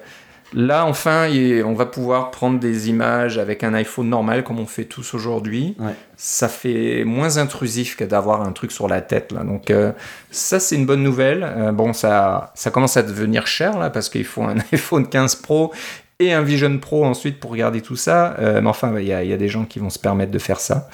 là, 0.53 0.85
enfin, 0.85 1.27
on 1.65 1.73
va 1.73 1.85
pouvoir 1.85 2.31
prendre 2.31 2.59
des 2.59 2.89
images 2.89 3.37
avec 3.37 3.63
un 3.63 3.73
iPhone 3.73 4.09
normal, 4.09 4.43
comme 4.43 4.59
on 4.59 4.65
fait 4.65 4.85
tous 4.85 5.13
aujourd'hui. 5.13 5.75
Ouais. 5.79 5.93
Ça 6.15 6.47
fait 6.47 7.03
moins 7.03 7.37
intrusif 7.37 7.95
que 7.95 8.03
d'avoir 8.03 8.41
un 8.41 8.51
truc 8.51 8.71
sur 8.71 8.87
la 8.87 9.01
tête, 9.01 9.31
là. 9.31 9.43
Donc 9.43 9.69
euh, 9.71 9.91
ça, 10.31 10.59
c'est 10.59 10.75
une 10.75 10.85
bonne 10.85 11.03
nouvelle. 11.03 11.43
Euh, 11.43 11.71
bon, 11.71 11.93
ça, 11.93 12.51
ça 12.55 12.71
commence 12.71 12.97
à 12.97 13.03
devenir 13.03 13.47
cher, 13.47 13.77
là, 13.77 13.89
parce 13.89 14.09
qu'il 14.09 14.25
faut 14.25 14.43
un 14.43 14.55
iPhone 14.71 15.07
15 15.07 15.35
Pro 15.35 15.73
et 16.19 16.33
un 16.33 16.41
Vision 16.41 16.77
Pro 16.79 17.05
ensuite 17.05 17.39
pour 17.39 17.51
regarder 17.51 17.81
tout 17.81 17.95
ça. 17.95 18.35
Euh, 18.39 18.59
mais 18.61 18.69
enfin, 18.69 18.97
il 18.99 19.05
y, 19.07 19.13
a- 19.13 19.23
il 19.23 19.29
y 19.29 19.33
a 19.33 19.37
des 19.37 19.49
gens 19.49 19.65
qui 19.65 19.79
vont 19.79 19.89
se 19.91 19.99
permettre 19.99 20.31
de 20.31 20.39
faire 20.39 20.59
ça. 20.59 20.89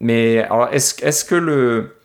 Mais 0.00 0.42
alors, 0.42 0.68
est-ce 0.72 1.04
est-ce 1.04 1.24
que 1.24 1.34
le, 1.34 1.96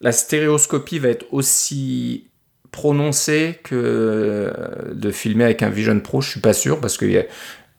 la 0.00 0.12
stéréoscopie 0.12 0.98
va 0.98 1.08
être 1.08 1.26
aussi 1.32 2.26
prononcée 2.72 3.58
que 3.64 3.74
euh, 3.74 4.94
de 4.94 5.10
filmer 5.10 5.44
avec 5.44 5.62
un 5.62 5.70
Vision 5.70 5.98
Pro 6.00 6.20
Je 6.20 6.30
suis 6.30 6.40
pas 6.40 6.52
sûr 6.52 6.80
parce 6.80 6.96
qu'il 6.96 7.10
y 7.10 7.18
a 7.18 7.24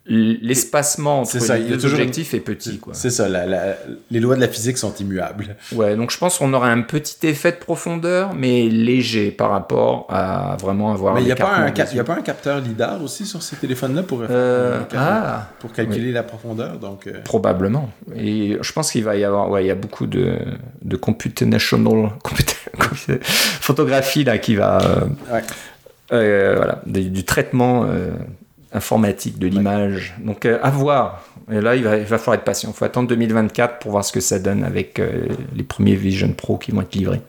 l'espacement 0.08 1.22
entre 1.22 1.39
ça, 1.39 1.58
les 1.58 1.66
deux 1.78 1.86
objectifs 1.86 2.34
est 2.34 2.39
petit. 2.39 2.82
C'est 2.93 3.12
ça, 3.12 3.30
la- 3.30 3.45
la- 3.45 3.76
les 4.10 4.20
lois 4.20 4.36
de 4.36 4.41
la 4.41 4.47
physique 4.47 4.78
sont 4.78 4.93
immuables. 4.95 5.56
Ouais, 5.74 5.95
donc 5.95 6.12
je 6.12 6.18
pense 6.18 6.39
qu'on 6.39 6.52
aura 6.54 6.70
un 6.70 6.82
petit 6.82 7.28
effet 7.28 7.52
de 7.52 7.58
profondeur, 7.58 8.34
mais 8.34 8.68
léger 8.68 9.30
par 9.32 9.52
rapport 9.52 10.08
à 10.10 10.58
vraiment 10.60 10.91
avoir. 10.91 11.14
Mais 11.14 11.22
il 11.22 11.26
n'y 11.26 11.32
a, 11.32 11.36
pas 11.36 11.56
un 11.56 11.68
a 11.68 12.04
pas 12.04 12.22
capteur 12.22 12.60
LIDAR 12.62 13.02
aussi 13.04 13.26
sur 13.28 13.43
ces 13.43 13.56
téléphones-là 13.58 14.02
pour, 14.04 14.22
Euh, 14.22 14.28
euh, 14.32 14.80
ah, 14.95 15.47
pour 15.60 15.72
calculer 15.72 16.12
la 16.12 16.24
profondeur. 16.24 16.80
Donc, 16.80 17.06
euh, 17.08 17.22
Probablement. 17.24 17.89
Et 18.16 18.58
je 18.60 18.72
pense 18.74 18.91
qu'il 18.91 19.04
va 19.04 19.16
y 19.16 19.24
avoir, 19.24 19.49
ouais, 19.52 19.64
il 19.64 19.68
y 19.68 19.72
a 19.72 19.76
beaucoup 19.76 20.08
de, 20.08 20.34
de 20.82 20.95
computational 20.97 22.10
computa- 22.24 22.56
computa- 22.80 23.20
photographie 23.24 24.24
là 24.24 24.39
qui 24.39 24.56
va, 24.56 24.80
euh, 24.82 25.06
Ouais. 26.12 26.56
voilà, 26.56 26.82
du, 26.88 27.10
du 27.10 27.24
traitement 27.24 27.86
informatique 28.74 29.39
de 29.39 29.47
l'image. 29.47 30.15
Donc 30.24 30.45
euh, 30.45 30.59
à 30.61 30.69
voir. 30.69 31.24
Et 31.51 31.59
là, 31.59 31.76
il 31.76 31.84
va, 31.84 31.97
il 31.97 32.05
va 32.05 32.17
falloir 32.17 32.36
être 32.36 32.43
patient. 32.43 32.69
Il 32.69 32.76
faut 32.76 32.86
attendre 32.86 33.07
2024 33.09 33.80
pour 33.80 33.91
voir 33.91 34.05
ce 34.05 34.11
que 34.11 34.19
ça 34.19 34.39
donne 34.39 34.63
avec 34.63 34.99
euh, 34.99 35.28
les 35.55 35.63
premiers 35.63 35.95
Vision 35.95 36.32
Pro 36.34 36.57
qui 36.57 36.72
vont 36.72 36.82
être 36.82 36.95
livrés. 36.95 37.22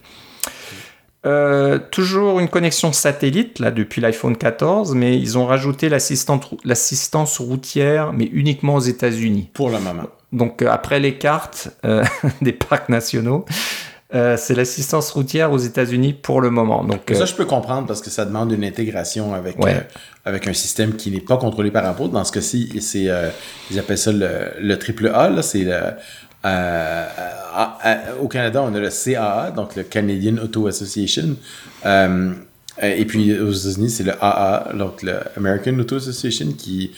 Euh, 1.25 1.79
toujours 1.91 2.41
une 2.41 2.49
connexion 2.49 2.93
satellite 2.93 3.61
là 3.61 3.71
depuis 3.71 4.01
l'iPhone 4.01 4.37
14, 4.37 4.95
mais 4.95 5.17
ils 5.17 5.39
ont 5.39 5.47
rajouté 5.47 5.89
l'assistance 5.89 7.39
routière, 7.39 8.13
mais 8.13 8.25
uniquement 8.25 8.75
aux 8.75 8.81
États-Unis. 8.81 9.49
pour 9.55 9.71
le 9.71 9.79
moment. 9.79 10.09
Donc 10.33 10.63
après 10.63 10.99
les 10.99 11.19
cartes 11.19 11.69
des 12.41 12.53
parcs 12.53 12.89
nationaux, 12.89 13.45
euh, 14.15 14.37
c'est 14.37 14.55
l'assistance 14.55 15.11
routière 15.11 15.53
aux 15.53 15.59
États-Unis 15.59 16.13
pour 16.13 16.41
le 16.41 16.51
moment. 16.51 16.85
Donc 16.85 17.01
Ça, 17.13 17.23
euh, 17.23 17.27
je 17.27 17.35
peux 17.35 17.45
comprendre 17.47 17.87
parce 17.87 18.01
que 18.01 18.11
ça 18.11 18.25
demande 18.25 18.53
une 18.53 18.65
intégration 18.65 19.35
avec, 19.35 19.59
Ouais. 19.59 19.75
euh, 19.77 19.81
avec 20.25 20.47
un 20.47 20.53
système 20.53 20.95
qui 20.97 21.11
n'est 21.11 21.21
pas 21.21 21.37
contrôlé 21.39 21.71
par 21.71 21.85
Apple. 21.87 22.09
Dans 22.11 22.25
ce 22.25 22.33
cas-ci, 22.33 22.81
c'est, 22.81 23.09
ils 23.71 23.79
appellent 23.79 23.99
ça 23.99 24.13
le, 24.13 24.29
le 24.61 24.79
triple 24.79 25.09
A. 25.15 25.31
Là, 25.31 25.43
c'est 25.43 25.67
au 28.21 28.29
Canada, 28.29 28.63
on 28.63 28.75
a 28.75 28.79
le 28.81 28.91
CAA, 28.91 29.51
donc 29.53 29.77
le 29.77 29.83
Canadian 29.85 30.37
Auto 30.43 30.67
Association. 30.67 31.37
Et 32.83 33.05
puis 33.05 33.39
aux 33.39 33.53
États-Unis, 33.53 33.91
c'est 33.91 34.03
le 34.05 34.13
AA, 34.21 34.69
donc 34.75 35.03
le 35.03 35.15
American 35.37 35.79
Auto 35.79 35.97
Association, 35.97 36.53
qui 36.57 36.93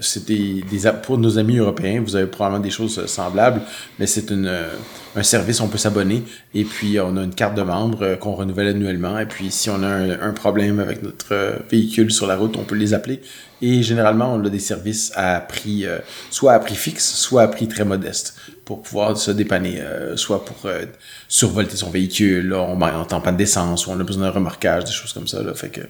c'est 0.00 0.24
des, 0.26 0.64
pour 1.02 1.18
nos 1.18 1.38
amis 1.38 1.58
européens. 1.58 2.02
Vous 2.04 2.16
avez 2.16 2.26
probablement 2.26 2.62
des 2.62 2.70
choses 2.70 2.98
euh, 2.98 3.06
semblables, 3.06 3.60
mais 3.98 4.06
c'est 4.06 4.30
euh, 4.30 4.68
un 5.14 5.22
service, 5.22 5.60
on 5.60 5.68
peut 5.68 5.78
s'abonner 5.78 6.22
et 6.54 6.64
puis 6.64 6.98
on 7.00 7.16
a 7.16 7.22
une 7.22 7.34
carte 7.34 7.54
de 7.54 7.62
membre 7.62 8.02
euh, 8.02 8.16
qu'on 8.16 8.32
renouvelle 8.32 8.68
annuellement. 8.68 9.18
Et 9.18 9.26
puis 9.26 9.50
si 9.50 9.68
on 9.68 9.82
a 9.82 9.88
un, 9.88 10.32
problème 10.32 10.78
avec 10.78 11.02
notre 11.02 11.32
euh, 11.32 11.56
véhicule 11.70 12.10
sur 12.10 12.26
la 12.26 12.36
route, 12.36 12.56
on 12.56 12.64
peut 12.64 12.76
les 12.76 12.94
appeler. 12.94 13.20
Et 13.60 13.82
généralement, 13.82 14.34
on 14.34 14.44
a 14.44 14.48
des 14.48 14.60
services 14.60 15.12
à 15.16 15.40
prix, 15.40 15.84
euh, 15.84 15.98
soit 16.30 16.52
à 16.52 16.60
prix 16.60 16.76
fixe, 16.76 17.12
soit 17.14 17.42
à 17.42 17.48
prix 17.48 17.66
très 17.66 17.84
modeste 17.84 18.36
pour 18.64 18.82
pouvoir 18.82 19.16
se 19.16 19.30
dépanner, 19.30 19.80
euh, 19.80 20.16
soit 20.16 20.44
pour 20.44 20.58
euh, 20.66 20.84
survolter 21.26 21.76
son 21.76 21.90
véhicule, 21.90 22.50
là, 22.50 22.58
on 22.60 22.76
n'entend 22.76 23.20
pas 23.20 23.32
de 23.32 23.38
d'essence, 23.38 23.86
ou 23.86 23.90
on 23.90 23.98
a 23.98 24.04
besoin 24.04 24.24
d'un 24.24 24.30
remorquage, 24.30 24.84
des 24.84 24.92
choses 24.92 25.12
comme 25.12 25.26
ça. 25.26 25.42
Là, 25.42 25.54
fait 25.54 25.70
que, 25.70 25.80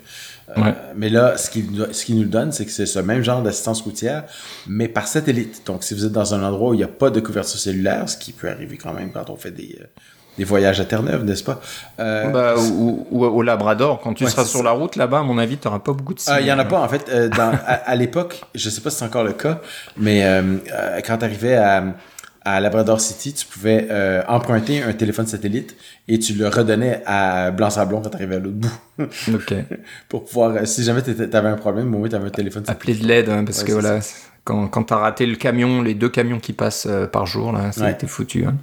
euh. 0.57 0.73
Mais 0.97 1.09
là, 1.11 1.37
ce 1.37 1.51
qu'il 1.51 1.71
nous- 1.71 1.93
ce 1.93 2.05
qu'il 2.05 2.17
nous 2.17 2.23
le 2.23 2.29
donne, 2.29 2.53
c'est 2.53 2.65
que 2.65 2.71
c'est 2.71 2.87
ce 2.87 2.99
même 2.99 3.23
genre 3.23 3.43
d'assistance 3.43 3.83
routière, 3.83 4.25
mais 4.67 4.89
par 4.89 5.07
satellite. 5.09 5.63
Donc, 5.67 5.85
si 5.85 5.95
vous 5.95 6.05
êtes 6.07 6.13
dans 6.13 6.35
un 6.35 6.43
endroit 6.43 6.71
où 6.71 6.75
il 6.75 6.79
n'y 6.79 6.85
a 6.85 6.89
pas 6.89 7.11
de 7.11 7.21
couverture 7.21 7.59
cellulaire, 7.59 8.09
ce 8.09 8.17
qui 8.17 8.33
peut 8.33 8.49
arriver 8.49 8.77
quand 8.77 8.93
même 8.93 9.11
quand 9.13 9.29
on 9.31 9.37
fait 9.37 9.51
des, 9.51 9.79
euh, 9.81 9.85
des 10.39 10.45
voyages 10.45 10.81
à 10.81 10.85
Terre-Neuve, 10.85 11.25
n'est-ce 11.25 11.43
pas? 11.45 11.61
Euh, 12.01 12.29
bah, 12.31 12.55
ou, 12.59 13.25
au 13.25 13.43
Labrador, 13.43 14.01
quand 14.01 14.15
tu 14.15 14.25
Ouais, 14.25 14.31
seras 14.31 14.45
sur 14.45 14.63
la 14.63 14.71
route 14.71 14.95
là-bas, 14.97 15.19
à 15.19 15.23
mon 15.23 15.37
avis, 15.39 15.59
tu 15.59 15.67
n'auras 15.67 15.81
pas 15.81 15.93
beaucoup 15.93 16.15
de 16.15 16.21
Ah, 16.29 16.41
Il 16.41 16.47
y 16.47 16.53
en 16.53 16.59
a 16.59 16.63
signaux. 16.63 16.71
pas, 16.71 16.81
en 16.83 16.89
fait. 16.89 17.05
Euh, 17.11 17.29
dans, 17.29 17.51
à 17.67 17.73
à 17.91 17.95
l'époque, 17.97 18.41
je 18.55 18.71
sais 18.71 18.81
pas 18.81 18.91
si 18.91 18.99
c'est 18.99 19.05
encore 19.05 19.25
le 19.25 19.33
cas, 19.33 19.61
mais 19.97 20.25
euh, 20.25 20.57
euh, 20.73 21.01
quand 21.05 21.19
tu 21.19 21.25
arrivais 21.25 21.57
à, 21.57 21.83
à 22.57 22.61
Labrador 22.61 23.01
City, 23.01 23.33
tu 23.33 23.47
pouvais 23.47 23.87
euh, 23.91 24.23
emprunter 24.29 24.83
un 24.83 24.93
téléphone 24.93 25.27
satellite 25.27 25.77
et 26.09 26.19
tu 26.19 26.33
le 26.35 26.49
redonnais 26.49 27.03
à 27.07 27.51
Blanc-Sablon 27.51 28.01
quand 28.03 28.11
tu 28.11 28.17
arrivais 28.17 28.37
à 28.37 28.39
l'autre 28.39 28.57
bout. 28.57 28.79
Ok. 29.35 29.55
pour 30.09 30.25
pouvoir, 30.25 30.51
euh, 30.57 30.65
si 30.65 30.83
jamais 30.85 31.03
tu 31.03 31.11
avais 31.11 31.49
un 31.49 31.57
problème, 31.57 31.95
au 31.95 31.99
moins 31.99 32.09
tu 32.09 32.15
avais 32.17 32.27
un 32.27 32.31
téléphone 32.31 32.65
Appeler 32.67 32.95
satellite. 32.95 33.03
de 33.03 33.09
l'aide, 33.09 33.29
hein, 33.29 33.45
parce 33.45 33.61
Ouais, 33.63 33.67
que 33.69 33.73
voilà, 33.73 34.01
quand, 34.45 34.67
quand 34.69 34.85
tu 34.85 34.95
as 34.95 34.97
raté 34.97 35.27
le 35.27 35.37
camion, 35.37 35.83
les 35.83 35.95
deux 35.95 36.09
camions 36.09 36.39
qui 36.41 36.53
passent 36.53 36.87
euh, 36.89 37.07
par 37.07 37.27
jour, 37.27 37.53
là, 37.53 37.71
ça 37.73 37.85
a 37.87 37.91
été 37.91 38.07
foutu. 38.07 38.45
hein. 38.47 38.55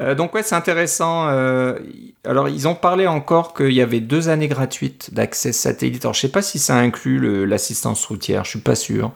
Euh, 0.00 0.14
donc 0.14 0.34
ouais, 0.34 0.42
c'est 0.42 0.54
intéressant. 0.54 1.28
euh, 1.28 1.78
alors 2.26 2.48
ils 2.48 2.66
ont 2.66 2.74
parlé 2.74 3.06
encore 3.06 3.54
qu'il 3.54 3.72
y 3.72 3.82
avait 3.82 4.00
deux 4.00 4.28
années 4.28 4.48
gratuites 4.48 5.12
d'accès 5.14 5.52
satellite. 5.52 6.04
Alors 6.04 6.14
je 6.14 6.20
sais 6.20 6.28
pas 6.28 6.42
si 6.42 6.58
ça 6.58 6.76
inclut 6.76 7.46
l'assistance 7.46 8.04
routière, 8.06 8.44
je 8.44 8.50
suis 8.50 8.58
pas 8.60 8.74
sûr. 8.74 9.12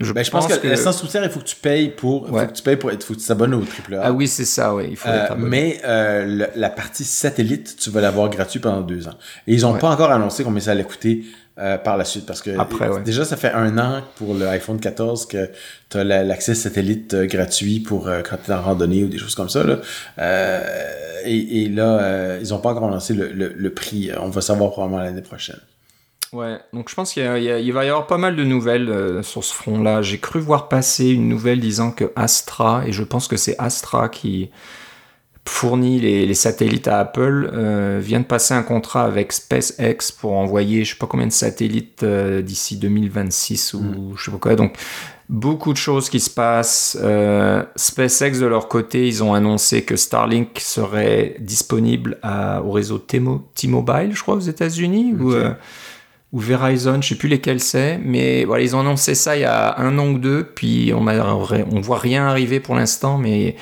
Je, 0.00 0.12
Ben, 0.12 0.24
je 0.24 0.30
pense, 0.30 0.46
que, 0.48 0.66
l'assistance 0.66 1.00
routière, 1.00 1.22
il 1.24 1.30
faut 1.30 1.38
que 1.40 1.44
tu 1.44 1.56
payes 1.56 1.88
pour, 1.90 2.30
Ouais. 2.32 2.40
faut 2.42 2.46
que 2.48 2.56
tu 2.56 2.62
payes 2.62 2.76
pour 2.76 2.90
être, 2.90 3.04
faut 3.04 3.14
que 3.14 3.20
tu 3.20 3.26
t'abonnes 3.26 3.54
au 3.54 3.60
triple 3.60 3.94
A. 3.94 4.00
Ah 4.04 4.12
oui, 4.12 4.26
c'est 4.26 4.44
ça, 4.44 4.74
il 4.88 4.96
faut 4.96 5.08
Euh, 5.08 5.26
mais 5.36 5.80
le- 5.84 6.48
la 6.56 6.70
partie 6.70 7.04
satellite, 7.04 7.76
tu 7.78 7.90
vas 7.90 8.00
l'avoir 8.00 8.28
gratuit 8.30 8.58
pendant 8.60 8.80
deux 8.80 9.06
ans. 9.08 9.14
Et 9.46 9.54
ils 9.54 9.60
n'ont 9.62 9.72
Ouais. 9.74 9.78
pas 9.78 9.90
encore 9.90 10.10
annoncé 10.10 10.42
combien 10.44 10.60
ça 10.60 10.72
allait 10.72 10.82
coûter 10.84 11.24
par 11.84 11.96
la 11.96 12.04
suite. 12.04 12.26
Parce 12.26 12.40
que 12.42 12.50
Après, 12.58 12.88
ouais. 12.88 13.02
déjà, 13.02 13.24
ça 13.24 13.36
fait 13.36 13.52
un 13.52 13.76
an 13.78 14.00
pour 14.16 14.34
le 14.34 14.48
iPhone 14.48 14.80
14 14.80 15.26
que 15.26 15.50
tu 15.92 15.98
as 15.98 16.04
l'accès 16.04 16.54
satellite 16.54 17.14
euh, 17.14 17.26
gratuit 17.26 17.80
pour 17.80 18.08
euh, 18.08 18.22
quand 18.28 18.36
tu 18.44 18.50
es 18.50 18.54
en 18.54 18.62
randonnée 18.62 19.04
ou 19.04 19.08
des 19.08 19.18
choses 19.18 19.34
comme 19.34 19.48
ça. 19.48 19.62
Là. 19.64 19.78
Euh, 20.18 20.60
et, 21.24 21.62
et 21.64 21.68
là, 21.68 22.38
ils 22.42 22.48
n'ont 22.48 22.58
pas 22.58 22.70
encore 22.70 22.88
annoncé 22.88 23.14
le, 23.14 23.28
le- 23.32 23.52
le 23.56 23.74
prix. 23.74 24.10
On 24.20 24.28
va 24.30 24.40
savoir 24.40 24.70
probablement 24.72 25.02
l'année 25.02 25.22
prochaine. 25.22 25.60
Ouais, 26.32 26.56
donc 26.72 26.88
je 26.88 26.94
pense 26.94 27.12
qu'il 27.12 27.22
va 27.24 27.38
y 27.84 27.88
avoir 27.88 28.06
pas 28.06 28.16
mal 28.16 28.34
de 28.36 28.42
nouvelles 28.42 28.88
euh, 28.88 29.22
sur 29.22 29.44
ce 29.44 29.52
front-là. 29.52 30.00
J'ai 30.00 30.18
cru 30.18 30.40
voir 30.40 30.68
passer 30.68 31.10
une 31.10 31.28
nouvelle 31.28 31.60
disant 31.60 31.90
que 31.90 32.10
Astra, 32.16 32.84
et 32.86 32.92
je 32.92 33.02
pense 33.04 33.28
que 33.28 33.36
c'est 33.36 33.54
Astra 33.58 34.08
qui 34.08 34.48
fournit 35.46 36.00
les, 36.00 36.24
les 36.24 36.34
satellites 36.34 36.88
à 36.88 37.00
Apple, 37.00 37.50
euh, 37.52 37.98
vient 38.02 38.20
de 38.20 38.24
passer 38.24 38.54
un 38.54 38.62
contrat 38.62 39.04
avec 39.04 39.32
SpaceX 39.32 40.12
pour 40.18 40.32
envoyer 40.32 40.84
je 40.84 40.92
sais 40.92 40.96
pas 40.98 41.06
combien 41.06 41.26
de 41.26 41.32
satellites 41.32 42.02
euh, 42.04 42.42
d'ici 42.42 42.76
2026 42.76 43.74
ou 43.74 44.14
je 44.16 44.24
sais 44.24 44.30
pas 44.30 44.38
quoi. 44.38 44.54
Donc 44.54 44.76
beaucoup 45.32 45.72
de 45.72 45.78
choses 45.78 46.10
qui 46.10 46.20
se 46.20 46.28
passent. 46.30 46.96
Euh, 47.02 47.64
SpaceX 47.74 48.38
de 48.38 48.46
leur 48.46 48.68
côté, 48.68 49.08
ils 49.08 49.24
ont 49.24 49.32
annoncé 49.32 49.82
que 49.82 49.96
Starlink 49.96 50.60
serait 50.60 51.36
disponible 51.40 52.18
à- 52.22 52.62
au 52.62 52.70
réseau 52.70 52.98
T-Mo- 52.98 53.48
T-Mobile, 53.54 54.10
je 54.12 54.22
crois, 54.22 54.34
aux 54.36 54.40
États-Unis 54.40 55.14
ou 55.18 55.32
euh, 55.32 55.54
ou 56.32 56.38
Verizon, 56.38 57.00
je 57.02 57.08
sais 57.10 57.14
plus 57.14 57.28
lesquels 57.28 57.60
c'est, 57.60 57.98
mais 58.02 58.44
voilà, 58.46 58.62
ils 58.62 58.74
ont 58.74 58.80
annoncé 58.80 59.14
ça 59.14 59.36
il 59.36 59.40
y 59.40 59.44
a 59.44 59.78
un 59.78 59.98
an 59.98 60.08
ou 60.08 60.18
deux, 60.18 60.44
puis 60.54 60.92
on 60.94 61.06
on 61.06 61.80
voit 61.80 61.98
rien 61.98 62.26
arriver 62.26 62.58
pour 62.58 62.74
l'instant, 62.74 63.18
mais 63.18 63.54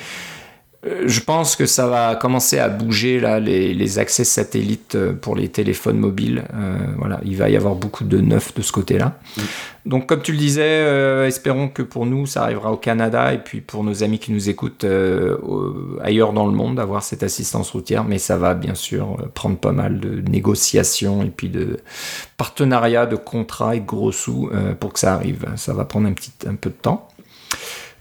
je 0.83 1.19
pense 1.19 1.55
que 1.55 1.67
ça 1.67 1.85
va 1.85 2.15
commencer 2.15 2.57
à 2.57 2.67
bouger 2.67 3.19
là 3.19 3.39
les, 3.39 3.71
les 3.73 3.99
accès 3.99 4.23
satellites 4.23 4.95
euh, 4.95 5.13
pour 5.13 5.35
les 5.35 5.47
téléphones 5.49 5.99
mobiles. 5.99 6.43
Euh, 6.55 6.75
voilà, 6.97 7.19
il 7.23 7.37
va 7.37 7.49
y 7.51 7.55
avoir 7.55 7.75
beaucoup 7.75 8.03
de 8.03 8.17
neuf 8.19 8.55
de 8.55 8.63
ce 8.63 8.71
côté-là. 8.71 9.19
Mm. 9.37 9.41
Donc, 9.85 10.07
comme 10.07 10.21
tu 10.23 10.31
le 10.31 10.39
disais, 10.39 10.61
euh, 10.63 11.27
espérons 11.27 11.67
que 11.69 11.83
pour 11.83 12.07
nous, 12.07 12.25
ça 12.25 12.43
arrivera 12.43 12.71
au 12.71 12.77
Canada 12.77 13.31
et 13.33 13.37
puis 13.37 13.61
pour 13.61 13.83
nos 13.83 14.03
amis 14.03 14.17
qui 14.17 14.31
nous 14.31 14.49
écoutent 14.49 14.83
euh, 14.83 15.37
au- 15.43 15.99
ailleurs 16.01 16.33
dans 16.33 16.47
le 16.47 16.51
monde 16.53 16.75
d'avoir 16.77 17.03
cette 17.03 17.21
assistance 17.21 17.69
routière. 17.71 18.03
Mais 18.03 18.17
ça 18.17 18.37
va 18.37 18.55
bien 18.55 18.73
sûr 18.75 19.17
euh, 19.19 19.25
prendre 19.33 19.57
pas 19.57 19.71
mal 19.73 19.99
de 19.99 20.21
négociations 20.31 21.21
et 21.23 21.29
puis 21.29 21.49
de 21.49 21.77
partenariats, 22.37 23.05
de 23.05 23.15
contrats 23.15 23.75
et 23.75 23.81
de 23.81 23.85
gros 23.85 24.11
sous 24.11 24.49
euh, 24.51 24.73
pour 24.73 24.93
que 24.93 24.99
ça 24.99 25.13
arrive. 25.13 25.45
Ça 25.57 25.73
va 25.73 25.85
prendre 25.85 26.07
un 26.07 26.13
petit 26.13 26.31
un 26.47 26.55
peu 26.55 26.69
de 26.71 26.75
temps. 26.75 27.07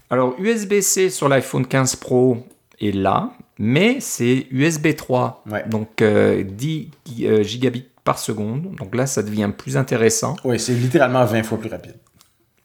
Alors, 0.08 0.34
USB-C 0.38 1.10
sur 1.10 1.28
l'iPhone 1.28 1.66
15 1.66 1.96
Pro 1.96 2.46
est 2.80 2.92
là, 2.94 3.30
mais 3.58 3.98
c'est 4.00 4.46
USB 4.50 4.94
3, 4.96 5.44
Ouais. 5.50 5.64
donc 5.68 6.00
euh, 6.02 6.42
10 6.42 6.88
euh, 7.22 7.42
gigabits 7.42 7.86
par 8.04 8.18
seconde. 8.18 8.74
Donc 8.76 8.94
là, 8.94 9.06
ça 9.06 9.22
devient 9.22 9.50
plus 9.56 9.76
intéressant 9.76 10.36
Oui, 10.44 10.58
c'est 10.58 10.72
littéralement 10.74 11.24
20 11.24 11.42
fois 11.42 11.58
plus 11.58 11.68
rapide. 11.70 11.94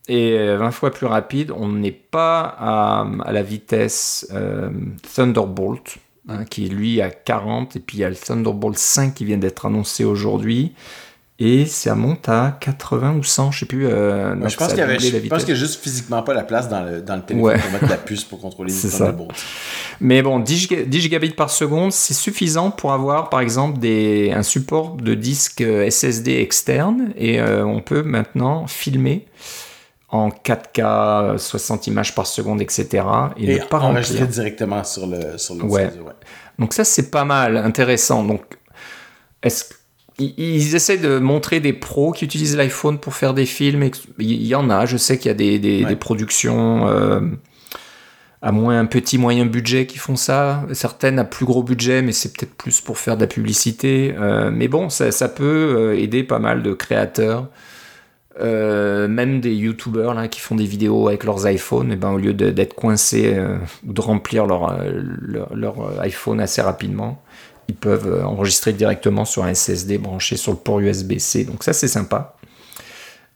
et 0.07 0.37
euh, 0.39 0.57
20 0.57 0.71
fois 0.71 0.91
plus 0.91 1.05
rapide. 1.07 1.51
On 1.51 1.67
n'est 1.69 1.91
pas 1.91 2.41
à, 2.57 3.07
à 3.25 3.31
la 3.31 3.43
vitesse 3.43 4.27
euh, 4.33 4.69
Thunderbolt, 5.15 5.97
hein, 6.29 6.45
qui 6.45 6.65
est 6.65 6.69
lui 6.69 7.01
à 7.01 7.09
40, 7.09 7.75
et 7.75 7.79
puis 7.79 7.97
il 7.97 8.01
y 8.01 8.03
a 8.03 8.09
le 8.09 8.15
Thunderbolt 8.15 8.77
5 8.77 9.13
qui 9.13 9.25
vient 9.25 9.37
d'être 9.37 9.65
annoncé 9.65 10.03
aujourd'hui. 10.05 10.73
Et 11.37 11.65
ça 11.65 11.95
monte 11.95 12.29
à 12.29 12.57
80 12.61 13.15
ou 13.17 13.23
100, 13.23 13.51
je 13.51 13.59
sais 13.59 13.65
plus. 13.65 13.87
euh, 13.87 14.35
Ouais, 14.35 14.49
je 14.49 14.55
pense 14.55 14.69
qu'il 14.69 14.77
y 14.77 14.81
avait, 14.81 14.97
je 14.99 15.09
pense 15.11 15.19
vitesse. 15.21 15.39
qu'il 15.43 15.53
y 15.53 15.57
a 15.57 15.59
juste 15.59 15.81
physiquement 15.83 16.23
pas 16.23 16.33
la 16.33 16.43
place 16.43 16.69
dans 16.69 16.81
le, 16.81 17.01
dans 17.01 17.17
le 17.17 17.23
téléphone 17.23 17.49
Ouais. 17.51 17.59
pour 17.59 17.71
mettre 17.73 17.89
la 17.89 17.97
puce 17.97 18.23
pour 18.23 18.39
contrôler 18.39 18.71
les 18.71 18.77
ça. 18.89 18.99
Thunderbolts. 18.99 19.35
Mais 19.99 20.21
bon, 20.21 20.39
10, 20.39 20.55
giga- 20.69 20.85
10 20.85 21.01
gigabits 21.01 21.31
par 21.31 21.49
seconde, 21.49 21.91
c'est 21.91 22.13
suffisant 22.13 22.71
pour 22.71 22.93
avoir, 22.93 23.29
par 23.29 23.41
exemple, 23.41 23.79
des, 23.79 24.31
un 24.33 24.43
support 24.43 24.95
de 24.95 25.13
disque 25.13 25.59
euh, 25.59 25.89
SSD 25.89 26.37
externe. 26.39 27.11
Et 27.17 27.41
euh, 27.41 27.65
on 27.65 27.81
peut 27.81 28.01
maintenant 28.03 28.65
filmer 28.67 29.25
en 30.07 30.29
4K, 30.29 31.37
60 31.37 31.87
images 31.87 32.15
par 32.15 32.27
seconde, 32.27 32.61
etc. 32.61 33.03
Et, 33.35 33.51
Et 33.55 33.59
ne 33.59 33.65
pas 33.65 33.79
enregistrer 33.79 34.19
remplir. 34.19 34.33
directement 34.33 34.85
sur 34.85 35.05
le 35.05 35.37
sur 35.37 35.55
le 35.55 35.63
Ouais. 35.63 35.87
disque, 35.87 35.99
ouais. 36.05 36.13
Donc 36.59 36.73
ça, 36.73 36.85
c'est 36.85 37.11
pas 37.11 37.25
mal, 37.25 37.57
intéressant. 37.57 38.23
Donc, 38.23 38.41
est-ce 39.43 39.65
ils, 40.19 40.33
ils 40.37 40.75
essaient 40.75 40.97
de 40.97 41.19
montrer 41.19 41.59
des 41.59 41.73
pros 41.73 42.11
qui 42.11 42.25
utilisent 42.25 42.55
l'iPhone 42.57 42.99
pour 42.99 43.13
faire 43.13 43.33
des 43.33 43.45
films. 43.45 43.89
Il 44.19 44.45
y 44.45 44.55
en 44.55 44.69
a, 44.69 44.85
je 44.85 44.97
sais 44.97 45.17
qu'il 45.17 45.27
y 45.27 45.31
a 45.31 45.35
des, 45.35 45.59
des, 45.59 45.83
Ouais. 45.83 45.89
des 45.89 45.95
productions 45.95 46.87
euh, 46.87 47.19
à 48.45 48.51
moins 48.51 48.79
un 48.79 48.85
petit 48.85 49.17
moyen 49.17 49.47
budget 49.47 49.87
qui 49.87 49.97
font 49.97 50.15
ça. 50.15 50.63
Certaines 50.71 51.17
à 51.17 51.23
plus 51.23 51.45
gros 51.45 51.63
budget, 51.63 52.03
mais 52.03 52.11
c'est 52.11 52.31
peut-être 52.31 52.53
plus 52.55 52.79
pour 52.79 52.99
faire 52.99 53.15
de 53.15 53.21
la 53.21 53.27
publicité. 53.27 54.13
Euh, 54.19 54.51
mais 54.53 54.67
bon, 54.67 54.89
ça, 54.89 55.11
ça 55.11 55.29
peut 55.29 55.43
euh, 55.75 55.97
aider 55.97 56.23
pas 56.23 56.37
mal 56.37 56.61
de 56.61 56.73
créateurs. 56.73 57.47
Euh, 58.39 59.07
même 59.07 59.39
des 59.39 59.55
youtubeurs 59.55 60.13
là 60.13 60.27
qui 60.27 60.41
font 60.41 60.55
des 60.55 60.65
vidéos 60.65 61.07
avec 61.07 61.23
leurs 61.23 61.49
iPhones, 61.49 61.93
et 61.93 61.95
ben 61.95 62.11
au 62.11 62.17
lieu 62.17 62.33
d'être 62.33 62.75
coincés 62.75 63.35
ou 63.87 63.93
de 63.93 64.01
remplir 64.01 64.45
leur, 64.45 64.77
leur, 65.21 65.55
leur, 65.55 66.01
iPhone 66.01 66.41
assez 66.41 66.61
rapidement, 66.61 67.23
ils 67.67 67.75
peuvent 67.75 68.07
euh, 68.07 68.23
enregistrer 68.23 68.73
directement 68.73 69.25
sur 69.25 69.43
un 69.43 69.53
SSD 69.53 69.97
branché 69.97 70.37
sur 70.37 70.51
le 70.51 70.57
port 70.57 70.79
USB-C. 70.79 71.43
Donc 71.45 71.63
ça 71.63 71.73
c'est 71.73 71.87
sympa. 71.87 72.35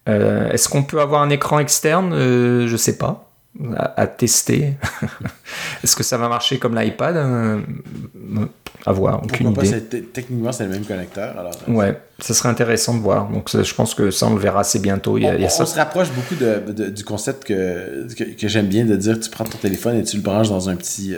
Euh, 0.07 0.49
Est-ce 0.51 0.69
qu'on 0.69 0.83
peut 0.83 1.01
avoir 1.01 1.21
un 1.21 1.29
écran 1.29 1.59
externe? 1.59 2.13
Euh, 2.13 2.67
Je 2.67 2.77
sais 2.77 2.97
pas. 2.97 3.25
À, 3.75 4.01
à 4.01 4.07
tester. 4.07 4.73
Est-ce 5.83 5.95
que 5.95 6.03
ça 6.03 6.17
va 6.17 6.29
marcher 6.29 6.59
comme 6.59 6.75
l'iPad? 6.79 7.17
Euh, 7.17 7.59
À 8.85 8.91
voir. 8.93 9.21
Aucune 9.23 9.47
Pourquoi 9.47 9.65
idée. 9.65 9.81
techniquement, 10.13 10.51
c'est 10.51 10.63
le 10.65 10.69
même 10.69 10.85
connecteur. 10.85 11.37
Alors, 11.37 11.51
euh, 11.67 11.71
Ouais, 11.73 11.99
ça 12.19 12.33
serait 12.33 12.49
intéressant 12.49 12.93
de 12.95 13.01
voir. 13.01 13.27
Donc 13.29 13.49
ça, 13.49 13.61
je 13.63 13.73
pense 13.73 13.93
que 13.93 14.11
ça 14.11 14.27
on 14.27 14.35
le 14.35 14.39
verra 14.39 14.61
assez 14.61 14.79
bientôt. 14.79 15.17
Il 15.17 15.23
y 15.23 15.27
a, 15.27 15.31
on, 15.31 15.35
il 15.35 15.41
y 15.41 15.43
a 15.43 15.47
on 15.47 15.49
ça. 15.49 15.65
se 15.65 15.75
rapproche 15.75 16.09
beaucoup 16.11 16.35
de, 16.35 16.71
de- 16.71 16.89
du 16.89 17.03
concept 17.03 17.43
que, 17.43 18.07
que, 18.13 18.23
que 18.23 18.47
j'aime 18.47 18.67
bien 18.67 18.85
de 18.85 18.95
dire 18.95 19.19
tu 19.19 19.29
prends 19.29 19.43
ton 19.45 19.57
téléphone 19.57 19.97
et 19.97 20.03
tu 20.03 20.15
le 20.17 20.21
branches 20.23 20.49
dans 20.49 20.69
un 20.69 20.75
petit, 20.75 21.13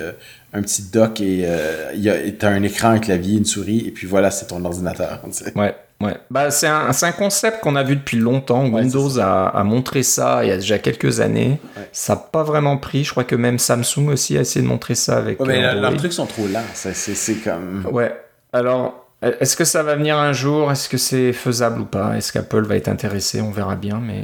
un 0.53 0.61
petit 0.61 0.83
dock 0.91 1.21
et 1.21 1.43
euh, 1.45 1.91
il 1.93 2.01
y 2.01 2.09
a- 2.09 2.21
et 2.21 2.35
t'as 2.35 2.49
un 2.49 2.61
écran, 2.63 2.89
un 2.89 2.99
clavier, 2.99 3.37
une 3.37 3.45
souris 3.45 3.85
et 3.87 3.91
puis 3.91 4.07
voilà, 4.07 4.31
c'est 4.31 4.47
ton 4.47 4.63
ordinateur. 4.65 5.21
Ouais, 5.55 5.75
ouais. 6.01 6.17
Bah, 6.29 6.51
c'est 6.51 6.67
un, 6.67 6.89
un 7.01 7.11
concept 7.11 7.61
qu'on 7.61 7.75
a 7.75 7.83
vu 7.83 7.95
depuis 7.95 8.17
longtemps. 8.17 8.65
Ouais, 8.67 8.81
Windows 8.81 9.19
a, 9.19 9.47
a 9.49 9.63
montré 9.63 10.03
ça 10.03 10.43
il 10.43 10.49
y 10.49 10.51
a 10.51 10.57
déjà 10.57 10.77
quelques 10.79 11.19
années. 11.21 11.59
Ouais. 11.77 11.89
Ça 11.91 12.13
n'a 12.15 12.19
pas 12.19 12.43
vraiment 12.43 12.77
pris. 12.77 13.03
Je 13.03 13.11
crois 13.11 13.23
que 13.23 13.35
même 13.35 13.59
Samsung 13.59 14.07
aussi 14.09 14.37
a 14.37 14.41
essayé 14.41 14.61
de 14.63 14.67
montrer 14.69 14.95
ça 14.95 15.17
avec. 15.17 15.39
Ouais, 15.39 15.47
mais 15.47 15.63
euh, 15.63 15.73
leurs- 15.79 15.95
trucs 15.97 16.13
sont 16.13 16.25
trop 16.25 16.47
lents. 16.47 16.59
c'est 16.73 17.35
comme. 17.43 17.85
Ouais. 17.91 18.13
Alors, 18.53 19.00
est-ce 19.21 19.55
que 19.55 19.65
ça 19.65 19.83
va 19.83 19.95
venir 19.95 20.17
un 20.17 20.33
jour? 20.33 20.71
Est-ce 20.71 20.89
que 20.89 20.97
c'est 20.97 21.31
faisable 21.31 21.81
ou 21.81 21.85
pas? 21.85 22.17
Est-ce 22.17 22.33
qu'Apple 22.33 22.63
va 22.63 22.75
être 22.75 22.87
intéressé? 22.87 23.39
On 23.39 23.51
verra 23.51 23.75
bien. 23.75 24.01
Mais 24.03 24.23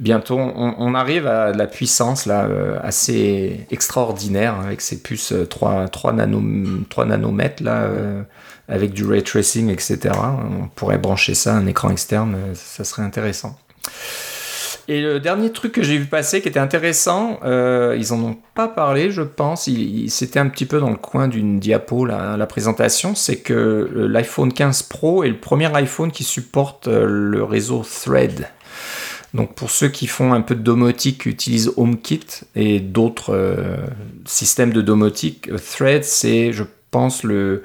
bientôt, 0.00 0.38
on, 0.38 0.94
arrive 0.94 1.26
à 1.26 1.52
de 1.52 1.58
la 1.58 1.66
puissance 1.66 2.24
là, 2.24 2.46
euh, 2.46 2.78
assez 2.82 3.66
extraordinaire 3.70 4.54
hein, 4.54 4.64
avec 4.64 4.80
ces 4.80 5.02
puces 5.02 5.32
euh, 5.32 5.44
3, 5.44 5.88
3, 5.88 6.14
nano, 6.14 6.42
3 6.88 7.04
nanomètres 7.04 7.62
là, 7.62 7.82
euh, 7.82 8.22
avec 8.68 8.92
du 8.92 9.04
ray 9.04 9.22
tracing, 9.22 9.68
etc. 9.68 9.98
On 10.62 10.68
pourrait 10.68 10.98
brancher 10.98 11.34
ça 11.34 11.54
à 11.54 11.58
un 11.58 11.66
écran 11.66 11.90
externe, 11.90 12.34
euh, 12.34 12.54
ça 12.54 12.84
serait 12.84 13.02
intéressant. 13.02 13.58
Et 14.90 15.02
le 15.02 15.20
dernier 15.20 15.52
truc 15.52 15.72
que 15.72 15.82
j'ai 15.82 15.98
vu 15.98 16.06
passer 16.06 16.40
qui 16.40 16.48
était 16.48 16.58
intéressant, 16.58 17.40
euh, 17.44 17.94
ils 17.98 18.14
en 18.14 18.22
ont 18.22 18.38
pas 18.54 18.68
parlé, 18.68 19.10
je 19.10 19.20
pense. 19.20 19.68
C'était 20.08 20.40
un 20.40 20.48
petit 20.48 20.64
peu 20.64 20.80
dans 20.80 20.88
le 20.88 20.96
coin 20.96 21.28
d'une 21.28 21.60
diapo, 21.60 22.06
la, 22.06 22.46
présentation. 22.46 23.14
C'est 23.14 23.36
que 23.36 23.52
euh, 23.52 24.08
l'iPhone 24.08 24.50
15 24.50 24.84
Pro 24.84 25.24
est 25.24 25.28
le 25.28 25.36
premier 25.36 25.70
iPhone 25.76 26.10
qui 26.10 26.24
supporte 26.24 26.88
euh, 26.88 27.04
le 27.06 27.44
réseau 27.44 27.82
Thread. 27.82 28.48
Donc 29.34 29.54
pour 29.54 29.70
ceux 29.70 29.88
qui 29.88 30.06
font 30.06 30.32
un 30.32 30.40
peu 30.40 30.54
de 30.54 30.62
domotique, 30.62 31.26
utilisent 31.26 31.70
HomeKit 31.76 32.44
et 32.56 32.80
d'autres 32.80 33.76
systèmes 34.24 34.72
de 34.72 34.80
domotique, 34.80 35.50
Thread, 35.54 36.02
c'est, 36.02 36.50
je 36.50 36.64
pense, 36.90 37.24
le, 37.24 37.62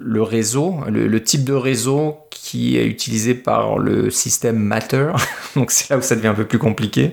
le 0.00 0.22
réseau, 0.22 0.76
le, 0.88 1.22
type 1.22 1.44
de 1.44 1.52
réseau 1.52 2.16
qui 2.30 2.76
est 2.76 2.86
utilisé 2.86 3.34
par 3.34 3.78
le 3.78 4.10
système 4.10 4.58
Matter. 4.58 5.12
Donc 5.56 5.70
c'est 5.70 5.90
là 5.90 5.98
où 5.98 6.02
ça 6.02 6.16
devient 6.16 6.28
un 6.28 6.34
peu 6.34 6.46
plus 6.46 6.58
compliqué. 6.58 7.12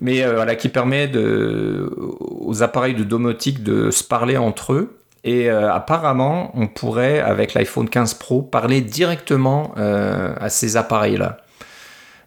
Mais 0.00 0.22
euh, 0.22 0.34
voilà, 0.34 0.56
qui 0.56 0.68
permet 0.68 1.10
aux 1.14 2.62
appareils 2.62 2.94
de 2.94 3.04
domotique 3.04 3.62
de 3.62 3.90
se 3.90 4.04
parler 4.04 4.36
entre 4.36 4.72
eux. 4.74 4.98
Et 5.24 5.48
euh, 5.48 5.72
apparemment, 5.72 6.50
on 6.54 6.66
pourrait, 6.66 7.20
avec 7.20 7.54
l'iPhone 7.54 7.88
15 7.88 8.14
Pro, 8.14 8.42
parler 8.42 8.80
directement 8.80 9.72
euh, 9.76 10.34
à 10.40 10.48
ces 10.48 10.76
appareils-là. 10.76 11.38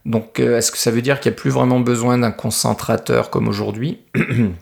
Donc, 0.06 0.39
euh, 0.39 0.58
est-ce 0.58 0.72
que 0.72 0.78
ça 0.78 0.91
veut 0.91 1.01
dire 1.01 1.20
qu'il 1.20 1.32
n'y 1.32 1.36
a 1.36 1.39
plus 1.39 1.49
vraiment 1.49 1.80
besoin 1.80 2.20
d'un 2.20 2.32
concentrateur 2.32 3.32
comme 3.32 3.47
aujourd'hui? 3.47 3.99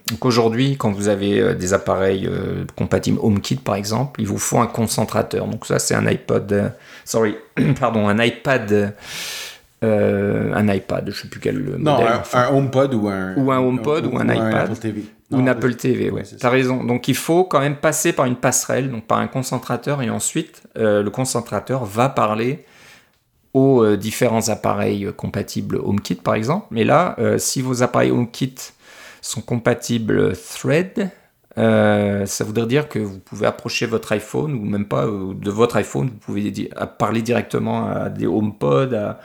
Donc 0.09 0.23
aujourd'hui, 0.23 0.77
quand 0.77 0.91
vous 0.91 1.09
avez 1.09 1.39
euh, 1.41 1.53
des 1.53 1.73
appareils 1.73 2.27
euh, 2.27 2.63
compatibles 2.77 3.19
HomeKit 3.21 3.57
par 3.57 3.75
exemple, 3.75 4.21
il 4.21 4.27
vous 4.27 4.37
faut 4.37 4.59
un 4.59 4.67
concentrateur. 4.67 5.45
Donc 5.47 5.65
ça, 5.65 5.79
c'est 5.79 5.95
un 5.95 6.05
iPod, 6.07 6.51
euh, 6.53 6.69
sorry, 7.03 7.35
pardon, 7.79 8.07
un 8.07 8.23
iPad, 8.23 8.95
euh, 9.83 10.53
un 10.53 10.67
iPad, 10.73 11.09
je 11.11 11.21
sais 11.23 11.27
plus 11.27 11.41
quel 11.41 11.59
Non, 11.61 11.91
modèle. 11.97 12.07
un, 12.13 12.19
enfin. 12.19 12.47
un 12.49 12.55
HomePod 12.55 12.93
ou 12.93 13.09
un. 13.09 13.35
Ou 13.35 13.51
un 13.51 13.59
HomePod 13.59 14.05
ou 14.05 14.17
un 14.17 14.33
iPad. 14.33 14.53
Apple 14.71 14.77
TV. 14.77 15.01
Ou 15.31 15.35
Non, 15.37 15.43
oui. 15.43 15.49
Apple 15.49 15.75
TV, 15.75 16.09
ouais. 16.09 16.23
T'as 16.39 16.49
raison. 16.49 16.85
Donc 16.85 17.09
il 17.09 17.15
faut 17.15 17.43
quand 17.43 17.59
même 17.59 17.75
passer 17.75 18.13
par 18.13 18.25
une 18.25 18.37
passerelle, 18.37 18.89
donc 18.89 19.05
par 19.07 19.17
un 19.17 19.27
concentrateur, 19.27 20.01
et 20.01 20.09
ensuite 20.09 20.63
euh, 20.77 21.03
le 21.03 21.09
concentrateur 21.09 21.83
va 21.83 22.07
parler 22.07 22.63
aux 23.53 23.83
euh, 23.83 23.97
différents 23.97 24.49
appareils 24.49 25.05
euh, 25.05 25.11
compatibles 25.11 25.77
HomeKit, 25.77 26.15
par 26.15 26.33
exemple. 26.35 26.67
Mais 26.71 26.83
là, 26.83 27.15
euh, 27.19 27.37
si 27.37 27.61
vos 27.61 27.83
appareils 27.83 28.11
HomeKit 28.11 28.55
sont 29.21 29.41
compatibles 29.41 30.33
Thread, 30.35 31.09
ça 31.55 32.43
voudrait 32.43 32.65
dire 32.65 32.89
que 32.89 32.97
vous 32.97 33.19
pouvez 33.19 33.45
approcher 33.45 33.85
votre 33.85 34.11
iPhone, 34.11 34.53
ou 34.53 34.65
même 34.65 34.85
pas 34.85 35.05
de 35.05 35.51
votre 35.51 35.75
iPhone, 35.77 36.07
vous 36.07 36.17
pouvez 36.17 36.69
parler 36.97 37.21
directement 37.21 37.87
à 37.87 38.09
des 38.09 38.25
HomePod, 38.25 39.15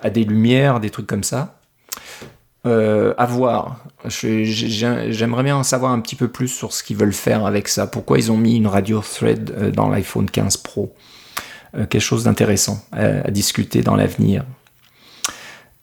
à, 0.00 0.10
des 0.10 0.24
lumières, 0.24 0.78
des 0.78 0.90
trucs 0.90 1.08
comme 1.08 1.24
ça. 1.24 1.58
Euh, 2.64 3.12
à 3.18 3.26
voir. 3.26 3.84
J'aimerais 4.06 5.42
bien 5.42 5.56
en 5.56 5.64
savoir 5.64 5.90
un 5.90 6.00
petit 6.00 6.14
peu 6.14 6.28
plus 6.28 6.46
sur 6.46 6.72
ce 6.72 6.84
qu'ils 6.84 6.96
veulent 6.96 7.12
faire 7.12 7.44
avec 7.44 7.66
ça. 7.66 7.88
Pourquoi 7.88 8.18
ils 8.18 8.30
ont 8.30 8.38
mis 8.38 8.56
une 8.56 8.68
radio 8.68 9.00
thread 9.00 9.72
dans 9.72 9.88
l'iPhone 9.90 10.30
15 10.30 10.58
Pro? 10.58 10.94
Quelque 11.74 12.00
chose 12.00 12.24
d'intéressant 12.24 12.84
à, 12.92 13.04
à 13.26 13.30
discuter 13.30 13.82
dans 13.82 13.96
l'avenir. 13.96 14.44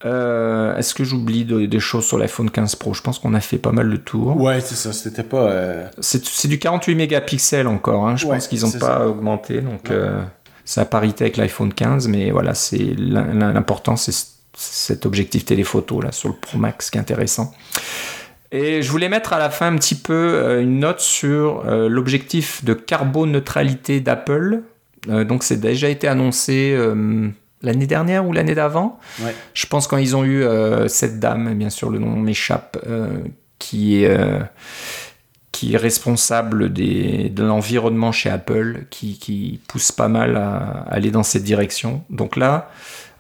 Euh, 0.06 0.78
Est-ce 0.78 0.94
que 0.94 1.04
j'oublie 1.04 1.44
de- 1.44 1.66
des 1.66 1.80
choses 1.80 2.06
sur 2.06 2.18
l'iPhone 2.18 2.50
15 2.50 2.76
Pro? 2.76 2.94
Je 2.94 3.02
pense 3.02 3.20
qu'on 3.20 3.34
a 3.34 3.42
fait 3.42 3.58
pas 3.58 3.72
mal 3.72 3.88
le 3.88 3.98
tour. 3.98 4.40
Ouais, 4.40 4.62
c'est 4.62 4.76
ça. 4.76 4.94
C'était 4.94 5.24
pas. 5.24 5.50
euh, 5.50 5.88
C'est 6.00 6.48
du 6.48 6.58
48 6.60 6.96
mégapixels 6.96 7.68
encore. 7.68 8.08
hein. 8.08 8.16
Je 8.16 8.26
Ouais, 8.26 8.36
pense 8.36 8.48
qu'ils 8.48 8.62
n'ont 8.62 8.72
pas 8.72 8.80
ça. 8.80 9.08
augmenté. 9.08 9.60
Donc, 9.62 9.92
euh, 9.92 10.22
c'est 10.64 10.80
à 10.80 10.86
parité 10.86 11.26
avec 11.26 11.36
l'iPhone 11.38 11.74
15. 11.74 12.08
Mais 12.08 12.32
voilà, 12.32 12.54
c'est 12.54 12.78
l'im- 12.78 13.52
l'important, 13.52 13.98
c'est 13.98 14.16
cet 14.56 15.06
objectif 15.06 15.44
téléphoto 15.46 16.02
là, 16.02 16.12
sur 16.14 16.30
le 16.30 16.36
Pro 16.36 16.58
Max 16.58 16.90
qui 16.92 16.98
est 16.98 17.02
intéressant. 17.02 17.54
Et 18.52 18.82
je 18.82 18.90
voulais 18.92 19.10
mettre 19.10 19.34
à 19.34 19.38
la 19.40 19.50
fin 19.50 19.68
un 19.68 19.76
petit 19.76 19.96
peu 19.96 20.14
euh, 20.14 20.62
une 20.62 20.80
note 20.80 21.02
sur 21.02 21.64
euh, 21.68 21.88
l'objectif 21.90 22.64
de 22.64 22.74
carboneutralité 22.74 24.00
d'Apple. 24.00 24.62
Euh, 25.08 25.24
donc, 25.24 25.44
c'est 25.44 25.60
déjà 25.60 25.90
été 25.90 26.08
annoncé 26.08 26.74
euh, 26.76 27.30
l'année 27.62 27.88
dernière 27.88 28.28
ou 28.28 28.34
l'année 28.34 28.56
d'avant. 28.56 29.00
Ouais. 29.22 29.34
Je 29.54 29.66
pense 29.68 29.88
quand 29.88 29.98
ils 29.98 30.16
ont 30.16 30.24
eu 30.24 30.44
euh, 30.44 30.88
cette 30.88 31.20
dame, 31.20 31.54
bien 31.54 31.70
sûr 31.70 31.90
le 31.90 32.00
nom 32.00 32.16
m'échappe, 32.16 32.78
qui 33.60 34.04
est 34.04 34.18
qui 35.52 35.74
est 35.74 35.78
responsable 35.78 36.72
des, 36.72 37.28
de 37.28 37.44
l'environnement 37.44 38.14
chez 38.14 38.30
Apple, 38.30 38.86
qui, 38.90 39.18
qui 39.18 39.60
pousse 39.68 39.92
pas 39.92 40.08
mal 40.08 40.38
à, 40.38 40.86
aller 40.88 41.12
dans 41.12 41.24
cette 41.24 41.44
direction. 41.44 42.02
Donc 42.10 42.38
là, 42.38 42.72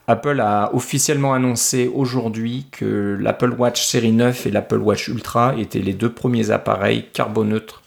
Apple 0.08 0.40
a 0.40 0.74
officiellement 0.74 1.34
annoncé 1.34 1.92
aujourd'hui 1.94 2.68
que 2.72 3.18
l'Apple 3.20 3.54
Watch 3.58 3.86
série 3.86 4.14
9 4.14 4.48
et 4.48 4.52
l'Apple 4.52 4.78
Watch 4.78 5.10
Ultra 5.10 5.54
étaient 5.58 5.80
les 5.80 5.94
deux 5.94 6.14
premiers 6.14 6.50
appareils 6.50 7.08
carboneutres 7.12 7.84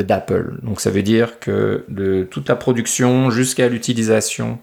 d'Apple. 0.00 0.54
Donc 0.62 0.80
ça 0.80 0.88
veut 0.90 1.02
dire 1.02 1.38
que 1.40 1.84
de 1.88 2.26
toute 2.30 2.48
la 2.48 2.56
production 2.56 3.30
jusqu'à 3.30 3.68
l'utilisation 3.68 4.58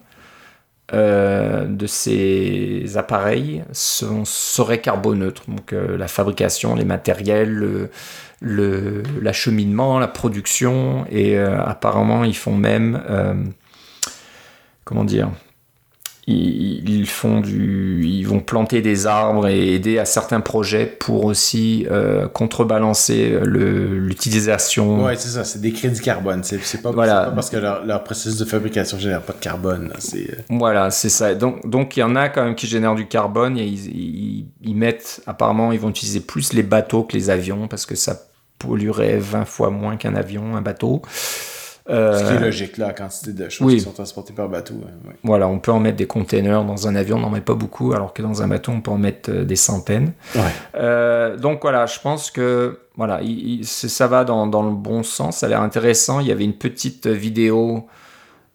euh, 0.92 1.66
de 1.66 1.86
ces 1.86 2.96
appareils 2.96 3.62
sont, 3.72 4.24
seraient 4.24 4.80
carboneutres. 4.80 5.44
Donc 5.46 5.72
euh, 5.72 5.96
la 5.96 6.08
fabrication, 6.08 6.74
les 6.74 6.84
matériels, 6.84 7.52
le, 7.52 7.90
le- 8.40 9.04
l'acheminement, 9.22 10.00
la 10.00 10.08
production, 10.08 11.04
et 11.08 11.38
euh, 11.38 11.62
apparemment 11.62 12.24
ils 12.24 12.36
font 12.36 12.56
même, 12.56 13.00
euh, 13.08 13.34
comment 14.84 15.04
dire, 15.04 15.30
ils, 16.26 17.06
font 17.06 17.40
du, 17.40 18.02
ils 18.04 18.22
vont 18.24 18.40
planter 18.40 18.82
des 18.82 19.06
arbres 19.06 19.48
et 19.48 19.74
aider 19.74 19.98
à 19.98 20.04
certains 20.04 20.40
projets 20.40 20.86
pour 20.86 21.24
aussi 21.24 21.86
euh, 21.90 22.28
contrebalancer 22.28 23.38
l'utilisation 23.42 25.04
Ouais, 25.04 25.16
c'est 25.16 25.28
ça. 25.28 25.44
C'est 25.44 25.60
des 25.60 25.72
crédits 25.72 26.00
carbone. 26.00 26.42
C'est 26.44 26.82
pas, 26.82 26.90
Voilà. 26.92 27.24
pas 27.24 27.30
parce 27.32 27.50
que 27.50 27.56
leur, 27.56 27.84
leur 27.84 28.04
processus 28.04 28.38
de 28.38 28.44
fabrication 28.44 28.98
génère 28.98 29.22
pas 29.22 29.32
de 29.32 29.38
carbone. 29.38 29.92
euh, 30.14 30.18
Voilà, 30.50 30.90
c'est 30.90 31.08
ça. 31.08 31.34
Donc, 31.34 31.68
donc 31.68 31.96
il 31.96 32.00
y 32.00 32.02
en 32.02 32.16
a 32.16 32.28
quand 32.28 32.44
même 32.44 32.54
qui 32.54 32.66
génèrent 32.66 32.94
du 32.94 33.06
carbone 33.06 33.58
et 33.58 33.64
ils, 33.64 33.86
ils- 33.86 34.46
ils 34.62 34.74
mettent, 34.76 35.22
apparemment, 35.26 35.72
ils 35.72 35.80
vont 35.80 35.90
utiliser 35.90 36.20
plus 36.20 36.52
les 36.52 36.62
bateaux 36.62 37.02
que 37.02 37.14
les 37.16 37.30
avions 37.30 37.66
parce 37.68 37.86
que 37.86 37.94
ça 37.94 38.20
polluerait 38.58 39.16
20 39.18 39.46
fois 39.46 39.70
moins 39.70 39.96
qu'un 39.96 40.14
avion, 40.14 40.54
un 40.56 40.60
bateau. 40.62 41.02
Ce 41.88 42.28
qui 42.28 42.34
est 42.34 42.40
logique, 42.40 42.76
là, 42.76 42.88
la 42.88 42.92
quantité 42.92 43.32
de 43.32 43.48
choses 43.48 43.72
qui 43.72 43.80
sont 43.80 43.92
transportées 43.92 44.32
par 44.32 44.48
bateau. 44.48 44.74
Voilà, 45.22 45.48
on 45.48 45.58
peut 45.58 45.72
en 45.72 45.80
mettre 45.80 45.96
des 45.96 46.06
containers 46.06 46.64
dans 46.64 46.86
un 46.86 46.94
avion, 46.94 47.16
on 47.16 47.20
n'en 47.20 47.30
met 47.30 47.40
pas 47.40 47.54
beaucoup, 47.54 47.92
alors 47.92 48.12
que 48.12 48.22
dans 48.22 48.42
un 48.42 48.48
bateau, 48.48 48.72
on 48.72 48.80
peut 48.80 48.90
en 48.90 48.98
mettre 48.98 49.30
des 49.30 49.56
centaines. 49.56 50.12
donc 50.74 51.62
voilà, 51.62 51.86
je 51.86 51.98
pense 52.00 52.30
que 52.30 52.78
voilà, 52.96 53.20
ça 53.62 54.06
va 54.06 54.24
dans, 54.24 54.46
dans, 54.46 54.62
le 54.62 54.74
bon 54.74 55.02
sens, 55.02 55.38
ça 55.38 55.46
a 55.46 55.48
l'air 55.48 55.62
intéressant. 55.62 56.20
Il 56.20 56.26
y 56.26 56.32
avait 56.32 56.44
une 56.44 56.58
petite 56.58 57.06
vidéo 57.06 57.88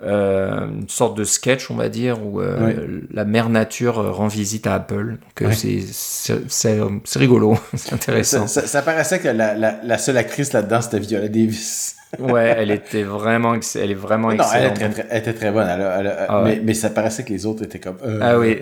euh, 0.03 0.67
une 0.67 0.89
sorte 0.89 1.17
de 1.17 1.23
sketch, 1.23 1.71
on 1.71 1.75
va 1.75 1.87
dire, 1.87 2.23
où 2.23 2.41
euh, 2.41 3.01
la 3.11 3.23
mère 3.23 3.49
nature 3.49 4.13
rend 4.13 4.27
visite 4.27 4.67
à 4.67 4.75
Apple. 4.75 5.11
Donc 5.11 5.41
euh, 5.41 5.51
c'est 5.53 7.17
rigolo, 7.17 7.57
c'est 7.75 7.93
intéressant. 7.93 8.45
Ça, 8.47 8.81
paraissait 8.81 9.19
que 9.19 9.29
la, 9.29 9.55
la, 9.55 9.79
la 9.81 9.97
seule 9.97 10.17
actrice 10.17 10.51
là-dedans, 10.51 10.81
c'était 10.81 10.99
Viola 10.99 11.29
Davis 11.29 11.94
ouais, 12.19 12.55
elle 12.57 12.71
était 12.71 13.03
vraiment, 13.03 13.55
elle 13.75 13.91
est 13.91 13.93
vraiment 13.93 14.31
excellente. 14.31 14.79
elle, 15.09 15.17
était 15.17 15.33
très 15.33 15.51
bonne. 15.51 15.67
Ah 15.67 16.41
mais, 16.43 16.61
mais, 16.63 16.73
ça 16.73 16.89
paraissait 16.89 17.23
que 17.23 17.33
les 17.33 17.45
autres 17.45 17.63
étaient 17.63 17.79
comme. 17.79 17.97
Euh, 18.03 18.19
ah 18.21 18.37
oui, 18.39 18.59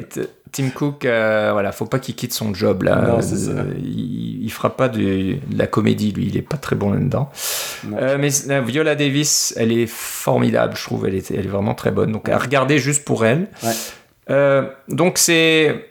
Tim 0.52 0.70
Cook, 0.70 1.06
euh, 1.06 1.50
voilà, 1.54 1.72
faut 1.72 1.86
pas 1.86 2.00
qu'il 2.00 2.16
quitte 2.16 2.34
son 2.34 2.54
job 2.54 2.84
là. 2.84 2.96
Non, 2.96 3.22
ça. 3.22 3.36
Il, 3.84 4.44
il, 4.44 4.52
fera 4.52 4.76
pas 4.76 4.90
de, 4.90 5.38
la 5.56 5.68
comédie, 5.68 6.12
lui, 6.12 6.28
il 6.28 6.38
est 6.38 6.42
pas 6.42 6.58
très 6.58 6.76
bon 6.76 6.92
là-dedans. 6.92 7.30
Euh, 7.94 8.18
mais 8.20 8.30
Viola 8.62 8.96
Davis, 8.96 9.54
elle 9.58 9.72
est 9.72 9.88
formidable, 9.88 10.76
je 10.76 10.84
trouve. 10.84 11.08
Elle 11.08 11.16
est, 11.16 11.32
elle 11.32 11.46
est 11.46 11.50
vraiment 11.50 11.76
très 11.76 11.92
bonne. 11.92 12.12
Donc 12.12 12.30
à 12.30 12.38
regarder 12.38 12.78
juste 12.80 13.06
pour 13.06 13.26
elle. 13.26 13.48
Ouais. 13.64 14.64
donc 14.90 15.18
c'est. 15.18 15.90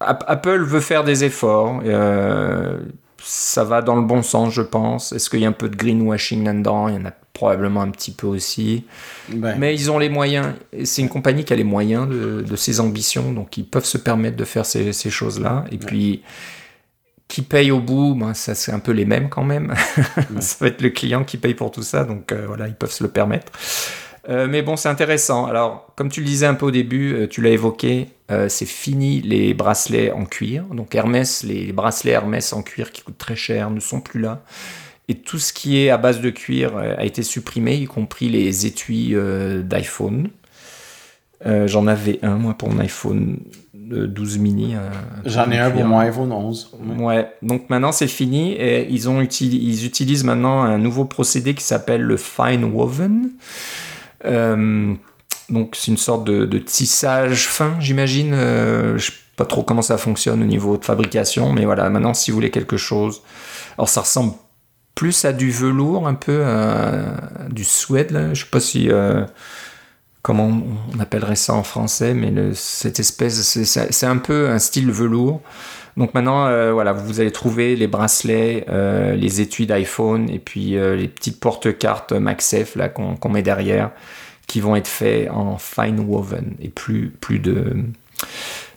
Apple 0.00 0.62
veut 0.62 0.80
faire 0.80 1.04
des 1.04 1.24
efforts. 1.24 1.80
Euh, 1.84 2.78
ça 3.28 3.64
va 3.64 3.82
dans 3.82 3.96
le 3.96 4.02
bon 4.02 4.22
sens, 4.22 4.54
je 4.54 4.62
pense. 4.62 5.10
Est-ce 5.10 5.28
qu'il 5.28 5.40
y 5.40 5.46
a 5.46 5.48
un 5.48 5.52
peu 5.52 5.68
de 5.68 5.74
greenwashing 5.74 6.44
là-dedans? 6.44 6.86
Il 6.86 6.94
y 6.94 6.98
en 6.98 7.06
a 7.06 7.10
probablement 7.32 7.82
un 7.82 7.90
petit 7.90 8.12
peu 8.12 8.28
aussi. 8.28 8.84
Mais 9.34 9.74
ils 9.74 9.90
ont 9.90 9.98
les 9.98 10.08
moyens. 10.08 10.54
C'est 10.84 11.02
une 11.02 11.08
compagnie 11.08 11.44
qui 11.44 11.52
a 11.52 11.56
les 11.56 11.64
moyens 11.64 12.08
de, 12.08 12.56
ses 12.56 12.78
ambitions, 12.78 13.32
donc 13.32 13.56
ils 13.56 13.66
peuvent 13.66 13.84
se 13.84 13.98
permettre 13.98 14.36
de 14.36 14.44
faire 14.44 14.64
ces, 14.64 14.92
choses-là. 15.10 15.64
Et 15.72 15.78
puis, 15.78 16.22
qui 17.26 17.42
paye 17.42 17.72
au 17.72 17.80
bout, 17.80 18.14
ben, 18.14 18.32
ça 18.32 18.54
c'est 18.54 18.70
un 18.70 18.78
peu 18.78 18.92
les 18.92 19.04
mêmes 19.04 19.28
quand 19.28 19.44
même. 19.44 19.74
ça 20.38 20.56
va 20.60 20.68
être 20.68 20.80
le 20.80 20.90
client 20.90 21.24
qui 21.24 21.36
paye 21.36 21.54
pour 21.54 21.72
tout 21.72 21.82
ça, 21.82 22.04
donc 22.04 22.30
euh, 22.30 22.44
voilà, 22.46 22.68
ils 22.68 22.76
peuvent 22.76 22.92
se 22.92 23.02
le 23.02 23.10
permettre. 23.10 23.50
Euh, 24.28 24.46
mais 24.48 24.62
bon, 24.62 24.76
c'est 24.76 24.88
intéressant. 24.88 25.46
Alors, 25.46 25.92
comme 25.96 26.10
tu 26.10 26.20
le 26.20 26.26
disais 26.26 26.46
un 26.46 26.54
peu 26.54 26.66
au 26.66 26.70
début, 26.70 27.14
euh, 27.14 27.26
tu 27.26 27.42
l'as 27.42 27.50
évoqué, 27.50 28.08
euh, 28.30 28.48
c'est 28.48 28.66
fini 28.66 29.20
les 29.20 29.54
bracelets 29.54 30.10
en 30.10 30.24
cuir. 30.24 30.64
Donc 30.64 30.94
Hermès, 30.94 31.42
les 31.42 31.72
bracelets 31.72 32.12
Hermès 32.12 32.52
en 32.52 32.62
cuir 32.62 32.92
qui 32.92 33.02
coûtent 33.02 33.18
très 33.18 33.36
cher 33.36 33.70
ne 33.70 33.80
sont 33.80 34.00
plus 34.00 34.20
là. 34.20 34.42
Et 35.08 35.14
tout 35.14 35.38
ce 35.38 35.52
qui 35.52 35.78
est 35.78 35.90
à 35.90 35.98
base 35.98 36.20
de 36.20 36.30
cuir 36.30 36.76
a 36.76 37.04
été 37.04 37.22
supprimé, 37.22 37.76
y 37.76 37.84
compris 37.84 38.28
les 38.28 38.66
étuis 38.66 39.14
d'iPhone. 39.62 40.30
J'en 41.44 41.86
avais 41.86 42.18
un, 42.22 42.34
moi, 42.34 42.54
pour 42.54 42.72
mon 42.72 42.80
iPhone 42.80 43.38
12 43.74 44.38
mini. 44.38 44.74
J'en 45.24 45.48
ai 45.52 45.58
un 45.58 45.70
pour 45.70 45.84
mon 45.84 46.00
iPhone 46.00 46.32
11. 46.32 46.72
Ouais, 46.98 47.30
donc 47.40 47.70
maintenant 47.70 47.92
c'est 47.92 48.08
fini. 48.08 48.54
Et 48.54 48.88
ils, 48.90 49.08
ont 49.08 49.22
ils 49.22 49.86
utilisent 49.86 50.24
maintenant 50.24 50.62
un 50.62 50.78
nouveau 50.78 51.04
procédé 51.04 51.54
qui 51.54 51.62
s'appelle 51.62 52.02
le 52.02 52.16
Fine 52.16 52.64
Woven. 52.64 53.30
Euh, 55.50 55.52
donc 55.52 55.76
c'est 55.76 55.90
une 55.90 55.96
sorte 55.96 56.24
de, 56.24 56.58
tissage 56.58 57.48
fin, 57.48 57.76
j'imagine. 57.80 58.32
Euh, 58.34 58.98
je 58.98 59.06
sais 59.06 59.12
pas 59.36 59.44
trop 59.44 59.62
comment 59.62 59.82
ça 59.82 59.98
fonctionne 59.98 60.42
au 60.42 60.46
niveau 60.46 60.76
de 60.76 60.84
fabrication, 60.84 61.52
mais 61.52 61.64
voilà, 61.64 61.90
maintenant 61.90 62.14
si 62.14 62.30
vous 62.30 62.36
voulez 62.36 62.50
quelque 62.50 62.76
chose. 62.76 63.22
Alors 63.76 63.88
ça 63.88 64.00
ressemble 64.00 64.32
plus 64.94 65.24
à 65.26 65.32
du 65.32 65.50
velours, 65.50 66.08
un 66.08 66.14
peu 66.14 66.44
à, 66.44 67.48
du 67.50 67.64
suède, 67.64 68.10
là. 68.12 68.34
je 68.34 68.44
sais 68.44 68.50
pas 68.50 68.60
si. 68.60 68.90
Euh, 68.90 69.24
comment 70.22 70.50
on 70.92 70.98
appellerait 70.98 71.36
ça 71.36 71.54
en 71.54 71.62
français, 71.62 72.12
mais 72.12 72.32
cette 72.54 72.98
espèce, 72.98 73.40
c'est 73.62 74.06
un 74.06 74.16
peu 74.16 74.48
un 74.48 74.58
style 74.58 74.90
velours. 74.90 75.40
Donc 75.96 76.14
maintenant, 76.14 76.72
voilà, 76.72 76.92
vous 76.92 77.20
allez 77.20 77.30
trouver 77.30 77.76
les 77.76 77.86
bracelets, 77.86 78.66
les 79.16 79.40
étuis 79.40 79.66
d'iPhone 79.66 80.28
et 80.28 80.40
puis 80.40 80.70
les 80.70 81.06
petites 81.06 81.38
porte-cartes 81.38 82.12
là 82.12 82.88
qu'on 82.88 83.28
met 83.28 83.42
derrière 83.42 83.92
qui 84.46 84.60
vont 84.60 84.76
être 84.76 84.88
faits 84.88 85.30
en 85.30 85.58
fine 85.58 86.00
woven 86.00 86.54
et 86.60 86.68
plus, 86.68 87.10
plus 87.10 87.38
de, 87.38 87.76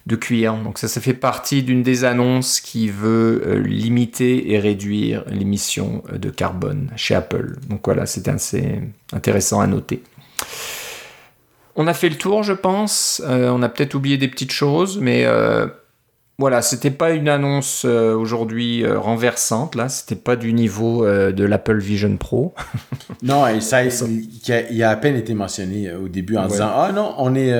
de 0.07 0.15
cuir. 0.15 0.55
Donc 0.55 0.77
ça, 0.77 0.87
ça 0.87 0.99
fait 0.99 1.13
partie 1.13 1.63
d'une 1.63 1.83
des 1.83 2.03
annonces 2.03 2.59
qui 2.59 2.89
veut 2.89 3.43
euh, 3.45 3.59
limiter 3.59 4.51
et 4.51 4.59
réduire 4.59 5.23
l'émission 5.29 6.03
euh, 6.11 6.17
de 6.17 6.29
carbone 6.29 6.91
chez 6.95 7.15
Apple. 7.15 7.57
Donc 7.69 7.81
voilà, 7.85 8.05
c'est 8.05 8.27
assez 8.27 8.81
intéressant 9.13 9.61
à 9.61 9.67
noter. 9.67 10.01
On 11.75 11.87
a 11.87 11.93
fait 11.93 12.09
le 12.09 12.17
tour, 12.17 12.43
je 12.43 12.53
pense. 12.53 13.21
Euh, 13.25 13.49
on 13.49 13.61
a 13.61 13.69
peut-être 13.69 13.93
oublié 13.93 14.17
des 14.17 14.27
petites 14.27 14.51
choses, 14.51 14.97
mais 14.99 15.25
voilà, 16.39 16.61
c'était 16.61 16.89
pas 16.89 17.11
une 17.11 17.27
annonce 17.27 17.83
euh, 17.85 18.15
aujourd'hui 18.15 18.85
euh, 18.85 18.97
renversante, 18.97 19.75
là, 19.75 19.89
c'était 19.89 20.15
pas 20.15 20.37
du 20.37 20.53
niveau 20.53 21.05
euh, 21.05 21.33
de 21.33 21.43
l'Apple 21.43 21.79
Vision 21.79 22.15
Pro. 22.15 22.53
non, 23.21 23.45
et 23.45 23.59
ça, 23.59 23.83
il 23.83 24.83
a, 24.83 24.89
à 24.89 24.95
peine 24.95 25.17
été 25.17 25.33
mentionné 25.33 25.93
au 25.93 26.07
début 26.07 26.37
en 26.37 26.47
disant 26.47 26.71
Ah 26.73 26.93
non, 26.95 27.13
on 27.17 27.35
est, 27.35 27.53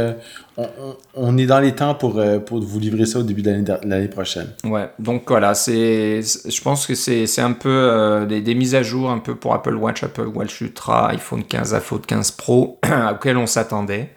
on, 1.14 1.38
est 1.38 1.46
dans 1.46 1.60
les 1.60 1.74
temps 1.74 1.94
pour, 1.94 2.24
pour 2.46 2.62
vous 2.62 2.80
livrer 2.80 3.06
ça 3.06 3.20
au 3.20 3.24
début 3.24 3.42
de 3.42 3.66
l'année 3.84 4.08
prochaine. 4.08 4.48
Ouais, 4.64 4.90
donc 4.98 5.24
voilà, 5.28 5.56
c'est, 5.56 6.22
je 6.22 6.62
pense 6.62 6.88
que 6.88 6.96
c'est 6.96 7.42
un 7.42 7.52
peu 7.52 8.26
des, 8.30 8.40
des, 8.40 8.56
mises 8.56 8.76
à 8.76 8.82
jour 8.82 9.12
un 9.12 9.20
peu 9.20 9.36
pour 9.36 9.54
Apple 9.54 9.76
Watch, 9.76 10.04
Apple 10.04 10.28
Watch 10.34 10.62
Ultra, 10.62 11.10
iPhone 11.10 11.44
15, 11.44 11.74
iPhone 11.74 12.02
15 12.08 12.32
Pro, 12.32 12.80
auxquels 13.12 13.38
on 13.38 13.48
s'attendait. 13.48 14.12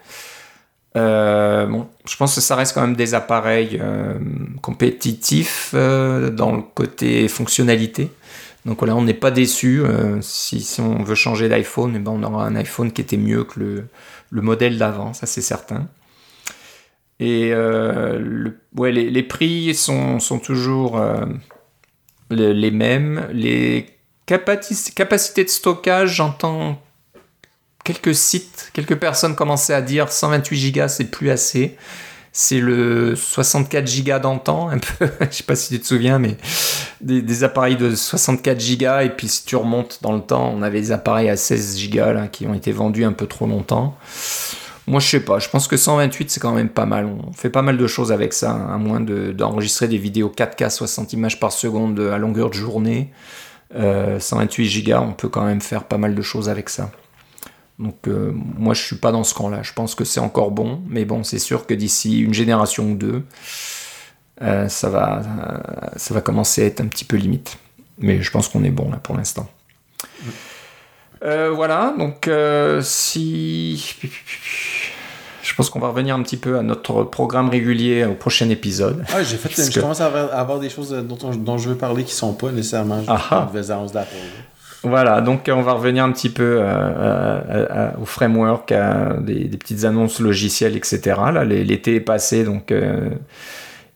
Euh, 0.95 1.65
bon, 1.65 1.87
je 2.07 2.15
pense 2.17 2.35
que 2.35 2.41
ça 2.41 2.55
reste 2.55 2.73
quand 2.73 2.81
même 2.81 2.95
des 2.95 3.13
appareils 3.13 3.79
euh, 3.81 4.13
compétitifs 4.61 5.71
euh, 5.73 6.29
dans 6.29 6.55
le 6.55 6.61
côté 6.61 7.27
fonctionnalité. 7.27 8.11
Donc 8.65 8.79
voilà, 8.79 8.95
on 8.95 9.01
n'est 9.01 9.13
pas 9.13 9.31
déçu. 9.31 9.81
Si, 10.21 10.77
on 10.79 11.03
veut 11.03 11.15
changer 11.15 11.49
d'iPhone, 11.49 11.93
eh 11.95 11.99
ben 11.99 12.11
on 12.11 12.23
aura 12.23 12.45
un 12.45 12.55
iPhone 12.55 12.93
qui 12.93 13.01
était 13.01 13.17
mieux 13.17 13.43
que 13.43 13.59
le, 13.59 13.87
le 14.29 14.41
modèle 14.41 14.77
d'avant, 14.77 15.13
ça 15.13 15.25
c'est 15.25 15.41
certain. 15.41 15.89
Et 17.19 17.53
ouais, 17.53 18.91
les, 18.93 19.23
prix 19.23 19.75
sont, 19.75 20.17
toujours 20.41 21.01
les, 22.29 22.71
mêmes. 22.71 23.27
Les 23.33 23.87
capacités 24.25 25.43
de 25.43 25.49
stockage, 25.49 26.15
j'entends 26.15 26.81
quelques 27.83 28.15
sites, 28.15 28.71
quelques 28.73 28.95
personnes 28.95 29.35
commençaient 29.35 29.73
à 29.73 29.81
dire 29.81 30.11
128 30.11 30.71
Go 30.71 30.87
c'est 30.87 31.05
plus 31.05 31.29
assez. 31.29 31.77
C'est 32.35 32.59
le 32.59 33.15
64 33.15 34.03
Go 34.03 34.19
d'antan, 34.19 34.69
un 34.69 34.79
peu. 34.79 35.07
Je 35.29 35.35
sais 35.35 35.43
pas 35.43 35.55
si 35.55 35.75
tu 35.75 35.79
te 35.79 35.85
souviens, 35.85 36.17
mais 36.17 36.35
des, 36.99 37.43
appareils 37.43 37.75
de 37.75 37.93
64 37.93 38.77
Go. 38.79 38.99
Et 39.01 39.09
puis 39.09 39.27
si 39.27 39.45
tu 39.45 39.55
remontes 39.55 39.99
dans 40.01 40.13
le 40.13 40.21
temps, 40.21 40.51
on 40.55 40.63
avait 40.63 40.81
des 40.81 40.91
appareils 40.91 41.29
à 41.29 41.37
16 41.37 41.89
Go 41.91 42.01
qui 42.31 42.47
ont 42.47 42.55
été 42.55 42.71
vendus 42.71 43.05
un 43.05 43.13
peu 43.13 43.27
trop 43.27 43.45
longtemps. 43.45 43.95
Moi, 44.87 44.99
je 44.99 45.07
sais 45.07 45.19
pas. 45.19 45.39
Je 45.39 45.47
pense 45.47 45.67
que 45.67 45.77
128, 45.77 46.31
c'est 46.31 46.39
quand 46.39 46.51
même 46.51 46.69
pas 46.69 46.85
mal. 46.85 47.05
On 47.05 47.31
fait 47.33 47.51
pas 47.51 47.61
mal 47.61 47.77
de 47.77 47.87
choses 47.87 48.11
avec 48.11 48.33
ça, 48.33 48.51
hein, 48.51 48.73
à 48.73 48.77
moins 48.77 48.99
d'enregistrer 48.99 49.87
des 49.87 49.99
vidéos 49.99 50.33
4K 50.35 50.71
60 50.71 51.13
images 51.13 51.39
par 51.39 51.51
seconde 51.51 51.99
à 51.99 52.17
longueur 52.17 52.49
de 52.49 52.55
journée. 52.55 53.11
128 53.75 54.83
Go, 54.83 54.95
on 54.95 55.13
peut 55.13 55.29
quand 55.29 55.45
même 55.45 55.61
faire 55.61 55.83
pas 55.83 55.97
mal 55.97 56.15
de 56.15 56.21
choses 56.23 56.49
avec 56.49 56.69
ça. 56.69 56.89
Donc 57.79 58.07
euh, 58.07 58.31
moi 58.33 58.73
je 58.73 58.81
suis 58.81 58.95
pas 58.95 59.11
dans 59.11 59.23
ce 59.23 59.33
camp-là. 59.33 59.63
Je 59.63 59.73
pense 59.73 59.95
que 59.95 60.03
c'est 60.03 60.19
encore 60.19 60.51
bon, 60.51 60.81
mais 60.87 61.05
bon 61.05 61.23
c'est 61.23 61.39
sûr 61.39 61.65
que 61.65 61.73
d'ici 61.73 62.19
une 62.19 62.33
génération 62.33 62.91
ou 62.91 62.95
deux, 62.95 63.23
euh, 64.41 64.67
ça 64.69 64.89
va 64.89 65.21
euh, 65.21 65.87
ça 65.95 66.13
va 66.13 66.21
commencer 66.21 66.63
à 66.63 66.65
être 66.65 66.81
un 66.81 66.87
petit 66.87 67.05
peu 67.05 67.17
limite. 67.17 67.57
Mais 67.97 68.21
je 68.21 68.31
pense 68.31 68.47
qu'on 68.47 68.63
est 68.63 68.71
bon 68.71 68.91
là 68.91 68.97
pour 68.97 69.15
l'instant. 69.15 69.49
voilà, 71.21 71.93
donc 71.97 72.29
si 72.81 73.95
je 75.41 75.55
pense 75.55 75.69
qu'on 75.69 75.79
va 75.79 75.89
revenir 75.89 76.15
un 76.15 76.23
petit 76.23 76.37
peu 76.37 76.57
à 76.57 76.63
notre 76.63 77.03
programme 77.03 77.49
régulier 77.49 78.05
au 78.05 78.15
prochain 78.15 78.49
épisode. 78.49 79.03
Ah, 79.13 79.23
j'ai 79.23 79.37
fait, 79.37 79.49
je 79.71 79.79
commence 79.79 80.01
à 80.01 80.07
avoir, 80.07 80.59
des 80.59 80.69
choses 80.69 80.91
dont, 80.91 81.57
je 81.57 81.69
veux 81.69 81.77
parler 81.77 82.03
qui 82.03 82.13
sont 82.13 82.33
pas 82.33 82.51
nécessairement 82.51 83.03
ah, 83.07 83.21
ah. 83.29 83.51
d'Apple. 83.93 84.15
Voilà, 84.83 85.21
donc 85.21 85.49
on 85.49 85.61
va 85.61 85.73
revenir 85.73 86.03
un 86.03 86.11
petit 86.11 86.29
peu 86.29 86.57
euh, 86.59 86.63
euh, 86.65 87.67
euh, 87.71 87.91
au 88.01 88.05
framework, 88.05 88.69
à 88.73 89.13
des, 89.13 89.47
petites 89.57 89.85
annonces 89.85 90.19
logicielles, 90.19 90.75
etc. 90.75 90.99
Là, 91.33 91.45
l'été 91.45 91.95
est 91.95 92.01
passé, 92.01 92.43
donc 92.43 92.73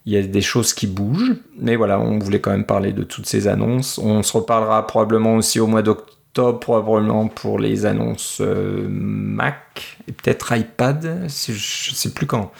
il 0.06 0.12
y 0.12 0.16
a 0.16 0.22
des 0.22 0.40
choses 0.40 0.72
qui 0.72 0.86
bougent. 0.86 1.34
Mais 1.58 1.76
voilà, 1.76 2.00
on 2.00 2.18
voulait 2.18 2.40
quand 2.40 2.52
même 2.52 2.64
parler 2.64 2.92
de 2.92 3.02
toutes 3.02 3.26
ces 3.26 3.48
annonces. 3.48 3.98
On 3.98 4.22
se 4.22 4.32
reparlera 4.32 4.86
probablement 4.86 5.36
aussi 5.36 5.60
au 5.60 5.66
mois 5.66 5.82
d'octobre, 5.82 6.58
probablement 6.58 7.28
pour 7.28 7.58
les 7.58 7.84
annonces 7.84 8.40
Mac 8.40 9.98
et 10.08 10.12
peut-être 10.12 10.56
iPad. 10.56 11.26
Je 11.28 11.52
ne 11.52 11.96
sais 11.96 12.14
plus 12.14 12.24
quand, 12.24 12.50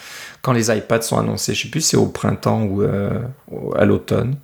quand 0.42 0.52
les 0.52 0.70
iPads 0.70 1.00
sont 1.00 1.18
annoncés. 1.18 1.54
Je 1.54 1.60
ne 1.60 1.62
sais 1.64 1.70
plus 1.70 1.80
si 1.80 1.88
c'est 1.90 1.96
au 1.96 2.08
printemps 2.08 2.64
ou 2.64 2.82
à 3.74 3.86
l'automne. 3.86 4.36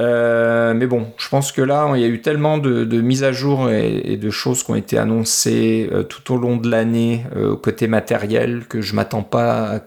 Mais 0.00 0.86
bon, 0.86 1.12
je 1.18 1.28
pense 1.28 1.52
que 1.52 1.62
là, 1.62 1.90
il 1.94 2.00
y 2.00 2.04
a 2.04 2.08
eu 2.08 2.20
tellement 2.20 2.58
de, 2.58 3.00
mises 3.00 3.24
à 3.24 3.32
jour 3.32 3.70
et, 3.70 4.16
de 4.16 4.30
choses 4.30 4.62
qui 4.62 4.70
ont 4.70 4.76
été 4.76 4.98
annoncées 4.98 5.90
tout 6.08 6.34
au 6.34 6.38
long 6.38 6.56
de 6.56 6.70
l'année 6.70 7.24
au 7.36 7.56
côté 7.56 7.86
matériel 7.86 8.66
que 8.68 8.80
je 8.80 8.94
m'attends 8.94 9.22
pas 9.22 9.82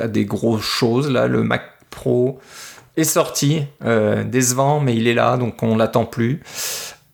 à, 0.00 0.08
des 0.08 0.24
grosses 0.24 0.62
choses. 0.62 1.10
Là, 1.10 1.26
le 1.26 1.42
Mac 1.42 1.62
Pro 1.90 2.38
est 2.96 3.04
sorti, 3.04 3.62
décevant, 4.26 4.80
mais 4.80 4.96
il 4.96 5.06
est 5.06 5.14
là, 5.14 5.36
donc 5.36 5.62
on 5.62 5.76
l'attend 5.76 6.04
plus. 6.04 6.40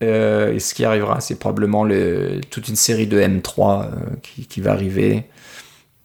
Euh, 0.05 0.53
et 0.53 0.59
ce 0.59 0.75
qui 0.75 0.85
arrivera, 0.85 1.21
c'est 1.21 1.39
probablement 1.39 1.87
toute 2.51 2.69
une 2.69 2.77
série 2.77 3.07
de 3.07 3.21
M3 3.21 3.85
euh, 3.85 3.91
qui, 4.23 4.61
va 4.61 4.73
arriver. 4.73 5.25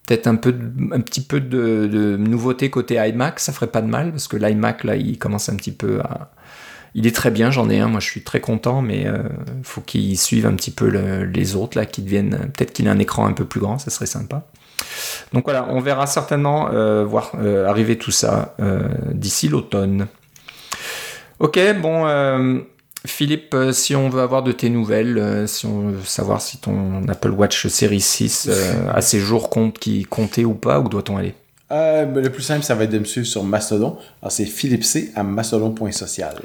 Peut-être 0.05 0.27
un, 0.27 0.35
peu 0.35 0.55
un 0.91 1.01
petit 1.01 1.21
peu 1.21 1.39
de, 1.39 1.87
de, 1.87 2.17
nouveauté 2.17 2.69
côté 2.69 2.95
iMac, 2.95 3.39
ça 3.39 3.51
ferait 3.51 3.67
pas 3.67 3.81
de 3.81 3.87
mal, 3.87 4.11
parce 4.11 4.27
que 4.27 4.37
l'iMac, 4.37 4.83
là, 4.83 4.95
il 4.95 5.17
commence 5.17 5.49
un 5.49 5.55
petit 5.55 5.71
peu 5.71 5.99
à... 6.01 6.31
Il 6.95 7.07
est 7.07 7.15
très 7.15 7.31
bien, 7.31 7.51
j'en 7.51 7.69
ai 7.69 7.79
un, 7.79 7.87
moi 7.87 7.99
je 7.99 8.07
suis 8.07 8.23
très 8.23 8.39
content, 8.39 8.81
mais 8.81 9.05
euh, 9.05 9.23
faut 9.63 9.81
qu'il 9.81 10.17
suive 10.17 10.45
un 10.45 10.53
petit 10.53 10.71
peu 10.71 10.87
les 10.87 11.55
autres, 11.55 11.77
là, 11.77 11.85
qui 11.85 12.01
deviennent... 12.01 12.51
Peut-être 12.55 12.73
qu'il 12.73 12.87
a 12.87 12.91
un 12.91 12.99
écran 12.99 13.27
un 13.27 13.33
peu 13.33 13.45
plus 13.45 13.59
grand, 13.59 13.79
ça 13.79 13.91
serait 13.91 14.05
sympa. 14.05 14.43
Donc 15.33 15.45
voilà, 15.45 15.67
on 15.69 15.79
verra 15.79 16.07
certainement 16.07 16.69
voir 17.05 17.31
arriver 17.67 17.97
tout 17.97 18.11
ça 18.11 18.55
d'ici 19.11 19.47
l'automne. 19.47 20.07
Ok, 21.39 21.59
bon 21.81 22.05
Philippe, 23.05 23.53
euh, 23.53 23.71
si 23.71 23.95
on 23.95 24.09
veut 24.09 24.21
avoir 24.21 24.43
de 24.43 24.51
tes 24.51 24.69
nouvelles, 24.69 25.17
euh, 25.17 25.47
si 25.47 25.65
on 25.65 25.89
veut 25.89 26.03
savoir 26.03 26.41
si 26.41 26.57
ton 26.57 27.07
Apple 27.07 27.31
Watch 27.31 27.67
série 27.67 28.01
6 28.01 28.47
euh, 28.49 28.91
a 28.93 29.01
ses 29.01 29.19
jours 29.19 29.49
compte 29.49 29.79
qui 29.79 30.03
comptaient 30.03 30.43
ou 30.43 30.53
pas, 30.53 30.79
où 30.81 30.89
doit-on 30.89 31.15
aller? 31.15 31.33
Ben, 31.69 32.13
Le 32.15 32.29
plus 32.29 32.43
simple, 32.43 32.63
ça 32.63 32.75
va 32.75 32.85
être 32.85 32.91
de 32.91 32.99
me 32.99 33.05
suivre 33.05 33.27
sur 33.27 33.43
Mastodon. 33.43 33.97
Alors, 34.21 34.31
c'est 34.31 34.45
Philippe 34.45 34.83
C 34.83 35.11
à 35.15 35.23
mastodon.social. 35.23 36.35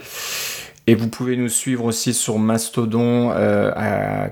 Et 0.87 0.95
vous 0.95 1.09
pouvez 1.09 1.37
nous 1.37 1.49
suivre 1.49 1.85
aussi 1.85 2.13
sur 2.13 2.39
Mastodon 2.39 3.31
à 3.31 4.29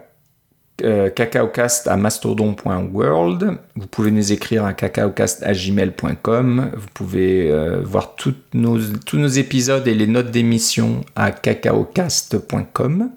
euh, 0.83 1.11
cacaocast 1.11 1.87
à 1.87 1.97
mastodon.world. 1.97 3.59
Vous 3.77 3.87
pouvez 3.87 4.11
nous 4.11 4.33
écrire 4.33 4.65
à 4.65 4.73
cacaocast 4.73 5.43
à 5.45 5.53
gmail.com. 5.53 6.71
Vous 6.75 6.87
pouvez 6.93 7.51
euh, 7.51 7.83
voir 7.85 8.17
nos, 8.53 8.79
tous 9.07 9.17
nos 9.17 9.29
épisodes 9.29 9.87
et 9.87 9.95
les 9.95 10.09
notes 10.09 10.33
d'émission 10.33 11.03
à 11.15 11.31
cacaocast.com. 11.31 13.11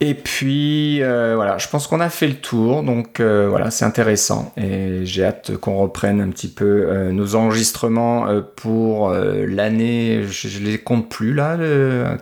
Et 0.00 0.14
puis 0.14 1.02
euh, 1.02 1.34
voilà, 1.34 1.58
je 1.58 1.66
pense 1.66 1.88
qu'on 1.88 1.98
a 1.98 2.08
fait 2.08 2.28
le 2.28 2.36
tour, 2.36 2.84
donc 2.84 3.18
euh, 3.18 3.48
voilà, 3.48 3.72
c'est 3.72 3.84
intéressant 3.84 4.52
et 4.56 5.00
j'ai 5.04 5.24
hâte 5.24 5.56
qu'on 5.56 5.78
reprenne 5.78 6.20
un 6.20 6.28
petit 6.28 6.46
peu 6.48 6.86
euh, 6.88 7.10
nos 7.10 7.34
enregistrements 7.34 8.26
pour 8.54 9.10
l'année. 9.10 10.22
Je, 10.28 10.60
ne 10.60 10.66
les 10.66 10.78
compte 10.78 11.08
plus 11.08 11.34
là, 11.34 11.56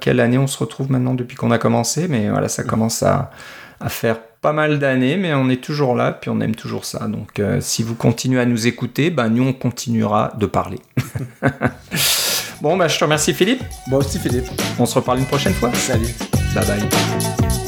quelle 0.00 0.20
année 0.20 0.38
on 0.38 0.46
se 0.46 0.58
retrouve 0.58 0.90
maintenant 0.90 1.14
depuis 1.14 1.36
qu'on 1.36 1.50
a 1.50 1.58
commencé, 1.58 2.08
mais 2.08 2.30
voilà, 2.30 2.48
ça 2.48 2.62
commence 2.62 3.02
à, 3.02 3.30
faire 3.88 4.20
pas 4.40 4.54
mal 4.54 4.78
d'années, 4.78 5.16
mais 5.16 5.34
on 5.34 5.50
est 5.50 5.62
toujours 5.62 5.94
là, 5.94 6.12
puis 6.12 6.30
on 6.30 6.40
aime 6.40 6.54
toujours 6.54 6.86
ça. 6.86 7.06
Donc 7.08 7.42
si 7.60 7.82
vous 7.82 7.94
continuez 7.94 8.40
à 8.40 8.46
nous 8.46 8.66
écouter, 8.66 9.10
ben 9.10 9.28
nous 9.28 9.44
on 9.44 9.52
continuera 9.52 10.32
de 10.38 10.46
parler. 10.46 10.78
bon, 12.62 12.78
bah 12.78 12.88
je 12.88 12.98
te 12.98 13.04
remercie 13.04 13.34
Philippe. 13.34 13.62
Bon 13.88 13.98
aussi 13.98 14.18
Philippe. 14.18 14.46
On 14.78 14.86
se 14.86 14.94
reparle 14.94 15.18
une 15.18 15.26
prochaine 15.26 15.54
fois. 15.54 15.70
Salut. 15.74 16.14
Bye 16.54 16.66
bye. 16.66 17.65